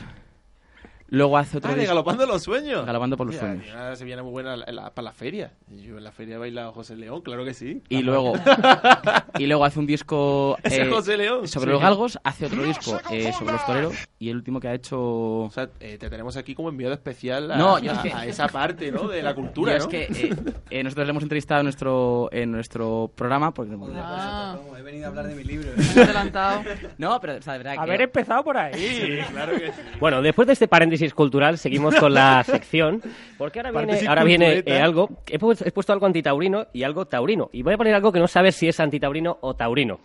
Luego 1.11 1.37
hace 1.37 1.57
otro 1.57 1.69
Ah, 1.71 1.73
de 1.75 1.81
disco- 1.81 1.93
Galopando 1.93 2.25
los 2.25 2.41
Sueños. 2.41 2.85
Galopando 2.85 3.17
por 3.17 3.27
los 3.27 3.35
Mira, 3.35 3.47
Sueños. 3.47 3.67
Una 3.73 3.95
sevillana 3.97 4.23
muy 4.23 4.31
buena 4.31 4.53
en 4.65 4.75
la- 4.75 4.89
para 4.93 5.03
la 5.05 5.11
feria. 5.11 5.51
Yo 5.69 5.97
en 5.97 6.03
la 6.05 6.11
feria 6.13 6.35
he 6.35 6.37
bailado 6.37 6.71
José 6.71 6.95
León, 6.95 7.21
claro 7.21 7.43
que 7.43 7.53
sí. 7.53 7.83
Y 7.89 8.01
luego, 8.01 8.33
y 9.37 9.45
luego 9.45 9.65
hace 9.65 9.79
un 9.79 9.85
disco 9.85 10.57
eh, 10.63 10.89
José 10.89 11.17
León. 11.17 11.47
sobre 11.49 11.65
Sí. 11.67 11.71
los 11.73 11.81
galgos, 11.81 12.19
hace 12.23 12.45
otro 12.45 12.63
disco 12.63 12.97
eh, 13.11 13.31
sobre 13.33 13.51
los 13.53 13.65
toreros 13.65 13.93
y 14.19 14.29
el 14.29 14.37
último 14.37 14.59
que 14.61 14.69
ha 14.69 14.73
hecho... 14.73 14.99
O 15.01 15.51
sea, 15.51 15.69
eh, 15.81 15.97
te 15.97 16.09
tenemos 16.09 16.37
aquí 16.37 16.55
como 16.55 16.69
enviado 16.69 16.93
especial 16.93 17.51
a, 17.51 17.57
No, 17.57 17.75
a- 17.75 17.81
que- 17.81 17.89
a 18.13 18.25
esa 18.25 18.47
parte, 18.47 18.89
¿no? 18.91 19.07
De 19.09 19.21
la 19.21 19.33
cultura, 19.35 19.73
Yo 19.73 19.79
¿no? 19.79 19.83
es 19.83 19.87
que 19.89 20.27
eh, 20.27 20.35
eh, 20.69 20.83
nosotros 20.83 21.07
le 21.07 21.11
hemos 21.11 21.23
entrevistado 21.23 21.59
en 21.59 21.65
nuestro, 21.65 22.29
en 22.31 22.51
nuestro 22.51 23.11
programa 23.15 23.53
porque... 23.53 23.75
Ah, 23.95 24.55
He 24.77 24.81
venido 24.81 25.05
a 25.05 25.09
hablar 25.09 25.27
de 25.27 25.35
mi 25.35 25.43
libro. 25.43 25.69
adelantado. 25.95 26.61
No, 26.97 27.19
pero 27.19 27.35
o 27.37 27.41
sea, 27.41 27.53
de 27.53 27.59
verdad 27.59 27.73
que... 27.73 27.79
Haber 27.79 28.01
empezado 28.01 28.43
por 28.43 28.57
ahí. 28.57 29.21
claro 29.31 29.57
que 29.57 29.67
sí. 29.67 29.81
Bueno, 29.99 30.21
después 30.21 30.47
de 30.47 30.53
este 30.53 30.67
paréntesis 30.67 31.00
cultural, 31.09 31.57
seguimos 31.57 31.95
con 31.95 32.13
la 32.13 32.43
sección, 32.45 33.01
porque 33.37 33.59
ahora 33.59 33.71
viene, 33.71 34.07
ahora 34.07 34.23
viene 34.23 34.63
eh, 34.65 34.79
algo, 34.79 35.09
he 35.27 35.39
puesto, 35.39 35.65
he 35.67 35.71
puesto 35.71 35.93
algo 35.93 36.05
antitaurino 36.05 36.67
y 36.73 36.83
algo 36.83 37.05
taurino, 37.05 37.49
y 37.51 37.63
voy 37.63 37.73
a 37.73 37.77
poner 37.77 37.95
algo 37.95 38.11
que 38.11 38.19
no 38.19 38.27
sabes 38.27 38.55
si 38.55 38.67
es 38.67 38.79
antitaurino 38.79 39.37
o 39.41 39.55
taurino. 39.55 39.99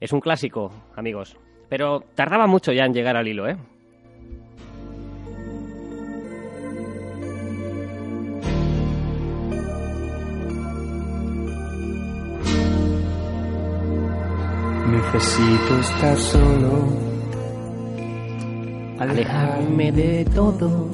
Es 0.00 0.12
un 0.12 0.20
clásico, 0.20 0.72
amigos. 0.96 1.36
Pero 1.68 2.00
tardaba 2.14 2.46
mucho 2.46 2.72
ya 2.72 2.84
en 2.84 2.92
llegar 2.92 3.16
al 3.16 3.28
hilo, 3.28 3.48
¿eh? 3.48 3.56
Necesito 14.92 15.78
estar 15.80 16.16
solo, 16.18 17.01
alejarme 19.02 19.92
de 19.92 20.24
todo, 20.34 20.88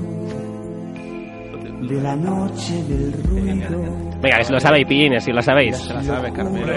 de 1.89 2.01
la 2.01 2.17
noche, 2.17 2.83
del 2.85 3.13
ruido. 3.25 4.09
Venga, 4.21 4.43
si 4.43 4.53
lo 4.53 4.61
sabéis, 4.61 4.87
pillines, 4.87 5.25
si 5.25 5.33
lo 5.33 5.43
sabéis. 5.43 5.77
Se 5.77 5.95
la 5.95 6.03
sabes, 6.03 6.33
Carmelo. 6.33 6.73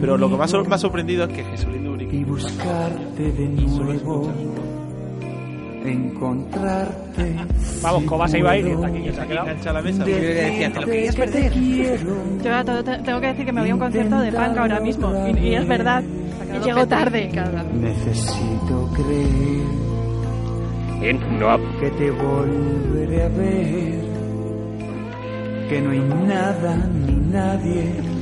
Pero 0.00 0.18
lo 0.18 0.28
que 0.28 0.36
más 0.36 0.52
me 0.52 0.74
ha 0.74 0.78
sorprendido 0.78 1.24
es 1.24 1.32
que 1.32 1.44
Jesulín 1.44 1.84
Dubrique 1.84 2.16
y 2.16 2.24
buscarte 2.24 3.32
de 3.32 3.48
nuevo, 3.48 4.30
encontrarte. 5.84 7.36
Vamos, 7.82 8.04
Coba 8.04 8.28
se 8.28 8.38
iba 8.38 8.50
a 8.50 8.58
ir 8.58 8.66
y 8.66 8.70
está 8.72 8.86
aquí, 8.88 9.02
que 9.02 9.12
se 9.12 9.20
ha 9.20 9.26
quedado. 9.26 9.48
engancha 9.48 9.72
la 9.72 9.82
mesa. 9.82 10.04
decía, 10.04 10.72
te 10.72 10.80
lo 10.80 10.86
querías 10.86 11.16
perder. 11.16 11.52
Yo 11.54 12.84
tengo 13.02 13.20
que 13.20 13.26
decir 13.28 13.46
que 13.46 13.52
me 13.52 13.60
voy 13.62 13.70
a 13.70 13.74
un 13.74 13.80
concierto 13.80 14.18
de 14.20 14.32
punk 14.32 14.58
ahora 14.58 14.80
mismo. 14.80 15.12
Y, 15.28 15.38
y 15.38 15.54
es 15.54 15.66
verdad. 15.66 16.02
Y 16.54 16.64
llego 16.64 16.86
tarde. 16.86 17.30
Necesito 17.74 18.90
creer 18.94 19.87
Eh, 21.00 21.12
no, 21.12 21.78
que 21.80 21.90
te 21.90 22.10
volveré 22.10 23.22
a 23.22 23.28
ver, 23.28 24.04
que 25.68 25.80
no 25.80 25.90
hay 25.90 26.00
nada 26.00 26.76
ni 26.76 27.12
nadie 27.30 28.18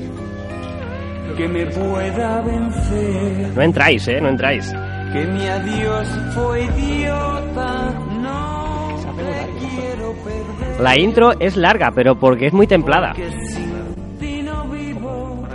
que 1.36 1.48
me 1.48 1.66
pueda 1.66 2.40
vencer, 2.40 3.52
no 3.54 3.62
entráis, 3.62 4.08
¿eh? 4.08 4.20
No 4.20 4.28
entráis. 4.28 4.72
que 5.12 5.24
mi 5.26 5.46
adiós 5.46 6.08
fue 6.34 6.64
idiota, 6.64 7.92
no 8.22 8.96
te 9.16 9.66
quiero 9.66 10.12
perder. 10.24 10.80
La 10.80 10.98
intro 10.98 11.32
es 11.38 11.56
larga, 11.56 11.92
pero 11.94 12.18
porque 12.18 12.46
es 12.46 12.52
muy 12.52 12.66
templada. 12.66 13.14
Sin 13.14 14.18
ti 14.18 14.42
no 14.42 14.64
vivo, 14.68 15.46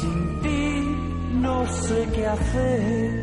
sin 0.00 0.40
ti 0.42 0.96
no 1.40 1.66
sé 1.66 2.08
qué 2.14 2.26
hacer. 2.26 3.21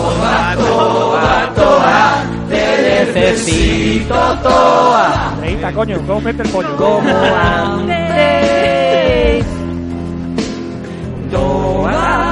Toa, 0.00 0.56
toa, 0.56 1.54
toa, 1.54 2.24
te 2.48 2.64
necesito 2.88 4.14
toa. 4.42 5.34
Reita, 5.40 5.72
coño, 5.72 5.98
¿cómo 6.06 6.20
mete 6.22 6.42
el 6.42 6.48
pollo? 6.48 6.76
Como 6.76 7.10
antes. 7.36 8.00
Toa. 11.30 12.30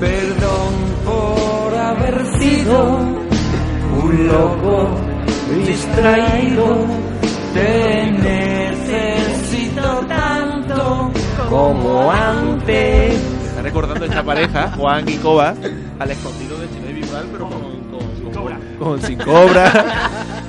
Perdón 0.00 0.72
por 1.04 1.74
haber 1.78 2.26
sido 2.40 2.76
un 4.02 4.28
loco 4.28 4.88
distraído. 5.66 6.86
Te 7.52 8.10
necesito 8.12 10.06
tanto 10.08 11.10
como 11.50 12.10
antes. 12.10 13.31
Está 13.62 13.74
recordando 13.74 14.04
esta 14.06 14.24
pareja, 14.24 14.72
Juan 14.72 15.08
y 15.08 15.18
Coba, 15.18 15.54
al 16.00 16.10
escondido 16.10 16.58
de 16.58 16.68
Chile 16.70 16.92
Bisbal, 16.94 17.28
pero 17.30 17.48
con, 17.48 17.60
con, 17.60 18.32
con, 18.32 18.76
con 18.76 19.02
sin 19.02 19.18
cobra 19.20 19.84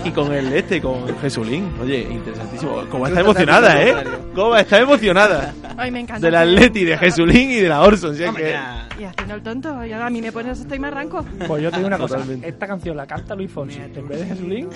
y 0.04 0.10
con 0.10 0.34
el 0.34 0.52
este, 0.52 0.82
con 0.82 1.06
Jesulín. 1.20 1.72
Oye, 1.80 2.08
interesantísimo. 2.10 2.82
Coba 2.90 3.10
está 3.10 3.20
emocionada, 3.20 3.84
¿eh? 3.84 3.96
Coba 4.34 4.62
está 4.62 4.80
emocionada. 4.80 5.54
Ay, 5.78 5.92
me 5.92 6.00
encanta. 6.00 6.26
Del 6.26 6.34
Atleti, 6.34 6.86
de 6.86 6.98
Jesulín 6.98 7.52
y 7.52 7.58
de 7.58 7.70
la 7.70 7.84
Orson. 7.84 8.16
si 8.16 8.24
es 8.24 8.34
que... 8.34 8.56
Y 9.00 9.04
haciendo 9.04 9.36
el 9.36 9.44
tonto. 9.44 9.86
Y 9.86 9.94
ahora 9.94 10.08
a 10.08 10.10
mí 10.10 10.20
me 10.20 10.32
pones 10.32 10.62
estoy 10.62 10.80
más 10.80 10.92
ranco. 10.92 11.24
Pues 11.48 11.62
yo 11.62 11.70
te 11.70 11.78
digo 11.78 11.88
una 11.90 12.00
cosa, 12.00 12.16
Totalmente. 12.16 12.48
esta 12.48 12.66
canción 12.66 12.98
la 12.98 13.06
canta 13.06 13.36
Luis 13.36 13.52
Fonsi 13.52 13.80
en 13.80 14.08
vez 14.08 14.22
de 14.22 14.26
Jesulín 14.26 14.70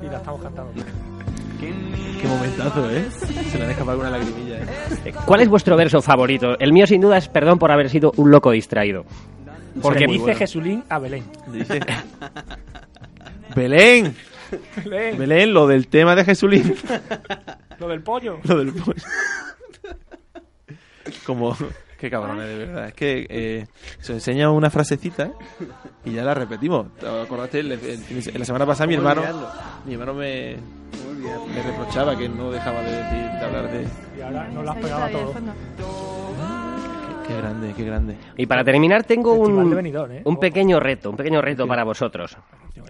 y 0.00 0.06
la 0.06 0.18
estamos 0.18 0.40
cantando. 0.40 0.70
Qué 2.20 2.28
momentazo, 2.28 2.90
¿eh? 2.90 3.04
Se 3.50 3.58
le 3.58 3.64
han 3.64 3.70
escapado 3.70 3.98
una 4.00 4.10
lagrimilla, 4.10 4.58
¿eh? 4.58 5.12
¿Cuál 5.26 5.40
es 5.40 5.48
vuestro 5.48 5.76
verso 5.76 6.00
favorito? 6.02 6.58
El 6.58 6.72
mío, 6.72 6.86
sin 6.86 7.00
duda, 7.00 7.18
es 7.18 7.28
perdón 7.28 7.58
por 7.58 7.70
haber 7.72 7.88
sido 7.90 8.12
un 8.16 8.30
loco 8.30 8.50
distraído. 8.50 9.04
Porque 9.80 10.06
dice 10.06 10.34
Jesulín 10.34 10.84
a 10.88 10.98
Belén. 10.98 11.24
Dice... 11.48 11.80
Belén. 13.56 14.14
Belén. 14.84 15.18
Belén, 15.18 15.54
lo 15.54 15.66
del 15.66 15.88
tema 15.88 16.14
de 16.14 16.24
Jesulín. 16.24 16.74
Lo 17.80 17.88
del 17.88 18.00
pollo. 18.02 18.38
Lo 18.44 18.58
del 18.58 18.72
pollo. 18.72 19.02
Como... 21.26 21.56
Qué 21.98 22.10
cabrones, 22.10 22.46
de 22.48 22.56
verdad. 22.58 22.88
Es 22.88 22.94
que 22.94 23.26
eh, 23.28 23.66
se 24.00 24.12
enseña 24.12 24.50
una 24.50 24.70
frasecita 24.70 25.24
¿eh? 25.26 25.32
y 26.04 26.12
ya 26.12 26.22
la 26.24 26.34
repetimos. 26.34 26.94
¿Te 26.98 27.06
acordaste? 27.08 27.60
El- 27.60 27.72
el- 27.72 28.32
la 28.38 28.44
semana 28.44 28.66
pasada 28.66 28.86
mi 28.88 28.96
¿Cómo 28.96 29.08
hermano, 29.08 29.46
mi 29.86 29.92
hermano 29.94 30.14
me, 30.14 30.56
me 31.54 31.62
reprochaba 31.62 32.16
que 32.16 32.28
no 32.28 32.50
dejaba 32.50 32.82
de 32.82 32.90
decir, 32.90 33.30
de 33.30 33.44
hablar 33.44 33.70
de... 33.70 33.86
Y 34.16 34.20
ahora 34.22 34.48
nos 34.48 34.64
la 34.64 34.70
has 34.72 34.76
Ahí 34.76 34.82
pegado 34.82 35.04
está, 35.04 35.04
a 35.04 35.06
ahí 35.06 35.14
al 35.14 35.20
todos. 35.20 35.34
fondo. 35.34 35.52
Qué 37.26 37.36
grande, 37.36 37.72
qué 37.76 37.84
grande. 37.84 38.16
Y 38.36 38.46
para 38.46 38.64
terminar, 38.64 39.04
tengo 39.04 39.32
un, 39.34 39.70
Benidorm, 39.70 40.12
¿eh? 40.12 40.22
un 40.24 40.36
pequeño 40.38 40.80
reto, 40.80 41.10
un 41.10 41.16
pequeño 41.16 41.40
reto 41.40 41.66
para 41.68 41.84
vosotros. 41.84 42.36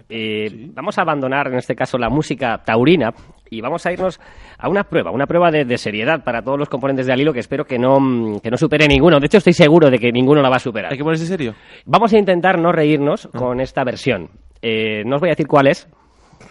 Eh, 0.09 0.69
Vamos 0.73 0.97
a 0.97 1.01
abandonar, 1.03 1.47
en 1.47 1.55
este 1.55 1.75
caso, 1.75 1.97
la 1.97 2.09
música 2.09 2.61
taurina 2.65 3.13
y 3.49 3.61
vamos 3.61 3.85
a 3.85 3.91
irnos 3.91 4.19
a 4.57 4.67
una 4.67 4.83
prueba, 4.85 5.11
una 5.11 5.27
prueba 5.27 5.51
de, 5.51 5.65
de 5.65 5.77
seriedad 5.77 6.23
para 6.23 6.41
todos 6.41 6.57
los 6.57 6.67
componentes 6.67 7.05
de 7.05 7.13
Alilo 7.13 7.31
que 7.31 7.39
espero 7.39 7.65
que 7.65 7.77
no, 7.77 7.99
mm, 7.99 8.39
que 8.39 8.49
no 8.49 8.57
supere 8.57 8.87
ninguno. 8.87 9.19
De 9.19 9.27
hecho, 9.27 9.37
estoy 9.37 9.53
seguro 9.53 9.91
de 9.91 9.99
que 9.99 10.11
ninguno 10.11 10.41
la 10.41 10.49
va 10.49 10.55
a 10.55 10.59
superar. 10.59 10.91
Hay 10.91 10.97
que 10.97 11.03
ponerse 11.03 11.27
serio. 11.27 11.53
Vamos 11.85 12.11
a 12.13 12.17
intentar 12.17 12.59
no 12.59 12.71
reírnos 12.71 13.27
con 13.35 13.59
esta 13.61 13.83
versión. 13.83 14.29
Eh, 14.61 15.03
no 15.05 15.15
os 15.17 15.21
voy 15.21 15.29
a 15.29 15.33
decir 15.33 15.47
cuál 15.47 15.67
es, 15.67 15.87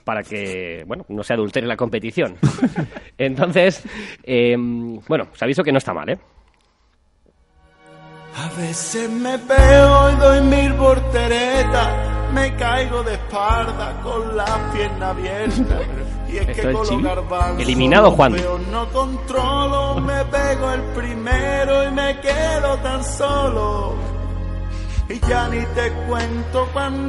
para 0.05 0.23
que, 0.23 0.85
bueno, 0.87 1.05
no 1.09 1.23
se 1.23 1.35
adultere 1.35 1.67
la 1.67 1.77
competición. 1.77 2.37
Entonces, 3.19 3.83
eh, 4.25 4.57
bueno, 4.59 5.29
os 5.33 5.43
aviso 5.43 5.63
que 5.63 5.73
no 5.73 5.79
está 5.79 5.93
mal, 5.95 6.09
¿eh? 6.11 6.19
A 8.35 8.49
veces 8.59 9.11
me 9.11 9.39
pego 9.39 10.11
y 10.11 10.17
doy 10.17 10.41
mil 10.41 10.73
volteretas, 10.73 12.33
me 12.33 12.55
caigo 12.57 13.03
de 13.03 13.13
espalda 13.13 14.01
con 14.03 14.37
la 14.37 14.71
pierna 14.73 15.11
abierta. 15.11 15.79
Y 16.33 16.37
es 16.39 16.49
Esto 16.49 16.63
que 16.63 16.69
es 16.69 16.73
los 16.73 17.03
garbanzos 17.03 17.61
Eliminado, 17.61 18.11
Juan. 18.13 18.35
no 18.71 18.89
controlo, 18.89 20.01
me 20.01 20.25
pego 20.25 20.73
el 20.73 20.81
primero 20.95 21.89
y 21.89 21.91
me 21.91 22.21
quedo 22.21 22.79
tan 22.79 23.05
solo. 23.05 23.95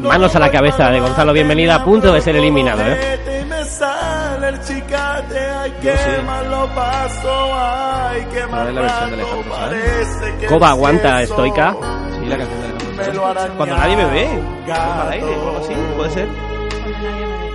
Manos 0.02 0.36
a 0.36 0.40
la 0.40 0.52
cabeza 0.52 0.90
de 0.90 1.00
Gonzalo 1.00 1.32
Bienvenida, 1.34 1.76
a 1.76 1.84
punto 1.86 2.12
de 2.14 2.22
ser 2.22 2.36
eliminado, 2.36 2.82
¿eh? 2.82 2.96
Vete 3.26 3.42
y 3.42 3.46
me 3.46 3.64
sale 3.66 4.50
el 4.50 4.62
chicate, 4.62 5.40
ay 5.40 5.72
Yo 5.72 5.80
que 5.92 5.98
sí. 5.98 6.10
mal 6.26 6.50
lo 6.52 6.68
paso, 6.76 7.52
ay 7.56 8.26
que 8.34 8.40
¿Cuál 8.42 8.52
mal 8.52 8.68
es 8.68 8.74
la 8.76 8.82
versión 8.82 9.10
de 9.12 9.16
rato 9.18 9.32
Alejandro 9.32 9.56
Sanz? 9.56 9.60
parece 9.60 10.38
que 10.40 10.46
Coba 10.48 10.70
aguanta 10.70 11.22
estoica. 11.22 11.76
Sí, 12.20 12.26
la 12.28 12.38
canción 12.38 12.62
de 12.62 13.04
Alejandro 13.04 13.54
Cuando 13.58 13.78
nadie 13.78 13.96
me 13.98 14.06
ve. 14.06 14.28
al 14.74 15.12
aire, 15.12 15.26
o 15.26 15.48
algo 15.50 15.60
así, 15.64 15.74
puede 15.96 16.10
ser. 16.12 16.28
Me 16.28 16.34
ve. 16.34 17.54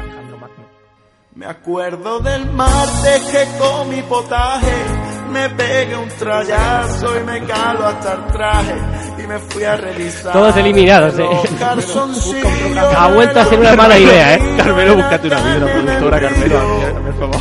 Alejandro 0.00 0.36
Magno. 0.38 0.64
Me 1.34 1.46
acuerdo 1.46 2.20
del 2.20 2.46
martes 2.52 3.20
que 3.32 3.58
con 3.58 3.88
mi 3.88 4.02
potaje 4.02 4.72
me 5.30 5.48
pegué 5.50 5.96
un 5.96 6.08
trayazo 6.08 7.16
y 7.20 7.24
me 7.24 7.44
calo 7.46 7.86
hasta 7.86 8.12
el 8.14 8.26
traje 8.26 8.74
me 9.30 9.38
fui 9.38 9.62
a 9.62 9.76
revisar. 9.76 10.32
Todos 10.32 10.56
eliminados, 10.56 11.16
¿eh? 11.20 11.28
Ha 12.96 13.12
vuelto 13.12 13.38
a 13.38 13.44
ser 13.44 13.60
una 13.60 13.76
mala 13.76 13.96
idea, 13.96 14.34
¿eh? 14.34 14.56
Carmelo, 14.56 14.96
búscate 14.96 15.28
una 15.28 15.40
vida, 15.40 15.72
productora, 15.72 16.20
Carmelo, 16.20 16.60
el 17.06 17.14
favor. 17.14 17.36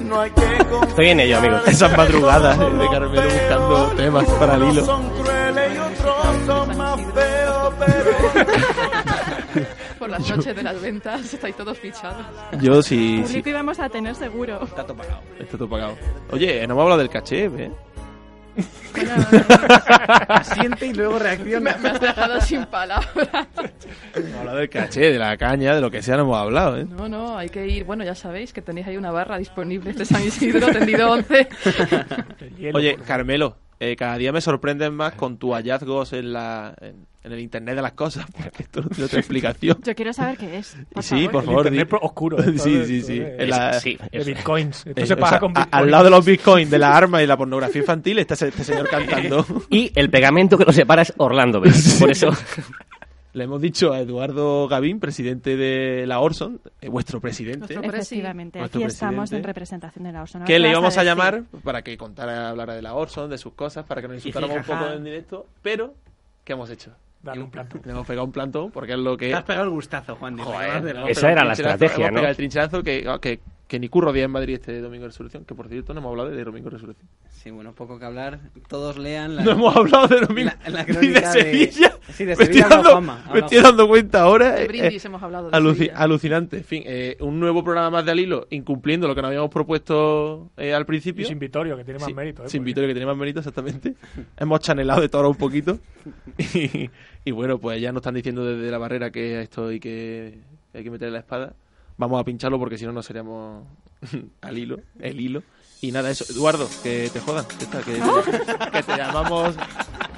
No 0.00 0.20
hay 0.20 0.30
que 0.30 0.86
Estoy 0.88 1.08
en 1.10 1.20
ello, 1.20 1.36
amigos. 1.36 1.68
Esas 1.68 1.94
madrugadas 1.94 2.58
de 2.58 2.88
Carmelo 2.88 3.22
buscando 3.22 3.86
temas 3.96 4.24
para 4.24 4.54
el 4.54 4.62
hilo. 4.62 4.84
son 4.84 5.10
crueles 5.10 5.74
y 5.74 5.78
otros 5.78 6.36
son 6.46 6.78
más 6.78 7.00
feos, 7.12 7.74
pero 7.78 9.66
Por 9.98 10.10
las 10.10 10.30
noches 10.30 10.56
de 10.56 10.62
las 10.62 10.80
ventas 10.80 11.34
estáis 11.34 11.56
todos 11.56 11.78
fichados. 11.78 12.24
Yo 12.60 12.82
sí, 12.82 13.22
sí. 13.26 13.32
Público 13.32 13.48
íbamos 13.50 13.78
a 13.78 13.88
tener 13.90 14.14
seguro. 14.14 14.62
Está 14.62 14.84
todo 14.84 14.96
pagado. 14.96 15.20
Está 15.38 15.58
todo 15.58 15.68
pagado. 15.68 15.96
Oye, 16.30 16.66
no 16.66 16.72
hemos 16.72 16.82
hablado 16.82 16.98
del 17.00 17.10
caché, 17.10 17.44
¿eh? 17.44 17.70
Asiente 20.28 20.86
y 20.86 20.94
luego 20.94 21.18
reacciona. 21.18 21.72
Me, 21.72 21.78
me 21.78 21.88
has 21.90 22.00
dejado 22.00 22.40
sin 22.40 22.64
palabras. 22.66 23.28
Hemos 24.14 24.34
hablado 24.34 24.58
del 24.58 24.70
caché, 24.70 25.12
de 25.12 25.18
la 25.18 25.36
caña, 25.36 25.74
de 25.74 25.80
lo 25.80 25.90
que 25.90 26.02
sea, 26.02 26.16
no 26.16 26.22
hemos 26.22 26.38
hablado, 26.38 26.78
¿eh? 26.78 26.86
No, 26.88 27.08
no, 27.08 27.36
hay 27.36 27.48
que 27.48 27.66
ir. 27.66 27.84
Bueno, 27.84 28.04
ya 28.04 28.14
sabéis 28.14 28.52
que 28.52 28.62
tenéis 28.62 28.86
ahí 28.86 28.96
una 28.96 29.10
barra 29.10 29.38
disponible 29.38 29.92
de 29.92 30.04
San 30.04 30.24
Isidro, 30.24 30.66
tendido 30.68 31.10
11. 31.10 31.48
El 32.40 32.56
hielo, 32.56 32.78
Oye, 32.78 32.96
Carmelo, 33.06 33.56
eh, 33.78 33.96
cada 33.96 34.16
día 34.16 34.32
me 34.32 34.40
sorprenden 34.40 34.94
más 34.94 35.14
con 35.14 35.36
tus 35.36 35.52
hallazgos 35.52 36.12
en, 36.14 36.32
la, 36.32 36.74
en, 36.80 37.06
en 37.26 37.32
el 37.32 37.40
Internet 37.40 37.76
de 37.76 37.82
las 37.82 37.92
cosas, 37.92 38.24
porque 38.42 38.62
esto 38.62 38.80
no 38.82 38.88
tiene 38.88 39.04
otra 39.04 39.18
explicación. 39.18 39.78
Yo 39.82 39.94
quiero 39.94 40.12
saber 40.12 40.38
qué 40.38 40.58
es. 40.58 40.76
por 40.92 41.02
Sí, 41.02 41.16
favor. 41.26 41.30
por 41.32 41.44
favor. 41.44 41.66
Internet 41.66 41.90
di- 41.90 41.98
oscuro, 42.00 42.36
sí, 42.58 42.84
sí, 42.86 43.02
sí. 43.02 43.18
de- 43.18 43.36
En 43.42 43.50
la- 43.50 43.72
Sí, 43.80 43.98
de 44.12 44.24
bitcoins. 44.24 44.86
Esto 44.86 45.00
eh, 45.02 45.06
se 45.06 45.14
o 45.14 45.26
sea, 45.26 45.38
con 45.40 45.50
a- 45.56 45.60
bitcoins. 45.64 45.68
al 45.72 45.90
lado 45.90 46.04
de 46.04 46.10
los 46.10 46.24
bitcoins, 46.24 46.70
de 46.70 46.78
las 46.78 46.94
armas 46.96 47.22
y 47.22 47.26
la 47.26 47.36
pornografía 47.36 47.80
infantil, 47.80 48.18
está 48.20 48.34
este 48.34 48.64
señor 48.64 48.88
cantando. 48.88 49.44
Y 49.70 49.90
el 49.94 50.08
pegamento 50.10 50.56
que 50.56 50.64
lo 50.64 50.72
separa 50.72 51.02
es 51.02 51.12
Orlando, 51.18 51.60
¿ves? 51.60 51.96
Por 52.00 52.10
eso. 52.10 52.30
Le 53.32 53.44
hemos 53.44 53.60
dicho 53.60 53.92
a 53.92 54.00
Eduardo 54.00 54.66
Gavín, 54.66 54.98
presidente 54.98 55.56
de 55.58 56.06
la 56.06 56.20
Orson, 56.20 56.58
eh, 56.80 56.88
vuestro 56.88 57.20
presidente. 57.20 57.74
Efectivamente, 57.74 58.60
Nuestro 58.60 58.78
aquí 58.80 58.86
estamos 58.86 59.14
presidente. 59.28 59.36
en 59.36 59.44
representación 59.44 60.04
de 60.04 60.12
la 60.12 60.22
OSA. 60.22 60.44
que 60.44 60.58
le 60.58 60.70
íbamos 60.70 60.96
a 60.96 61.04
llamar 61.04 61.42
para 61.62 61.82
que 61.82 61.98
contara, 61.98 62.48
hablara 62.48 62.74
de 62.74 62.80
la 62.80 62.94
Orson, 62.94 63.28
de 63.28 63.36
sus 63.36 63.52
cosas, 63.52 63.84
para 63.84 64.00
que 64.00 64.08
nos 64.08 64.16
insultáramos 64.16 64.56
un 64.56 64.62
poco 64.62 64.86
en 64.90 65.04
directo. 65.04 65.46
Pero, 65.60 65.92
¿qué 66.44 66.54
hemos 66.54 66.70
hecho? 66.70 66.92
Darle 67.26 67.42
un 67.44 67.50
plantón. 67.50 67.80
Le 67.84 67.92
hemos 67.92 68.06
pegado 68.06 68.24
un 68.24 68.32
plantón 68.32 68.70
porque 68.70 68.92
es 68.92 68.98
lo 68.98 69.16
que... 69.16 69.28
Te 69.28 69.34
has 69.34 69.44
pegado 69.44 69.64
el 69.64 69.70
gustazo, 69.70 70.16
Juan. 70.16 70.38
Joder, 70.38 70.82
de- 70.82 71.10
Esa 71.10 71.32
era 71.32 71.44
la 71.44 71.52
estrategia, 71.52 72.10
¿no? 72.10 72.20
el 72.20 72.36
trincherazo 72.36 72.82
que, 72.82 73.06
que, 73.20 73.40
que 73.66 73.78
ni 73.80 73.88
curro 73.88 74.12
día 74.12 74.24
en 74.24 74.30
Madrid 74.30 74.54
este 74.54 74.80
domingo 74.80 75.02
de 75.02 75.08
resurrección, 75.08 75.44
que 75.44 75.54
por 75.54 75.68
cierto 75.68 75.92
no 75.94 76.00
hemos 76.00 76.10
hablado 76.10 76.30
de 76.30 76.44
domingo 76.44 76.70
de 76.70 76.76
resurrección. 76.76 77.08
Sí, 77.30 77.50
bueno, 77.50 77.72
poco 77.74 77.98
que 77.98 78.04
hablar. 78.04 78.40
Todos 78.68 78.96
lean 78.98 79.36
la... 79.36 79.44
No 79.44 79.52
hemos 79.52 79.76
hablado 79.76 80.08
de 80.08 80.20
domingo 80.20 80.50
la, 80.64 80.70
la 80.70 80.80
ni 80.82 80.86
de 80.86 80.92
crónica 80.94 81.32
de... 81.32 81.42
Sevilla. 81.42 81.92
Sí, 82.12 82.24
de 82.24 82.26
me 82.26 82.32
estoy, 82.44 82.46
Sevilla 82.46 82.68
dando, 82.68 83.00
me 83.00 83.38
estoy 83.40 83.58
dando 83.60 83.88
cuenta 83.88 84.20
ahora. 84.22 84.52
De 84.54 84.64
eh, 84.64 84.68
brindis 84.68 85.04
eh, 85.04 85.08
hemos 85.08 85.22
hablado 85.22 85.50
de 85.50 85.56
aluci- 85.58 85.74
Sevilla. 85.76 85.96
alucinante. 85.96 86.56
En 86.58 86.64
fin, 86.64 86.82
eh, 86.86 87.16
un 87.20 87.38
nuevo 87.40 87.62
programa 87.64 87.90
más 87.90 88.04
de 88.04 88.12
al 88.12 88.20
hilo, 88.20 88.46
incumpliendo 88.50 89.06
lo 89.08 89.14
que 89.14 89.22
nos 89.22 89.28
habíamos 89.28 89.50
propuesto 89.50 90.50
eh, 90.56 90.72
al 90.74 90.82
Y 90.82 90.84
principio. 90.84 91.26
sin 91.26 91.38
Vitorio, 91.38 91.76
que 91.76 91.84
tiene 91.84 91.98
más 91.98 92.06
Sí, 92.08 92.14
mérito. 92.14 92.44
¿eh? 92.44 92.48
Sin 92.48 92.60
Porque- 92.60 92.66
Vitorio, 92.70 92.88
que 92.88 92.94
tiene 92.94 93.06
más 93.06 93.16
mérito, 93.16 93.40
exactamente. 93.40 93.94
Hemos 94.36 94.60
chanelado 94.60 95.00
de 95.00 95.08
todo 95.08 95.28
un 95.28 95.36
poquito. 95.36 95.78
Y, 96.38 96.90
y 97.26 97.30
bueno, 97.32 97.58
pues 97.58 97.78
ya 97.82 97.92
nos 97.92 98.00
están 98.00 98.14
diciendo 98.14 98.42
desde 98.46 98.70
la 98.70 98.78
barrera 98.78 99.10
que 99.10 99.42
esto 99.42 99.66
hay 99.68 99.78
que, 99.80 100.38
que 100.72 100.78
hay 100.78 100.84
que 100.84 100.90
meterle 100.90 101.12
la 101.12 101.18
espada. 101.18 101.52
Vamos 101.98 102.18
a 102.20 102.24
pincharlo 102.24 102.58
porque 102.58 102.78
si 102.78 102.86
no, 102.86 102.92
no 102.92 103.02
seríamos 103.02 103.64
al 104.40 104.56
hilo, 104.58 104.78
el 105.00 105.20
hilo. 105.20 105.42
Y 105.82 105.92
nada, 105.92 106.10
eso. 106.10 106.24
Eduardo, 106.32 106.66
que 106.82 107.10
te 107.12 107.20
jodan. 107.20 107.44
está, 107.60 107.80
que, 107.82 107.92
te, 107.92 108.70
que 108.70 108.82
te 108.82 108.96
llamamos 108.96 109.54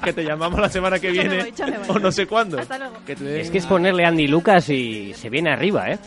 que 0.03 0.13
te 0.13 0.23
llamamos 0.23 0.57
la 0.61 0.69
semana 0.69 0.97
que 0.99 1.11
viene 1.11 1.39
voy, 1.43 1.53
o 1.89 1.99
no 1.99 2.11
sé 2.13 2.25
cuándo. 2.27 2.57
Hasta 2.57 2.77
luego. 2.77 2.95
Que 3.05 3.15
te 3.17 3.23
den- 3.25 3.41
Es 3.41 3.51
que 3.51 3.57
es 3.57 3.65
ponerle 3.65 4.05
Andy 4.05 4.27
Lucas 4.27 4.69
y 4.69 5.13
se 5.15 5.29
viene 5.29 5.51
arriba, 5.51 5.91
¿eh? 5.91 5.99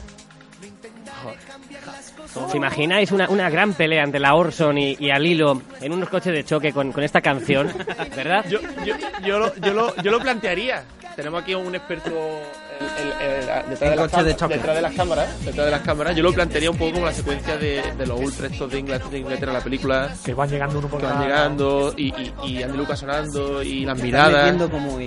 ¿Os 2.34 2.54
imagináis 2.54 3.10
una, 3.12 3.28
una 3.28 3.50
gran 3.50 3.74
pelea 3.74 4.04
entre 4.04 4.20
la 4.20 4.34
Orson 4.34 4.78
y, 4.78 4.96
y 4.98 5.10
al 5.10 5.26
hilo 5.26 5.60
en 5.80 5.92
unos 5.92 6.09
coches 6.09 6.32
de 6.32 6.44
choque 6.44 6.72
con, 6.72 6.92
con 6.92 7.02
esta 7.04 7.20
canción? 7.20 7.72
¿Verdad? 8.16 8.44
Yo, 8.48 8.59
yo, 8.84 8.94
yo, 9.24 9.38
lo, 9.38 9.54
yo, 9.56 9.72
lo, 9.74 9.96
yo 10.02 10.10
lo 10.10 10.18
plantearía. 10.20 10.84
Tenemos 11.16 11.42
aquí 11.42 11.52
a 11.52 11.59
un 11.59 11.74
experto 11.74 12.09
el- 12.10 13.26
el- 13.26 13.48
el- 13.48 13.70
detrás, 13.70 13.90
de 13.90 13.96
las 13.96 14.09
coche 14.10 14.22
de 14.24 14.32
cam- 14.32 14.38
choque. 14.38 14.54
detrás 14.54 14.76
de 14.76 14.82
las 14.82 14.92
cámaras. 14.94 15.44
Detrás 15.44 15.64
de 15.66 15.70
las 15.70 15.80
cámaras. 15.82 16.16
Yo 16.16 16.22
lo 16.22 16.32
plantearía 16.32 16.70
un 16.70 16.78
poco 16.78 16.92
como 16.92 17.04
la 17.06 17.12
secuencia 17.12 17.56
de, 17.59 17.82
de 17.98 18.06
los 18.06 18.18
ultras 18.18 18.50
estos 18.50 18.70
de 18.70 18.78
Inglaterra, 18.78 19.10
de 19.10 19.18
Inglaterra, 19.18 19.52
la 19.52 19.60
película. 19.60 20.14
Que 20.24 20.32
van 20.32 20.48
llegando 20.48 20.78
uno 20.78 20.88
por 20.88 21.00
Que 21.00 21.06
van 21.06 21.20
llegando 21.22 21.92
y, 21.96 22.09
y, 22.09 22.32
y 22.46 22.62
Andy 22.62 22.78
Lucas 22.78 22.98
sonando 23.00 23.62
y 23.62 23.84
las 23.84 24.00
miradas. 24.00 24.54
como. 24.70 24.98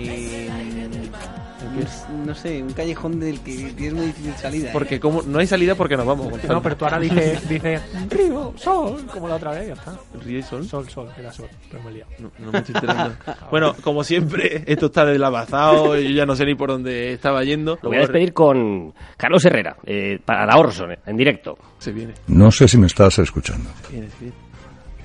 No 2.26 2.36
sé, 2.36 2.62
un 2.62 2.74
callejón 2.74 3.20
del 3.20 3.40
que 3.42 3.74
tienes 3.76 3.94
muy 3.94 4.06
difícil 4.08 4.34
salida. 4.36 4.70
¿eh? 4.70 4.74
Porque 4.74 5.00
como 5.00 5.22
no 5.22 5.40
hay 5.40 5.48
salida 5.48 5.76
porque 5.76 5.98
nos 5.98 6.06
vamos. 6.06 6.30
Gonzalo. 6.30 6.56
No, 6.56 6.62
pero 6.62 6.78
tú 6.78 6.86
ahora 6.86 7.00
dices, 7.00 7.48
dices 7.50 7.82
río, 8.10 8.54
sol, 8.58 9.06
como 9.12 9.28
la 9.28 9.36
otra 9.36 9.52
vez, 9.52 9.68
ya 9.68 9.74
está. 9.74 9.98
Río 10.24 10.40
y 10.40 10.44
sol. 10.44 10.66
Sol, 10.68 10.90
sol, 10.90 11.10
era 11.18 11.32
sol, 11.32 11.48
pero 11.70 11.84
me 11.84 11.92
he 11.92 11.94
liado. 11.96 12.12
No, 12.20 12.32
no 12.40 12.52
me 12.52 12.60
estoy 12.60 12.76
enterando. 12.76 13.16
bueno, 13.52 13.76
como 13.82 14.04
siempre, 14.04 14.64
esto 14.66 14.88
está 14.88 15.06
deslavazado. 15.06 15.98
Yo 15.98 16.10
ya 16.10 16.26
no 16.26 16.36
sé 16.36 16.46
ni 16.46 16.56
por 16.56 16.70
dónde 16.70 17.14
estaba 17.14 17.44
yendo. 17.44 17.78
Lo 17.82 17.90
voy 17.90 17.98
a 17.98 18.02
despedir 18.02 18.34
con 18.34 18.94
Carlos 19.18 19.44
Herrera, 19.46 19.78
eh, 19.86 20.20
para 20.24 20.46
la 20.46 20.58
Orson, 20.58 20.92
eh, 20.92 21.00
en 21.06 21.18
directo. 21.18 21.58
Se 21.78 21.92
viene. 21.92 22.14
No 22.28 22.52
sé 22.52 22.68
si 22.68 22.78
me 22.78 22.88
estás 22.88 23.20
escuchando. 23.20 23.70
Viene, 23.92 24.08
viene. 24.20 24.36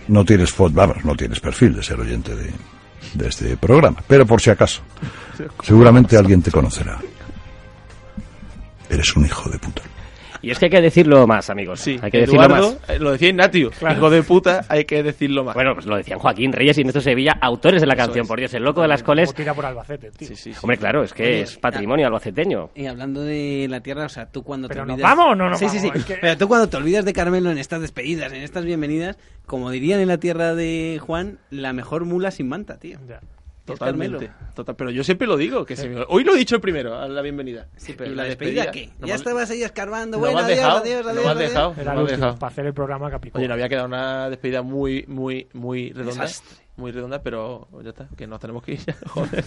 No 0.09 0.24
tienes 0.24 0.51
foto, 0.51 0.74
vamos, 0.74 1.05
no 1.05 1.14
tienes 1.14 1.38
perfil 1.38 1.74
de 1.76 1.82
ser 1.82 2.01
oyente 2.01 2.34
de, 2.34 2.51
de 3.14 3.28
este 3.28 3.56
programa, 3.56 4.02
pero 4.06 4.27
por 4.27 4.40
si 4.40 4.51
acaso, 4.51 4.82
seguramente 5.62 6.16
alguien 6.16 6.43
te 6.43 6.51
conocerá. 6.51 6.98
Eres 8.89 9.16
un 9.16 9.24
hijo 9.24 9.48
de 9.48 9.59
puta. 9.59 9.82
Y 10.42 10.50
es 10.50 10.58
que 10.58 10.66
hay 10.66 10.70
que 10.70 10.80
decirlo 10.80 11.26
más, 11.26 11.50
amigos. 11.50 11.80
Sí, 11.80 11.98
hay 12.02 12.10
que 12.10 12.20
decirlo 12.20 12.48
más. 12.48 12.76
eh, 12.88 12.98
lo 12.98 13.12
decía 13.12 13.28
Ignatio, 13.28 13.70
hijo 13.90 14.10
de 14.10 14.22
puta, 14.22 14.64
hay 14.68 14.84
que 14.84 15.02
decirlo 15.02 15.44
más. 15.44 15.54
Bueno, 15.54 15.74
pues 15.74 15.86
lo 15.86 15.96
decían 15.96 16.18
Joaquín 16.18 16.52
Reyes 16.52 16.78
y 16.78 16.84
Néstor 16.84 17.02
Sevilla, 17.02 17.36
autores 17.40 17.80
de 17.80 17.86
la 17.86 17.96
canción. 17.96 18.22
es. 18.22 18.28
Por 18.28 18.38
Dios, 18.38 18.54
el 18.54 18.62
loco 18.62 18.82
de 18.82 18.88
las 18.88 19.02
coles. 19.02 19.30
O 19.30 19.32
tira 19.32 19.54
por 19.54 19.66
Albacete, 19.66 20.10
tío. 20.10 20.28
Sí, 20.28 20.36
sí, 20.36 20.52
sí. 20.52 20.58
Hombre, 20.62 20.76
claro, 20.78 21.02
es 21.02 21.12
que 21.12 21.22
Oye, 21.22 21.40
es 21.42 21.56
patrimonio 21.58 22.06
albaceteño. 22.06 22.70
Y 22.74 22.86
hablando 22.86 23.22
de 23.22 23.66
la 23.68 23.80
tierra, 23.80 24.06
o 24.06 24.08
sea, 24.08 24.26
tú 24.26 24.42
cuando 24.42 24.68
¿Pero 24.68 24.84
te 24.86 24.92
olvidas... 24.92 25.10
vamos 25.16 25.32
o 25.32 25.34
no 25.34 25.50
nos 25.50 25.58
sí, 25.58 25.68
sí, 25.68 25.76
vamos? 25.78 25.92
sí. 25.92 25.98
Es 26.00 26.04
que- 26.04 26.14
Pero 26.20 26.36
tú 26.38 26.48
cuando 26.48 26.68
te 26.68 26.76
olvidas 26.76 27.04
de 27.04 27.12
Carmelo 27.12 27.50
en 27.50 27.58
estas 27.58 27.80
despedidas, 27.80 28.32
en 28.32 28.42
estas 28.42 28.64
bienvenidas, 28.64 29.18
como 29.46 29.70
dirían 29.70 30.00
en 30.00 30.08
la 30.08 30.18
tierra 30.18 30.54
de 30.54 30.98
Juan, 31.00 31.38
la 31.50 31.72
mejor 31.72 32.04
mula 32.04 32.30
sin 32.30 32.48
manta, 32.48 32.78
tío. 32.78 32.98
Ya. 33.08 33.20
Totalmente. 33.72 34.30
Total, 34.55 34.74
pero 34.76 34.90
yo 34.90 35.02
siempre 35.05 35.26
lo 35.26 35.36
digo. 35.36 35.64
que 35.64 35.76
se 35.76 35.88
me- 35.88 36.05
Hoy 36.09 36.24
lo 36.24 36.34
he 36.34 36.38
dicho 36.38 36.55
el 36.56 36.60
primero, 36.60 36.97
a 36.98 37.09
la 37.09 37.22
bienvenida. 37.22 37.68
Sí, 37.76 37.92
¿Y 37.92 37.94
pero 37.94 38.14
la 38.14 38.24
despedida, 38.24 38.70
qué? 38.70 38.90
No 38.98 39.06
ya 39.06 39.14
me- 39.14 39.18
estabas 39.18 39.51
ahí 39.51 39.62
escarbando. 39.62 40.16
no 40.16 40.20
Bueno, 40.20 40.38
has 40.38 40.44
adiós, 40.44 40.56
dejado, 40.59 40.78
adiós, 40.78 41.05
no 41.05 41.10
adiós. 41.10 41.38
dejado. 41.38 41.74
Era 41.78 41.94
no 41.94 42.01
el 42.02 42.06
dejado. 42.06 42.34
para 42.36 42.51
hacer 42.52 42.66
el 42.66 42.74
programa 42.74 43.10
capicó. 43.10 43.38
Oye, 43.38 43.48
no 43.48 43.55
había 43.55 43.68
quedado 43.68 43.86
una 43.86 44.28
despedida 44.30 44.62
muy, 44.62 45.05
muy, 45.09 45.48
muy 45.52 45.92
redonda. 45.92 46.22
Desastre. 46.24 46.56
Muy 46.76 46.92
redonda, 46.92 47.22
pero 47.22 47.68
ya 47.82 47.90
está, 47.90 48.09
que 48.16 48.26
nos 48.26 48.40
tenemos 48.40 48.62
que 48.62 48.72
ir 48.72 48.78
ya. 48.86 48.94
Joder. 49.09 49.44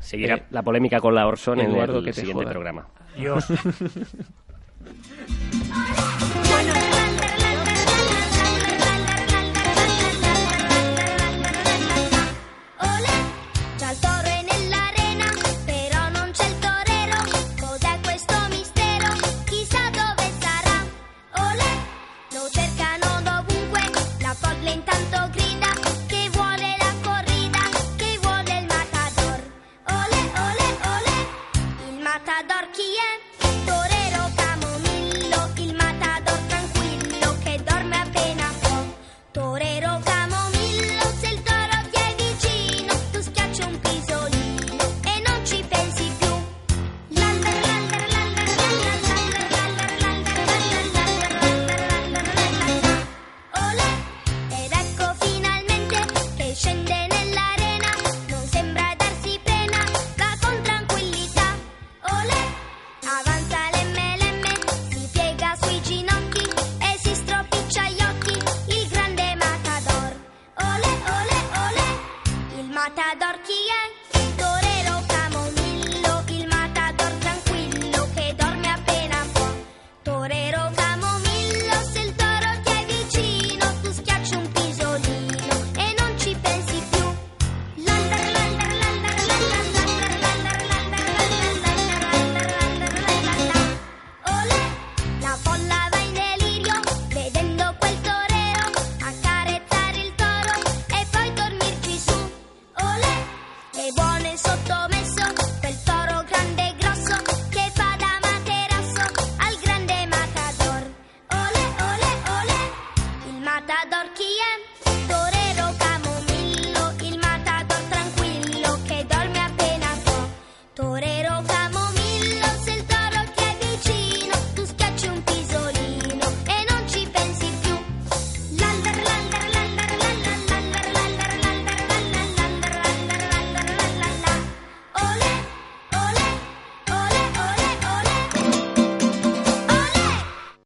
Seguirá 0.00 0.36
Eh, 0.36 0.42
la 0.50 0.62
polémica 0.62 1.00
con 1.00 1.14
la 1.14 1.26
Orson 1.26 1.60
en 1.60 1.70
Eduardo, 1.72 1.98
el 1.98 2.04
que 2.04 2.12
te 2.12 2.20
siguiente 2.20 2.46
programa. 2.46 2.86
Dios. 3.16 3.44